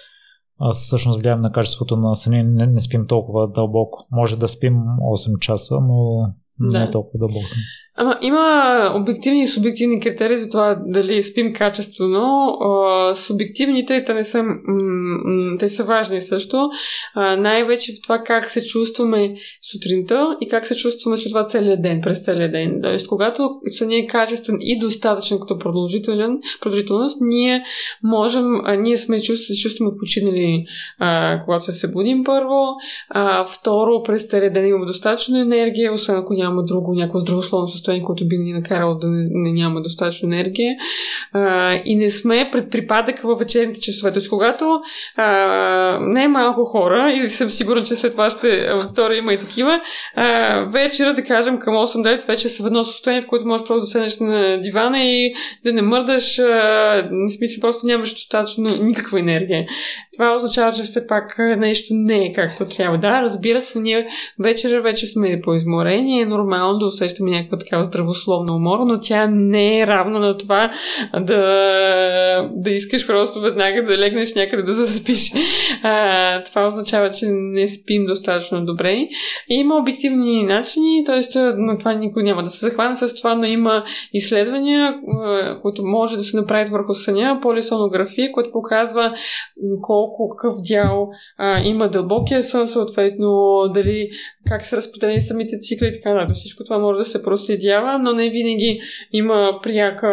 всъщност 0.74 1.20
влияем 1.20 1.42
на 1.42 1.52
качеството 1.52 1.98
на 1.98 2.16
съня, 2.16 2.44
не, 2.44 2.68
не 2.68 2.82
спим 2.82 3.08
толкова 3.08 3.48
дълбоко. 3.48 4.08
Може 4.12 4.40
да 4.40 4.48
спим 4.48 4.74
8 4.74 5.40
часа, 5.40 5.76
но 5.82 6.28
да. 6.60 6.80
не 6.80 6.86
е 6.86 6.90
толкова 6.90 7.20
дълбок 7.20 7.50
сън. 7.50 7.58
Ама 7.98 8.18
има 8.22 8.92
обективни 8.96 9.44
и 9.44 9.48
субективни 9.48 10.00
критерии 10.00 10.38
за 10.38 10.50
това 10.50 10.82
дали 10.86 11.24
спим 11.24 11.54
качествено. 11.54 12.54
Субективните, 13.16 14.04
те 14.04 14.14
не 14.14 14.24
са, 14.24 14.44
те 15.60 15.70
са 15.70 15.84
важни 15.84 16.22
също. 16.22 16.70
А, 17.14 17.36
най-вече 17.36 17.94
в 17.94 18.02
това 18.04 18.20
как 18.20 18.50
се 18.50 18.66
чувстваме 18.66 19.36
сутринта 19.72 20.38
и 20.42 20.48
как 20.48 20.66
се 20.66 20.76
чувстваме 20.76 21.18
след 21.18 21.32
това 21.32 21.46
целият 21.46 21.82
ден, 21.82 22.02
през 22.02 22.26
целият 22.26 22.52
ден. 22.52 22.80
Тоест, 22.82 23.08
когато 23.08 23.50
съня 23.68 23.96
е 23.96 24.08
качествен 24.08 24.58
и 24.60 24.80
достатъчен 24.80 25.40
като 25.40 25.60
продължителен, 25.60 26.40
продължителност, 26.62 27.18
ние 27.22 27.64
можем, 28.04 28.46
а, 28.64 28.76
ние 28.76 28.98
сме 28.98 29.22
чувств, 29.22 29.48
се 29.48 29.62
чувстваме 29.62 29.92
починали, 30.00 30.66
а, 31.00 31.40
когато 31.46 31.66
се 31.66 31.72
събудим 31.72 32.24
първо. 32.24 32.66
А, 33.10 33.46
второ, 33.46 34.04
през 34.04 34.28
целият 34.28 34.54
ден 34.54 34.68
имаме 34.68 34.86
достатъчно 34.86 35.38
енергия, 35.38 35.94
освен 35.94 36.16
ако 36.16 36.34
няма 36.34 36.64
друго, 36.64 36.94
някакво 36.94 37.20
здравословно 37.20 37.68
състояние 37.68 38.06
което 38.06 38.28
би 38.28 38.38
ни 38.38 38.54
накарало 38.54 38.96
да 38.96 39.08
не, 39.08 39.28
не 39.32 39.52
няма 39.54 39.82
достатъчно 39.82 40.34
енергия. 40.34 40.76
А, 41.32 41.74
и 41.86 41.96
не 41.96 42.10
сме 42.10 42.50
пред 42.52 42.72
припадък 42.72 43.20
във 43.20 43.40
вечерните 43.40 43.80
часове. 43.80 44.14
Тоест, 44.14 44.30
когато 44.30 44.82
а, 45.16 46.00
не 46.02 46.28
малко 46.28 46.66
хора, 46.66 47.12
и 47.12 47.30
съм 47.30 47.50
сигурна, 47.50 47.84
че 47.84 47.96
след 47.96 48.14
вашата 48.14 48.48
аудитория 48.72 49.18
има 49.18 49.34
и 49.34 49.38
такива, 49.38 49.82
а, 50.16 50.60
вечера, 50.60 51.14
да 51.14 51.24
кажем, 51.24 51.60
към 51.60 51.74
8-9 51.74 52.28
вече 52.28 52.50
са 52.50 52.64
в 52.64 52.66
едно 52.66 52.84
състояние, 52.84 53.22
в 53.22 53.28
което 53.28 53.48
можеш 53.48 53.68
просто 53.68 53.82
да 53.82 53.88
седнеш 53.88 54.20
на 54.20 54.62
дивана 54.62 55.04
и 55.04 55.34
да 55.66 55.74
не 55.74 55.82
мърдаш, 55.82 56.40
а, 56.40 56.46
в 57.12 57.32
смисъл 57.38 57.62
просто 57.62 57.88
нямаш 57.88 58.14
достатъчно 58.14 58.70
никаква 58.82 59.20
енергия. 59.20 59.66
Това 60.14 60.36
означава, 60.36 60.74
че 60.74 60.84
все 60.84 61.08
пак 61.08 61.36
нещо 61.58 61.94
не 61.94 62.26
е 62.26 62.34
както 62.34 62.66
трябва. 62.66 62.98
Да, 62.98 63.22
разбира 63.22 63.62
се, 63.62 63.80
ние 63.80 64.08
вечера 64.40 64.82
вече 64.82 65.06
сме 65.06 65.42
по-изморени, 65.44 66.22
е 66.22 66.26
нормално 66.26 66.80
да 66.80 66.86
усещаме 66.86 67.32
някаква 67.32 67.58
така 67.58 67.76
такава 67.76 67.84
здравословна 67.84 68.56
умора, 68.56 68.86
но 68.86 69.00
тя 69.00 69.28
не 69.28 69.80
е 69.80 69.88
равна 69.88 70.20
на 70.20 70.38
това 70.38 70.72
да, 71.20 72.50
да 72.56 72.72
искаш 72.72 73.08
просто 73.08 73.42
веднага 73.42 73.84
да 73.84 73.98
легнеш 73.98 74.36
някъде 74.36 74.64
да 74.64 74.74
заспиш. 74.86 75.32
А, 75.84 76.44
това 76.44 76.68
означава, 76.68 77.12
че 77.12 77.26
не 77.30 77.68
спим 77.68 78.06
достатъчно 78.06 78.66
добре. 78.66 78.92
И 78.92 79.10
има 79.50 79.76
обективни 79.76 80.44
начини, 80.44 81.04
т.е. 81.06 81.40
на 81.40 81.78
това 81.78 81.94
никой 81.94 82.24
няма 82.24 82.44
да 82.44 82.50
се 82.50 82.66
захване 82.66 82.96
с 82.96 83.16
това, 83.16 83.36
но 83.36 83.46
има 83.46 83.84
изследвания, 84.14 84.96
които 85.62 85.86
може 85.86 86.18
да 86.18 86.24
се 86.24 86.38
направят 86.38 86.70
върху 86.70 86.94
съня, 86.94 87.40
полисонография, 87.42 88.32
което 88.32 88.52
показва 88.52 89.14
колко 89.82 90.30
какъв 90.30 90.56
дял 90.62 91.10
а, 91.38 91.60
има 91.60 91.90
дълбокия 91.90 92.44
сън, 92.44 92.68
съответно 92.68 93.62
дали 93.74 94.10
как 94.48 94.66
са 94.66 94.78
разпределени 94.78 95.22
самите 95.22 95.60
цикли 95.60 95.88
и 95.88 95.92
така 95.92 96.14
нататък. 96.14 96.36
Всичко 96.36 96.64
това 96.64 96.78
може 96.78 96.98
да 96.98 97.06
се 97.06 97.24
проследява, 97.24 98.00
но 98.00 98.14
не 98.14 98.30
винаги 98.30 98.80
има 99.12 99.60
пряка 99.64 100.12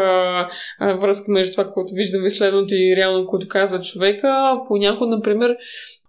връзка 0.81 1.33
между 1.33 1.53
това, 1.53 1.71
което 1.71 1.95
виждаме 1.95 2.31
следното 2.31 2.75
и 2.75 2.97
реално, 2.97 3.27
което 3.27 3.49
казва 3.49 3.81
човека. 3.81 4.61
Понякога, 4.69 5.17
например, 5.17 5.57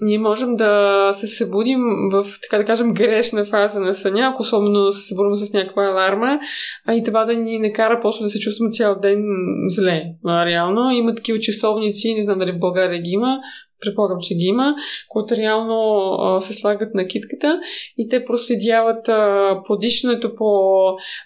ние 0.01 0.19
можем 0.19 0.55
да 0.55 1.09
се 1.13 1.27
събудим 1.27 1.79
в, 2.11 2.25
така 2.41 2.57
да 2.57 2.65
кажем, 2.65 2.93
грешна 2.93 3.45
фаза 3.45 3.79
на 3.79 3.93
съня, 3.93 4.29
ако 4.31 4.41
особено 4.41 4.91
се 4.91 5.07
събудим 5.07 5.35
с 5.35 5.53
някаква 5.53 5.85
аларма, 5.85 6.39
а 6.87 6.95
и 6.95 7.03
това 7.03 7.25
да 7.25 7.33
ни 7.33 7.59
накара 7.59 7.99
после 8.01 8.23
да 8.23 8.29
се 8.29 8.39
чувстваме 8.39 8.71
цял 8.71 8.99
ден 8.99 9.23
зле. 9.67 10.03
А, 10.25 10.45
реално 10.45 10.91
има 10.91 11.15
такива 11.15 11.39
часовници, 11.39 12.13
не 12.13 12.23
знам 12.23 12.39
дали 12.39 12.51
в 12.51 12.59
България 12.59 13.01
ги 13.01 13.09
има, 13.09 13.39
предполагам, 13.85 14.17
че 14.21 14.35
ги 14.35 14.43
има, 14.43 14.75
които 15.09 15.35
реално 15.35 16.09
а, 16.19 16.41
се 16.41 16.53
слагат 16.53 16.93
на 16.93 17.07
китката 17.07 17.59
и 17.97 18.09
те 18.09 18.25
проследяват 18.25 19.09
а, 19.09 19.61
подишането 19.67 20.35
по 20.35 20.47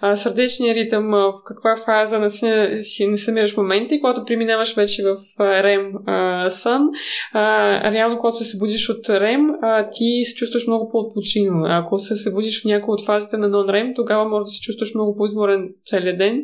а, 0.01 0.15
сърдечния 0.15 0.75
ритъм, 0.75 1.13
а, 1.13 1.17
в 1.17 1.33
каква 1.45 1.75
фаза 1.85 2.19
на 2.19 2.29
си, 2.29 2.47
си 2.81 3.07
не 3.07 3.17
съмираш 3.17 3.53
в 3.53 3.57
момента 3.57 3.95
и 3.95 3.99
когато 4.01 4.25
преминаваш 4.25 4.75
вече 4.75 5.03
в 5.03 5.17
рем 5.63 5.91
а, 6.05 6.49
сън, 6.49 6.81
а, 7.33 7.91
реално 7.91 8.17
когато 8.17 8.37
се 8.37 8.45
събудиш 8.45 8.89
от 8.89 9.09
рем, 9.09 9.49
а, 9.61 9.89
ти 9.89 10.23
се 10.23 10.35
чувстваш 10.35 10.67
много 10.67 10.89
по-отпочинал. 10.89 11.65
Ако 11.65 11.99
се 11.99 12.15
събудиш 12.15 12.61
в 12.61 12.65
някои 12.65 12.93
от 12.93 13.05
фазите 13.05 13.37
на 13.37 13.49
нон-рем, 13.49 13.95
тогава 13.95 14.29
може 14.29 14.43
да 14.43 14.47
се 14.47 14.61
чувстваш 14.61 14.93
много 14.93 15.15
по-изморен 15.15 15.69
целият 15.85 16.17
ден. 16.17 16.43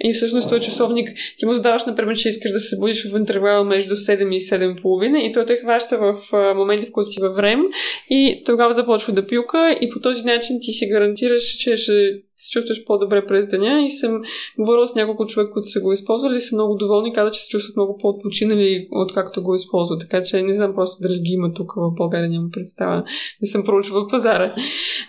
И 0.00 0.12
всъщност 0.12 0.48
този 0.48 0.62
часовник 0.62 1.08
ти 1.38 1.46
му 1.46 1.52
задаваш, 1.52 1.84
например, 1.84 2.16
че 2.16 2.28
искаш 2.28 2.50
да 2.50 2.60
се 2.60 2.68
събудиш 2.68 3.12
в 3.12 3.16
интервал 3.16 3.64
между 3.64 3.94
7 3.94 4.34
и 4.34 4.40
7,5 4.40 5.18
и 5.18 5.32
той 5.32 5.45
те 5.46 5.56
хваща 5.56 5.98
в 5.98 6.14
моменти, 6.54 6.86
в 6.86 6.92
които 6.92 7.10
си 7.10 7.20
във 7.20 7.36
време 7.36 7.64
и 8.10 8.42
тогава 8.46 8.74
започва 8.74 9.12
да 9.12 9.26
пилка 9.26 9.78
и 9.80 9.90
по 9.90 10.00
този 10.00 10.24
начин 10.24 10.58
ти 10.62 10.72
си 10.72 10.88
гарантираш, 10.88 11.42
че 11.42 11.76
ще 11.76 12.25
се 12.36 12.50
чувстваш 12.50 12.84
по-добре 12.84 13.26
през 13.26 13.46
деня 13.46 13.84
и 13.86 13.90
съм 13.90 14.22
говорила 14.58 14.88
с 14.88 14.94
няколко 14.94 15.26
човека, 15.26 15.52
които 15.52 15.68
са 15.68 15.80
го 15.80 15.92
използвали 15.92 16.36
и 16.36 16.40
са 16.40 16.56
много 16.56 16.74
доволни, 16.74 17.12
каза, 17.12 17.30
че 17.30 17.40
се 17.40 17.48
чувстват 17.48 17.76
много 17.76 17.98
по-отпочинали, 17.98 18.88
откакто 18.92 19.42
го 19.42 19.54
използват. 19.54 20.00
Така 20.00 20.22
че 20.22 20.42
не 20.42 20.54
знам 20.54 20.74
просто 20.74 20.96
дали 21.02 21.20
ги 21.20 21.32
има 21.32 21.52
тук 21.52 21.72
в 21.76 21.94
България, 21.96 22.28
няма 22.28 22.48
представа. 22.52 23.04
Не 23.42 23.48
съм 23.48 23.64
проучвала 23.64 24.08
пазара. 24.08 24.54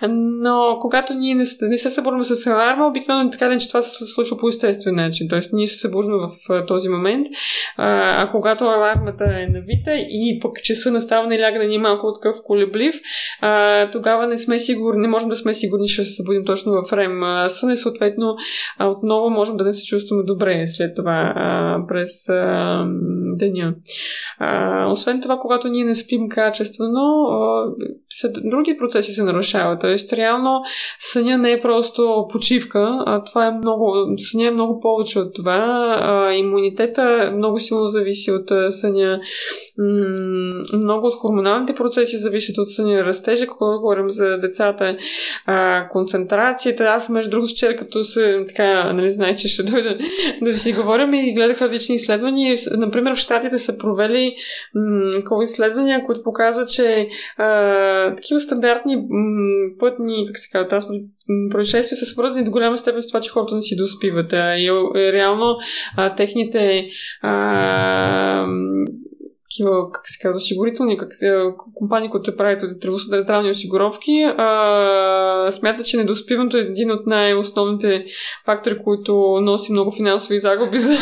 Но 0.10 0.78
когато 0.80 1.14
ние 1.14 1.36
не, 1.36 1.45
не 1.62 1.78
се 1.78 1.90
събуждаме 1.90 2.24
с 2.24 2.48
аларма, 2.48 2.88
обикновено 2.88 3.30
така 3.30 3.49
не, 3.49 3.58
че 3.58 3.68
това 3.68 3.82
се 3.82 4.06
случва 4.06 4.38
по 4.38 4.49
естествен 4.49 4.95
начин. 4.95 5.28
Тоест 5.30 5.54
ние 5.54 5.68
се 5.68 5.78
събуждаме 5.78 6.18
в 6.18 6.66
този 6.66 6.90
момент, 6.90 7.28
а, 7.78 8.22
а 8.24 8.32
когато 8.32 8.64
алармата 8.64 9.24
е 9.24 9.48
навита 9.48 9.95
и 9.95 10.40
пък 10.41 10.64
часа 10.64 10.91
настава 10.91 11.36
и 11.36 11.40
ляга 11.40 11.60
да 11.60 11.66
ни 11.66 11.78
малко 11.78 12.14
такъв 12.14 12.36
колеблив, 12.44 12.95
а, 13.41 13.90
тогава 13.91 14.28
не 14.28 14.38
сме 14.38 14.60
сигурни, 14.60 15.02
не 15.02 15.08
можем 15.08 15.30
да 15.30 15.36
сме 15.36 15.54
сигурни, 15.54 15.88
че 15.88 15.94
ще 15.94 16.04
се 16.04 16.14
събудим 16.14 16.45
точно 16.45 16.72
в 16.72 16.90
време 16.91 17.14
сън 17.48 17.77
съответно 17.77 18.35
отново 18.80 19.30
можем 19.30 19.57
да 19.57 19.64
не 19.64 19.73
се 19.73 19.85
чувстваме 19.85 20.23
добре 20.23 20.68
след 20.68 20.95
това 20.95 21.34
през 21.88 22.10
деня. 23.38 23.73
Освен 24.88 25.22
това, 25.22 25.38
когато 25.38 25.68
ние 25.68 25.85
не 25.85 25.95
спим 25.95 26.30
качествено, 26.30 27.27
други 28.44 28.77
процеси 28.77 29.11
се 29.11 29.23
нарушават. 29.23 29.81
Тоест, 29.81 30.14
реално 30.14 30.61
съня 30.99 31.38
не 31.38 31.52
е 31.52 31.61
просто 31.61 32.26
почивка, 32.31 33.03
а 33.06 33.23
това 33.23 33.45
е 33.45 33.52
много, 33.52 33.94
съня 34.18 34.48
е 34.48 34.52
много 34.52 34.80
повече 34.80 35.19
от 35.19 35.35
това. 35.35 35.57
А, 36.02 36.34
имунитета 36.34 37.34
много 37.35 37.60
силно 37.60 37.88
зависи 37.88 38.31
от 38.31 38.73
съня. 38.73 39.19
Много 40.73 41.07
от 41.07 41.15
хормоналните 41.15 41.76
процеси 41.76 42.18
зависят 42.18 42.57
от 42.57 42.72
съня. 42.72 43.06
Растежа, 43.06 43.48
когато 43.48 43.80
говорим 43.80 44.10
за 44.10 44.38
децата, 44.38 44.98
концентрацията. 45.89 46.84
Аз, 46.84 47.07
между 47.10 47.32
другото, 47.32 47.52
вчера, 47.52 47.76
като 47.76 48.04
се 48.04 48.44
така, 48.48 48.94
нали, 48.94 49.10
знае, 49.10 49.36
че 49.36 49.48
ще 49.48 49.64
дойда 49.64 49.98
да 50.42 50.54
си 50.54 50.74
говорим 50.74 51.14
и 51.14 51.34
гледах 51.34 51.62
различни 51.62 51.96
изследвания. 51.96 52.56
Например, 52.78 53.16
в 53.16 53.20
Штатите 53.20 53.58
са 53.58 53.78
провели 53.78 54.36
м- 54.76 55.44
изследвания, 55.44 56.04
които 56.06 56.24
показват, 56.24 56.70
че 56.70 57.08
а, 57.38 58.16
такива 58.16 58.40
стандартни 58.40 58.96
м- 58.96 59.04
пътни, 59.80 60.24
как 60.28 60.38
се 60.38 60.50
казва, 60.50 60.90
происшествия 61.52 61.98
са 61.98 62.06
свързани 62.06 62.46
до 62.46 62.52
голяма 62.52 62.78
степен 62.78 63.02
с 63.02 63.08
това, 63.08 63.22
че 63.22 63.30
хората 63.30 63.56
не 63.56 63.62
си 63.62 63.76
доспиват. 63.76 64.34
А, 64.34 64.56
и, 64.56 64.66
и 64.96 65.14
реално 65.14 65.56
а, 65.98 66.16
техните 66.16 66.88
а, 67.22 68.48
такива, 69.49 69.91
как 69.91 70.03
се 70.06 70.19
казва, 70.22 70.38
осигурителни 70.38 70.98
как 70.98 71.14
се, 71.14 71.34
компании, 71.74 72.10
които 72.10 72.38
правят 72.38 72.61
здравни 73.22 73.49
осигуровки, 73.49 74.24
а, 74.38 75.52
смятат, 75.52 75.86
че 75.86 75.98
недоспиването 75.98 76.57
е 76.57 76.61
един 76.61 76.91
от 76.91 77.07
най-основните 77.07 78.03
фактори, 78.45 78.78
които 78.84 79.40
носи 79.41 79.72
много 79.72 79.91
финансови 79.91 80.40
загуби 80.40 80.80
за 80.80 80.98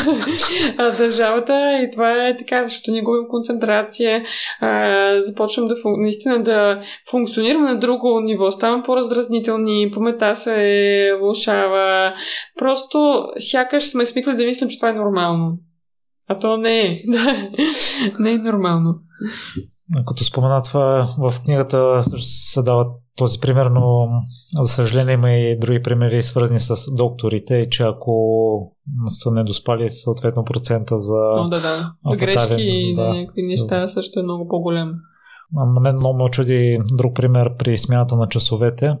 държавата. 0.98 1.52
И 1.82 1.90
това 1.92 2.28
е 2.28 2.36
така, 2.36 2.64
защото 2.64 2.90
ние 2.90 3.02
губим 3.02 3.28
концентрация, 3.28 4.24
а, 4.60 5.20
започвам 5.20 5.68
да 5.68 5.74
наистина 5.84 6.42
да 6.42 6.80
функционираме 7.10 7.68
на 7.68 7.78
друго 7.78 8.20
ниво, 8.20 8.50
ставам 8.50 8.82
по-раздразнителни, 8.82 9.90
памета 9.94 10.34
се 10.34 11.12
влушава. 11.20 12.14
Просто 12.58 13.26
сякаш 13.38 13.84
сме 13.84 14.06
смикли 14.06 14.36
да 14.36 14.44
мислим, 14.44 14.68
че 14.68 14.78
това 14.78 14.88
е 14.88 14.92
нормално. 14.92 15.58
А 16.28 16.38
то 16.38 16.56
не 16.56 16.80
е. 16.80 17.02
не 18.18 18.30
е 18.30 18.38
нормално. 18.38 18.94
Като 20.06 20.24
спомена 20.24 20.62
това, 20.62 21.08
в 21.18 21.34
книгата 21.44 22.02
се 22.20 22.62
дават 22.62 22.92
този 23.16 23.40
пример, 23.40 23.66
но 23.66 24.08
за 24.62 24.68
съжаление 24.68 25.14
има 25.14 25.30
и 25.30 25.58
други 25.58 25.82
примери, 25.82 26.22
свързани 26.22 26.60
с 26.60 26.94
докторите, 26.96 27.68
че 27.70 27.82
ако 27.82 28.72
са 29.06 29.30
недоспали 29.30 29.90
съответно 29.90 30.44
процента 30.44 30.98
за... 30.98 31.14
О, 31.14 31.48
да, 31.48 31.60
да. 31.60 32.16
Грешки 32.16 32.62
и 32.62 32.94
да, 32.94 33.14
някакви 33.14 33.42
неща 33.42 33.88
също 33.88 34.20
е 34.20 34.22
много 34.22 34.48
по-голям. 34.48 34.92
На 35.74 35.80
мен 35.80 35.96
много 35.96 36.18
ме 36.18 36.28
чуди 36.28 36.78
друг 36.92 37.14
пример 37.14 37.56
при 37.56 37.78
смяната 37.78 38.16
на 38.16 38.28
часовете. 38.28 38.94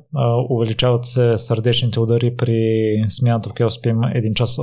Увеличават 0.50 1.04
се 1.04 1.38
сърдечните 1.38 2.00
удари 2.00 2.36
при 2.36 2.60
смяната, 3.08 3.50
в 3.50 3.54
която 3.54 3.74
спим 3.74 4.02
един 4.14 4.34
час 4.34 4.58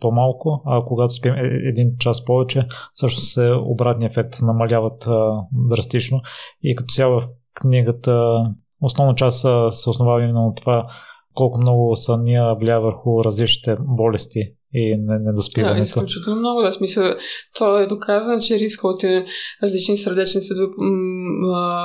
по-малко, 0.00 0.62
а 0.66 0.84
когато 0.84 1.14
спим 1.14 1.34
е, 1.34 1.40
един 1.42 1.96
час 1.98 2.24
повече, 2.24 2.66
също 2.94 3.20
се 3.20 3.52
обратния 3.52 4.06
ефект 4.06 4.34
намаляват 4.42 5.06
а, 5.06 5.42
драстично. 5.52 6.20
И 6.62 6.74
като 6.74 6.92
цяло 6.92 7.20
в 7.20 7.28
книгата 7.54 8.44
основна 8.80 9.14
част 9.14 9.40
се 9.70 9.90
основава 9.90 10.22
именно 10.22 10.46
от 10.46 10.56
това 10.56 10.82
колко 11.34 11.58
много 11.58 11.96
съня 11.96 12.56
влияе 12.60 12.78
върху 12.78 13.24
различните 13.24 13.76
болести 13.80 14.40
и 14.76 14.96
недоспиването. 14.98 15.76
Да, 15.76 15.82
изключително 15.82 16.38
много. 16.38 16.62
Да, 16.62 16.72
смисъл, 16.72 17.14
то 17.58 17.78
е 17.78 17.86
доказано, 17.86 18.40
че 18.40 18.58
риска 18.58 18.88
от 18.88 19.04
е, 19.04 19.24
различни 19.62 19.96
сърдечни 19.96 20.40
съдове, 20.40 20.72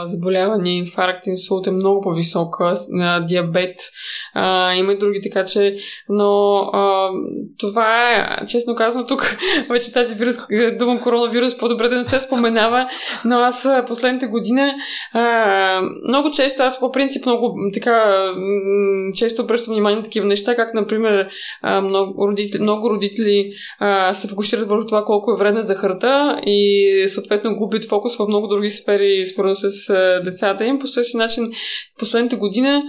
заболявания, 0.03 0.77
инфаркт, 0.77 1.27
инсулт 1.27 1.67
е 1.67 1.71
много 1.71 2.01
по-висок, 2.01 2.55
диабет, 3.27 3.75
а, 4.33 4.73
има 4.75 4.93
и 4.93 4.97
други, 4.97 5.21
така 5.21 5.45
че, 5.45 5.75
но 6.09 6.57
а, 6.57 7.09
това 7.59 8.11
е, 8.11 8.45
честно 8.45 8.75
казано, 8.75 9.05
тук 9.05 9.37
вече 9.69 9.93
тази 9.93 10.15
вирус, 10.15 10.35
дума 10.79 11.01
коронавирус, 11.01 11.57
по-добре 11.57 11.87
да 11.87 11.97
не 11.97 12.05
се 12.05 12.19
споменава, 12.19 12.87
но 13.25 13.39
аз 13.39 13.67
последните 13.87 14.27
година 14.27 14.73
а, 15.13 15.81
много 16.07 16.31
често, 16.31 16.63
аз 16.63 16.79
по 16.79 16.91
принцип 16.91 17.25
много 17.25 17.55
така, 17.73 18.25
често 19.15 19.41
обръщам 19.41 19.73
внимание 19.73 19.97
на 19.97 20.03
такива 20.03 20.25
неща, 20.25 20.55
как, 20.55 20.73
например, 20.73 21.27
много 21.81 22.27
родители, 22.27 22.61
много 22.61 22.80
родители 22.89 23.51
а, 23.79 24.13
се 24.13 24.27
фокусират 24.27 24.69
върху 24.69 24.85
това 24.85 25.03
колко 25.05 25.31
е 25.31 25.37
вредна 25.37 25.61
захарта 25.61 26.41
и 26.45 27.05
съответно 27.07 27.55
губят 27.55 27.85
фокус 27.85 28.17
в 28.17 28.27
много 28.27 28.47
други 28.47 28.69
сфери, 28.69 29.25
свързани 29.25 29.71
с 29.71 29.89
а, 29.89 30.21
децата 30.23 30.65
им. 30.65 30.79
По 30.79 30.87
същия 30.87 31.17
начин, 31.17 31.51
последната 31.99 32.35
година 32.35 32.83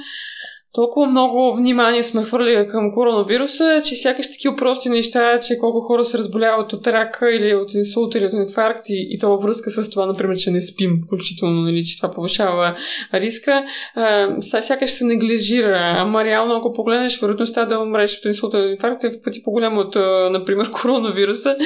толкова 0.75 1.07
много 1.07 1.57
внимание 1.57 2.03
сме 2.03 2.23
хвърли 2.23 2.67
към 2.69 2.93
коронавируса, 2.93 3.83
че 3.85 3.95
сякаш 3.95 4.31
такива 4.31 4.57
прости 4.57 4.89
неща, 4.89 5.41
че 5.41 5.59
колко 5.59 5.81
хора 5.81 6.05
се 6.05 6.19
разболяват 6.19 6.73
от 6.73 6.87
рака 6.87 7.35
или 7.35 7.55
от 7.55 7.75
инсулт 7.75 8.15
или 8.15 8.27
от 8.27 8.33
инфаркт 8.33 8.89
и, 8.89 9.09
и 9.11 9.19
то 9.19 9.29
във 9.29 9.43
връзка 9.43 9.71
с 9.71 9.91
това, 9.91 10.07
например, 10.07 10.37
че 10.37 10.51
не 10.51 10.61
спим, 10.61 11.01
включително, 11.07 11.63
нали, 11.63 11.85
че 11.85 11.97
това 11.97 12.11
повишава 12.11 12.77
риска, 13.15 13.65
а, 13.95 14.29
сякаш 14.41 14.91
се 14.91 15.05
неглижира. 15.05 15.95
Ама 15.97 16.25
реално, 16.25 16.55
ако 16.55 16.73
погледнеш 16.73 17.21
вероятността 17.21 17.65
да 17.65 17.79
умреш 17.79 18.19
от 18.19 18.25
инсулт 18.25 18.55
или 18.55 18.71
инфаркт 18.71 19.05
е 19.05 19.11
в 19.11 19.23
пъти 19.23 19.43
по-голямо 19.43 19.81
от, 19.81 19.95
например, 20.33 20.71
коронавируса, 20.83 21.57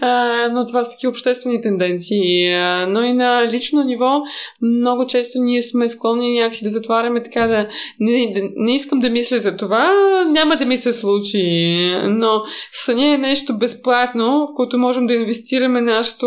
а, 0.00 0.48
но 0.52 0.66
това 0.66 0.84
са 0.84 0.90
такива 0.90 1.10
обществени 1.10 1.62
тенденции. 1.62 2.52
А, 2.54 2.86
но 2.86 3.02
и 3.02 3.12
на 3.12 3.48
лично 3.50 3.84
ниво 3.84 4.20
много 4.62 5.06
често 5.06 5.38
ние 5.38 5.62
сме 5.62 5.88
склонни 5.88 6.40
някакси 6.40 6.64
да 6.64 6.70
затваряме 6.70 7.22
така 7.22 7.46
да 7.46 7.68
не, 8.00 8.49
не 8.56 8.74
искам 8.74 9.00
да 9.00 9.10
мисля 9.10 9.38
за 9.38 9.56
това, 9.56 9.90
няма 10.30 10.56
да 10.56 10.64
ми 10.64 10.76
се 10.76 10.92
случи, 10.92 11.94
но 12.04 12.42
съня 12.72 13.14
е 13.14 13.18
нещо 13.18 13.58
безплатно, 13.58 14.46
в 14.46 14.56
което 14.56 14.78
можем 14.78 15.06
да 15.06 15.14
инвестираме 15.14 15.80
нашето 15.80 16.26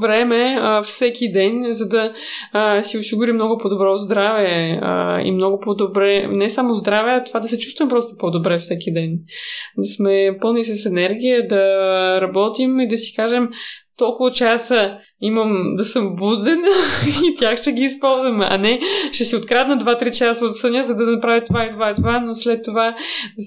време 0.00 0.58
а, 0.60 0.82
всеки 0.82 1.32
ден, 1.32 1.64
за 1.68 1.88
да 1.88 2.12
а, 2.52 2.82
си 2.82 2.98
осигурим 2.98 3.34
много 3.34 3.58
по-добро 3.58 3.98
здраве 3.98 4.78
а, 4.82 5.20
и 5.20 5.32
много 5.32 5.60
по-добре, 5.60 6.26
не 6.26 6.50
само 6.50 6.74
здраве, 6.74 7.10
а 7.10 7.24
това 7.24 7.40
да 7.40 7.48
се 7.48 7.58
чувстваме 7.58 7.90
просто 7.90 8.16
по-добре 8.18 8.58
всеки 8.58 8.92
ден. 8.92 9.18
Да 9.78 9.88
сме 9.88 10.38
пълни 10.40 10.64
с 10.64 10.86
енергия, 10.86 11.48
да 11.48 12.20
работим 12.20 12.80
и 12.80 12.88
да 12.88 12.96
си 12.96 13.14
кажем 13.16 13.48
толкова 13.96 14.30
часа 14.30 14.98
имам 15.20 15.76
да 15.76 15.84
съм 15.84 16.16
буден 16.16 16.62
и 17.24 17.34
тях 17.34 17.58
ще 17.58 17.72
ги 17.72 17.82
използвам, 17.82 18.40
а 18.40 18.58
не 18.58 18.80
ще 19.12 19.24
си 19.24 19.36
открадна 19.36 19.78
2-3 19.78 20.18
часа 20.18 20.44
от 20.44 20.56
съня, 20.56 20.82
за 20.82 20.94
да 20.94 21.04
направя 21.04 21.44
това 21.44 21.64
и 21.64 21.70
това 21.70 21.90
и 21.90 21.94
това, 21.94 22.20
но 22.20 22.34
след 22.34 22.64
това 22.64 22.94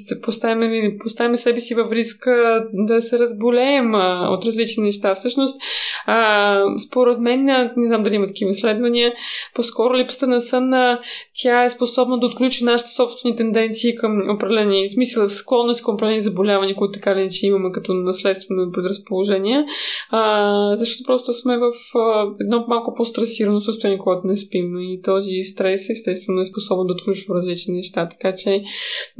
да 0.09 0.21
поставяме, 0.21 0.97
поставяме 1.03 1.37
себе 1.37 1.59
си 1.59 1.75
във 1.75 1.91
риск 1.91 2.27
да 2.73 3.01
се 3.01 3.19
разболеем 3.19 3.93
от 4.29 4.45
различни 4.45 4.83
неща. 4.83 5.15
Всъщност, 5.15 5.61
а, 6.05 6.63
според 6.87 7.19
мен, 7.19 7.45
не 7.77 7.87
знам 7.87 8.03
дали 8.03 8.15
има 8.15 8.27
такива 8.27 8.51
изследвания, 8.51 9.13
по-скоро 9.55 9.97
липсата 9.97 10.27
на 10.27 10.41
сън, 10.41 10.97
тя 11.41 11.63
е 11.63 11.69
способна 11.69 12.19
да 12.19 12.25
отключи 12.25 12.63
нашите 12.63 12.91
собствени 12.91 13.35
тенденции 13.35 13.95
към 13.95 14.29
определени, 14.29 14.89
смисъл, 14.89 15.29
склонност 15.29 15.83
към 15.83 15.93
определени 15.93 16.21
заболявания, 16.21 16.75
които 16.75 16.91
така 16.91 17.15
ли 17.15 17.29
че 17.31 17.47
имаме 17.47 17.71
като 17.71 17.93
наследствено 17.93 18.71
предразположение, 18.71 19.65
а, 20.09 20.38
защото 20.75 21.03
просто 21.05 21.33
сме 21.33 21.57
в 21.57 21.71
а, 21.97 22.27
едно 22.41 22.65
малко 22.67 22.93
по-стресирано 22.97 23.61
състояние, 23.61 23.97
когато 23.99 24.27
не 24.27 24.37
спим. 24.37 24.79
И 24.79 25.01
този 25.01 25.43
стрес 25.43 25.89
естествено 25.89 26.41
е 26.41 26.45
способен 26.45 26.87
да 26.87 26.93
отключва 26.93 27.35
различни 27.35 27.73
неща. 27.73 28.07
Така 28.07 28.35
че 28.35 28.61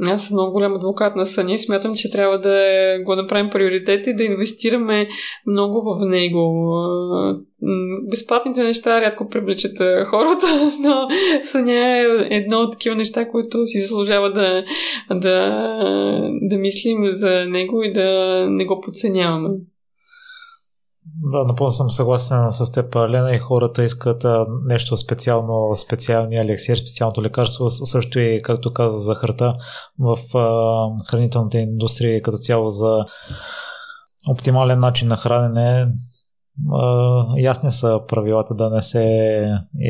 аз 0.06 0.26
съм 0.26 0.34
много 0.34 0.52
голям 0.52 0.74
адвокат 0.74 1.16
на 1.16 1.26
съня 1.26 1.52
и 1.52 1.58
смятам, 1.58 1.96
че 1.96 2.10
трябва 2.10 2.38
да 2.38 2.60
го 3.04 3.16
направим 3.16 3.50
приоритет 3.50 4.06
и 4.06 4.14
да 4.14 4.24
инвестираме 4.24 5.08
много 5.46 5.82
в 5.82 6.06
него. 6.06 6.74
Безплатните 8.10 8.62
неща 8.62 9.00
рядко 9.00 9.28
привличат 9.28 9.78
хората, 10.06 10.46
но 10.82 11.08
съня 11.42 11.98
е 11.98 12.04
едно 12.30 12.58
от 12.58 12.72
такива 12.72 12.96
неща, 12.96 13.28
които 13.28 13.66
си 13.66 13.80
заслужава 13.80 14.32
да, 14.32 14.64
да, 15.14 15.68
да 16.42 16.56
мислим 16.56 17.06
за 17.06 17.46
него 17.46 17.82
и 17.82 17.92
да 17.92 18.46
не 18.50 18.64
го 18.64 18.80
подценяваме. 18.80 19.48
Да, 21.32 21.44
напълно 21.44 21.70
съм 21.70 21.90
съгласен 21.90 22.52
с 22.52 22.72
теб, 22.72 22.96
Лена, 22.96 23.34
и 23.34 23.38
хората 23.38 23.84
искат 23.84 24.24
а, 24.24 24.46
нещо 24.64 24.96
специално, 24.96 25.76
специалния 25.76 26.42
елексир, 26.42 26.76
специалното 26.76 27.22
лекарство, 27.22 27.70
също 27.70 28.18
и, 28.18 28.42
както 28.42 28.72
каза, 28.72 28.98
за 28.98 29.14
храта 29.14 29.52
в 29.98 30.38
а, 30.38 31.04
хранителната 31.10 31.58
индустрия 31.58 32.22
като 32.22 32.36
цяло 32.36 32.68
за 32.68 33.04
оптимален 34.30 34.80
начин 34.80 35.08
на 35.08 35.16
хранене. 35.16 35.92
А, 36.72 37.24
ясни 37.38 37.72
са 37.72 38.00
правилата 38.08 38.54
да 38.54 38.70
не 38.70 38.82
се 38.82 39.04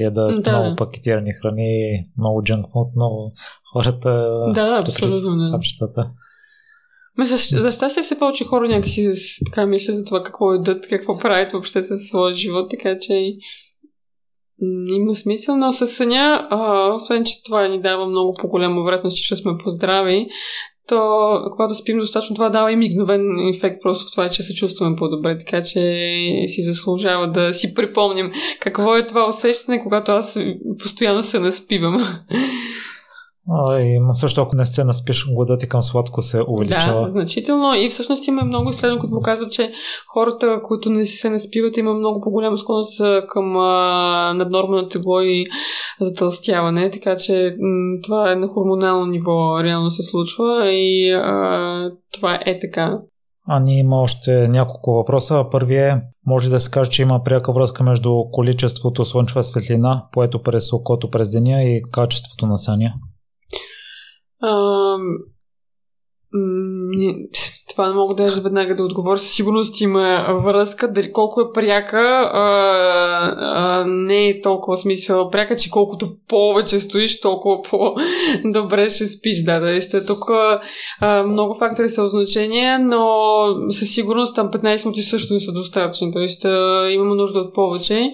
ядат 0.02 0.42
да. 0.42 0.50
много 0.50 0.76
пакетирани 0.76 1.32
храни, 1.42 2.06
много 2.18 2.42
джанк 2.42 2.66
фуд, 2.72 2.88
но 2.96 3.32
хората 3.72 4.10
да, 4.54 4.82
абсолютно, 4.86 5.36
да. 5.36 6.10
Ме 7.18 7.24
за, 7.24 7.60
за 7.60 7.72
щастие 7.72 8.02
все 8.02 8.18
повече 8.18 8.44
хора 8.44 8.68
някакси 8.68 9.12
така 9.46 9.66
мислят 9.66 9.96
за 9.96 10.04
това 10.04 10.22
какво 10.22 10.54
едат, 10.54 10.88
какво 10.88 11.18
правят 11.18 11.52
въобще 11.52 11.82
със 11.82 12.08
своя 12.08 12.34
живот, 12.34 12.70
така 12.70 12.98
че 13.00 13.32
има 14.92 15.14
смисъл, 15.14 15.56
но 15.56 15.72
със 15.72 15.96
съня, 15.96 16.48
а, 16.50 16.92
освен, 16.94 17.24
че 17.24 17.42
това 17.42 17.68
ни 17.68 17.80
дава 17.80 18.06
много 18.06 18.34
по-голяма 18.40 18.84
вероятност, 18.84 19.16
че 19.16 19.24
ще 19.24 19.36
сме 19.36 19.58
поздрави, 19.64 20.26
то 20.90 21.40
когато 21.52 21.74
спим 21.74 21.98
достатъчно, 21.98 22.34
това 22.34 22.48
дава 22.48 22.72
и 22.72 22.76
мигновен 22.76 23.48
ефект 23.48 23.76
просто 23.82 24.06
в 24.06 24.10
това, 24.10 24.28
че 24.28 24.42
се 24.42 24.54
чувстваме 24.54 24.96
по-добре, 24.96 25.38
така 25.38 25.62
че 25.62 25.80
си 26.46 26.62
заслужава 26.62 27.30
да 27.30 27.54
си 27.54 27.74
припомним 27.74 28.30
какво 28.60 28.96
е 28.96 29.06
това 29.06 29.28
усещане, 29.28 29.82
когато 29.82 30.12
аз 30.12 30.38
постоянно 30.78 31.22
се 31.22 31.38
наспивам. 31.38 32.02
И 33.80 34.00
също 34.12 34.40
ако 34.40 34.56
не 34.56 34.66
се 34.66 34.84
наспиш, 34.84 35.26
гладът 35.34 35.62
и 35.62 35.68
към 35.68 35.82
сладко 35.82 36.22
се 36.22 36.42
увеличава. 36.48 37.02
Да, 37.02 37.08
значително. 37.08 37.74
И 37.74 37.88
всъщност 37.88 38.26
има 38.26 38.44
много 38.44 38.70
изследвания, 38.70 39.00
които 39.00 39.14
показват, 39.14 39.52
че 39.52 39.72
хората, 40.08 40.60
които 40.62 40.90
не 40.90 41.06
се 41.06 41.30
наспиват, 41.30 41.76
има 41.76 41.94
много 41.94 42.20
по-голяма 42.20 42.58
склонност 42.58 43.02
към 43.28 43.56
а, 43.56 44.88
тегло 44.90 45.20
и 45.20 45.46
затълстяване. 46.00 46.90
Така 46.90 47.16
че 47.16 47.56
м- 47.60 47.98
това 48.04 48.32
е 48.32 48.36
на 48.36 48.48
хормонално 48.48 49.06
ниво 49.06 49.64
реално 49.64 49.90
се 49.90 50.02
случва 50.02 50.72
и 50.72 51.12
а, 51.12 51.90
това 52.14 52.38
е 52.46 52.58
така. 52.58 52.98
А 53.48 53.60
ние 53.60 53.78
има 53.78 54.00
още 54.00 54.48
няколко 54.48 54.92
въпроса. 54.92 55.44
Първият 55.50 55.98
е, 55.98 56.02
може 56.26 56.50
да 56.50 56.60
се 56.60 56.70
каже, 56.70 56.90
че 56.90 57.02
има 57.02 57.22
пряка 57.24 57.52
връзка 57.52 57.84
между 57.84 58.24
количеството 58.32 59.04
слънчева 59.04 59.44
светлина, 59.44 60.04
поето 60.12 60.42
през 60.42 60.72
окото 60.72 61.10
през 61.10 61.30
деня 61.30 61.62
и 61.62 61.82
качеството 61.92 62.46
на 62.46 62.58
съня. 62.58 62.94
А, 64.40 64.96
това 67.70 67.88
не 67.88 67.94
мога 67.94 68.14
даже 68.14 68.40
веднага 68.40 68.76
да 68.76 68.84
отговоря. 68.84 69.18
Със 69.18 69.32
сигурност 69.32 69.80
има 69.80 70.26
връзка. 70.44 70.92
Дали 70.92 71.12
колко 71.12 71.40
е 71.40 71.52
пряка, 71.54 72.30
а, 72.32 72.40
а, 73.38 73.84
не 73.86 74.28
е 74.28 74.40
толкова 74.40 74.76
смисъл 74.76 75.30
пряка, 75.30 75.56
че 75.56 75.70
колкото 75.70 76.16
повече 76.28 76.80
стоиш, 76.80 77.20
толкова 77.20 77.62
по-добре 77.62 78.88
ще 78.88 79.06
спиш. 79.06 79.44
Да, 79.44 79.60
да, 79.60 79.80
ще 79.80 80.04
тук 80.04 80.30
а, 81.00 81.22
много 81.22 81.54
фактори 81.54 81.88
са 81.88 82.02
от 82.02 82.10
значение, 82.10 82.78
но 82.78 83.04
със 83.70 83.94
сигурност 83.94 84.34
там 84.34 84.50
15 84.50 84.84
минути 84.84 85.02
също 85.02 85.34
не 85.34 85.40
са 85.40 85.52
достатъчни. 85.52 86.12
Тоест 86.12 86.44
имаме 86.90 87.14
нужда 87.14 87.38
от 87.38 87.54
повече. 87.54 88.12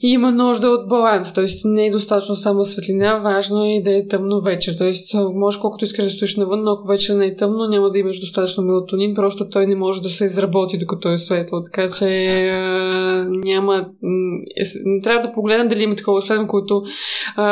Има 0.00 0.32
нужда 0.32 0.68
от 0.68 0.88
баланс, 0.88 1.34
т.е. 1.34 1.44
не 1.64 1.86
е 1.86 1.90
достатъчно 1.90 2.36
само 2.36 2.64
светлина, 2.64 3.18
важно 3.18 3.64
е 3.64 3.82
да 3.84 3.96
е 3.96 4.06
тъмно 4.06 4.40
вечер. 4.40 4.74
Т.е. 4.78 4.92
може 5.34 5.60
колкото 5.60 5.84
искаш 5.84 6.04
да 6.04 6.10
стоиш 6.10 6.36
навън, 6.36 6.62
но 6.64 6.72
ако 6.72 6.88
вечер 6.88 7.14
не 7.14 7.26
е 7.26 7.34
тъмно, 7.34 7.68
няма 7.68 7.90
да 7.90 7.98
имаш 7.98 8.20
достатъчно 8.20 8.64
мелатонин, 8.64 9.14
просто 9.14 9.48
той 9.48 9.66
не 9.66 9.74
може 9.74 10.02
да 10.02 10.08
се 10.08 10.24
изработи 10.24 10.78
докато 10.78 11.12
е 11.12 11.18
светло. 11.18 11.62
Така 11.62 11.90
че 11.90 12.06
е, 12.08 12.50
няма. 13.28 13.86
Е, 14.56 15.00
трябва 15.02 15.28
да 15.28 15.32
погледна 15.32 15.68
дали 15.68 15.82
има 15.82 15.94
такова 15.94 16.22
следно, 16.22 16.46
което 16.46 16.82
е, 17.38 17.42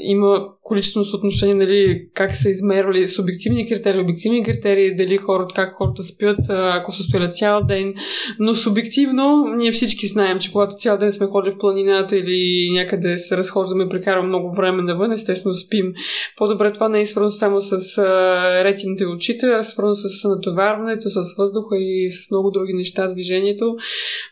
има 0.00 0.46
количествено 0.62 1.04
съотношение, 1.04 1.54
нали, 1.54 2.06
как 2.14 2.36
са 2.36 2.48
измервали 2.48 3.08
субективни 3.08 3.68
критерии, 3.68 4.00
обективни 4.00 4.44
критерии, 4.44 4.94
дали 4.94 5.16
хората, 5.16 5.54
как 5.54 5.74
хората 5.74 6.04
спят, 6.04 6.38
ако 6.48 6.92
са 6.92 7.02
стояли 7.02 7.32
цял 7.32 7.62
ден. 7.62 7.94
Но 8.38 8.54
субективно, 8.54 9.44
ние 9.56 9.72
всички 9.72 10.06
знаем, 10.06 10.38
че 10.38 10.52
когато 10.52 10.76
цял 10.76 10.98
ден 10.98 11.12
сме 11.12 11.26
ходили 11.26 11.54
в 11.54 11.58
плани 11.58 11.81
планината 11.82 12.16
или 12.16 12.70
някъде 12.72 13.18
се 13.18 13.36
разхождаме 13.36 13.84
и 13.84 13.88
прекарваме 13.88 14.28
много 14.28 14.54
време 14.54 14.82
навън, 14.82 15.12
естествено 15.12 15.54
спим. 15.54 15.92
По-добре 16.36 16.72
това 16.72 16.88
не 16.88 17.00
е 17.00 17.06
свързано 17.06 17.30
само 17.30 17.60
с 17.60 17.98
а, 17.98 18.64
ретините 18.64 19.06
очите, 19.06 19.46
а 19.46 19.62
свързано 19.62 19.94
с 19.94 20.28
натоварването, 20.28 21.10
с 21.10 21.36
въздуха 21.38 21.76
и 21.78 22.10
с 22.10 22.30
много 22.30 22.50
други 22.50 22.72
неща, 22.72 23.12
движението. 23.12 23.76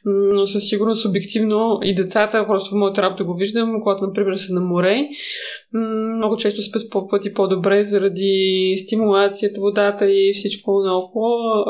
Но 0.05 0.47
със 0.47 0.69
сигурност 0.69 1.07
обективно 1.07 1.79
и 1.83 1.95
децата, 1.95 2.47
просто 2.47 2.71
в 2.71 2.79
моята 2.79 3.03
работа 3.03 3.25
го 3.25 3.35
виждам, 3.35 3.81
когато, 3.83 4.07
например, 4.07 4.35
са 4.35 4.55
на 4.55 4.61
море, 4.61 5.09
много 6.17 6.37
често 6.37 6.63
спят 6.63 6.83
по 6.91 7.09
пъти 7.09 7.35
по-добре 7.35 7.85
заради 7.85 8.75
стимулацията, 8.77 9.61
водата 9.61 10.11
и 10.11 10.33
всичко 10.35 10.83
наоколо. 10.83 11.65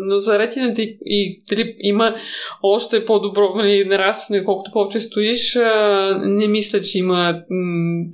Но 0.00 0.18
за 0.18 0.38
ретината 0.38 0.82
и, 0.82 0.98
и 1.06 1.42
дали 1.48 1.76
има 1.80 2.14
още 2.62 3.04
по-добро 3.04 3.52
нали, 3.56 3.84
нарастване, 3.84 4.44
колкото 4.44 4.70
повече 4.72 4.85
стоиш, 4.90 5.58
не 6.24 6.48
мисля, 6.48 6.80
че 6.80 6.98
има 6.98 7.40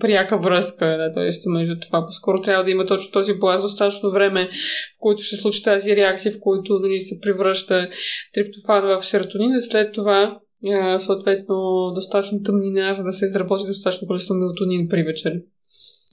пряка 0.00 0.38
връзка. 0.38 0.86
Да, 0.86 1.12
т.е. 1.14 1.50
между 1.50 1.74
това. 1.80 2.06
По-скоро 2.06 2.40
трябва 2.40 2.64
да 2.64 2.70
има 2.70 2.86
точно 2.86 3.12
този 3.12 3.34
баланс 3.34 3.62
достатъчно 3.62 4.10
време, 4.10 4.48
в 4.96 5.00
който 5.00 5.22
ще 5.22 5.36
случи 5.36 5.62
тази 5.62 5.96
реакция, 5.96 6.32
в 6.32 6.40
който 6.40 6.78
нали, 6.78 7.00
се 7.00 7.20
превръща 7.20 7.88
триптофан 8.34 8.98
в 8.98 9.04
серотонин, 9.04 9.60
след 9.60 9.92
това 9.92 10.38
съответно 10.98 11.90
достатъчно 11.94 12.42
тъмнина, 12.42 12.92
за 12.92 13.04
да 13.04 13.12
се 13.12 13.26
изработи 13.26 13.66
достатъчно 13.66 14.06
количество 14.06 14.34
мелатонин 14.34 14.88
при 14.88 15.02
вечер. 15.02 15.32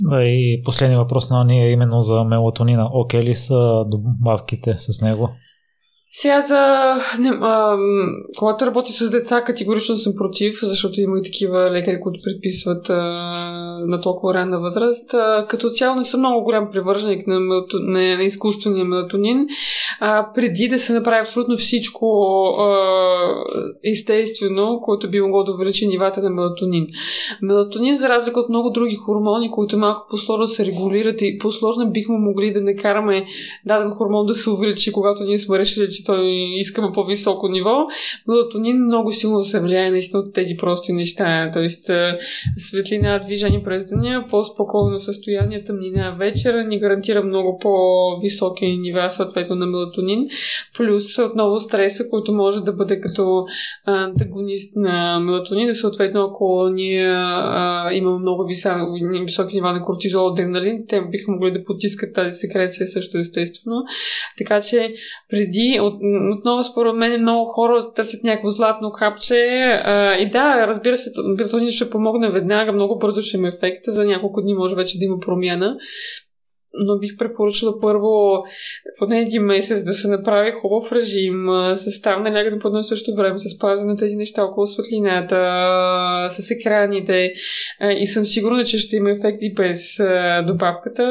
Да, 0.10 0.24
и 0.24 0.62
последния 0.66 1.00
въпрос 1.00 1.30
на 1.30 1.44
ние 1.44 1.68
е 1.68 1.72
именно 1.72 2.02
за 2.02 2.24
мелатонина. 2.24 2.90
Окей 2.94 3.24
ли 3.24 3.36
са 3.36 3.86
добавките 3.88 4.76
с 4.78 5.02
него? 5.02 5.30
Сега 6.12 6.42
за... 6.42 6.96
Не, 7.20 7.30
а, 7.42 7.78
когато 8.38 8.66
работи 8.66 8.94
с 8.94 9.10
деца, 9.10 9.42
категорично 9.42 9.98
съм 9.98 10.14
против, 10.16 10.60
защото 10.64 11.02
има 11.02 11.20
и 11.20 11.24
такива 11.24 11.72
лекари, 11.72 12.00
които 12.02 12.20
предписват 12.24 12.90
а, 12.90 12.96
на 13.88 14.02
толкова 14.02 14.34
ранна 14.34 14.60
възраст. 14.60 15.14
А, 15.14 15.46
като 15.50 15.70
цяло 15.70 15.96
не 15.96 16.04
съм 16.04 16.20
много 16.20 16.44
голям 16.44 16.70
привърженик 16.72 17.28
на, 17.28 17.40
на, 17.40 17.64
на 17.74 18.24
изкуствения 18.24 18.86
мелатонин. 18.86 19.48
А, 20.00 20.32
преди 20.34 20.68
да 20.68 20.80
се 20.80 20.94
направи 20.94 21.22
абсолютно 21.22 21.58
всичко 21.58 22.06
а, 22.60 22.70
естествено, 23.92 24.80
което 24.82 25.10
би 25.10 25.22
могло 25.22 25.44
да 25.44 25.52
увеличи 25.52 25.88
нивата 25.88 26.22
на 26.22 26.30
мелатонин. 26.30 26.88
Мелатонин, 27.42 27.98
за 27.98 28.10
разлика 28.10 28.40
от 28.40 28.50
много 28.50 28.70
други 28.70 28.96
хормони, 28.96 29.52
които 29.52 29.78
малко 29.78 30.08
по-сложно 30.10 30.48
се 30.48 30.66
регулират 30.66 31.22
и 31.22 31.38
по-сложно 31.38 31.92
бихме 31.92 32.18
могли 32.18 32.52
да 32.52 32.62
не 32.62 32.76
караме 32.76 33.26
даден 33.66 33.90
хормон 33.90 34.26
да 34.26 34.34
се 34.34 34.50
увеличи, 34.50 34.92
когато 34.92 35.24
ние 35.24 35.40
сме 35.40 35.60
решили, 35.60 35.92
че 35.92 35.99
той 36.04 36.26
искаме 36.58 36.92
по-високо 36.94 37.48
ниво. 37.48 37.88
Мелатонин 38.28 38.84
много 38.84 39.12
силно 39.12 39.44
се 39.44 39.60
влияе 39.60 39.92
наистина 39.92 40.22
от 40.22 40.34
тези 40.34 40.58
прости 40.58 40.94
неща. 40.94 41.50
Тоест 41.54 41.92
светлина, 42.58 43.20
движение 43.20 43.64
през 43.64 43.86
деня, 43.86 44.26
по-спокойно 44.30 45.00
състояние, 45.00 45.64
тъмнина 45.64 46.16
вечер 46.20 46.64
ни 46.64 46.80
гарантира 46.80 47.24
много 47.24 47.58
по-високи 47.58 48.66
нива 48.66 49.10
съответно 49.10 49.56
на 49.56 49.66
мелатонин. 49.66 50.28
Плюс 50.78 51.18
отново 51.18 51.60
стреса, 51.60 52.10
който 52.10 52.34
може 52.34 52.62
да 52.62 52.74
бъде 52.74 53.00
като 53.00 53.46
антагонист 53.86 54.74
на 54.76 55.20
мелатонин. 55.20 55.76
Съответно, 55.76 56.22
ако 56.22 56.70
ние 56.74 57.08
а, 57.08 57.90
имаме 57.94 58.20
много 58.20 58.46
високи 59.26 59.56
нива 59.56 59.74
на 59.74 59.86
кортизол, 59.86 60.28
адреналин, 60.28 60.86
те 60.88 61.02
биха 61.02 61.32
могли 61.32 61.52
да 61.52 61.64
потискат 61.64 62.14
тази 62.14 62.32
секреция 62.32 62.88
също 62.88 63.18
естествено. 63.18 63.76
Така 64.38 64.62
че 64.62 64.94
преди, 65.30 65.80
от, 65.90 66.00
отново 66.38 66.64
според 66.64 66.96
мен 66.96 67.22
много 67.22 67.46
хора 67.46 67.94
търсят 67.96 68.24
някакво 68.24 68.50
златно 68.50 68.90
хапче. 68.90 69.48
А, 69.86 70.16
и 70.16 70.30
да, 70.30 70.68
разбира 70.68 70.98
се, 70.98 71.12
мелатонин 71.38 71.72
ще 71.72 71.90
помогне 71.90 72.32
веднага, 72.32 72.72
много 72.72 72.98
бързо 73.00 73.22
ще 73.22 73.38
има 73.38 73.48
ефект. 73.48 73.84
За 73.86 74.06
няколко 74.06 74.42
дни 74.42 74.54
може 74.54 74.76
вече 74.76 75.00
да 75.00 75.06
има 75.06 75.20
промяна 75.20 75.78
но 76.74 77.00
бих 77.00 77.18
препоръчала 77.18 77.80
първо 77.80 78.44
поне 79.00 79.22
един 79.22 79.44
месец 79.44 79.84
да 79.84 79.94
се 79.94 80.08
направи 80.08 80.52
хубав 80.52 80.92
режим, 80.92 81.46
състав 81.76 82.20
на 82.20 82.34
лягане 82.34 82.60
по 82.60 82.68
едно 82.68 82.84
също 82.84 83.16
време, 83.18 83.40
с 83.40 83.60
пазване 83.60 83.92
на 83.92 83.98
тези 83.98 84.16
неща 84.16 84.44
около 84.44 84.68
светлината, 84.68 85.36
с 86.30 86.52
екраните 86.52 87.34
и 88.00 88.08
съм 88.08 88.26
сигурна, 88.26 88.66
че 88.66 88.78
ще 88.78 88.96
има 88.96 89.12
ефект 89.12 89.38
и 89.42 89.54
без 89.54 89.98
добавката. 90.48 91.04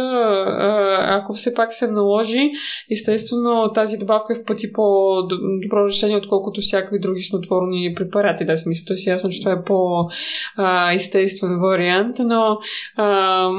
Ако 1.00 1.32
все 1.32 1.54
пак 1.54 1.74
се 1.74 1.86
наложи, 1.86 2.50
естествено 2.90 3.72
тази 3.74 3.96
добавка 3.96 4.32
е 4.32 4.36
в 4.36 4.44
пъти 4.44 4.72
по-добро 4.72 5.88
решение, 5.88 6.16
отколкото 6.16 6.60
всякакви 6.60 6.98
други 6.98 7.20
снотворни 7.20 7.94
препарати. 7.96 8.44
Да, 8.44 8.56
смисъл, 8.56 8.84
то 8.86 8.92
е 8.92 8.96
ясно, 9.10 9.30
че 9.30 9.40
това 9.40 9.52
е 9.52 9.64
по-естествен 9.64 11.58
вариант, 11.58 12.16
но 12.18 12.58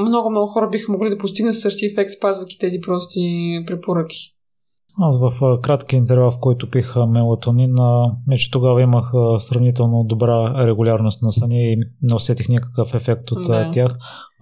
много-много 0.06 0.48
хора 0.48 0.70
биха 0.72 0.92
могли 0.92 1.10
да 1.10 1.18
постигнат 1.18 1.56
същия 1.56 1.89
ефект, 1.92 2.12
спазвайки 2.18 2.60
тези 2.60 2.82
прости 2.82 3.20
препоръки. 3.68 4.36
Аз 5.02 5.20
в 5.20 5.60
кратки 5.62 5.96
интервал, 5.96 6.32
в 6.32 6.40
който 6.40 6.70
пих 6.70 6.96
мелатонин, 6.96 7.76
че 8.38 8.52
тогава 8.52 8.82
имах 8.82 9.12
сравнително 9.38 10.04
добра 10.04 10.68
регулярност 10.68 11.22
на 11.22 11.32
съня 11.32 11.58
и 11.58 11.78
не 12.02 12.16
усетих 12.16 12.50
никакъв 12.50 12.94
ефект 12.94 13.32
от 13.32 13.48
да. 13.48 13.72
тях. 13.72 13.98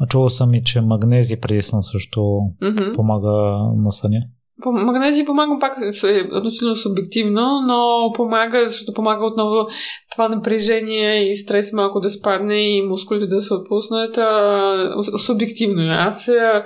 Чувал 0.10 0.30
съм 0.30 0.54
и, 0.54 0.64
че 0.64 0.82
магнези 0.82 1.40
преди 1.40 1.62
сън 1.62 1.84
също 1.84 2.20
mm-hmm. 2.20 2.96
помага 2.96 3.32
на 3.76 3.92
съня. 3.92 4.22
Магнези 4.66 5.26
помага 5.26 5.60
пак 5.60 5.78
е 6.04 6.22
относително 6.38 6.76
субективно, 6.76 7.62
но 7.68 8.12
помага, 8.16 8.68
защото 8.68 8.94
помага 8.94 9.26
отново 9.26 9.68
това 10.18 10.30
напрежение 10.30 11.30
и 11.30 11.36
стрес 11.36 11.74
малко 11.74 12.00
да 12.00 12.10
спадне 12.10 12.78
и 12.78 12.82
мускулите 12.82 13.26
да 13.26 13.42
се 13.42 13.54
отпуснат. 13.54 14.18
А, 14.18 15.18
субективно 15.18 15.82
е. 15.82 15.88
Аз 15.88 16.28
а, 16.28 16.64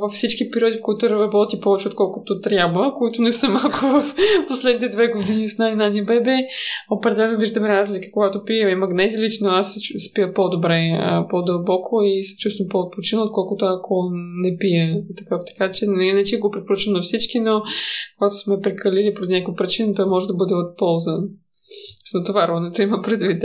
във 0.00 0.12
всички 0.12 0.50
периоди, 0.50 0.78
в 0.78 0.82
които 0.82 1.10
работи 1.10 1.60
повече 1.60 1.88
отколкото 1.88 2.40
трябва, 2.40 2.94
които 2.94 3.22
не 3.22 3.32
са 3.32 3.48
малко 3.48 3.86
в 3.86 4.14
последните 4.48 4.88
две 4.88 5.08
години 5.08 5.48
с 5.48 5.58
най-нани 5.58 6.04
бебе, 6.04 6.36
определено 6.90 7.38
виждаме 7.38 7.68
разлика, 7.68 8.08
когато 8.12 8.44
пием 8.44 8.68
и 8.68 8.74
магнези. 8.74 9.18
Лично 9.18 9.48
аз 9.48 9.78
спя 10.10 10.32
по-добре, 10.34 10.80
по-дълбоко 11.30 12.02
и 12.02 12.22
се 12.22 12.36
чувствам 12.36 12.68
по-отпочина, 12.68 13.22
отколкото 13.22 13.64
ако 13.64 14.10
не 14.42 14.56
пия 14.58 15.02
такъв. 15.16 15.40
Така 15.46 15.70
че 15.70 15.86
не, 15.86 16.12
не 16.12 16.24
че 16.24 16.38
го 16.38 16.50
препоръчвам 16.50 16.94
на 16.94 17.00
всички, 17.00 17.19
но 17.40 17.62
когато 18.18 18.36
сме 18.36 18.60
прекалили 18.60 19.14
по 19.14 19.24
някаква 19.24 19.54
причина, 19.54 19.94
той 19.94 20.06
може 20.06 20.26
да 20.26 20.34
бъде 20.34 20.54
от 20.54 20.78
полза 20.78 21.12
с 22.10 22.14
натоварването 22.14 22.82
има 22.82 23.02
предвид. 23.02 23.44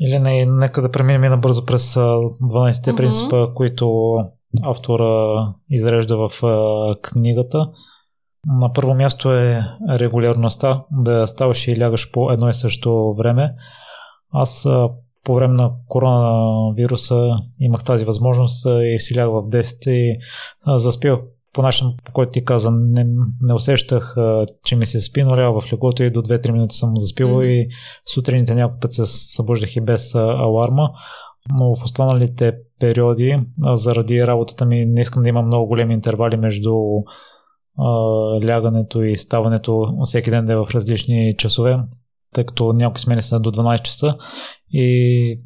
Или 0.00 0.18
не, 0.18 0.46
нека 0.46 0.82
да 0.82 0.90
преминем 0.90 1.30
набързо 1.30 1.64
през 1.64 1.94
12-те 1.94 2.90
uh-huh. 2.90 2.96
принципа, 2.96 3.54
които 3.54 4.14
автора 4.66 5.38
изрежда 5.70 6.16
в 6.16 6.30
книгата. 7.02 7.68
На 8.60 8.72
първо 8.72 8.94
място 8.94 9.32
е 9.32 9.62
регулярността, 9.90 10.84
да 10.90 11.26
ставаш 11.26 11.68
и 11.68 11.80
лягаш 11.80 12.10
по 12.10 12.30
едно 12.30 12.48
и 12.48 12.54
също 12.54 13.14
време. 13.18 13.54
Аз 14.32 14.68
по 15.24 15.34
време 15.34 15.54
на 15.54 15.72
коронавируса 15.88 17.36
имах 17.60 17.84
тази 17.84 18.04
възможност 18.04 18.66
и 18.66 18.98
си 18.98 19.16
лягах 19.16 19.32
в 19.32 19.48
10 19.48 19.90
и 19.90 20.18
заспивах 20.66 21.20
по 21.56 21.62
начин, 21.62 21.86
по 22.04 22.12
който 22.12 22.32
ти 22.32 22.44
каза, 22.44 22.70
не, 22.70 23.04
не 23.42 23.54
усещах, 23.54 24.16
че 24.64 24.76
ми 24.76 24.86
се 24.86 25.00
спи, 25.00 25.22
но 25.22 25.60
в 25.60 25.72
леглото 25.72 26.02
и 26.02 26.10
до 26.10 26.22
2-3 26.22 26.50
минути 26.50 26.76
съм 26.76 26.96
заспивал 26.96 27.36
mm-hmm. 27.36 27.64
и 27.64 27.68
сутрините 28.06 28.54
няколко 28.54 28.80
път 28.80 28.92
се 28.92 29.06
събуждах 29.06 29.76
и 29.76 29.80
без 29.80 30.14
аларма. 30.14 30.90
Но 31.58 31.74
в 31.74 31.84
останалите 31.84 32.52
периоди, 32.80 33.40
заради 33.72 34.26
работата 34.26 34.66
ми, 34.66 34.86
не 34.86 35.00
искам 35.00 35.22
да 35.22 35.28
имам 35.28 35.46
много 35.46 35.66
големи 35.66 35.94
интервали 35.94 36.36
между 36.36 36.72
а, 37.78 37.88
лягането 38.48 39.02
и 39.02 39.16
ставането 39.16 39.94
всеки 40.04 40.30
ден 40.30 40.44
да 40.44 40.52
е 40.52 40.56
в 40.56 40.68
различни 40.74 41.34
часове, 41.38 41.78
тъй 42.34 42.44
като 42.44 42.72
някои 42.72 43.00
смени 43.00 43.22
са 43.22 43.40
до 43.40 43.52
12 43.52 43.82
часа 43.82 44.16
и 44.70 45.40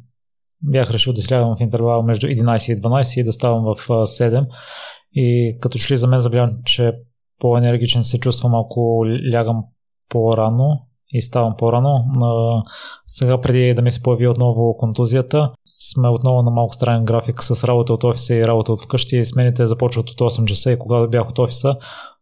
бях 0.61 0.91
решил 0.91 1.13
да 1.13 1.21
слягам 1.21 1.55
в 1.57 1.61
интервал 1.61 2.03
между 2.03 2.27
11 2.27 2.73
и 2.73 2.75
12 2.75 3.21
и 3.21 3.23
да 3.23 3.31
ставам 3.31 3.63
в 3.63 3.87
7 3.87 4.47
и 5.13 5.57
като 5.61 5.77
че 5.77 5.93
ли 5.93 5.97
за 5.97 6.07
мен 6.07 6.19
забелявам, 6.19 6.57
че 6.65 6.93
по-енергичен 7.39 8.03
се 8.03 8.19
чувствам, 8.19 8.55
ако 8.55 9.05
лягам 9.33 9.63
по-рано 10.09 10.79
и 11.09 11.21
ставам 11.21 11.55
по-рано. 11.57 12.05
А, 12.21 12.61
сега 13.05 13.41
преди 13.41 13.73
да 13.73 13.81
ми 13.81 13.91
се 13.91 14.03
появи 14.03 14.27
отново 14.27 14.77
контузията, 14.77 15.51
сме 15.79 16.09
отново 16.09 16.43
на 16.43 16.51
малко 16.51 16.73
странен 16.73 17.05
график 17.05 17.43
с 17.43 17.63
работа 17.63 17.93
от 17.93 18.03
офиса 18.03 18.35
и 18.35 18.45
работа 18.45 18.71
от 18.71 18.81
вкъщи. 18.81 19.25
Смените 19.25 19.67
започват 19.67 20.09
от 20.09 20.19
8 20.19 20.45
часа 20.45 20.71
и 20.71 20.79
когато 20.79 21.09
бях 21.09 21.29
от 21.29 21.39
офиса, 21.39 21.75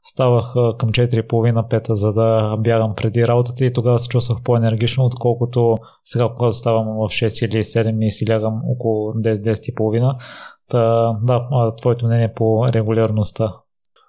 ставах 0.03 0.53
към 0.53 0.89
4.30-5, 0.89 1.93
за 1.93 2.13
да 2.13 2.57
бягам 2.57 2.95
преди 2.95 3.27
работата 3.27 3.65
и 3.65 3.73
тогава 3.73 3.99
се 3.99 4.09
чувствах 4.09 4.37
по-енергично, 4.43 5.05
отколкото 5.05 5.77
сега, 6.03 6.29
когато 6.37 6.57
ставам 6.57 6.85
в 6.85 7.11
6 7.11 7.45
или 7.45 7.63
7 7.63 8.05
и 8.05 8.11
си 8.11 8.29
лягам 8.29 8.61
около 8.65 9.11
10-10.30. 9.11 10.15
Та, 10.69 11.13
да, 11.23 11.47
твоето 11.77 12.05
мнение 12.05 12.33
по 12.35 12.67
регулярността. 12.67 13.53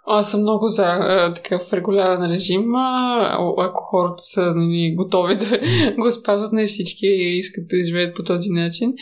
Аз 0.06 0.30
съм 0.30 0.40
много 0.40 0.66
за 0.66 0.84
а, 0.84 1.34
такъв 1.34 1.72
регулярен 1.72 2.30
режим. 2.30 2.74
А, 2.74 3.38
ако 3.58 3.84
хората 3.84 4.22
са 4.22 4.54
нали, 4.54 4.94
готови 4.96 5.36
да 5.36 5.46
го 5.98 6.10
спазват, 6.10 6.52
не 6.52 6.66
всички 6.66 7.06
искат 7.06 7.68
да 7.68 7.84
живеят 7.86 8.16
по 8.16 8.22
този 8.22 8.50
начин. 8.50 8.92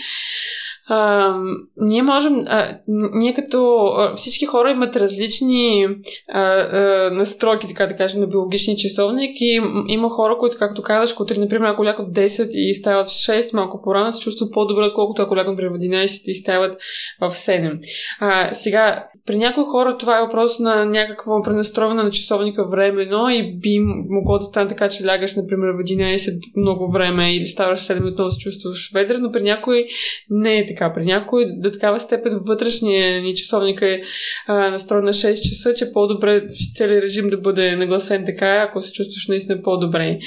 Ние 1.77 2.02
можем, 2.02 2.44
а, 2.47 2.78
ние 2.86 3.35
като 3.35 3.86
а, 3.86 4.15
всички 4.15 4.47
хора 4.47 4.70
имат 4.70 4.97
различни 4.97 5.89
а, 6.28 6.40
а, 6.40 7.10
настройки, 7.12 7.66
така 7.66 7.86
да 7.86 7.97
кажем, 7.97 8.20
на 8.20 8.27
биологични 8.27 8.77
часовник 8.77 9.40
и 9.40 9.60
има 9.89 10.10
хора, 10.10 10.36
които, 10.39 10.56
както 10.59 10.82
казваш, 10.82 11.12
които, 11.12 11.40
например, 11.40 11.69
ако 11.69 11.85
лягат 11.85 12.09
в 12.09 12.12
10 12.12 12.51
и 12.55 12.74
стават 12.74 13.09
в 13.09 13.10
6, 13.10 13.55
малко 13.55 13.82
по-рано, 13.85 14.12
се 14.12 14.20
чувстват 14.20 14.52
по-добре, 14.52 14.85
отколкото 14.85 15.23
ако 15.23 15.36
лягат, 15.36 15.51
например, 15.51 15.73
в 15.73 15.81
11 15.81 16.31
и 16.31 16.35
стават 16.35 16.81
в 17.20 17.31
7. 17.31 17.78
А, 18.20 18.55
сега, 18.55 19.09
при 19.27 19.36
някои 19.36 19.65
хора 19.65 19.97
това 19.97 20.19
е 20.19 20.23
въпрос 20.23 20.59
на 20.59 20.85
някакво 20.85 21.43
пренастройване 21.43 22.02
на 22.02 22.10
часовника 22.10 22.69
временно 22.69 23.28
и 23.28 23.59
би 23.59 23.78
могло 24.10 24.39
да 24.39 24.44
стане 24.44 24.69
така, 24.69 24.89
че 24.89 25.06
лягаш, 25.06 25.35
например, 25.35 25.69
в 25.69 25.85
11 25.85 26.39
много 26.56 26.93
време 26.93 27.36
или 27.36 27.47
ставаш 27.47 27.81
7 27.81 28.12
отново 28.12 28.31
се 28.31 28.39
чувстваш 28.39 28.90
ведър, 28.94 29.19
но 29.19 29.32
при 29.32 29.43
някой 29.43 29.86
не 30.31 30.59
е 30.59 30.66
така. 30.66 30.77
При 30.94 31.05
някой 31.05 31.46
до 31.56 31.70
такава 31.70 32.00
степен 32.00 32.38
вътрешния 32.42 33.22
ни 33.22 33.34
часовник 33.34 33.82
е 33.82 34.02
а, 34.46 34.70
настроен 34.70 35.05
на 35.05 35.12
6 35.12 35.48
часа, 35.48 35.74
че 35.74 35.92
по-добре 35.92 36.46
целият 36.74 37.05
режим 37.05 37.30
да 37.30 37.36
бъде 37.36 37.76
нагласен 37.76 38.24
така, 38.26 38.66
ако 38.68 38.82
се 38.82 38.92
чувстваш 38.92 39.28
наистина 39.28 39.62
по-добре. 39.62 40.18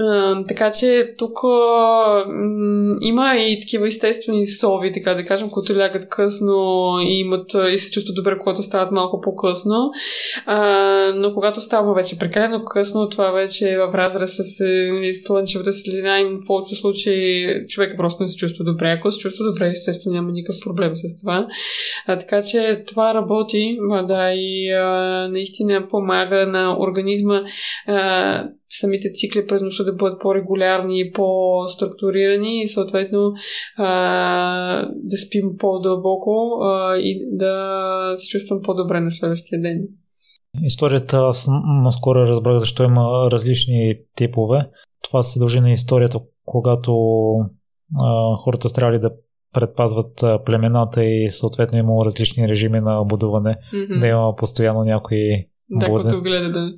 А, 0.00 0.44
така 0.44 0.70
че 0.70 1.14
тук 1.18 1.38
а, 1.44 2.24
има 3.00 3.36
и 3.36 3.60
такива 3.60 3.88
естествени 3.88 4.46
сови, 4.46 4.92
така 4.92 5.14
да 5.14 5.24
кажем, 5.24 5.50
които 5.50 5.78
лягат 5.78 6.08
късно 6.08 6.96
и 7.02 7.20
имат 7.20 7.50
и 7.72 7.78
се 7.78 7.90
чувстват 7.90 8.16
добре, 8.16 8.38
когато 8.38 8.62
стават 8.62 8.92
малко 8.92 9.20
по-късно. 9.20 9.90
А, 10.46 10.58
но 11.16 11.34
когато 11.34 11.60
става 11.60 11.94
вече 11.94 12.18
прекалено 12.18 12.64
късно, 12.64 13.08
това 13.08 13.30
вече 13.30 13.70
е 13.70 13.78
в 13.78 13.94
разрез 13.94 14.36
с 14.36 14.60
нали, 14.92 15.14
слънчевата 15.14 15.72
светлина 15.72 16.20
и 16.20 16.24
в 16.24 16.46
повече 16.46 16.74
случаи 16.74 17.46
човек 17.68 17.94
просто 17.96 18.22
не 18.22 18.28
се 18.28 18.36
чувства 18.36 18.64
добре. 18.64 18.90
Ако 18.90 19.10
се 19.10 19.18
чувства 19.18 19.44
добре, 19.44 19.72
естествено 19.90 20.16
няма 20.16 20.32
никакъв 20.32 20.56
проблем 20.64 20.92
с 20.96 21.20
това. 21.20 21.46
А, 22.06 22.18
така 22.18 22.42
че 22.42 22.84
това 22.86 23.14
работи, 23.14 23.78
да, 24.08 24.32
и 24.34 24.72
а, 24.72 25.28
наистина 25.28 25.88
помага 25.88 26.46
на 26.46 26.76
организма 26.80 27.40
а, 27.86 28.48
самите 28.68 29.12
цикли 29.12 29.46
през 29.46 29.62
нощта 29.62 29.84
да 29.84 29.92
бъдат 29.92 30.20
по-регулярни 30.20 31.00
и 31.00 31.12
по-структурирани 31.12 32.62
и 32.62 32.68
съответно 32.68 33.32
а, 33.76 33.86
да 34.86 35.16
спим 35.16 35.56
по-дълбоко 35.58 36.60
а, 36.62 36.96
и 36.96 37.28
да 37.32 38.12
се 38.16 38.28
чувствам 38.28 38.60
по-добре 38.62 39.00
на 39.00 39.10
следващия 39.10 39.60
ден. 39.60 39.82
Историята, 40.62 41.16
аз 41.16 41.46
наскоро 41.82 42.18
разбрах 42.18 42.58
защо 42.58 42.84
има 42.84 43.28
различни 43.32 43.98
типове. 44.16 44.68
Това 45.04 45.22
се 45.22 45.38
дължи 45.38 45.60
на 45.60 45.72
историята, 45.72 46.20
когато 46.44 46.92
а, 48.02 48.36
хората 48.36 48.68
са 48.68 48.98
да 48.98 49.10
предпазват 49.52 50.24
племената 50.46 51.04
и 51.04 51.30
съответно 51.30 51.78
има 51.78 52.04
различни 52.04 52.48
режими 52.48 52.80
на 52.80 53.04
будуване, 53.04 53.56
mm-hmm. 53.72 54.00
да 54.00 54.06
има 54.06 54.36
постоянно 54.36 54.80
някои 54.80 55.46
да, 55.70 55.86
като 55.86 56.22
гледа 56.22 56.52
да 56.52 56.72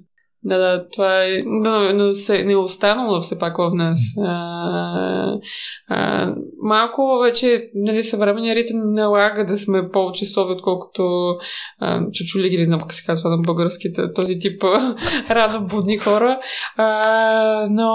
да, 0.44 0.58
да, 0.58 0.88
това 0.88 1.24
е. 1.24 1.42
Но, 1.46 1.92
но 1.92 2.12
се, 2.12 2.44
не 2.44 2.52
е 2.52 2.56
останало 2.56 3.20
все 3.20 3.38
пак 3.38 3.56
в 3.58 3.70
нас. 3.74 3.98
А, 4.18 5.38
а, 5.88 6.34
малко 6.62 7.20
вече, 7.24 7.70
нали, 7.74 8.02
съвременния 8.02 8.54
ритъм 8.54 8.94
налага 8.94 9.44
да 9.44 9.58
сме 9.58 9.90
по-часови, 9.90 10.52
отколкото 10.52 11.34
чучули 12.12 12.48
ги, 12.48 12.58
не 12.58 12.64
знам 12.64 12.80
как 12.80 12.94
се 12.94 13.06
казва 13.06 13.30
на 13.30 13.38
българските, 13.38 14.12
този 14.12 14.38
тип 14.38 14.64
рано 15.30 15.66
будни 15.66 15.96
хора. 15.96 16.40
А, 16.76 17.66
но 17.70 17.92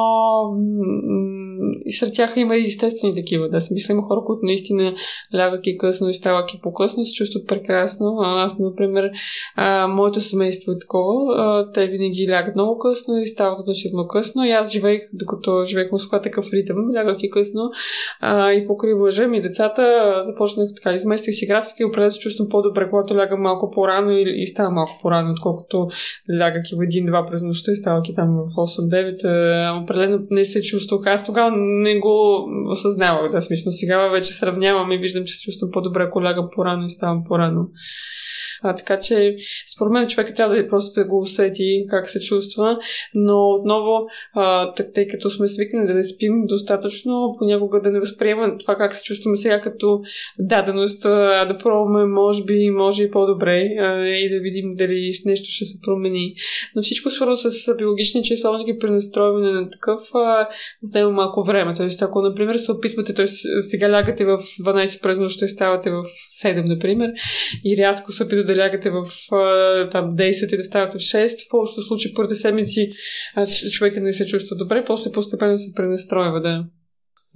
и 1.86 1.92
сред 1.92 2.14
тях 2.14 2.34
има 2.38 2.56
и 2.56 2.62
естествени 2.62 3.16
такива. 3.16 3.50
Да, 3.50 3.62
смисъл 3.62 3.94
има 3.94 4.04
хора, 4.04 4.22
които 4.26 4.46
наистина 4.46 4.96
лягат 5.36 5.68
и 5.68 5.78
късно 5.78 6.10
и 6.10 6.14
стават 6.14 6.54
и 6.54 6.60
по-късно, 6.64 7.06
се 7.06 7.14
чувстват 7.14 7.48
прекрасно. 7.48 8.18
А 8.22 8.44
аз, 8.44 8.60
например, 8.60 9.10
а, 9.56 9.88
моето 9.88 10.22
семейство 10.22 10.72
е 10.72 10.80
такова. 10.80 11.36
А, 11.36 11.72
те 11.72 11.88
винаги 11.88 12.28
лягат 12.32 12.37
много 12.56 12.80
късно 12.80 13.18
и 13.18 13.26
стават 13.26 13.60
относително 13.60 14.08
късно. 14.08 14.46
И 14.46 14.52
аз 14.52 14.72
живеех, 14.72 15.02
докато 15.14 15.64
живеех 15.66 15.90
в 15.90 15.92
Москва, 15.92 16.22
такъв 16.22 16.46
ритъм, 16.54 16.78
лягах 16.96 17.18
и 17.20 17.30
късно. 17.30 17.62
А, 18.20 18.54
и 18.54 18.68
покрай 18.68 18.94
мъжа 18.94 19.28
ми 19.28 19.42
децата 19.42 20.14
започнах 20.24 20.70
така, 20.76 20.96
изместих 20.96 21.34
си 21.34 21.46
графика 21.48 21.76
и 21.80 21.86
определено 21.86 22.12
се 22.12 22.20
чувствам 22.20 22.50
по-добре, 22.50 22.90
когато 22.90 23.18
лягам 23.18 23.42
малко 23.42 23.72
по-рано 23.72 24.12
и, 24.12 24.42
и 24.42 24.46
става 24.46 24.72
малко 24.72 24.92
по-рано, 25.02 25.32
отколкото 25.32 25.88
лягах 26.40 26.64
и 26.72 26.76
в 26.76 26.84
един-два 26.84 27.26
през 27.26 27.42
нощта 27.42 27.72
и 27.72 27.76
ставах 27.76 28.10
и 28.10 28.14
там 28.14 28.28
в 28.28 28.56
8-9. 28.56 29.84
Определено 29.84 30.20
не 30.30 30.46
се 30.46 30.62
чувствах. 30.62 31.08
Аз 31.08 31.26
тогава 31.26 31.52
не 31.56 32.00
го 32.00 32.48
осъзнавах, 32.70 33.32
да, 33.32 33.42
смисъл. 33.42 33.72
Сега 33.72 34.08
вече 34.08 34.34
сравнявам 34.34 34.92
и 34.92 34.98
виждам, 34.98 35.24
че 35.26 35.34
се 35.34 35.42
чувствам 35.42 35.72
по-добре, 35.72 36.04
ако 36.04 36.24
лягам 36.24 36.50
по-рано 36.56 36.86
и 36.86 36.90
ставам 36.90 37.24
по-рано. 37.28 37.68
А, 38.64 38.76
така 38.76 39.00
че, 39.00 39.36
според 39.76 39.92
мен, 39.92 40.08
човек 40.08 40.36
трябва 40.36 40.56
да 40.56 40.62
е 40.62 40.68
просто 40.68 41.02
да 41.02 41.08
го 41.08 41.20
усети 41.20 41.86
как 41.90 42.10
се 42.10 42.20
чувства, 42.20 42.78
но 43.14 43.50
отново, 43.50 44.08
а, 44.34 44.74
тъй 44.74 45.08
като 45.08 45.30
сме 45.30 45.48
свикнали 45.48 45.88
да 45.88 45.94
не 45.94 46.04
спим 46.04 46.46
достатъчно, 46.46 47.36
понякога 47.40 47.82
да 47.82 47.92
не 47.92 48.00
възприемаме 48.00 48.58
това 48.58 48.76
как 48.76 48.96
се 48.96 49.04
чувстваме 49.04 49.38
сега 49.38 49.62
като 49.62 50.02
даденост, 50.40 51.06
а 51.06 51.46
да 51.46 51.58
пробваме, 51.58 52.06
може 52.06 52.44
би, 52.44 52.70
може 52.70 53.04
и 53.04 53.12
по-добре 53.12 53.76
а, 53.80 54.08
и 54.08 54.30
да 54.30 54.40
видим 54.40 54.76
дали 54.76 55.12
нещо 55.26 55.50
ще 55.50 55.66
се 55.66 55.78
промени. 55.82 56.34
Но 56.76 56.82
всичко 56.82 57.10
свързано 57.10 57.38
с 57.38 57.76
биологични 57.78 58.24
часовник 58.24 58.68
и 58.68 58.80
пренастройване 58.80 59.52
на 59.52 59.70
такъв, 59.70 60.02
а, 60.16 60.48
отнема 60.88 61.12
малко 61.12 61.44
време. 61.44 61.74
Тоест, 61.78 62.02
ако, 62.02 62.22
например, 62.22 62.56
се 62.56 62.72
опитвате, 62.72 63.14
т.е. 63.14 63.28
сега 63.62 63.92
лягате 63.92 64.26
в 64.26 64.38
12 64.38 65.02
през 65.02 65.18
нощ, 65.18 65.36
ще 65.36 65.48
ставате 65.48 65.90
в 65.90 66.04
7, 66.44 66.68
например, 66.68 67.12
и 67.66 67.78
рязко 67.78 68.12
се 68.12 68.24
опитате 68.24 68.47
да 68.48 68.58
лягате 68.58 68.90
в 68.90 69.04
там 69.92 70.16
10 70.16 70.54
и 70.54 70.58
да 70.58 70.64
ставате 70.64 70.98
в 70.98 71.02
6. 71.02 71.48
В 71.48 71.50
повечето 71.50 71.82
случаи 71.82 72.14
първите 72.14 72.36
седмици 72.36 72.92
човека 73.72 74.02
не 74.02 74.14
се 74.14 74.26
чувства 74.26 74.56
добре, 74.56 74.84
после 74.88 75.12
постепенно 75.12 75.58
се 75.58 75.74
пренастройва, 75.76 76.42
да. 76.42 76.66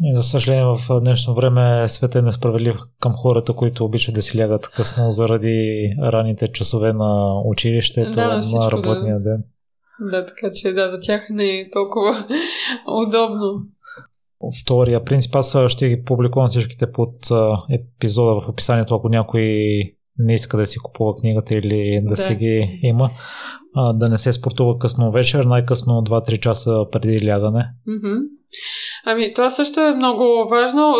И 0.03 0.15
за 0.15 0.23
съжаление 0.23 0.65
в 0.65 0.99
днешно 0.99 1.35
време 1.35 1.89
света 1.89 2.19
е 2.19 2.21
несправедлив 2.21 2.75
към 2.99 3.13
хората, 3.13 3.53
които 3.53 3.85
обичат 3.85 4.15
да 4.15 4.21
си 4.21 4.39
лягат 4.39 4.67
късно 4.67 5.09
заради 5.09 5.88
раните 6.01 6.47
часове 6.47 6.93
на 6.93 7.41
училището, 7.45 8.11
да, 8.11 8.27
на, 8.27 8.41
всичко, 8.41 8.71
работния 8.71 9.19
да. 9.19 9.23
ден. 9.23 9.43
Да, 9.99 10.25
така 10.25 10.49
че 10.53 10.73
да, 10.73 10.91
за 10.91 10.99
тях 10.99 11.27
не 11.29 11.59
е 11.59 11.69
толкова 11.69 12.27
удобно. 13.07 13.61
Втория 14.63 15.03
принцип, 15.03 15.35
аз 15.35 15.57
ще 15.67 15.89
ги 15.89 16.03
публикувам 16.03 16.47
всичките 16.47 16.91
под 16.91 17.13
епизода 17.69 18.41
в 18.41 18.49
описанието, 18.49 18.95
ако 18.95 19.09
някой 19.09 19.43
не 20.17 20.33
иска 20.33 20.57
да 20.57 20.67
си 20.67 20.79
купува 20.79 21.15
книгата 21.15 21.57
или 21.57 22.01
да, 22.03 22.09
да. 22.09 22.15
си 22.15 22.35
ги 22.35 22.79
има, 22.83 23.11
а, 23.76 23.93
да 23.93 24.10
не 24.10 24.18
се 24.18 24.34
спортува 24.34 24.77
късно 24.77 25.11
вечер, 25.11 25.43
най-късно 25.43 25.93
2-3 25.93 26.39
часа 26.39 26.85
преди 26.91 27.27
лягане. 27.27 27.69
Mm-hmm. 27.88 28.22
Ами, 29.06 29.34
това 29.34 29.49
също 29.49 29.80
е 29.80 29.95
много 29.95 30.49
важно. 30.49 30.93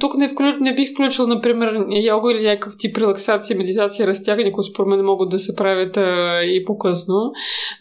Тук 0.00 0.16
не, 0.16 0.28
вклю... 0.28 0.44
не 0.60 0.74
бих 0.74 0.90
включил, 0.90 1.26
например, 1.26 1.86
йога 2.04 2.32
или 2.32 2.46
някакъв 2.46 2.72
тип 2.78 2.98
релаксация, 2.98 3.56
медитация, 3.56 4.06
разтягане, 4.06 4.52
които 4.52 4.70
според 4.70 4.88
мен 4.88 5.04
могат 5.04 5.28
да 5.28 5.38
се 5.38 5.56
правят 5.56 5.96
а, 5.96 6.40
и 6.42 6.64
по-късно. 6.64 7.32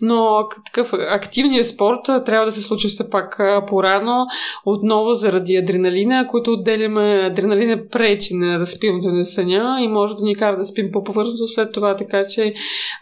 Но 0.01 0.47
такъв 0.65 0.93
активният 0.93 1.67
спорт 1.67 2.09
а, 2.09 2.23
трябва 2.23 2.45
да 2.45 2.51
се 2.51 2.61
случи 2.61 2.87
все 2.87 3.09
пак 3.09 3.39
а, 3.39 3.65
по-рано, 3.65 4.25
отново 4.65 5.13
заради 5.13 5.55
адреналина, 5.55 6.27
който 6.27 6.51
отделяме. 6.51 7.29
Адреналина 7.31 7.81
пречи 7.91 8.35
на 8.35 8.59
заспиването 8.59 9.07
на 9.07 9.25
съня 9.25 9.77
и 9.81 9.87
може 9.87 10.15
да 10.15 10.23
ни 10.23 10.35
кара 10.35 10.57
да 10.57 10.65
спим 10.65 10.89
по-повърхностно 10.91 11.47
след 11.47 11.73
това, 11.73 11.95
така 11.95 12.23
че 12.25 12.53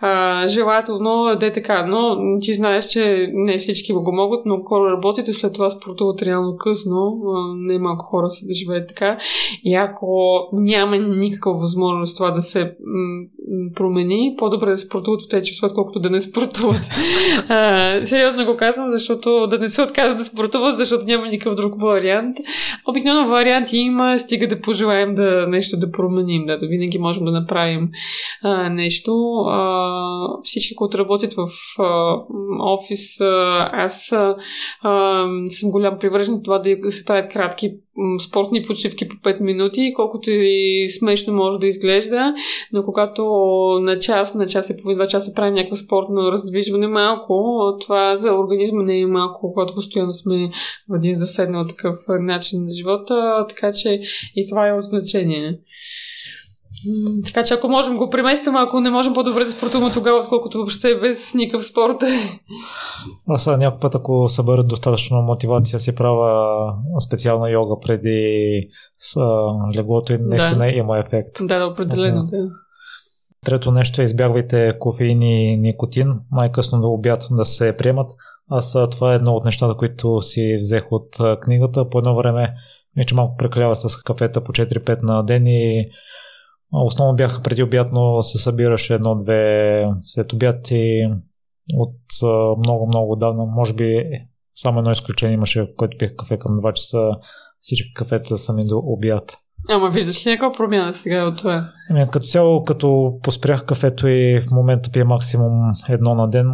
а, 0.01 0.47
желателно 0.47 1.31
да 1.35 1.45
е 1.45 1.51
така. 1.51 1.85
Но 1.85 2.17
ти 2.41 2.53
знаеш, 2.53 2.85
че 2.85 3.29
не 3.33 3.57
всички 3.57 3.93
го 3.93 4.11
могат, 4.11 4.45
но 4.45 4.63
хора 4.63 4.91
работят 4.91 5.27
и 5.27 5.33
след 5.33 5.53
това 5.53 5.69
спортуват 5.69 6.21
реално 6.21 6.57
късно, 6.57 7.21
не 7.55 7.79
малко 7.79 8.05
хора 8.05 8.29
са 8.29 8.45
да 8.45 8.53
живеят 8.53 8.87
така. 8.87 9.17
И 9.63 9.75
ако 9.75 10.39
няма 10.53 10.97
никаква 10.97 11.53
възможност 11.53 12.17
това 12.17 12.31
да 12.31 12.41
се 12.41 12.71
промени, 13.75 14.35
по-добре 14.37 14.69
да 14.69 14.77
спортуват 14.77 15.21
в 15.21 15.29
тези 15.29 15.45
часове, 15.45 15.67
отколкото 15.67 15.99
да 15.99 16.09
не 16.09 16.21
спортуват. 16.21 16.89
а, 17.49 18.05
сериозно 18.05 18.45
го 18.45 18.57
казвам, 18.57 18.89
защото 18.89 19.47
да 19.47 19.59
не 19.59 19.69
се 19.69 19.81
откажат 19.81 20.17
да 20.17 20.25
спортуват, 20.25 20.77
защото 20.77 21.05
няма 21.05 21.27
никакъв 21.27 21.55
друг 21.55 21.81
вариант. 21.81 22.37
Обикновено 22.87 23.27
варианти 23.27 23.77
има, 23.77 24.19
стига 24.19 24.47
да 24.47 24.61
пожелаем 24.61 25.15
да 25.15 25.47
нещо 25.47 25.77
да 25.77 25.91
променим, 25.91 26.45
да, 26.45 26.59
да 26.59 26.67
винаги 26.67 26.99
можем 26.99 27.25
да 27.25 27.31
направим 27.31 27.89
а, 28.41 28.69
нещо. 28.69 29.11
А, 29.47 30.41
всички, 30.43 30.75
които 30.75 30.97
работят 30.97 31.22
в 31.27 31.47
а, 31.79 32.17
офис, 32.59 33.21
а, 33.21 33.69
аз 33.73 34.11
а, 34.11 34.35
съм 35.49 35.71
голям 35.71 35.99
привържен 35.99 36.41
това 36.43 36.59
да 36.59 36.91
се 36.91 37.05
правят 37.05 37.31
кратки 37.31 37.73
спортни 38.19 38.61
почивки 38.61 39.09
по 39.09 39.15
5 39.15 39.41
минути, 39.41 39.93
колкото 39.95 40.29
и 40.31 40.87
смешно 40.99 41.33
може 41.33 41.59
да 41.59 41.67
изглежда, 41.67 42.33
но 42.73 42.83
когато 42.83 43.23
на 43.81 43.99
час, 43.99 44.33
на 44.33 44.47
час 44.47 44.69
и 44.69 44.77
половина, 44.77 44.97
два 44.97 45.07
часа 45.07 45.33
правим 45.33 45.53
някакво 45.53 45.75
спортно 45.75 46.31
раздвижване 46.31 46.87
малко, 46.87 47.63
това 47.81 48.15
за 48.15 48.33
организма 48.33 48.83
не 48.83 48.99
е 48.99 49.05
малко, 49.05 49.53
когато 49.53 49.75
постоянно 49.75 50.13
сме 50.13 50.51
в 50.89 50.95
един 50.95 51.15
заседнал 51.15 51.67
такъв 51.67 51.97
начин 52.19 52.65
на 52.65 52.71
живота, 52.71 53.45
така 53.49 53.71
че 53.73 54.01
и 54.35 54.49
това 54.49 54.67
е 54.67 54.73
от 54.73 54.85
значение. 54.85 55.59
Така 57.25 57.43
че 57.43 57.53
ако 57.53 57.67
можем 57.67 57.95
го 57.95 58.09
преместим, 58.09 58.55
ако 58.55 58.79
не 58.79 58.89
можем 58.89 59.13
по-добре 59.13 59.45
да 59.45 59.51
спортуваме 59.51 59.93
тогава, 59.93 60.19
отколкото 60.19 60.57
въобще 60.57 60.95
без 60.95 61.33
никакъв 61.33 61.65
спорт. 61.65 61.97
Аз 63.27 63.47
някой 63.47 63.79
път, 63.79 63.95
ако 63.95 64.29
събера 64.29 64.63
достатъчно 64.63 65.21
мотивация, 65.21 65.79
си 65.79 65.95
правя 65.95 66.73
специална 67.07 67.49
йога 67.49 67.75
преди 67.81 68.69
с 68.97 69.21
леглото 69.75 70.13
и 70.13 70.17
наистина 70.19 70.65
да. 70.65 70.75
има 70.75 70.99
ефект. 70.99 71.35
Да, 71.41 71.59
да, 71.59 71.67
определено. 71.67 72.25
Да. 72.25 72.49
Трето 73.45 73.71
нещо 73.71 74.01
е 74.01 74.05
избягвайте 74.05 74.73
кофеин 74.79 75.21
и 75.21 75.57
никотин, 75.57 76.19
най-късно 76.31 76.81
до 76.81 76.87
обяд 76.87 77.27
да 77.31 77.45
се 77.45 77.77
приемат. 77.77 78.11
Аз 78.49 78.77
това 78.91 79.11
е 79.11 79.15
едно 79.15 79.31
от 79.31 79.45
нещата, 79.45 79.77
които 79.77 80.21
си 80.21 80.57
взех 80.59 80.91
от 80.91 81.17
книгата. 81.41 81.89
По 81.89 81.97
едно 81.97 82.15
време, 82.15 82.53
вече 82.97 83.15
малко 83.15 83.37
прекалява 83.37 83.75
с 83.75 83.97
кафета 83.97 84.41
по 84.41 84.51
4-5 84.51 85.03
на 85.03 85.23
ден 85.23 85.47
и 85.47 85.89
Основно 86.73 87.15
бяха 87.15 87.41
преди 87.41 87.63
обяд, 87.63 87.87
но 87.91 88.23
се 88.23 88.37
събираше 88.37 88.93
едно-две 88.93 89.85
след 90.01 90.33
обяд 90.33 90.71
и 90.71 91.07
от 91.73 91.95
много-много 92.65 93.15
давно, 93.15 93.45
може 93.45 93.73
би 93.73 94.03
само 94.53 94.79
едно 94.79 94.91
изключение 94.91 95.33
имаше, 95.33 95.67
който 95.77 95.97
пих 95.97 96.15
кафе 96.15 96.37
към 96.37 96.57
2 96.57 96.73
часа, 96.73 97.09
всички 97.57 97.93
кафета 97.93 98.37
са 98.37 98.53
ми 98.53 98.67
до 98.67 98.81
обяд. 98.85 99.37
Ама 99.69 99.89
виждаш 99.89 100.25
ли 100.25 100.29
някаква 100.29 100.51
промяна 100.51 100.93
сега 100.93 101.27
от 101.27 101.37
това? 101.37 101.69
Ами, 101.89 102.07
като 102.11 102.25
цяло, 102.25 102.63
като 102.63 103.19
поспрях 103.23 103.65
кафето 103.65 104.07
и 104.07 104.41
в 104.41 104.51
момента 104.51 104.91
пия 104.91 105.05
максимум 105.05 105.71
едно 105.89 106.15
на 106.15 106.29
ден, 106.29 106.47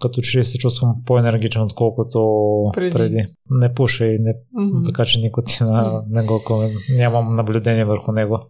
като 0.00 0.20
че 0.20 0.44
се 0.44 0.58
чувствам 0.58 0.94
по-енергичен, 1.06 1.62
отколкото 1.62 2.20
преди. 2.74 2.94
преди. 2.94 3.26
Не 3.50 3.74
пуша 3.74 4.06
и 4.06 4.18
не, 4.18 4.34
mm-hmm. 4.58 4.86
така 4.86 5.04
че 5.04 5.20
никотина 5.20 5.84
mm-hmm. 5.84 6.02
не 6.08 6.24
го 6.24 6.40
нямам 6.96 7.36
наблюдение 7.36 7.84
върху 7.84 8.12
него. 8.12 8.40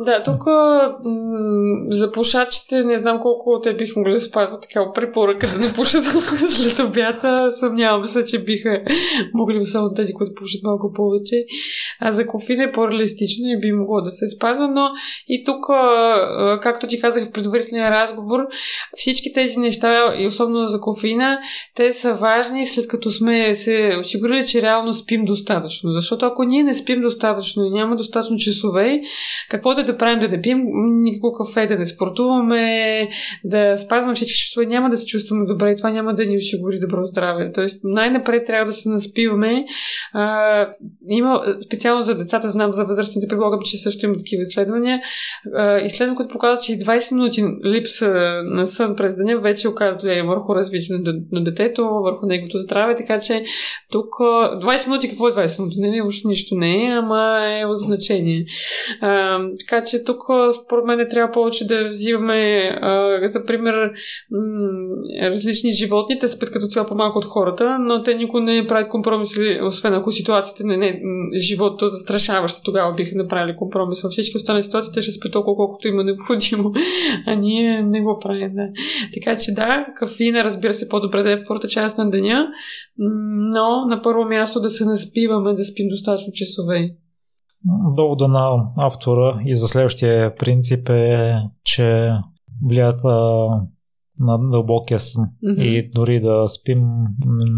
Да, 0.00 0.22
тук 0.22 0.46
м- 0.46 1.84
за 1.88 2.12
пушачите 2.12 2.84
не 2.84 2.98
знам 2.98 3.20
колко 3.20 3.60
те 3.60 3.76
бих 3.76 3.96
могли 3.96 4.12
да 4.12 4.20
спазват 4.20 4.62
такава 4.62 4.92
препоръка 4.92 5.46
да 5.46 5.58
не 5.58 5.72
пушат 5.72 6.04
след 6.50 6.78
обята. 6.78 7.52
Съмнявам 7.52 8.04
се, 8.04 8.24
че 8.24 8.44
биха 8.44 8.82
могли 9.34 9.66
само 9.66 9.94
тези, 9.94 10.12
които 10.12 10.34
пушат 10.34 10.62
малко 10.62 10.92
повече. 10.92 11.44
А 12.00 12.12
за 12.12 12.26
кофеин 12.26 12.60
е 12.60 12.72
по-реалистично 12.72 13.48
и 13.48 13.60
би 13.60 13.72
могло 13.72 14.00
да 14.00 14.10
се 14.10 14.28
спазва, 14.28 14.68
но 14.68 14.88
и 15.28 15.44
тук, 15.44 15.66
както 16.62 16.86
ти 16.86 17.00
казах 17.00 17.28
в 17.28 17.32
предварителния 17.32 17.90
разговор, 17.90 18.40
всички 18.96 19.32
тези 19.32 19.58
неща, 19.58 20.14
и 20.18 20.26
особено 20.26 20.66
за 20.66 20.80
кофеина, 20.80 21.38
те 21.74 21.92
са 21.92 22.14
важни 22.14 22.66
след 22.66 22.88
като 22.88 23.10
сме 23.10 23.54
се 23.54 23.96
осигурили, 24.00 24.46
че 24.46 24.62
реално 24.62 24.92
спим 24.92 25.24
достатъчно. 25.24 25.92
Защото 25.92 26.26
ако 26.26 26.44
ние 26.44 26.62
не 26.62 26.74
спим 26.74 27.00
достатъчно 27.00 27.64
и 27.64 27.70
няма 27.70 27.96
достатъчно 27.96 28.36
часове, 28.36 29.00
какво 29.50 29.74
да 29.92 29.98
правим, 29.98 30.20
да 30.20 30.28
не 30.28 30.40
пием 30.40 30.62
никакво 31.02 31.32
кафе, 31.32 31.66
да 31.66 31.78
не 31.78 31.86
спортуваме, 31.86 33.08
да 33.44 33.76
спазваме 33.76 34.14
всички 34.14 34.40
чувства, 34.40 34.66
няма 34.66 34.90
да 34.90 34.96
се 34.96 35.06
чувстваме 35.06 35.46
добре 35.46 35.70
и 35.70 35.76
това 35.76 35.90
няма 35.90 36.14
да 36.14 36.26
ни 36.26 36.36
осигури 36.36 36.78
добро 36.78 37.04
здраве. 37.04 37.50
Тоест, 37.54 37.80
най-напред 37.84 38.46
трябва 38.46 38.66
да 38.66 38.72
се 38.72 38.88
наспиваме. 38.88 39.64
А, 40.12 40.68
има 41.08 41.42
специално 41.64 42.02
за 42.02 42.14
децата, 42.14 42.48
знам 42.48 42.72
за 42.72 42.84
възрастните, 42.84 43.28
предполагам, 43.28 43.60
че 43.64 43.76
също 43.76 44.06
има 44.06 44.16
такива 44.16 44.42
изследвания. 44.42 45.00
изследвания, 45.84 46.16
които 46.16 46.32
показват, 46.32 46.64
че 46.64 46.72
20 46.72 47.12
минути 47.12 47.44
липса 47.64 48.42
на 48.44 48.66
сън 48.66 48.96
през 48.96 49.16
деня 49.16 49.40
вече 49.40 49.68
оказва 49.68 50.00
влияние 50.02 50.22
върху 50.22 50.54
развитието 50.54 51.12
на, 51.32 51.44
детето, 51.44 51.84
върху 52.04 52.26
неговото 52.26 52.58
здраве, 52.58 52.94
така 52.94 53.20
че 53.20 53.44
тук 53.90 54.08
20 54.08 54.86
минути, 54.86 55.08
какво 55.08 55.28
е 55.28 55.32
20 55.32 55.58
минути? 55.58 55.80
Не, 55.80 55.90
не, 55.90 56.02
въобще 56.02 56.28
нищо 56.28 56.54
не 56.54 56.86
е, 56.86 56.88
ама 56.88 57.40
е 57.60 57.64
от 57.64 57.78
значение. 57.78 58.46
А, 59.00 59.38
така 59.60 59.77
така 59.78 59.90
че 59.90 60.04
тук, 60.04 60.22
според 60.64 60.84
мен, 60.84 61.06
трябва 61.10 61.32
повече 61.32 61.66
да 61.66 61.88
взимаме, 61.88 62.70
а, 62.80 63.20
за 63.28 63.44
пример, 63.44 63.74
м- 64.30 65.30
различни 65.30 65.70
животни. 65.70 66.18
Те 66.18 66.28
спят 66.28 66.50
като 66.50 66.66
цяло 66.66 66.86
по-малко 66.86 67.18
от 67.18 67.24
хората, 67.24 67.78
но 67.80 68.02
те 68.02 68.14
никога 68.14 68.40
не 68.40 68.66
правят 68.66 68.88
компромиси, 68.88 69.60
освен 69.62 69.94
ако 69.94 70.12
ситуацията 70.12 70.64
не 70.64 70.88
е 70.88 71.00
живото 71.38 71.88
застрашаваща. 71.88 72.60
Тогава 72.64 72.94
биха 72.94 73.16
направили 73.16 73.56
компромис. 73.56 74.02
Във 74.02 74.12
всички 74.12 74.36
останали 74.36 74.62
ситуации 74.62 74.92
те 74.94 75.02
ще 75.02 75.12
спят 75.12 75.32
толкова, 75.32 75.56
колкото 75.56 75.88
има 75.88 76.04
необходимо. 76.04 76.72
А 77.26 77.34
ние 77.34 77.82
не 77.82 78.00
го 78.00 78.18
правим. 78.18 78.54
Да. 78.54 78.68
Така 79.14 79.36
че 79.36 79.54
да, 79.54 79.86
кафина, 79.96 80.44
разбира 80.44 80.74
се, 80.74 80.88
по-добре 80.88 81.22
да 81.22 81.32
е 81.32 81.36
в 81.36 81.44
първата 81.48 81.68
част 81.68 81.98
на 81.98 82.10
деня, 82.10 82.48
но 83.52 83.86
на 83.86 84.00
първо 84.02 84.24
място 84.24 84.60
да 84.60 84.70
се 84.70 84.84
наспиваме, 84.84 85.54
да 85.54 85.64
спим 85.64 85.88
достатъчно 85.88 86.32
часове. 86.32 86.90
Довода 87.96 88.28
на 88.28 88.66
автора 88.76 89.40
и 89.44 89.54
за 89.54 89.68
следващия 89.68 90.34
принцип 90.34 90.88
е, 90.88 91.36
че 91.64 92.12
влият 92.66 93.04
на 94.20 94.38
дълбокия 94.38 95.00
сън. 95.00 95.24
Mm-hmm. 95.44 95.62
И 95.62 95.90
дори 95.90 96.20
да 96.20 96.48
спим... 96.48 96.82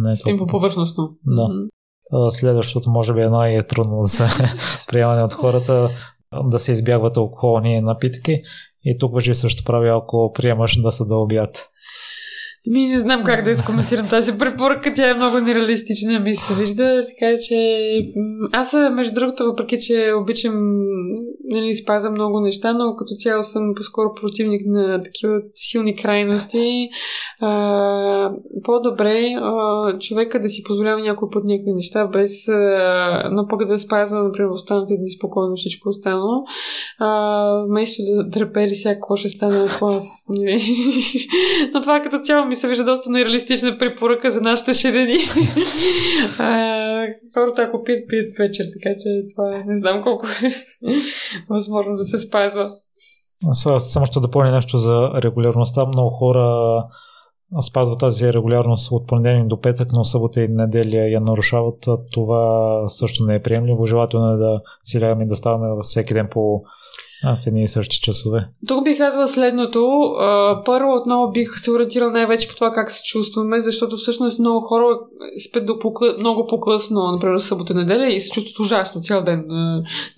Не 0.04 0.16
спим 0.16 0.38
по 0.38 0.46
повърхностно. 0.46 1.16
Да. 1.24 1.42
Mm-hmm. 1.42 2.30
Следващото 2.30 2.90
може 2.90 3.14
би 3.14 3.20
е 3.20 3.28
най-трудно 3.28 4.02
за 4.02 4.26
приемане 4.88 5.22
от 5.22 5.32
хората 5.32 5.90
да 6.44 6.58
се 6.58 6.72
избягват 6.72 7.16
алкохолни 7.16 7.80
напитки. 7.80 8.42
И 8.84 8.98
тук 8.98 9.14
въжи 9.14 9.34
също 9.34 9.64
прави, 9.64 9.88
ако 9.88 10.32
приемаш 10.32 10.80
да 10.82 10.92
се 10.92 11.04
да 11.04 11.16
обяд. 11.16 11.69
Ми 12.66 12.86
не 12.86 12.98
знам 12.98 13.24
как 13.24 13.44
да 13.44 13.50
изкоментирам 13.50 14.08
тази 14.08 14.38
препоръка. 14.38 14.94
Тя 14.94 15.10
е 15.10 15.14
много 15.14 15.38
нереалистична, 15.38 16.20
ми 16.20 16.34
се 16.34 16.54
вижда. 16.54 17.06
Така 17.08 17.36
че 17.42 17.90
аз, 18.52 18.76
между 18.92 19.14
другото, 19.14 19.44
въпреки 19.44 19.80
че 19.80 20.12
обичам 20.22 20.54
нали, 21.50 21.74
спаза 21.74 22.10
много 22.10 22.40
неща, 22.40 22.72
но 22.72 22.96
като 22.96 23.14
цяло 23.18 23.42
съм 23.42 23.74
по-скоро 23.76 24.14
противник 24.20 24.62
на 24.66 25.02
такива 25.02 25.40
силни 25.54 25.96
крайности. 25.96 26.88
А, 27.40 28.32
по-добре 28.64 29.34
а, 29.40 29.98
човека 29.98 30.40
да 30.40 30.48
си 30.48 30.62
позволява 30.62 31.00
някой 31.00 31.28
път 31.32 31.44
някакви 31.44 31.72
неща, 31.72 32.06
без 32.06 32.48
а, 32.48 33.28
но 33.32 33.46
пък 33.46 33.64
да 33.64 33.78
спазва, 33.78 34.22
например, 34.22 34.50
останалите 34.50 34.96
дни 34.96 35.08
спокойно 35.08 35.56
всичко 35.56 35.88
останало. 35.88 36.44
А, 36.98 37.64
вместо 37.68 38.02
да 38.02 38.30
трепери 38.30 38.70
всяко 38.70 39.16
ще 39.16 39.28
стане 39.28 39.68
аз. 39.82 40.24
Нали? 40.28 40.62
но 41.74 41.80
това 41.80 42.00
като 42.00 42.18
цяло 42.18 42.49
ми 42.50 42.56
се 42.56 42.68
вижда 42.68 42.84
доста 42.84 43.10
нереалистична 43.10 43.78
препоръка 43.78 44.30
за 44.30 44.40
нашите 44.40 44.72
ширини. 44.72 45.18
хората, 47.34 47.62
ако 47.62 47.84
пият, 47.84 48.08
пият 48.08 48.34
вечер, 48.38 48.64
така 48.72 48.94
че 49.02 49.34
това 49.34 49.56
е, 49.56 49.64
не 49.66 49.74
знам 49.74 50.02
колко 50.02 50.26
е 50.26 50.52
възможно 51.48 51.96
да 51.96 52.04
се 52.04 52.18
спазва. 52.18 52.70
Аз 53.46 53.92
само 53.92 54.06
ще 54.06 54.20
допълня 54.20 54.52
нещо 54.52 54.78
за 54.78 55.10
регулярността. 55.14 55.86
Много 55.86 56.10
хора 56.10 56.84
спазват 57.60 58.00
тази 58.00 58.32
регулярност 58.32 58.92
от 58.92 59.06
понеделник 59.06 59.46
до 59.46 59.60
петък, 59.60 59.88
но 59.92 60.04
събота 60.04 60.40
и 60.40 60.48
неделя 60.48 61.08
я 61.08 61.20
нарушават. 61.20 61.86
Това 62.12 62.84
също 62.88 63.26
не 63.26 63.34
е 63.34 63.42
приемливо. 63.42 63.86
Желателно 63.86 64.32
е 64.32 64.36
да 64.36 64.60
си 64.84 65.00
лягаме 65.00 65.24
и 65.24 65.28
да 65.28 65.36
ставаме 65.36 65.80
всеки 65.82 66.14
ден 66.14 66.28
по 66.30 66.62
а, 67.24 67.36
в 67.36 67.46
едни 67.46 67.62
и 67.62 67.68
същи 67.68 68.00
часове. 68.00 68.48
Тук 68.68 68.84
бих 68.84 68.98
казала 68.98 69.28
следното. 69.28 70.12
Първо 70.64 70.92
отново 70.92 71.32
бих 71.32 71.58
се 71.58 71.70
ориентирал 71.70 72.10
най-вече 72.10 72.48
по 72.48 72.54
това 72.54 72.72
как 72.72 72.90
се 72.90 73.02
чувстваме, 73.04 73.60
защото 73.60 73.96
всъщност 73.96 74.38
много 74.38 74.60
хора 74.60 74.98
спят 75.48 75.66
до 75.66 75.78
покъ... 75.78 76.14
много 76.18 76.46
по-късно, 76.46 77.12
например 77.12 77.38
събота 77.38 77.74
неделя 77.74 78.06
и 78.06 78.20
се 78.20 78.30
чувстват 78.30 78.58
ужасно 78.58 79.00
цял 79.00 79.22
ден. 79.22 79.44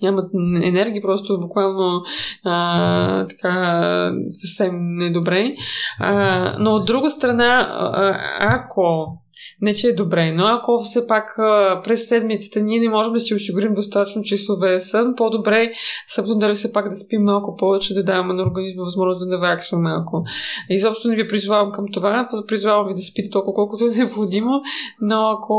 Нямат 0.01 0.29
енергия, 0.63 1.01
просто 1.01 1.39
буквално 1.39 2.01
а, 2.43 3.25
така 3.25 4.11
съвсем 4.27 4.95
недобре. 4.95 5.55
А, 5.99 6.55
но 6.59 6.71
от 6.71 6.85
друга 6.85 7.09
страна, 7.09 7.69
ако 8.39 9.17
не, 9.61 9.73
че 9.73 9.87
е 9.87 9.93
добре, 9.93 10.31
но 10.31 10.45
ако 10.45 10.79
все 10.83 11.07
пак 11.07 11.35
през 11.83 12.07
седмицата 12.07 12.61
ние 12.61 12.79
не 12.79 12.89
можем 12.89 13.13
да 13.13 13.19
си 13.19 13.35
осигурим 13.35 13.73
достатъчно 13.73 14.21
часове 14.21 14.79
сън, 14.79 15.13
по-добре 15.17 15.71
събота 16.07 16.39
дали 16.39 16.53
все 16.53 16.73
пак 16.73 16.89
да 16.89 16.95
спим 16.95 17.21
малко 17.21 17.55
повече, 17.55 17.93
да 17.93 18.03
даваме 18.03 18.33
на 18.33 18.43
организма 18.43 18.83
възможност 18.83 19.19
да 19.19 19.25
наваксва 19.25 19.79
малко. 19.79 20.23
Изобщо 20.69 21.07
не 21.07 21.15
ви 21.15 21.27
призвавам 21.27 21.71
към 21.71 21.85
това, 21.93 22.29
призвавам 22.47 22.87
ви 22.87 22.93
да 22.93 23.01
спите 23.01 23.29
толкова 23.29 23.53
колкото 23.53 23.83
е 23.83 23.97
необходимо, 23.97 24.61
но 25.01 25.29
ако 25.29 25.53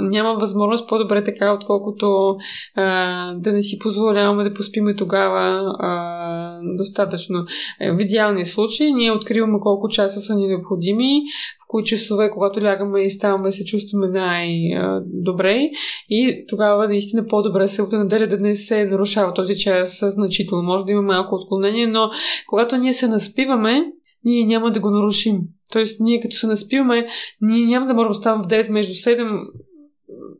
няма 0.00 0.34
възможност, 0.34 0.88
по-добре 0.88 1.24
така, 1.24 1.52
отколкото 1.52 2.36
а, 2.76 3.34
да 3.34 3.52
не 3.52 3.62
си 3.62 3.78
позволяваме 3.78 4.44
да 4.44 4.54
поспиме 4.54 4.96
тогава 4.96 5.74
а, 5.78 6.60
достатъчно. 6.76 7.44
Е, 7.80 7.92
в 7.92 8.00
идеални 8.00 8.44
случаи 8.44 8.92
ние 8.92 9.12
откриваме 9.12 9.58
колко 9.60 9.88
часа 9.88 10.20
са 10.20 10.34
ни 10.34 10.46
необходими, 10.46 11.22
кои 11.70 11.84
часове, 11.84 12.30
когато 12.30 12.62
лягаме 12.62 13.00
и 13.00 13.10
ставаме, 13.10 13.52
се 13.52 13.64
чувстваме 13.64 14.08
най-добре 14.08 15.70
и 16.08 16.44
тогава 16.48 16.88
наистина 16.88 17.26
по-добре 17.26 17.68
се 17.68 17.82
от 17.82 17.92
неделя 17.92 18.26
да 18.26 18.38
не 18.38 18.54
се 18.54 18.86
нарушава 18.86 19.34
този 19.34 19.56
час 19.56 20.04
значително. 20.06 20.62
Може 20.62 20.84
да 20.84 20.92
има 20.92 21.02
малко 21.02 21.34
отклонение, 21.34 21.86
но 21.86 22.10
когато 22.46 22.76
ние 22.76 22.92
се 22.92 23.08
наспиваме, 23.08 23.92
ние 24.24 24.46
няма 24.46 24.70
да 24.70 24.80
го 24.80 24.90
нарушим. 24.90 25.38
Тоест, 25.72 26.00
ние 26.00 26.20
като 26.20 26.36
се 26.36 26.46
наспиваме, 26.46 27.06
ние 27.40 27.66
няма 27.66 27.86
да 27.86 27.94
можем 27.94 28.10
да 28.10 28.14
ставаме 28.14 28.44
в 28.44 28.46
9 28.46 28.68
между 28.70 28.92
7 28.92 29.40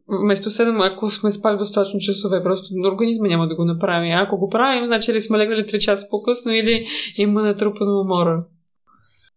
вместо 0.09 0.51
7, 0.51 0.93
ако 0.93 1.11
сме 1.11 1.31
спали 1.31 1.59
достатъчно 1.59 2.01
часове, 2.01 2.43
просто 2.43 2.74
организма 2.93 3.28
няма 3.28 3.48
да 3.48 3.57
го 3.57 3.65
направи. 3.65 4.11
А 4.11 4.23
ако 4.23 4.39
го 4.39 4.48
правим, 4.48 4.86
значи 4.86 5.12
ли 5.12 5.20
сме 5.20 5.39
легнали 5.39 5.61
3 5.61 5.78
часа 5.78 6.07
по-късно 6.11 6.52
или 6.52 6.86
има 7.19 7.43
натрупано 7.43 8.01
умора. 8.01 8.44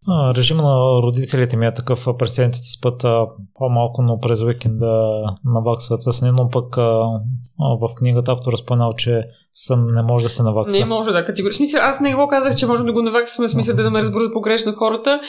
Режима 0.09 0.63
на 0.63 1.01
родителите 1.01 1.57
ми 1.57 1.65
е 1.65 1.73
такъв, 1.73 2.07
пациентите 2.19 2.71
спът 2.71 3.05
по-малко, 3.53 4.01
но 4.01 4.19
през 4.19 4.41
уикенд 4.41 4.79
да 4.79 5.23
наваксват 5.45 6.01
с 6.01 6.21
не, 6.21 6.31
но 6.31 6.49
пък 6.49 6.75
в 7.59 7.89
книгата 7.95 8.31
автора 8.31 8.57
споменал, 8.57 8.93
че 8.93 9.23
сън 9.55 9.85
не 9.95 10.01
може 10.01 10.25
да 10.25 10.29
се 10.29 10.43
навакса. 10.43 10.77
Не 10.77 10.85
може 10.85 11.11
да, 11.11 11.25
категорично. 11.25 11.57
Смисъл, 11.57 11.81
аз 11.83 11.99
не 11.99 12.15
го 12.15 12.27
казах, 12.27 12.55
че 12.55 12.65
можем 12.65 12.85
да 12.85 12.93
го 12.93 13.01
наваксваме, 13.01 13.47
в 13.47 13.51
смисъл 13.51 13.75
да, 13.75 13.83
да 13.83 13.91
ме 13.91 13.99
разберат 13.99 14.33
погрешно 14.33 14.73
хората. 14.73 15.21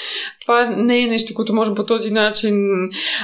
Това 0.42 0.70
не 0.70 1.02
е 1.02 1.06
нещо, 1.06 1.34
което 1.34 1.54
можем 1.54 1.74
по 1.74 1.84
този 1.84 2.10
начин. 2.10 2.54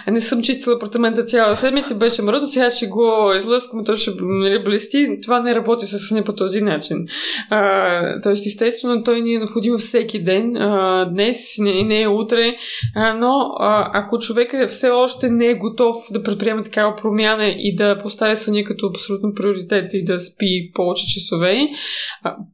Не 0.09 0.21
съм 0.21 0.43
чистила 0.43 0.77
апартамента 0.77 1.25
цяла 1.25 1.57
седмица, 1.57 1.95
беше 1.95 2.23
мръдно, 2.23 2.49
сега 2.49 2.71
ще 2.71 2.87
го 2.87 3.33
излъскам, 3.37 3.85
то 3.85 3.97
ще 3.97 4.11
нали, 4.21 4.65
блести. 4.65 5.17
Това 5.23 5.41
не 5.41 5.55
работи 5.55 5.87
с 5.87 5.99
съня 5.99 6.25
по 6.25 6.35
този 6.35 6.61
начин. 6.61 7.07
А, 7.51 8.21
тоест, 8.23 8.47
естествено, 8.47 9.03
той 9.03 9.21
ни 9.21 9.35
е 9.35 9.39
необходим 9.39 9.77
всеки 9.77 10.25
ден. 10.25 10.57
А, 10.57 11.05
днес, 11.11 11.55
не, 11.59 11.83
не 11.83 12.03
е 12.03 12.09
утре. 12.09 12.57
А, 12.97 13.15
но 13.15 13.33
а, 13.59 13.91
ако 13.93 14.19
човек 14.19 14.55
все 14.69 14.91
още 14.91 15.31
не 15.31 15.47
е 15.47 15.55
готов 15.55 15.97
да 16.11 16.23
предприеме 16.23 16.63
такава 16.63 16.97
промяна 16.97 17.49
и 17.59 17.75
да 17.75 17.99
поставя 17.99 18.37
съня 18.37 18.65
като 18.65 18.87
абсолютно 18.87 19.35
приоритет 19.35 19.95
и 19.95 20.05
да 20.05 20.21
спи 20.21 20.71
по 20.75 20.90
повече 20.91 21.07
часове, 21.07 21.69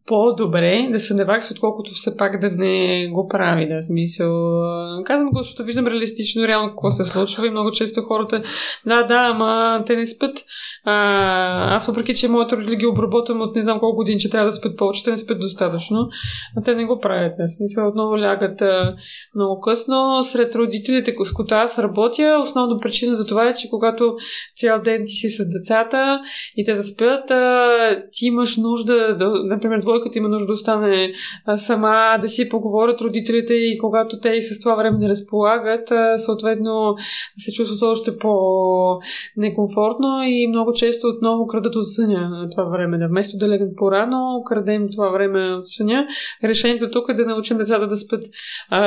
по-добре 0.06 0.88
да 0.92 0.98
се 0.98 1.14
навакса, 1.14 1.54
отколкото 1.54 1.92
все 1.92 2.16
пак 2.16 2.40
да 2.40 2.50
не 2.50 3.08
го 3.08 3.28
прави. 3.28 3.68
Да, 3.68 3.82
смисъл. 3.82 4.62
Казвам 5.04 5.30
го, 5.30 5.42
защото 5.42 5.64
виждам 5.64 5.86
реалистично, 5.86 6.48
реално 6.48 6.68
какво 6.68 6.90
се 6.90 7.04
случва 7.04 7.46
и 7.46 7.50
много 7.50 7.70
често 7.70 8.02
хората, 8.02 8.42
да, 8.86 9.02
да, 9.02 9.30
ама 9.34 9.82
те 9.86 9.96
не 9.96 10.06
спят. 10.06 10.44
А, 10.84 11.74
аз 11.74 11.86
въпреки, 11.86 12.14
че 12.14 12.28
моята 12.28 12.56
родители 12.56 12.76
ги 12.76 12.86
обработвам 12.86 13.40
от 13.40 13.56
не 13.56 13.62
знам 13.62 13.78
колко 13.78 13.96
години, 13.96 14.20
че 14.20 14.30
трябва 14.30 14.46
да 14.46 14.52
спят 14.52 14.76
повече, 14.76 15.04
те 15.04 15.10
не 15.10 15.16
спят 15.16 15.40
достатъчно, 15.40 16.08
а 16.56 16.62
те 16.62 16.74
не 16.74 16.84
го 16.84 17.00
правят. 17.00 17.32
Да, 17.38 17.48
смисъл, 17.48 17.88
отново 17.88 18.18
лягат 18.18 18.62
а, 18.62 18.96
много 19.34 19.60
късно. 19.60 20.24
Сред 20.24 20.54
родителите, 20.54 21.14
с 21.24 21.32
които 21.32 21.54
аз 21.54 21.78
работя, 21.78 22.36
основна 22.40 22.78
причина 22.78 23.16
за 23.16 23.26
това 23.26 23.48
е, 23.48 23.54
че 23.54 23.68
когато 23.70 24.16
цял 24.56 24.82
ден 24.82 25.02
ти 25.06 25.12
си 25.12 25.28
с 25.28 25.48
децата 25.48 26.20
и 26.56 26.64
те 26.64 26.74
заспят, 26.74 27.30
а, 27.30 28.02
ти 28.12 28.25
имаш 28.26 28.56
нужда, 28.56 29.16
да, 29.16 29.32
например, 29.44 29.80
двойката 29.80 30.18
има 30.18 30.28
нужда 30.28 30.46
да 30.46 30.52
остане 30.52 31.12
сама, 31.56 32.18
да 32.20 32.28
си 32.28 32.48
поговорят 32.48 33.00
родителите 33.00 33.54
и 33.54 33.78
когато 33.78 34.20
те 34.20 34.28
и 34.28 34.42
с 34.42 34.60
това 34.60 34.74
време 34.74 34.98
не 34.98 35.08
разполагат, 35.08 35.92
съответно 36.16 36.96
се 37.38 37.52
чувстват 37.52 37.82
още 37.82 38.18
по-некомфортно 38.18 40.22
и 40.24 40.48
много 40.48 40.72
често 40.72 41.06
отново 41.06 41.46
крадат 41.46 41.76
от 41.76 41.92
съня 41.92 42.48
това 42.50 42.64
време. 42.64 43.08
Вместо 43.08 43.38
да 43.38 43.48
легнат 43.48 43.76
по-рано, 43.76 44.42
крадем 44.44 44.88
това 44.92 45.08
време 45.08 45.54
от 45.54 45.68
съня. 45.68 46.06
Решението 46.44 46.90
тук 46.90 47.08
е 47.08 47.14
да 47.14 47.26
научим 47.26 47.58
децата 47.58 47.86
да 47.86 47.96
спят 47.96 48.24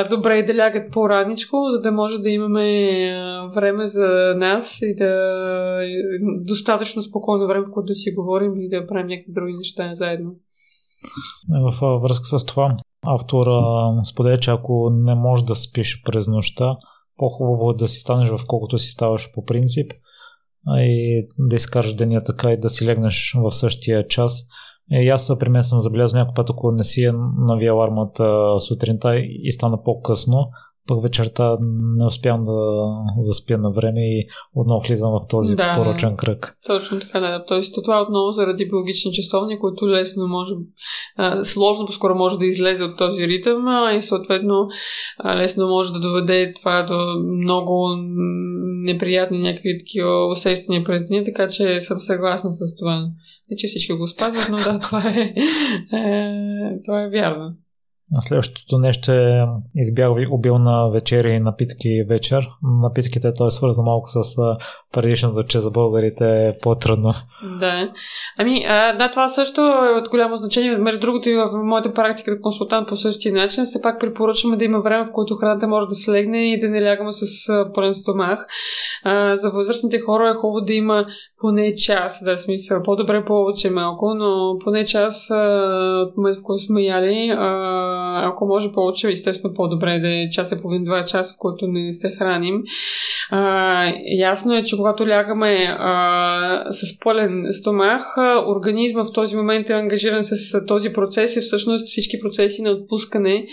добре 0.09 0.37
и 0.37 0.45
да 0.45 0.57
лягат 0.57 0.91
по-раничко, 0.91 1.57
за 1.71 1.81
да 1.81 1.91
може 1.91 2.17
да 2.17 2.29
имаме 2.29 2.69
време 3.55 3.87
за 3.87 4.33
нас 4.37 4.79
и 4.81 4.95
да 4.95 5.09
достатъчно 6.41 7.01
спокойно 7.01 7.47
време, 7.47 7.65
в 7.65 7.71
което 7.71 7.85
да 7.85 7.93
си 7.93 8.11
говорим 8.11 8.61
и 8.61 8.69
да 8.69 8.87
правим 8.87 9.07
някакви 9.07 9.28
други 9.33 9.53
неща 9.53 9.95
заедно. 9.95 10.31
В 11.71 11.99
връзка 11.99 12.39
с 12.39 12.45
това, 12.45 12.77
автора 13.05 13.61
споделя, 14.03 14.37
че 14.37 14.51
ако 14.51 14.89
не 14.93 15.15
можеш 15.15 15.45
да 15.45 15.55
спиш 15.55 16.01
през 16.05 16.27
нощта, 16.27 16.77
по-хубаво 17.17 17.71
е 17.71 17.75
да 17.75 17.87
си 17.87 17.99
станеш 17.99 18.29
в 18.29 18.39
колкото 18.47 18.77
си 18.77 18.89
ставаш 18.89 19.31
по 19.33 19.45
принцип 19.45 19.91
и 20.67 21.27
да 21.37 21.55
изкажеш 21.55 21.93
деня 21.93 22.21
така 22.25 22.51
и 22.51 22.59
да 22.59 22.69
си 22.69 22.85
легнеш 22.85 23.35
в 23.37 23.51
същия 23.51 24.07
час. 24.07 24.45
И 24.91 25.09
аз 25.09 25.31
при 25.39 25.49
мен 25.49 25.63
съм 25.63 25.79
забелязал 25.79 26.19
някой 26.19 26.33
път, 26.33 26.49
ако 26.49 26.71
не 26.71 26.83
си 26.83 27.03
е 27.03 27.11
навия 27.47 27.73
армата 27.83 28.55
сутринта 28.59 29.17
и 29.19 29.51
стана 29.51 29.83
по-късно, 29.83 30.49
пък 30.87 31.03
вечерта 31.03 31.57
не 31.97 32.05
успявам 32.05 32.43
да 32.43 32.51
заспя 33.19 33.57
на 33.57 33.71
време 33.71 34.01
и 34.01 34.27
отново 34.55 34.81
влизам 34.87 35.11
в 35.11 35.27
този 35.29 35.55
да, 35.55 35.73
порочен 35.77 36.15
кръг. 36.15 36.57
Точно 36.65 36.99
така, 36.99 37.19
да. 37.19 37.45
Тоест 37.47 37.75
това 37.85 38.01
отново 38.01 38.31
заради 38.31 38.65
биологични 38.65 39.13
часовни, 39.13 39.59
които 39.59 39.89
лесно 39.89 40.27
може, 40.27 40.53
а, 41.15 41.43
сложно 41.43 41.85
по-скоро 41.85 42.15
може 42.15 42.37
да 42.37 42.45
излезе 42.45 42.83
от 42.83 42.97
този 42.97 43.27
ритъм 43.27 43.67
а, 43.67 43.93
и 43.93 44.01
съответно 44.01 44.67
а, 45.17 45.37
лесно 45.37 45.67
може 45.67 45.93
да 45.93 45.99
доведе 45.99 46.53
това 46.53 46.83
до 46.83 46.97
много 47.19 47.95
неприятни 48.83 49.41
някакви 49.41 49.77
такива 49.79 50.27
усещания 50.31 50.83
пред 50.83 51.07
деня, 51.07 51.23
така 51.23 51.47
че 51.47 51.79
съм 51.79 51.99
съгласна 51.99 52.51
с 52.51 52.75
това. 52.75 53.09
Не, 53.49 53.57
че 53.57 53.67
всички 53.67 53.93
го 53.93 54.07
спазват, 54.07 54.47
но 54.51 54.57
да, 54.57 54.79
това 54.83 55.03
е, 55.09 55.33
е 55.97 56.81
това 56.85 57.03
е 57.03 57.09
вярно. 57.09 57.53
Следващото 58.19 58.77
нещо 58.77 59.11
е 59.11 59.45
избягвай 59.75 60.25
обилна 60.31 60.89
вечеря 60.89 61.29
и 61.29 61.39
напитки 61.39 62.03
вечер. 62.09 62.47
Напитките 62.63 63.33
то 63.33 63.47
е 63.47 63.51
свързано 63.51 63.85
малко 63.85 64.09
с 64.09 64.21
предишното, 64.93 65.43
че 65.43 65.59
за 65.59 65.71
българите 65.71 66.47
е 66.47 66.53
по-трудно. 66.61 67.13
Да. 67.59 67.91
Ами, 68.37 68.65
а, 68.69 68.93
да, 68.93 69.11
това 69.11 69.27
също 69.27 69.61
е 69.61 69.99
от 69.99 70.09
голямо 70.09 70.35
значение. 70.35 70.77
Между 70.77 70.99
другото 70.99 71.29
и 71.29 71.35
в 71.35 71.49
моята 71.53 71.93
практика 71.93 72.31
като 72.31 72.41
консултант 72.41 72.87
по 72.87 72.95
същия 72.95 73.33
начин, 73.33 73.65
все 73.65 73.81
пак 73.81 73.99
препоръчваме 73.99 74.57
да 74.57 74.65
има 74.65 74.81
време, 74.81 75.05
в 75.05 75.11
което 75.11 75.35
храната 75.35 75.67
може 75.67 75.87
да 75.87 75.95
се 75.95 76.11
легне 76.11 76.53
и 76.53 76.59
да 76.59 76.69
не 76.69 76.83
лягаме 76.83 77.13
с 77.13 77.47
пълен 77.75 77.93
стомах. 77.93 78.47
А, 79.03 79.35
за 79.35 79.51
възрастните 79.51 79.99
хора 79.99 80.29
е 80.29 80.39
хубаво 80.39 80.61
да 80.61 80.73
има 80.73 81.05
поне 81.41 81.75
час, 81.75 82.23
да 82.23 82.37
смисъл, 82.37 82.83
по-добре 82.83 83.25
повече 83.25 83.69
малко, 83.69 84.13
но 84.13 84.57
поне 84.63 84.85
час 84.85 85.27
от 86.03 86.17
момент, 86.17 86.37
в 86.37 86.43
който 86.43 86.63
сме 86.63 86.81
яли, 86.81 87.29
а, 87.37 87.98
ако 88.23 88.45
може 88.45 88.71
повече, 88.71 89.09
естествено 89.09 89.53
по-добре 89.53 89.99
да 89.99 90.09
е 90.09 90.29
час 90.29 90.51
и 90.51 90.61
половин, 90.61 90.83
два 90.83 91.03
часа, 91.03 91.33
в 91.33 91.37
който 91.37 91.67
не 91.67 91.93
се 91.93 92.11
храним. 92.11 92.63
А, 93.29 93.93
ясно 94.17 94.55
е, 94.55 94.63
че 94.63 94.77
когато 94.77 95.07
лягаме 95.07 95.75
а, 95.79 96.71
с 96.71 96.99
пълен 96.99 97.45
стомах, 97.51 98.17
организма 98.47 99.03
в 99.03 99.13
този 99.13 99.35
момент 99.35 99.69
е 99.69 99.73
ангажиран 99.73 100.23
с 100.23 100.65
този 100.65 100.93
процес 100.93 101.35
и 101.35 101.41
всъщност 101.41 101.85
всички 101.85 102.19
процеси 102.19 102.61
на 102.61 102.71
отпускане 102.71 103.47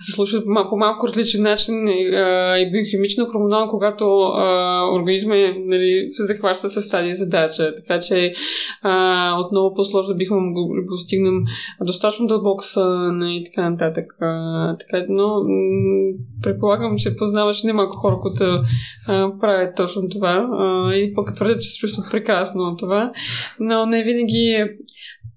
се 0.00 0.12
случват 0.12 0.44
по 0.70 0.76
малко 0.76 1.08
различен 1.08 1.42
начин 1.42 1.88
а, 1.88 2.58
и 2.58 2.70
биохимично, 2.70 3.26
хормонално, 3.26 3.70
когато 3.70 4.04
а, 4.20 4.84
организма 4.94 5.36
е, 5.36 5.54
нали, 5.58 6.06
се 6.10 6.24
захваща 6.24 6.70
с 6.70 6.88
тази 6.88 7.14
задача. 7.14 7.74
Така 7.76 8.00
че 8.00 8.34
а, 8.82 9.36
отново 9.40 9.74
по-сложно 9.74 10.14
бихме 10.14 10.36
могли 10.36 10.80
да 10.80 10.86
постигнем 10.86 11.44
достатъчно 11.80 12.26
дълбок 12.26 12.64
сън 12.64 13.22
и 13.22 13.44
така 13.44 13.70
нататък. 13.70 13.89
А, 14.20 14.76
така, 14.76 15.06
но 15.08 15.26
м- 15.26 16.12
предполагам, 16.42 16.98
че 16.98 17.16
познаваш 17.16 17.62
немалко 17.62 17.96
хора, 17.96 18.18
които 18.20 18.64
правят 19.40 19.76
точно 19.76 20.08
това 20.08 20.48
а, 20.52 20.94
и 20.94 21.14
пък 21.14 21.34
твърдят, 21.34 21.62
че 21.62 21.68
се 21.68 21.78
чувстват 21.78 22.10
прекрасно 22.10 22.62
от 22.62 22.78
това, 22.78 23.12
но 23.60 23.86
не 23.86 24.04
винаги 24.04 24.64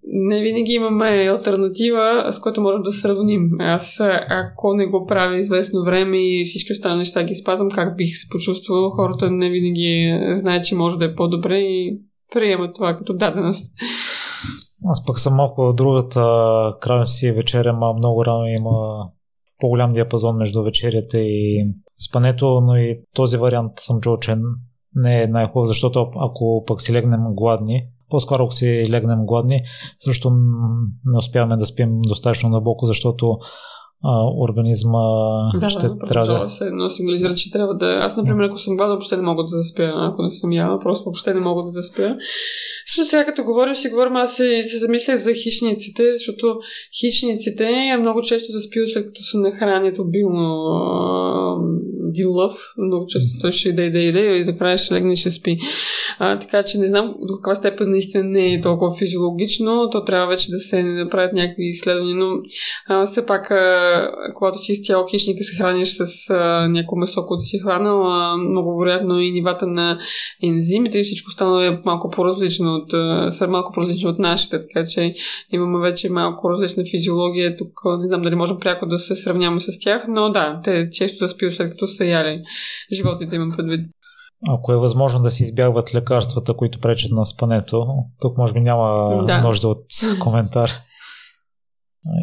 не 0.05 0.41
винаги 0.41 0.73
имаме 0.73 1.27
альтернатива, 1.29 2.27
с 2.31 2.39
която 2.39 2.61
можем 2.61 2.81
да 2.81 2.91
сравним. 2.91 3.49
Аз, 3.59 4.01
ако 4.29 4.73
не 4.73 4.85
го 4.85 5.05
правя 5.07 5.37
известно 5.37 5.83
време 5.83 6.17
и 6.17 6.45
всички 6.45 6.71
останали 6.71 6.97
неща 6.97 7.23
ги 7.23 7.35
спазвам, 7.35 7.69
как 7.69 7.97
бих 7.97 8.17
се 8.17 8.29
почувствал, 8.29 8.89
хората 8.89 9.31
не 9.31 9.49
винаги 9.49 10.19
знаят, 10.31 10.65
че 10.65 10.75
може 10.75 10.97
да 10.97 11.05
е 11.05 11.15
по-добре 11.15 11.57
и 11.57 11.99
приемат 12.33 12.75
това 12.75 12.95
като 12.97 13.13
даденост. 13.13 13.73
Аз 14.85 15.05
пък 15.05 15.19
съм 15.19 15.35
малко 15.35 15.61
в 15.61 15.73
другата 15.73 16.21
крайност 16.81 17.15
си 17.15 17.31
вечеря, 17.31 17.73
ма 17.73 17.93
много 17.93 18.25
рано 18.25 18.45
има 18.45 19.05
по-голям 19.59 19.93
диапазон 19.93 20.37
между 20.37 20.63
вечерята 20.63 21.19
и 21.19 21.65
спането, 22.07 22.61
но 22.61 22.75
и 22.75 23.01
този 23.15 23.37
вариант 23.37 23.71
съм 23.79 24.01
чул, 24.01 24.17
че 24.17 24.35
не 24.95 25.21
е 25.23 25.27
най-хубав, 25.27 25.67
защото 25.67 26.11
ако 26.15 26.63
пък 26.67 26.81
си 26.81 26.93
легнем 26.93 27.21
гладни, 27.29 27.87
по-скоро 28.09 28.43
ако 28.43 28.53
си 28.53 28.89
легнем 28.89 29.25
гладни, 29.25 29.61
също 29.97 30.31
не 31.05 31.17
успяваме 31.17 31.57
да 31.57 31.65
спим 31.65 32.01
достатъчно 32.01 32.49
дълбоко, 32.49 32.85
защото 32.85 33.37
а, 34.03 34.23
организма 34.37 34.99
да, 35.59 35.69
ще 35.69 35.87
да, 35.87 35.97
трябва 35.97 36.43
да... 36.43 36.49
се 36.49 36.65
едно 36.65 36.89
сигнализира, 36.89 37.35
че 37.35 37.51
трябва 37.51 37.75
да... 37.75 37.99
Аз, 38.01 38.17
например, 38.17 38.43
ако 38.43 38.57
съм 38.57 38.77
гладна, 38.77 38.95
въобще 38.95 39.17
не 39.17 39.21
мога 39.21 39.43
да 39.43 39.47
заспя. 39.47 39.93
Ако 39.95 40.23
не 40.23 40.31
съм 40.31 40.51
яла, 40.51 40.79
просто 40.79 41.03
въобще 41.05 41.33
не 41.33 41.39
мога 41.39 41.63
да 41.63 41.69
заспя. 41.69 42.15
Също 42.85 43.09
сега 43.09 43.25
като 43.25 43.43
говорим, 43.43 43.75
си 43.75 43.89
говорим, 43.89 44.15
аз 44.15 44.35
се, 44.35 44.63
се 44.63 44.77
замислях 44.77 45.17
за 45.17 45.33
хищниците, 45.33 46.13
защото 46.13 46.59
хищниците 46.99 47.97
много 47.99 48.21
често 48.21 48.51
заспиват 48.51 48.89
след 48.89 49.05
като 49.05 49.21
се 49.21 49.37
нахранят 49.37 49.99
обилно 49.99 50.53
един 52.13 52.29
лъв, 52.29 52.53
много 52.77 53.05
често 53.07 53.39
той 53.41 53.51
ще 53.51 53.69
иде, 53.69 53.85
иде, 53.85 53.99
иде 53.99 54.37
и 54.37 54.45
накрая 54.45 54.77
ще 54.77 54.93
легне 54.93 55.13
и 55.13 55.15
ще 55.15 55.31
спи. 55.31 55.57
А, 56.19 56.39
така 56.39 56.63
че 56.63 56.77
не 56.77 56.87
знам 56.87 57.15
до 57.21 57.35
каква 57.35 57.55
степен 57.55 57.89
наистина 57.89 58.23
не 58.23 58.53
е 58.53 58.61
толкова 58.61 58.97
физиологично, 58.97 59.89
то 59.91 60.05
трябва 60.05 60.27
вече 60.27 60.51
да 60.51 60.59
се 60.59 60.83
направят 60.83 61.33
някакви 61.33 61.63
изследвания, 61.63 62.15
но 62.15 62.31
а, 62.87 63.05
все 63.05 63.25
пак, 63.25 63.51
а, 63.51 64.11
когато 64.35 64.57
си 64.57 64.71
изцяло 64.71 65.07
хищник 65.07 65.39
и 65.39 65.43
се 65.43 65.55
храниш 65.55 65.89
с 65.89 66.29
а, 66.29 66.67
някакво 66.67 66.95
месо, 66.95 67.25
което 67.25 67.43
си 67.43 67.57
е 67.57 67.59
хранил, 67.59 68.07
а, 68.07 68.37
много 68.37 68.79
вероятно 68.79 69.19
и 69.19 69.31
нивата 69.31 69.67
на 69.67 69.99
ензимите 70.43 70.99
и 70.99 71.03
всичко 71.03 71.27
останало 71.27 71.61
е 71.61 71.79
малко 71.85 72.09
по-различно 72.09 72.73
от, 72.73 72.93
а, 72.93 73.31
са 73.31 73.47
малко 73.47 73.71
по-различно 73.73 74.09
от 74.09 74.19
нашите, 74.19 74.59
така 74.59 74.83
че 74.85 75.15
имаме 75.51 75.79
вече 75.89 76.09
малко 76.09 76.49
различна 76.49 76.83
физиология. 76.91 77.55
Тук 77.55 77.81
не 78.01 78.07
знам 78.07 78.21
дали 78.21 78.35
можем 78.35 78.59
пряко 78.59 78.85
да 78.85 78.99
се 78.99 79.15
сравняваме 79.15 79.59
с 79.59 79.79
тях, 79.79 80.05
но 80.07 80.29
да, 80.29 80.61
те 80.63 80.89
често 80.91 81.17
заспиват 81.17 81.53
след 81.53 81.71
като 81.71 81.87
са 82.03 82.09
яли 82.09 82.43
животните 82.93 83.35
имам 83.35 83.51
предвид. 83.57 83.91
Ако 84.49 84.73
е 84.73 84.77
възможно 84.77 85.23
да 85.23 85.31
се 85.31 85.43
избягват 85.43 85.95
лекарствата, 85.95 86.53
които 86.53 86.79
пречат 86.79 87.11
на 87.11 87.25
спането, 87.25 87.87
тук 88.19 88.37
може 88.37 88.53
би 88.53 88.59
няма 88.59 89.23
да. 89.25 89.41
нужда 89.41 89.67
от 89.67 89.85
коментар. 90.19 90.71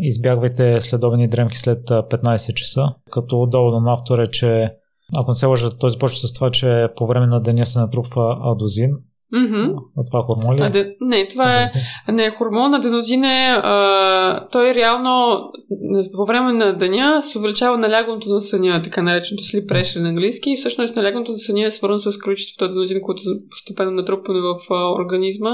Избягвайте 0.02 0.80
следобедни 0.80 1.28
дремки 1.28 1.58
след 1.58 1.88
15 1.88 2.54
часа, 2.54 2.88
като 3.10 3.46
доводно 3.46 3.80
на 3.80 3.92
автор 3.92 4.18
е, 4.18 4.30
че 4.30 4.70
ако 5.16 5.30
не 5.30 5.34
се 5.34 5.46
лъжа, 5.46 5.70
той 5.70 5.90
започва 5.90 6.28
с 6.28 6.32
това, 6.32 6.50
че 6.50 6.88
по 6.96 7.06
време 7.06 7.26
на 7.26 7.40
деня 7.40 7.66
се 7.66 7.78
натрупва 7.78 8.38
адозин, 8.42 8.90
Mm-hmm. 9.34 9.74
А 9.98 10.02
това 10.10 10.22
хормон 10.22 10.56
ли? 10.56 10.62
Аде... 10.62 10.96
Не, 11.00 11.28
това 11.28 11.62
е 11.62 11.66
не, 12.12 12.24
е 12.24 12.30
хормон. 12.30 12.74
Аденозин 12.74 13.24
е... 13.24 13.60
А, 13.62 14.48
той 14.52 14.74
реално 14.74 15.42
по 16.16 16.26
време 16.26 16.52
на 16.52 16.76
деня 16.76 17.22
се 17.22 17.38
увеличава 17.38 17.78
налягането 17.78 18.28
на 18.28 18.40
съня, 18.40 18.80
така 18.84 19.02
нареченото 19.02 19.44
sleep 19.44 19.66
pressure 19.66 20.00
на 20.00 20.08
английски. 20.08 20.50
И 20.50 20.56
всъщност 20.56 20.96
налягането 20.96 21.32
на 21.32 21.38
съня 21.38 21.66
е 21.66 21.70
свързано 21.70 22.12
с 22.12 22.18
количеството 22.18 22.64
аденозин, 22.64 23.00
което 23.02 23.22
е 23.22 23.48
постепенно 23.50 23.90
натрупване 23.90 24.40
в 24.40 24.56
а, 24.70 24.92
организма. 25.02 25.50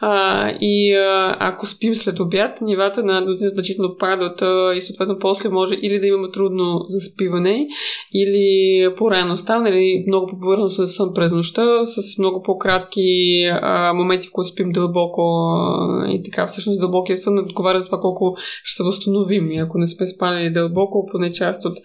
А, 0.00 0.50
и 0.60 0.94
а, 0.94 1.36
ако 1.40 1.66
спим 1.66 1.94
след 1.94 2.20
обяд, 2.20 2.60
нивата 2.60 3.02
на 3.02 3.18
аденозин 3.18 3.48
значително 3.48 3.96
падат 3.96 4.42
а, 4.42 4.74
и 4.76 4.80
съответно 4.80 5.18
после 5.18 5.48
може 5.48 5.74
или 5.82 6.00
да 6.00 6.06
имаме 6.06 6.30
трудно 6.30 6.80
заспиване, 6.88 7.66
или 8.14 8.94
по-рано 8.96 9.36
стане, 9.36 9.70
или 9.70 10.04
много 10.06 10.26
по-повърхностно 10.26 10.86
сън 10.86 11.12
през 11.14 11.32
нощта, 11.32 11.84
с 11.84 12.18
много 12.18 12.42
по-кратки 12.42 12.97
всички 12.98 13.44
а, 13.62 13.92
моменти, 13.94 14.28
в 14.28 14.32
които 14.32 14.48
спим 14.48 14.70
дълбоко 14.70 15.22
а, 15.22 16.10
и 16.10 16.22
така. 16.22 16.46
Всъщност 16.46 16.80
дълбокия 16.80 17.16
сън 17.16 17.38
отговаря 17.38 17.80
за 17.80 17.86
това 17.86 18.00
колко 18.00 18.36
ще 18.64 18.76
се 18.76 18.82
възстановим. 18.82 19.50
И 19.50 19.58
ако 19.58 19.78
не 19.78 19.86
сме 19.86 20.06
спали 20.06 20.52
дълбоко, 20.52 21.08
поне 21.12 21.32
част 21.32 21.64
от 21.64 21.78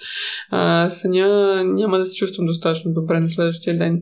а, 0.49 0.90
съня 0.90 1.64
няма 1.65 1.98
да 1.98 2.06
се 2.06 2.15
чувствам 2.15 2.48
достатъчно 2.48 2.94
добре 2.94 3.19
на 3.19 3.30
следващия 3.30 3.77
ден. 3.77 4.02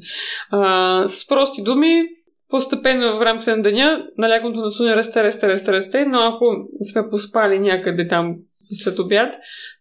А, 0.50 1.04
с 1.08 1.28
прости 1.28 1.64
думи, 1.64 2.04
постепенно 2.50 3.18
в 3.18 3.22
рамките 3.22 3.56
на 3.56 3.62
деня 3.62 4.06
налягането 4.18 4.60
на 4.60 4.72
съня 4.72 4.96
расте, 4.96 5.24
расте, 5.24 5.48
расте, 5.48 5.72
расте, 5.72 6.06
но 6.06 6.20
ако 6.20 6.56
сме 6.92 7.10
поспали 7.10 7.60
някъде 7.60 8.08
там 8.08 8.36
след 8.84 9.00
обяд, 9.00 9.36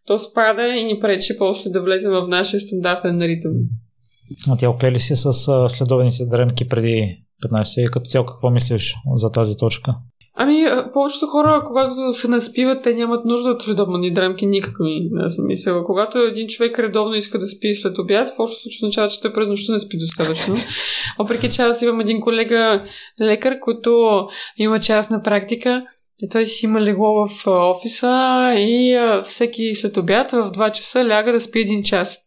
то 0.06 0.18
спада 0.18 0.68
и 0.68 0.84
ни 0.84 1.00
пречи 1.00 1.38
после 1.38 1.70
да 1.70 1.82
влезем 1.82 2.12
в 2.12 2.28
нашия 2.28 2.60
стандартен 2.60 3.20
ритъм. 3.20 3.52
А 4.48 4.56
ти 4.56 4.66
окей 4.66 4.90
ли 4.90 5.00
си 5.00 5.16
с 5.16 5.32
следовените 5.68 6.26
дремки 6.26 6.68
преди 6.68 7.24
15 7.44 7.80
и 7.80 7.90
като 7.90 8.10
цяло 8.10 8.26
какво 8.26 8.50
мислиш 8.50 8.94
за 9.14 9.30
тази 9.30 9.56
точка? 9.56 9.94
Ами, 10.42 10.66
повечето 10.92 11.26
хора, 11.26 11.62
когато 11.66 12.12
се 12.12 12.28
наспиват, 12.28 12.82
те 12.82 12.94
нямат 12.94 13.24
нужда 13.24 13.50
от 13.50 13.68
редовни 13.68 14.12
дремки 14.12 14.46
никакви. 14.46 15.10
Аз 15.16 15.38
мисля, 15.38 15.84
когато 15.84 16.18
един 16.18 16.48
човек 16.48 16.78
редовно 16.78 17.14
иска 17.14 17.38
да 17.38 17.46
спи 17.46 17.74
след 17.74 17.98
обяд, 17.98 18.28
в 18.28 18.38
общото 18.38 18.62
случай 18.62 18.78
означава, 18.82 19.08
че 19.08 19.20
той 19.20 19.32
през 19.32 19.48
нощта 19.48 19.72
не 19.72 19.78
спи 19.78 19.98
достатъчно. 19.98 20.56
Въпреки 21.18 21.50
че 21.50 21.62
аз 21.62 21.82
имам 21.82 22.00
един 22.00 22.20
колега 22.20 22.84
лекар, 23.22 23.58
който 23.58 24.20
има 24.56 24.80
частна 24.80 25.22
практика, 25.22 25.82
и 26.22 26.28
той 26.28 26.46
си 26.46 26.66
има 26.66 26.80
легло 26.80 27.26
в 27.26 27.46
офиса 27.46 28.52
и 28.56 28.98
всеки 29.24 29.74
след 29.74 29.96
обяд 29.96 30.32
в 30.32 30.50
2 30.50 30.72
часа 30.72 31.04
ляга 31.04 31.32
да 31.32 31.40
спи 31.40 31.58
един 31.58 31.82
час. 31.82 32.18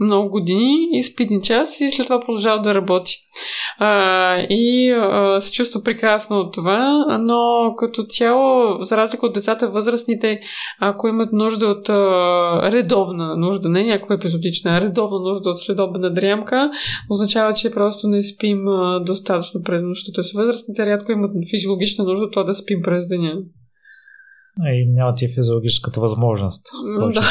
Много 0.00 0.28
години 0.28 0.88
и 0.92 1.02
спи 1.02 1.22
един 1.22 1.40
час 1.40 1.80
и 1.80 1.90
след 1.90 2.06
това 2.06 2.20
продължава 2.20 2.62
да 2.62 2.74
работи. 2.74 3.20
И 4.50 4.94
се 5.40 5.52
чувства 5.52 5.82
прекрасно 5.82 6.36
от 6.36 6.54
това, 6.54 7.04
но 7.20 7.74
като 7.76 8.02
цяло, 8.02 8.78
за 8.80 8.96
разлика 8.96 9.26
от 9.26 9.34
децата, 9.34 9.68
възрастните, 9.68 10.40
ако 10.80 11.08
имат 11.08 11.32
нужда 11.32 11.66
от 11.66 11.88
редовна 12.72 13.36
нужда, 13.36 13.68
не 13.68 13.84
някаква 13.84 14.14
епизодична, 14.14 14.76
а 14.76 14.80
редовна 14.80 15.18
нужда 15.18 15.50
от 15.50 15.60
следобна 15.60 16.14
дрямка, 16.14 16.70
означава, 17.10 17.54
че 17.54 17.70
просто 17.70 18.08
не 18.08 18.22
спим 18.22 18.64
достатъчно 19.00 19.62
през 19.62 19.82
нощта. 19.82 20.12
Тоест 20.14 20.34
възрастните 20.34 20.86
рядко 20.86 21.12
имат 21.12 21.30
физиологична 21.50 22.04
нужда 22.04 22.24
от 22.24 22.32
това 22.32 22.44
да 22.44 22.54
спим 22.54 22.82
през 22.82 23.08
деня. 23.08 23.33
И 24.66 24.92
няма 24.92 25.14
ти 25.14 25.28
физиологическата 25.28 26.00
възможност. 26.00 26.66
Да. 27.14 27.22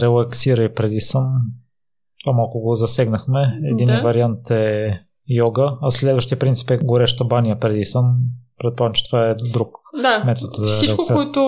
Релаксирай 0.00 0.74
преди 0.74 1.00
сън. 1.00 1.26
Това 2.24 2.36
малко 2.36 2.60
го 2.60 2.74
засегнахме. 2.74 3.60
Един 3.72 3.86
да. 3.86 4.02
вариант 4.02 4.50
е 4.50 5.00
йога, 5.28 5.78
а 5.82 5.90
следващия 5.90 6.38
принцип 6.38 6.70
е 6.70 6.78
гореща 6.78 7.24
баня 7.24 7.58
преди 7.58 7.84
сън. 7.84 8.16
Предполагам, 8.58 8.92
че 8.92 9.04
това 9.10 9.28
е 9.28 9.34
друг 9.52 9.68
да, 9.96 10.24
метод. 10.26 10.52
За 10.54 10.72
всичко, 10.72 11.02
да 11.08 11.14
което 11.14 11.40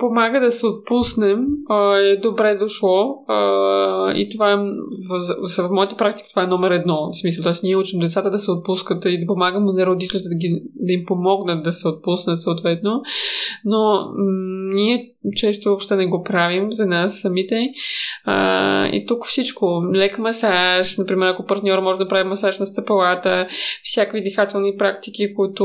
помага 0.00 0.40
да 0.40 0.50
се 0.52 0.66
отпуснем, 0.66 1.38
е 2.02 2.16
добре 2.16 2.54
дошло. 2.54 3.24
И 4.14 4.28
това 4.32 4.52
е, 4.52 4.56
в, 5.08 5.68
в 5.68 5.70
моята 5.70 5.96
практика 5.96 6.28
това 6.28 6.42
е 6.42 6.46
номер 6.46 6.70
едно. 6.70 7.10
В 7.12 7.18
смисъл, 7.18 7.44
т.е. 7.44 7.52
ние 7.62 7.76
учим 7.76 8.00
децата 8.00 8.30
да 8.30 8.38
се 8.38 8.50
отпускат 8.50 9.04
и 9.04 9.20
да 9.20 9.26
помагаме 9.26 9.72
на 9.72 9.86
родителите 9.86 10.28
да, 10.28 10.34
ги, 10.34 10.62
да 10.74 10.92
им 10.92 11.04
помогнат 11.06 11.64
да 11.64 11.72
се 11.72 11.88
отпуснат 11.88 12.42
съответно. 12.42 13.02
Но 13.64 14.12
м- 14.16 14.74
ние 14.74 15.12
често 15.36 15.68
въобще 15.68 15.96
не 15.96 16.06
го 16.06 16.22
правим 16.22 16.72
за 16.72 16.86
нас 16.86 17.20
самите. 17.20 17.68
А, 18.24 18.86
и 18.86 19.06
тук 19.06 19.26
всичко. 19.26 19.82
Лек 19.94 20.18
масаж, 20.18 20.96
например, 20.96 21.26
ако 21.26 21.44
партньор 21.44 21.78
може 21.78 21.98
да 21.98 22.08
прави 22.08 22.28
масаж 22.28 22.58
на 22.58 22.66
стъпалата, 22.66 23.46
всякакви 23.82 24.22
дихателни 24.22 24.76
практики, 24.76 25.34
които 25.34 25.64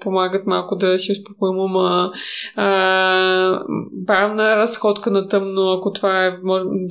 помагат 0.00 0.46
малко 0.46 0.76
да 0.76 0.98
си 0.98 1.12
успокоим 1.12 1.53
ума, 1.58 2.12
а, 2.56 3.60
бавна 3.92 4.56
разходка 4.56 5.10
на 5.10 5.28
тъмно, 5.28 5.72
ако 5.72 5.92
това, 5.92 6.26
е, 6.26 6.36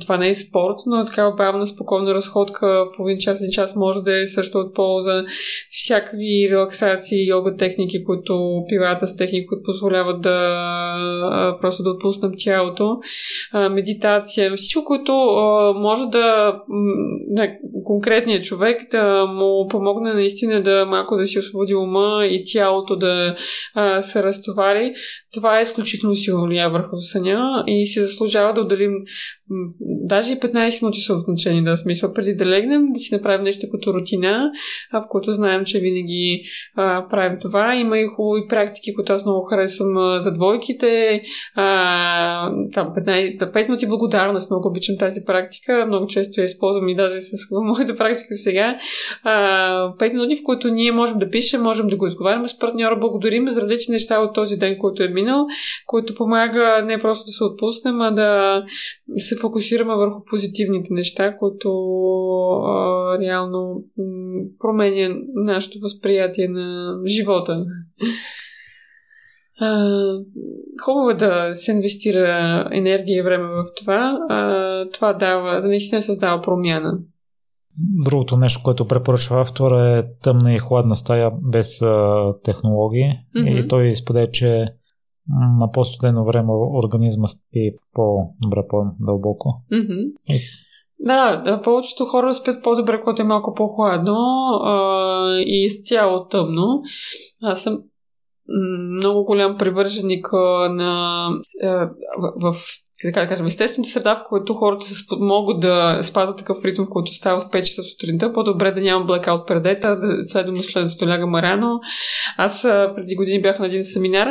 това 0.00 0.16
не 0.16 0.28
е 0.28 0.34
спорт, 0.34 0.76
но 0.86 1.04
такава 1.04 1.34
бавна, 1.34 1.66
спокойна 1.66 2.14
разходка 2.14 2.84
половин 2.96 3.18
час, 3.18 3.40
един 3.40 3.50
час 3.50 3.76
може 3.76 4.02
да 4.02 4.22
е 4.22 4.26
също 4.26 4.58
от 4.58 4.74
полза. 4.74 5.24
Всякакви 5.70 6.48
релаксации, 6.50 7.28
йога 7.28 7.56
техники, 7.56 8.04
които 8.04 8.64
пилата 8.68 9.06
с 9.06 9.16
техники, 9.16 9.46
които 9.46 9.62
позволяват 9.62 10.22
да 10.22 10.30
а, 11.30 11.58
просто 11.60 11.82
да 11.82 11.90
отпуснем 11.90 12.32
тялото, 12.38 12.98
а, 13.52 13.68
медитация, 13.68 14.52
всичко, 14.56 14.84
което 14.84 15.12
а, 15.12 15.72
може 15.72 16.06
да 16.06 16.56
не, 17.84 17.94
конкретният 18.04 18.44
човек 18.44 18.90
да 18.90 19.26
му 19.26 19.68
помогне 19.68 20.14
наистина 20.14 20.62
да 20.62 20.86
малко 20.86 21.16
да 21.16 21.26
си 21.26 21.38
освободи 21.38 21.74
ума 21.74 22.26
и 22.26 22.42
тялото 22.46 22.96
да 22.96 23.36
а, 23.74 24.02
се 24.02 24.22
разтовари. 24.22 24.92
Това 25.34 25.58
е 25.58 25.62
изключително 25.62 26.16
силно 26.16 26.46
влияе 26.46 26.68
върху 26.68 27.00
съня 27.00 27.64
и 27.66 27.86
си 27.86 28.00
заслужава 28.00 28.52
да 28.52 28.60
отделим 28.60 28.92
даже 29.80 30.32
и 30.32 30.36
15 30.36 30.82
минути 30.82 31.00
са 31.00 31.14
от 31.14 31.64
да 31.64 31.76
смисъл 31.76 32.12
преди 32.12 32.34
да 32.34 32.46
легнем, 32.46 32.92
да 32.92 33.00
си 33.00 33.14
направим 33.14 33.44
нещо 33.44 33.66
като 33.72 33.94
рутина, 33.94 34.50
а, 34.92 35.02
в 35.02 35.04
което 35.08 35.32
знаем, 35.32 35.64
че 35.64 35.80
винаги 35.80 36.42
а, 36.76 37.06
правим 37.06 37.38
това. 37.40 37.74
Има 37.74 37.98
и 37.98 38.06
хубави 38.06 38.46
практики, 38.48 38.94
които 38.94 39.12
аз 39.12 39.24
много 39.24 39.44
харесвам 39.44 40.20
за 40.20 40.32
двойките. 40.32 41.22
А, 41.54 42.50
там 42.74 42.88
15, 42.96 43.52
5 43.52 43.62
минути 43.62 43.86
благодарност, 43.86 44.50
много 44.50 44.68
обичам 44.68 44.96
тази 44.98 45.20
практика. 45.24 45.84
Много 45.86 46.06
често 46.06 46.40
я 46.40 46.44
използвам 46.44 46.88
и 46.88 46.96
даже 46.96 47.20
с 47.20 47.48
моята 47.76 47.96
практика 47.96 48.34
сега. 48.34 48.78
А, 49.22 49.94
5 49.98 50.12
минути, 50.12 50.36
в 50.36 50.44
които 50.44 50.68
ние 50.68 50.92
можем 50.92 51.18
да 51.18 51.30
пишем, 51.30 51.62
можем 51.62 51.86
да 51.86 51.96
го 51.96 52.06
изговаряме 52.06 52.48
с 52.48 52.58
партньора, 52.58 52.96
благодарим 52.96 53.48
за 53.48 53.60
различни 53.60 53.92
неща 53.92 54.20
от 54.20 54.34
този 54.34 54.56
ден, 54.56 54.78
който 54.78 55.02
е 55.02 55.08
минал, 55.08 55.46
който 55.86 56.14
помага 56.14 56.82
не 56.84 56.98
просто 56.98 57.24
да 57.26 57.32
се 57.32 57.44
отпуснем, 57.44 58.00
а 58.00 58.10
да 58.10 58.62
се 59.16 59.36
фокусираме 59.36 59.94
върху 59.94 60.24
позитивните 60.24 60.94
неща, 60.94 61.36
които 61.36 61.70
а, 62.66 63.18
реално 63.20 63.84
м- 63.98 64.42
променя 64.58 65.14
нашето 65.34 65.78
възприятие 65.80 66.48
на 66.48 66.98
живота. 67.06 67.64
Хубаво 70.84 71.10
е 71.10 71.14
да 71.14 71.54
се 71.54 71.72
инвестира 71.72 72.68
енергия 72.72 73.18
и 73.18 73.22
време 73.22 73.48
в 73.48 73.64
това. 73.78 74.18
Това 74.92 75.12
дава, 75.12 75.60
да 75.60 75.68
наистина 75.68 76.02
създава 76.02 76.42
промяна. 76.42 76.98
Другото 78.04 78.36
нещо, 78.36 78.60
което 78.64 78.88
препоръчва 78.88 79.40
автора 79.40 79.96
е 79.96 80.04
тъмна 80.22 80.54
и 80.54 80.58
хладна 80.58 80.96
стая 80.96 81.30
без 81.42 81.82
а, 81.82 82.34
технологии. 82.44 83.12
Mm-hmm. 83.36 83.64
И 83.64 83.68
той 83.68 83.94
споделя, 83.94 84.30
че 84.30 84.66
на 85.58 85.70
по-студено 85.70 86.24
време 86.24 86.52
организма 86.84 87.26
спи 87.26 87.74
по-добре, 87.92 88.60
по-дълбоко. 88.68 89.62
Mm-hmm. 89.72 90.12
И... 90.28 90.40
Да, 91.00 91.60
повечето 91.64 92.04
хора 92.04 92.34
спят 92.34 92.62
по-добре, 92.62 93.00
когато 93.00 93.22
е 93.22 93.24
малко 93.24 93.54
по-хладно 93.54 94.16
а, 94.64 95.38
и 95.38 95.64
изцяло 95.64 96.28
тъмно. 96.28 96.82
Аз 97.42 97.62
съм 97.62 97.78
много 99.00 99.24
голям 99.24 99.56
привърженик 99.56 100.32
на, 100.70 101.28
в, 102.40 102.52
в 102.52 102.56
така 103.12 103.20
да 103.20 103.26
кажем, 103.26 103.46
естествената 103.46 103.90
среда, 103.90 104.14
в 104.14 104.22
която 104.28 104.54
хората 104.54 104.86
се 104.86 105.04
могат 105.20 105.60
да 105.60 105.98
спазват 106.02 106.38
такъв 106.38 106.64
ритъм, 106.64 106.86
в 106.86 106.90
който 106.90 107.14
става 107.14 107.40
в 107.40 107.50
5 107.50 107.62
часа 107.62 107.82
сутринта, 107.82 108.32
по-добре 108.32 108.70
да 108.70 108.80
няма 108.80 109.04
блекаут 109.04 109.46
предета, 109.46 109.96
да 109.96 110.26
следваме 110.26 110.62
след 110.62 110.90
да 111.00 111.06
лягаме 111.06 111.42
рано. 111.42 111.80
Аз 112.38 112.62
преди 112.62 113.14
години 113.14 113.42
бях 113.42 113.58
на 113.58 113.66
един 113.66 113.84
семинар, 113.84 114.28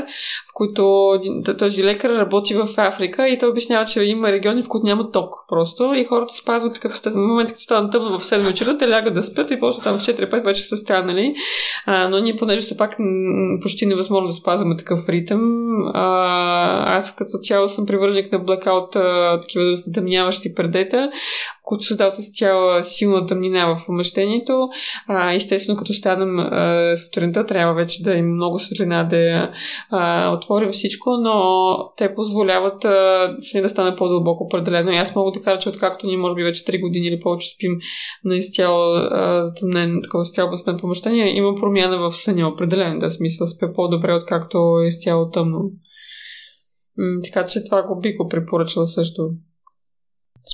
в 0.50 0.54
който 0.54 1.14
този 1.60 1.84
лекар 1.84 2.10
работи 2.10 2.54
в 2.54 2.68
Африка 2.78 3.30
и 3.30 3.38
той 3.38 3.50
обяснява, 3.50 3.86
че 3.86 4.04
има 4.04 4.32
региони, 4.32 4.64
в 4.64 4.68
които 4.68 4.86
няма 4.86 5.12
ток 5.12 5.34
просто 5.50 5.94
и 5.94 6.04
хората 6.04 6.34
спазват 6.34 6.74
такъв 6.74 6.94
естествен 6.94 7.24
момент, 7.24 7.50
като 7.50 7.62
става 7.62 7.90
тъмно 7.90 8.20
в 8.20 8.24
7 8.24 8.38
вечера, 8.38 8.78
те 8.78 8.90
лягат 8.90 9.14
да 9.14 9.24
спят 9.24 9.52
и 9.52 9.60
после 9.60 9.84
там 9.84 9.98
в 9.98 10.02
4-5 10.02 10.44
вече 10.44 10.64
са 10.64 10.78
станали. 10.78 11.36
А, 11.86 12.08
но 12.10 12.20
ние, 12.20 12.36
понеже 12.36 12.62
все 12.62 12.78
пак 12.78 12.98
почти 13.62 13.86
невъзможно 13.86 14.28
да 14.28 14.34
спазваме 14.34 14.78
такъв 14.78 15.10
ритъм, 15.10 15.42
а, 15.94 16.98
аз 16.98 17.16
като 17.16 17.38
цяло 17.42 17.70
съм 17.70 17.86
привърженик 17.86 18.32
на 18.32 18.40
блекаут, 18.64 18.92
такива 19.42 19.76
затъмняващи 19.76 20.54
предета, 20.54 21.12
които 21.64 21.84
създават 21.84 22.16
цяла 22.34 22.84
силна 22.84 23.26
тъмнина 23.26 23.66
в 23.66 23.86
помещението. 23.86 24.70
А, 25.08 25.34
естествено, 25.34 25.78
като 25.78 25.94
станем 25.94 26.40
а, 26.40 26.94
сутринта, 26.98 27.46
трябва 27.46 27.74
вече 27.74 28.04
да 28.04 28.14
има 28.14 28.36
много 28.36 28.60
светлина 28.60 29.04
да 29.04 29.52
а, 29.90 30.32
отворим 30.32 30.70
всичко, 30.70 31.10
но 31.12 31.78
те 31.98 32.16
позволяват 32.16 32.86
а, 32.86 33.36
да 33.62 33.70
стане 33.70 33.96
по-дълбоко 33.96 34.44
определено. 34.44 34.92
И 34.92 34.98
аз 34.98 35.16
мога 35.16 35.32
да 35.32 35.42
кажа, 35.44 35.60
че 35.60 35.70
откакто 35.70 36.08
ние 36.08 36.18
може 36.18 36.36
би 36.36 36.44
вече 36.44 36.64
3 36.64 36.82
години 36.82 37.08
или 37.08 37.20
повече 37.20 37.50
спим 37.56 37.72
на 38.26 38.36
изцяло 38.36 38.94
затъмнен, 39.46 40.00
такова 40.04 40.22
изцяло 40.22 40.52
на 40.68 40.78
помещение, 40.78 41.38
има 41.38 41.56
промяна 41.56 41.98
в 41.98 42.12
съня 42.12 42.48
определено. 42.48 43.00
Да, 43.00 43.10
смисъл 43.10 43.48
спе 43.48 43.74
по-добре, 43.76 44.14
откакто 44.14 44.80
е 44.84 44.88
изцяло 44.88 45.30
тъмно. 45.30 45.72
Така 47.24 47.46
че 47.46 47.64
това 47.66 47.84
го 47.84 48.00
би 48.00 48.16
го 48.16 48.28
препоръчала 48.28 48.88
също. 48.88 49.30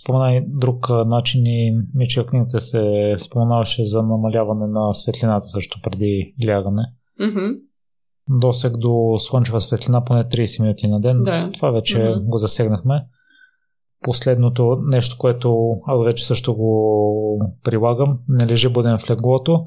Спомена 0.01 0.35
и 0.35 0.43
друг 0.47 0.89
начин 0.89 1.45
и 1.45 1.77
мисля, 1.95 2.25
книгата 2.25 2.61
се 2.61 3.15
споменаваше 3.17 3.83
за 3.83 4.03
намаляване 4.03 4.67
на 4.67 4.93
светлината 4.93 5.47
също 5.47 5.79
преди 5.83 6.35
лягане. 6.47 6.83
Mm-hmm. 7.21 7.59
Досег 8.29 8.77
до 8.77 9.15
слънчева 9.17 9.61
светлина 9.61 10.03
поне 10.03 10.23
30 10.23 10.61
минути 10.61 10.87
на 10.87 11.01
ден. 11.01 11.19
Да. 11.19 11.49
Това 11.53 11.71
вече 11.71 11.97
mm-hmm. 11.97 12.23
го 12.23 12.37
засегнахме. 12.37 13.05
Последното 14.01 14.77
нещо, 14.81 15.15
което 15.19 15.75
аз 15.87 16.03
вече 16.03 16.25
също 16.25 16.55
го 16.55 17.53
прилагам, 17.63 18.19
не 18.27 18.47
лежи 18.47 18.69
буден 18.69 18.97
в 18.97 19.09
леглото. 19.09 19.63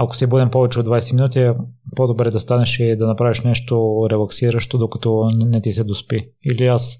Ако 0.00 0.16
си 0.16 0.26
буден 0.26 0.50
повече 0.50 0.80
от 0.80 0.86
20 0.86 1.12
минути, 1.12 1.40
е 1.40 1.54
по-добре 1.96 2.30
да 2.30 2.40
станеш 2.40 2.80
и 2.80 2.96
да 2.96 3.06
направиш 3.06 3.40
нещо 3.40 4.06
релаксиращо, 4.10 4.78
докато 4.78 5.28
не 5.36 5.60
ти 5.60 5.72
се 5.72 5.84
доспи. 5.84 6.30
Или 6.44 6.66
аз 6.66 6.98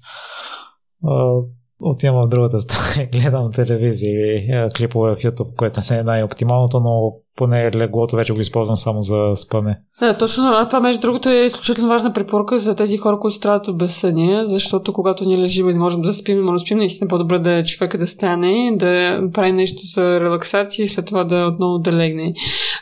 отивам 1.83 2.25
в 2.25 2.29
другата 2.29 2.59
страна, 2.59 3.07
гледам 3.11 3.51
телевизия 3.51 4.35
и 4.35 4.69
клипове 4.77 5.15
в 5.15 5.19
YouTube, 5.19 5.55
което 5.55 5.81
не 5.89 5.99
е 5.99 6.03
най-оптималното, 6.03 6.79
но 6.79 7.13
поне 7.35 7.71
леглото 7.71 8.15
вече 8.15 8.33
го 8.33 8.41
използвам 8.41 8.77
само 8.77 9.01
за 9.01 9.31
спане. 9.35 9.79
Да, 9.99 10.17
точно. 10.17 10.43
А 10.55 10.67
това, 10.67 10.79
между 10.79 11.01
другото, 11.01 11.29
е 11.29 11.45
изключително 11.45 11.89
важна 11.89 12.13
препоръка 12.13 12.57
за 12.57 12.75
тези 12.75 12.97
хора, 12.97 13.19
които 13.19 13.35
страдат 13.35 13.67
от 13.67 13.77
безсъние, 13.77 14.45
защото 14.45 14.93
когато 14.93 15.25
ние 15.25 15.37
лежим 15.37 15.69
и 15.69 15.73
не 15.73 15.79
можем 15.79 16.01
да 16.01 16.13
спим, 16.13 16.37
не 16.37 16.43
можем 16.43 16.55
да 16.55 16.59
спим, 16.59 16.77
наистина 16.77 17.05
е 17.05 17.09
по-добре 17.09 17.39
да 17.39 17.51
е 17.51 17.63
човека 17.63 17.97
да 17.97 18.07
стане, 18.07 18.73
да 18.75 19.21
прави 19.33 19.51
нещо 19.51 19.85
за 19.85 20.19
релаксация 20.19 20.83
и 20.83 20.87
след 20.87 21.05
това 21.05 21.23
да 21.23 21.47
отново 21.53 21.77
да 21.77 21.91
легне. 21.91 22.33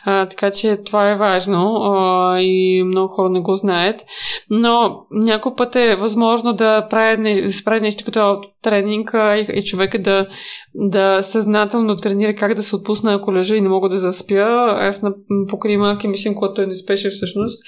А, 0.04 0.26
така 0.26 0.50
че 0.50 0.76
това 0.86 1.10
е 1.10 1.16
важно 1.16 1.74
а, 1.74 2.40
и 2.40 2.82
много 2.82 3.08
хора 3.08 3.30
не 3.30 3.40
го 3.40 3.54
знаят. 3.54 4.04
Но 4.50 5.00
някой 5.10 5.54
път 5.56 5.76
е 5.76 5.96
възможно 5.96 6.52
да 6.52 6.86
прави, 6.90 7.42
да 7.42 7.50
прави 7.64 7.80
нещо 7.80 8.04
като 8.04 8.40
тренинг 8.62 9.10
и, 9.14 9.46
и 9.52 9.64
човека 9.64 10.02
да 10.02 10.26
да 10.74 11.22
съзнателно 11.22 11.96
тренира 11.96 12.34
как 12.34 12.54
да 12.54 12.62
се 12.62 12.76
отпусна, 12.76 13.14
ако 13.14 13.34
лежа 13.34 13.56
и 13.56 13.60
не 13.60 13.68
мога 13.68 13.88
да 13.88 13.98
заспя. 13.98 14.76
Аз 14.80 15.02
на, 15.02 15.12
покрай 15.48 15.76
малки 15.76 16.08
мисля, 16.08 16.34
когато 16.34 16.54
той 16.54 16.66
не 16.66 16.74
спеше 17.08 17.16
всъщност, 17.16 17.62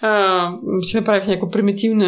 а, 0.00 0.50
си 0.82 0.96
направих 0.96 1.26
някаква 1.26 1.50
примитивна 1.50 2.06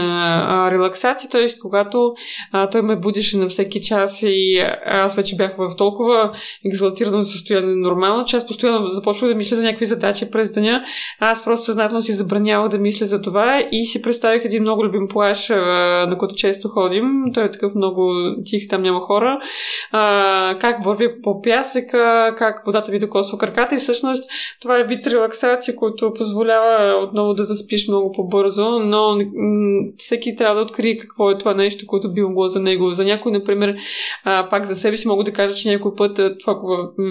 а, 0.48 0.70
релаксация, 0.70 1.31
т.е. 1.31 1.47
когато 1.62 2.15
а, 2.52 2.70
той 2.70 2.82
ме 2.82 2.97
будеше 2.97 3.36
на 3.36 3.48
всеки 3.48 3.82
час 3.82 4.23
и 4.23 4.65
аз 4.86 5.16
вече 5.16 5.36
бях 5.36 5.56
в 5.56 5.70
толкова 5.78 6.32
екзалтирано 6.66 7.24
състояние 7.24 7.74
нормално, 7.74 8.24
че 8.24 8.36
аз 8.36 8.47
постоянно 8.47 8.86
започвах 8.89 9.31
да 9.31 9.36
мисля 9.36 9.56
за 9.56 9.62
някакви 9.62 9.86
задачи 9.86 10.31
през 10.31 10.52
деня. 10.52 10.85
Аз 11.20 11.44
просто 11.44 11.65
съзнателно 11.65 12.02
си 12.02 12.12
забранявах 12.12 12.69
да 12.69 12.78
мисля 12.78 13.06
за 13.06 13.23
това 13.23 13.65
и 13.73 13.85
си 13.85 14.02
представих 14.02 14.44
един 14.44 14.62
много 14.62 14.85
любим 14.85 15.09
плаш, 15.09 15.51
а, 15.51 15.56
на 16.09 16.16
който 16.19 16.35
често 16.35 16.69
ходим. 16.69 17.05
Той 17.35 17.44
е 17.44 17.51
такъв 17.51 17.74
много 17.74 18.12
тих, 18.44 18.69
там 18.69 18.82
няма 18.82 19.01
хора. 19.01 19.40
А, 19.93 20.56
как 20.61 20.85
върви 20.85 21.23
по 21.23 21.43
пясъка, 21.43 22.35
как 22.39 22.65
водата 22.66 22.93
ви 22.93 22.98
докосва 22.98 23.39
краката 23.39 23.74
и 23.74 23.78
всъщност 23.78 24.31
това 24.62 24.81
е 24.81 24.85
вид 24.85 25.06
релаксация, 25.06 25.77
който 25.77 26.12
позволява 26.15 26.73
отново 27.02 27.34
да 27.34 27.44
заспиш 27.44 27.88
много 27.88 28.12
по-бързо, 28.12 28.78
но 28.78 29.18
всеки 29.96 30.36
трябва 30.36 30.55
да 30.55 30.62
открие 30.62 30.96
какво 30.96 31.30
е 31.30 31.38
това 31.38 31.55
нещо, 31.55 31.86
което 31.86 32.12
би 32.12 32.22
могло 32.22 32.48
за 32.48 32.60
него. 32.60 32.90
За 32.90 33.05
някой, 33.05 33.32
например, 33.32 33.76
пак 34.24 34.66
за 34.66 34.76
себе 34.76 34.96
си 34.96 35.09
мога 35.09 35.24
да 35.24 35.32
кажа, 35.32 35.55
че 35.55 35.68
някой 35.68 35.94
път, 35.96 36.20
това 36.40 36.60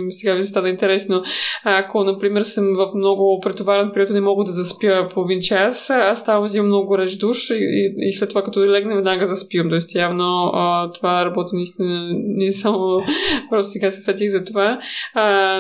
сега 0.10 0.34
ви 0.34 0.46
стана 0.46 0.70
интересно, 0.70 1.24
ако, 1.64 2.04
например, 2.04 2.42
съм 2.42 2.66
в 2.76 2.92
много 2.96 3.40
претоварен 3.40 3.92
период 3.94 4.10
и 4.10 4.14
не 4.14 4.22
мога 4.22 4.44
да 4.44 4.52
заспя 4.52 5.08
половин 5.14 5.40
час, 5.42 5.90
аз 5.90 6.20
ставам 6.20 6.44
взимам 6.44 6.68
много 6.68 6.88
горещ 6.88 7.20
душ 7.20 7.50
и, 7.50 7.94
и, 7.98 8.12
след 8.12 8.30
това, 8.30 8.44
като 8.44 8.66
легна, 8.66 8.96
веднага 8.96 9.26
заспивам. 9.26 9.70
Тоест, 9.70 9.96
явно 9.96 10.52
това 10.96 11.26
работи 11.26 11.50
наистина 11.54 12.10
не 12.14 12.52
само 12.52 13.00
Просто 13.50 13.72
сега 13.72 13.92
се 13.92 14.02
сетих 14.02 14.32
за 14.32 14.44
това. 14.44 14.80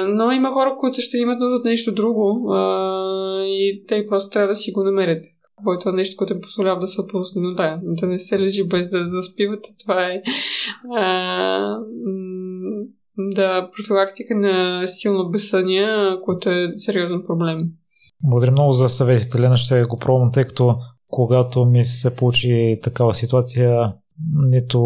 Но 0.07 0.31
има 0.31 0.51
хора, 0.51 0.75
които 0.79 1.01
ще 1.01 1.17
имат 1.17 1.39
нужда 1.39 1.55
от 1.55 1.65
нещо 1.65 1.91
друго 1.91 2.53
а, 2.53 3.43
и 3.45 3.83
те 3.93 4.07
просто 4.07 4.29
трябва 4.29 4.47
да 4.47 4.55
си 4.55 4.71
го 4.71 4.83
намерят. 4.83 5.25
Какво 5.57 5.73
е 5.73 5.79
това 5.79 5.91
нещо, 5.91 6.17
което 6.17 6.33
им 6.33 6.41
позволява 6.41 6.79
да 6.79 6.87
се 6.87 7.01
опусне. 7.01 7.41
Но 7.41 7.53
да, 7.53 7.79
да 7.83 8.07
не 8.07 8.19
се 8.19 8.39
лежи 8.39 8.67
без 8.67 8.89
да 8.89 9.09
заспиват, 9.09 9.65
това 9.81 10.03
е 10.03 10.21
а, 10.97 11.77
да, 13.17 13.69
профилактика 13.77 14.35
на 14.35 14.87
силно 14.87 15.29
безсъние, 15.29 15.87
което 16.25 16.49
е 16.49 16.71
сериозен 16.75 17.23
проблем. 17.27 17.59
Благодаря 18.23 18.51
много 18.51 18.73
за 18.73 18.89
съветите, 18.89 19.41
Лена. 19.41 19.57
Ще 19.57 19.83
го 19.83 19.97
пробвам, 19.97 20.31
тъй 20.31 20.43
като 20.43 20.75
когато 21.11 21.65
ми 21.65 21.85
се 21.85 22.15
получи 22.15 22.79
такава 22.83 23.13
ситуация, 23.13 23.93
нито 24.35 24.81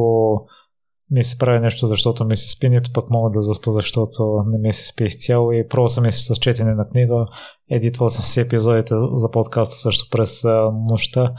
ми 1.12 1.24
се 1.24 1.38
прави 1.38 1.60
нещо, 1.60 1.88
защото 1.88 2.26
ми 2.26 2.36
се 2.36 2.50
спи, 2.50 2.70
нито 2.70 2.94
пък 2.94 3.10
мога 3.10 3.30
да 3.30 3.42
заспа, 3.42 3.72
защото 3.72 4.44
не 4.46 4.68
ми 4.68 4.74
се 4.74 4.88
спи 4.88 5.04
изцяло. 5.04 5.52
И 5.52 5.68
пробвал 5.68 5.90
съм 5.90 6.06
и 6.06 6.12
с 6.12 6.36
четене 6.36 6.76
на 6.76 6.86
книга, 6.86 7.26
едитвал 7.70 8.10
съм 8.10 8.26
си 8.26 8.40
епизодите 8.40 8.94
за 9.14 9.32
подкаста 9.32 9.76
също 9.76 10.10
през 10.12 10.44
нощта. 10.90 11.32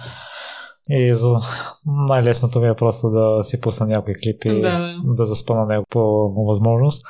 И 0.90 1.14
за... 1.14 1.36
най-лесното 2.08 2.60
ми 2.60 2.68
е 2.68 2.74
просто 2.74 3.10
да 3.10 3.38
си 3.42 3.60
пусна 3.60 3.86
някои 3.86 4.14
клипи 4.14 4.48
и 4.48 4.60
да, 4.60 4.94
да 5.04 5.24
заспа 5.24 5.54
на 5.54 5.66
него 5.66 5.84
по 5.90 6.00
възможност. 6.48 7.06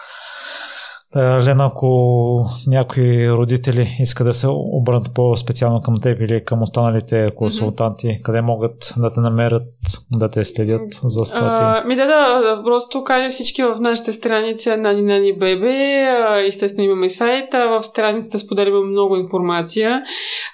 Лена, 1.16 1.70
ако 1.72 2.44
някои 2.66 3.30
родители 3.30 3.97
искат 4.01 4.26
да 4.26 4.35
се 4.35 4.47
обърнат 4.51 5.14
по-специално 5.14 5.82
към 5.82 6.01
теб 6.01 6.20
или 6.20 6.44
към 6.44 6.62
останалите 6.62 7.30
консултанти, 7.36 8.06
mm-hmm. 8.06 8.22
къде 8.22 8.43
могат 8.43 8.94
да 8.97 9.12
те 9.12 9.20
намерят, 9.20 9.62
да 10.12 10.28
те 10.28 10.44
следят 10.44 11.01
за 11.02 11.24
статии? 11.24 11.89
ми 11.89 11.97
да, 11.97 12.06
да, 12.06 12.62
просто 12.64 13.05
кажа 13.05 13.30
всички 13.30 13.62
в 13.62 13.76
нашите 13.80 14.12
страници 14.12 14.70
Нани 14.70 15.02
Нани 15.02 15.32
Бебе. 15.32 16.05
Естествено 16.47 16.85
имаме 16.85 17.09
сайт, 17.09 17.55
а 17.55 17.66
в 17.66 17.82
страницата 17.82 18.39
споделяме 18.39 18.80
много 18.80 19.16
информация. 19.16 20.02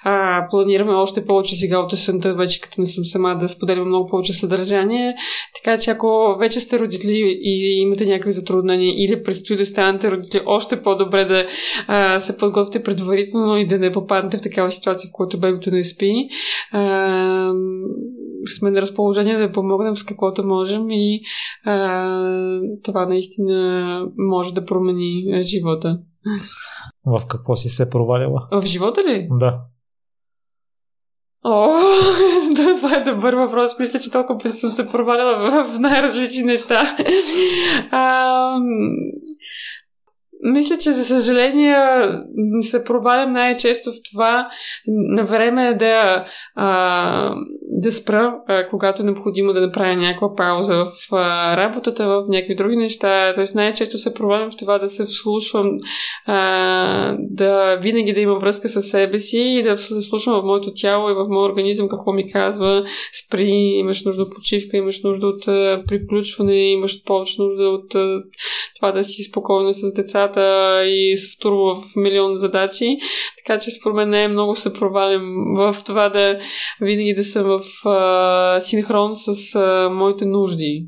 А, 0.03 0.47
планираме 0.49 0.93
още 0.93 1.25
повече 1.25 1.55
сега 1.55 1.79
от 1.79 1.93
есента, 1.93 2.33
вече 2.33 2.61
като 2.61 2.81
не 2.81 2.87
съм 2.87 3.05
сама 3.05 3.37
да 3.39 3.49
споделяме 3.49 3.85
много 3.85 4.09
повече 4.09 4.33
съдържание. 4.33 5.15
Така 5.55 5.77
че 5.77 5.91
ако 5.91 6.37
вече 6.39 6.59
сте 6.59 6.79
родители 6.79 7.39
и 7.41 7.81
имате 7.81 8.05
някакви 8.05 8.31
затруднения 8.31 8.93
или 8.97 9.23
предстои 9.23 9.57
да 9.57 9.65
станете 9.65 10.11
родители 10.11 10.44
още 10.45 10.83
по-добре 10.83 11.25
да 11.25 11.45
а, 11.87 12.19
се 12.19 12.37
подготвите 12.37 12.83
предварително 12.83 13.57
и 13.57 13.67
да 13.67 13.77
не 13.77 13.91
попаднете 13.91 14.37
в 14.37 14.41
такава 14.41 14.71
ситуация, 14.71 15.07
в 15.09 15.13
която 15.13 15.39
бебето 15.39 15.71
не 15.71 15.83
спи. 15.83 16.13
А, 16.71 17.53
сме 18.57 18.71
на 18.71 18.81
разположение 18.81 19.37
да 19.37 19.51
помогнем 19.51 19.97
с 19.97 20.03
каквото 20.03 20.47
можем 20.47 20.89
и 20.89 21.21
а, 21.65 22.61
това 22.83 23.05
наистина 23.05 24.01
може 24.17 24.53
да 24.53 24.65
промени 24.65 25.43
живота. 25.43 25.99
В 27.05 27.21
какво 27.27 27.55
си 27.55 27.69
се 27.69 27.89
провалила? 27.89 28.47
В 28.51 28.65
живота 28.65 29.01
ли? 29.03 29.27
Да. 29.31 29.61
О, 31.47 31.67
да, 32.55 32.75
това 32.75 32.95
е 32.95 33.03
добър 33.03 33.33
въпрос. 33.33 33.79
Мисля, 33.79 33.99
че 33.99 34.11
толкова 34.11 34.39
пъти 34.39 34.55
съм 34.55 34.71
се 34.71 34.87
провалила 34.87 35.63
в 35.63 35.79
най-различни 35.79 36.43
неща. 36.43 36.97
А, 37.91 38.59
мисля, 40.45 40.77
че 40.77 40.91
за 40.91 41.05
съжаление 41.05 41.75
се 42.61 42.83
провалям 42.83 43.31
най-често 43.31 43.91
в 43.91 43.95
това 44.11 44.47
на 44.87 45.23
време 45.23 45.73
да, 45.73 46.25
а, 46.55 47.35
да 47.61 47.91
спра, 47.91 48.35
а, 48.47 48.65
когато 48.65 49.01
е 49.01 49.05
необходимо 49.05 49.53
да 49.53 49.61
направя 49.61 49.95
някаква 49.95 50.35
пауза 50.35 50.75
в 50.75 51.13
а, 51.13 51.57
работата, 51.57 52.07
в 52.07 52.25
някакви 52.29 52.55
други 52.55 52.75
неща. 52.75 53.33
Тоест 53.35 53.55
най-често 53.55 53.97
се 53.97 54.13
провалям 54.13 54.51
в 54.51 54.57
това 54.57 54.79
да 54.79 54.89
се 54.89 55.03
вслушвам, 55.03 55.71
а, 56.25 57.17
да 57.19 57.75
винаги 57.81 58.13
да 58.13 58.19
има 58.19 58.35
връзка 58.35 58.69
с 58.69 58.81
себе 58.81 59.19
си 59.19 59.37
и 59.37 59.63
да 59.63 59.77
се 59.77 59.95
вслушвам 59.95 60.41
в 60.41 60.45
моето 60.45 60.73
тяло 60.73 61.09
и 61.09 61.13
в 61.13 61.25
моят 61.29 61.51
организъм 61.51 61.87
какво 61.87 62.13
ми 62.13 62.31
казва 62.31 62.83
спри, 63.25 63.49
имаш 63.79 64.05
нужда 64.05 64.21
от 64.21 64.35
почивка, 64.35 64.77
имаш 64.77 65.03
нужда 65.03 65.27
от 65.27 65.47
а, 65.47 65.83
привключване, 65.87 66.71
имаш 66.71 67.03
повече 67.03 67.41
нужда 67.41 67.63
от 67.63 67.95
а, 67.95 68.21
това 68.75 68.91
да 68.91 69.03
си 69.03 69.23
спокойно 69.23 69.73
с 69.73 69.93
децата 69.93 70.41
и 70.85 71.17
се 71.17 71.37
втурва 71.37 71.75
в 71.75 71.95
милион 71.95 72.37
задачи. 72.37 72.97
Така 73.37 73.59
че 73.59 73.71
според 73.71 73.95
мен 73.95 74.09
не 74.09 74.23
е 74.23 74.27
много 74.27 74.55
се 74.55 74.73
провалям 74.73 75.23
в 75.57 75.75
това 75.85 76.09
да 76.09 76.39
винаги 76.81 77.13
да 77.13 77.23
съм 77.23 77.43
в 77.43 77.87
а, 77.87 78.59
синхрон 78.59 79.15
с 79.15 79.55
а, 79.55 79.89
моите 79.89 80.25
нужди. 80.25 80.87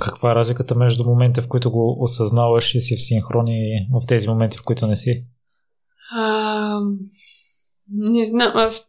Каква 0.00 0.32
е 0.32 0.34
разликата 0.34 0.74
между 0.74 1.04
момента, 1.04 1.42
в 1.42 1.48
които 1.48 1.70
го 1.70 1.96
осъзнаваш 2.00 2.74
и 2.74 2.80
си 2.80 2.96
в 2.96 3.02
синхрон 3.02 3.46
и 3.46 3.88
в 3.92 4.06
тези 4.06 4.28
моменти, 4.28 4.58
в 4.58 4.64
които 4.64 4.86
не 4.86 4.96
си? 4.96 5.24
А, 6.16 6.80
не 7.92 8.24
знам, 8.24 8.52
аз 8.54 8.86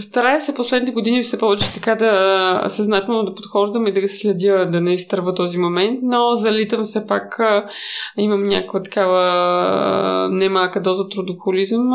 старая 0.00 0.40
се 0.40 0.54
последните 0.54 0.92
години 0.92 1.22
все 1.22 1.38
повече 1.38 1.72
така 1.74 1.94
да 1.94 2.64
съзнателно 2.68 3.24
да 3.24 3.34
подхождам 3.34 3.86
и 3.86 3.92
да 3.92 4.08
следя, 4.08 4.70
да 4.70 4.80
не 4.80 4.94
изтърва 4.94 5.34
този 5.34 5.58
момент, 5.58 5.98
но 6.02 6.34
залитам 6.34 6.84
все 6.84 7.06
пак, 7.06 7.38
имам 8.18 8.46
някаква 8.46 8.82
такава 8.82 10.28
немалка 10.32 10.82
доза 10.82 11.08
трудохолизъм 11.08 11.90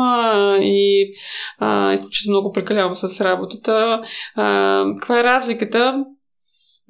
и 0.60 1.12
а, 1.58 1.92
изключително 1.92 2.34
много 2.34 2.52
прекалявам 2.52 2.94
с 2.94 3.20
работата. 3.20 4.02
А, 4.36 4.84
каква 4.98 5.20
е 5.20 5.24
разликата? 5.24 6.04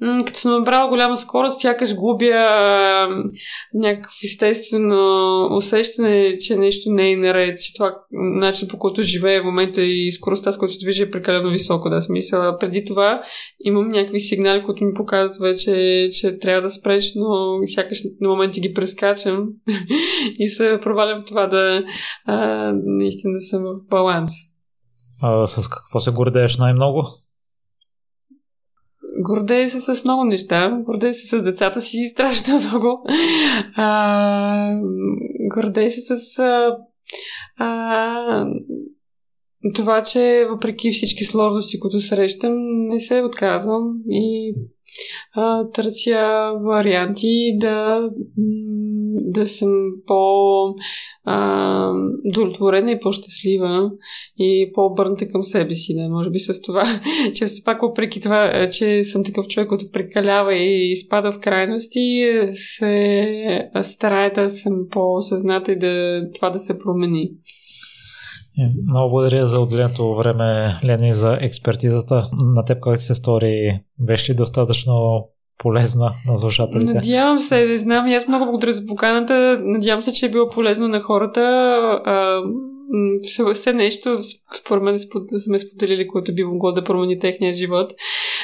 Като 0.01 0.39
съм 0.39 0.51
набрала 0.51 0.89
голяма 0.89 1.17
скорост, 1.17 1.61
сякаш 1.61 1.95
губя 1.95 2.25
а, 2.25 3.07
някакъв 3.73 4.13
естествено 4.23 5.47
усещане, 5.51 6.37
че 6.37 6.55
нещо 6.55 6.91
не 6.91 7.11
е 7.11 7.17
наред, 7.17 7.61
че 7.61 7.73
това 7.73 7.95
начин 8.11 8.67
по 8.67 8.77
който 8.77 9.01
живее 9.01 9.41
в 9.41 9.45
момента 9.45 9.81
и 9.81 10.11
скоростта, 10.11 10.51
с 10.51 10.57
която 10.57 10.73
се 10.73 10.85
движи 10.85 11.03
е 11.03 11.11
прекалено 11.11 11.49
високо. 11.49 11.89
Да, 11.89 12.01
смисъл. 12.01 12.57
Преди 12.59 12.83
това 12.83 13.23
имам 13.59 13.89
някакви 13.89 14.19
сигнали, 14.19 14.63
които 14.63 14.85
ми 14.85 14.93
показват 14.93 15.37
вече, 15.41 16.07
че 16.13 16.37
трябва 16.37 16.61
да 16.61 16.69
спреш, 16.69 17.11
но 17.15 17.59
сякаш 17.65 18.01
на 18.21 18.29
моменти 18.29 18.61
ги 18.61 18.73
прескачам 18.73 19.47
и 20.39 20.49
се 20.49 20.79
провалям 20.81 21.23
това 21.27 21.47
да 21.47 21.83
а, 22.25 22.37
наистина 22.85 23.41
съм 23.41 23.63
в 23.63 23.89
баланс. 23.89 24.31
А, 25.21 25.47
с 25.47 25.67
какво 25.67 25.99
се 25.99 26.11
гордееш 26.11 26.57
най-много? 26.57 27.07
Гордея 29.19 29.69
се 29.69 29.79
с 29.79 30.03
много 30.03 30.23
неща. 30.23 30.81
Гордея 30.85 31.13
се 31.13 31.37
с 31.37 31.43
децата 31.43 31.81
си 31.81 32.07
страшно 32.11 32.59
много. 32.69 33.03
А, 33.75 34.79
гордея 35.55 35.91
се 35.91 36.01
с 36.01 36.39
а, 36.39 36.77
а, 37.57 38.45
това, 39.75 40.03
че 40.03 40.45
въпреки 40.49 40.91
всички 40.91 41.23
сложности, 41.23 41.79
които 41.79 42.01
срещам, 42.01 42.53
не 42.87 42.99
се 42.99 43.21
отказвам 43.21 43.97
и 44.09 44.55
а, 45.35 45.69
търся 45.69 46.51
варианти 46.65 47.57
да, 47.57 48.09
да 49.13 49.47
съм 49.47 49.71
по 50.07 50.21
удовлетворена 52.29 52.91
и 52.91 52.99
по-щастлива 52.99 53.91
и 54.37 54.71
по-обърната 54.73 55.27
към 55.27 55.43
себе 55.43 55.75
си. 55.75 55.95
Да, 55.95 56.09
може 56.09 56.29
би 56.29 56.39
с 56.39 56.61
това, 56.61 56.83
че 57.33 57.45
все 57.45 57.63
пак 57.63 57.81
въпреки 57.81 58.21
това, 58.21 58.69
че 58.71 59.03
съм 59.03 59.23
такъв 59.23 59.47
човек, 59.47 59.69
който 59.69 59.91
прекалява 59.93 60.55
и 60.55 60.91
изпада 60.91 61.31
в 61.31 61.39
крайности, 61.39 62.31
се 62.51 63.69
старая 63.81 64.33
да 64.33 64.49
съм 64.49 64.73
по-осъзната 64.91 65.71
и 65.71 65.79
да, 65.79 66.21
това 66.35 66.49
да 66.49 66.59
се 66.59 66.79
промени. 66.79 67.31
Много 68.91 69.09
благодаря 69.09 69.47
за 69.47 69.59
отделеното 69.59 70.15
време, 70.15 70.79
Лени, 70.85 71.13
за 71.13 71.37
експертизата. 71.41 72.29
На 72.55 72.65
теб 72.65 72.79
как 72.83 73.01
се 73.01 73.15
стори? 73.15 73.79
Беше 73.99 74.31
ли 74.31 74.35
достатъчно 74.35 75.27
полезна 75.61 76.09
на 76.27 76.37
слушателите? 76.37 76.93
Надявам 76.93 77.39
се, 77.39 77.65
не 77.65 77.77
знам. 77.77 78.05
аз 78.07 78.27
много 78.27 78.45
благодаря 78.45 78.73
за 78.73 78.85
поканата. 78.85 79.59
Надявам 79.63 80.01
се, 80.01 80.13
че 80.13 80.25
е 80.25 80.31
било 80.31 80.49
полезно 80.49 80.87
на 80.87 80.99
хората. 80.99 81.41
А, 82.05 82.41
все 83.53 83.73
нещо, 83.73 84.19
според 84.59 84.83
мен, 84.83 84.99
сме 85.45 85.59
споделили, 85.59 86.07
което 86.07 86.35
би 86.35 86.43
могло 86.43 86.71
да 86.71 86.83
промени 86.83 87.19
техния 87.19 87.53
живот. 87.53 87.93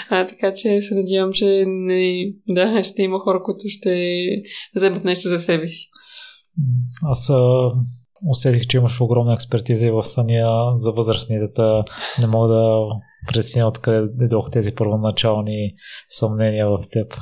А, 0.10 0.26
така 0.26 0.54
че 0.54 0.82
се 0.82 0.96
надявам, 0.96 1.34
че 1.34 1.64
не, 1.68 2.34
да, 2.50 2.84
ще 2.84 3.02
има 3.02 3.20
хора, 3.20 3.42
които 3.44 3.60
ще 3.68 4.26
вземат 4.76 5.04
нещо 5.04 5.30
за 5.30 5.40
себе 5.40 5.66
си. 5.66 5.88
Аз 7.04 7.32
усетих, 8.30 8.68
че 8.68 8.78
имаш 8.78 9.02
огромна 9.02 9.34
експертиза 9.34 9.92
в 9.92 10.04
съня 10.04 10.74
за 10.76 10.92
възрастни 10.92 11.40
дета. 11.40 11.84
Не 12.22 12.28
мога 12.28 12.48
да 12.48 12.82
преценя 13.28 13.68
откъде 13.68 14.08
дойдох 14.14 14.52
тези 14.52 14.76
първоначални 14.76 15.74
съмнения 16.10 16.70
в 16.70 16.80
теб. 16.92 17.14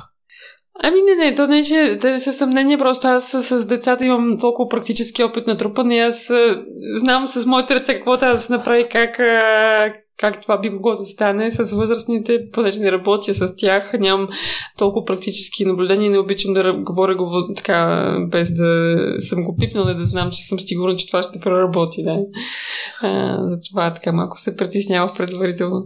Ами 0.82 1.00
не, 1.00 1.24
не, 1.24 1.34
то 1.34 1.46
не 1.46 1.58
е, 1.58 1.62
че 1.62 1.98
те 2.00 2.20
са 2.20 2.32
съмнения, 2.32 2.78
просто 2.78 3.08
аз 3.08 3.24
с, 3.24 3.42
с 3.42 3.66
децата 3.66 4.04
имам 4.04 4.30
толкова 4.40 4.68
практически 4.68 5.24
опит 5.24 5.46
на 5.46 5.56
трупа, 5.56 5.84
и 5.94 5.98
аз 5.98 6.30
знам 6.96 7.26
с 7.26 7.46
моите 7.46 7.74
ръце 7.74 7.94
какво 7.94 8.16
трябва 8.16 8.36
да 8.36 8.42
се 8.42 8.52
направи, 8.52 8.88
как, 8.88 9.20
как 10.18 10.42
това 10.42 10.60
би 10.60 10.70
могло 10.70 10.94
да 10.94 11.04
стане 11.04 11.50
с 11.50 11.76
възрастните, 11.76 12.50
понеже 12.52 12.80
не 12.80 12.92
работя 12.92 13.34
с 13.34 13.54
тях, 13.56 13.92
нямам 14.00 14.28
толкова 14.78 15.04
практически 15.04 15.64
наблюдения 15.64 16.10
не 16.10 16.18
обичам 16.18 16.54
да 16.54 16.72
говоря 16.72 17.14
го 17.14 17.54
така, 17.56 18.10
без 18.30 18.52
да 18.54 18.96
съм 19.18 19.44
го 19.44 19.56
пипнала 19.56 19.90
и 19.90 19.94
да 19.94 20.04
знам, 20.04 20.30
че 20.30 20.42
съм 20.42 20.60
сигурна, 20.60 20.96
че 20.96 21.06
това 21.06 21.22
ще 21.22 21.40
проработи. 21.40 22.02
Да. 22.02 22.16
А, 23.02 23.38
затова 23.48 23.94
така 23.94 24.12
малко 24.12 24.38
се 24.38 24.56
притеснявах 24.56 25.16
предварително. 25.16 25.84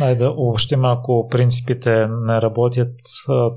Айде 0.00 0.24
да 0.24 0.30
обобщим, 0.30 0.84
ако 0.84 1.28
принципите 1.30 2.06
не 2.26 2.42
работят, 2.42 2.94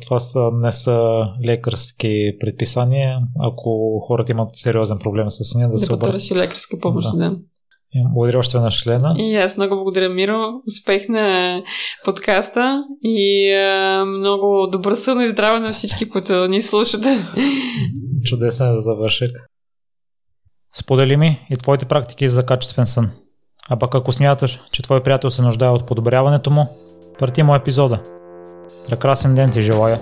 това 0.06 0.20
са, 0.20 0.50
не 0.54 0.72
са 0.72 1.26
лекарски 1.46 2.32
предписания. 2.40 3.20
Ако 3.40 4.00
хората 4.00 4.32
имат 4.32 4.50
сериозен 4.54 5.00
проблем 5.00 5.26
с 5.30 5.56
нея, 5.56 5.68
да, 5.68 5.72
да 5.72 5.78
се 5.78 5.94
обърнат. 5.94 6.22
Да 6.30 6.36
лекарска 6.36 6.80
помощ, 6.80 7.12
да. 7.12 7.18
да. 7.18 7.38
Благодаря 8.14 8.40
още 8.40 8.58
на 8.58 8.70
Лена. 8.88 9.16
И 9.18 9.36
аз 9.36 9.58
много 9.58 9.76
благодаря, 9.76 10.10
Миро. 10.10 10.62
Успех 10.68 11.10
на 11.10 11.58
подкаста 12.06 12.84
и 13.04 13.54
а, 13.54 14.06
много 14.06 14.68
добър 14.72 14.96
сън 14.96 15.22
и 15.22 15.28
здраве 15.28 15.60
на 15.60 15.72
всички, 15.72 16.10
които 16.10 16.48
ни 16.48 16.62
слушат. 16.62 17.06
Чудесен 18.24 18.80
завършек. 18.80 19.50
Сподели 20.76 21.18
ми 21.18 21.48
и 21.50 21.56
твоите 21.56 21.86
практики 21.86 22.30
за 22.30 22.46
качествен 22.46 22.86
сън. 22.86 23.12
А 23.70 23.80
пък 23.80 23.96
ако 23.96 24.12
смяташ, 24.12 24.60
че 24.72 24.84
твой 24.84 25.04
приятел 25.04 25.30
се 25.30 25.42
нуждае 25.42 25.70
от 25.70 25.88
подобряването 25.88 26.50
му, 26.50 26.68
прати 27.20 27.44
му 27.44 27.56
епизода. 27.56 28.00
Прекрасен 28.88 29.34
ден 29.34 29.52
ти 29.52 29.62
желая! 29.62 30.00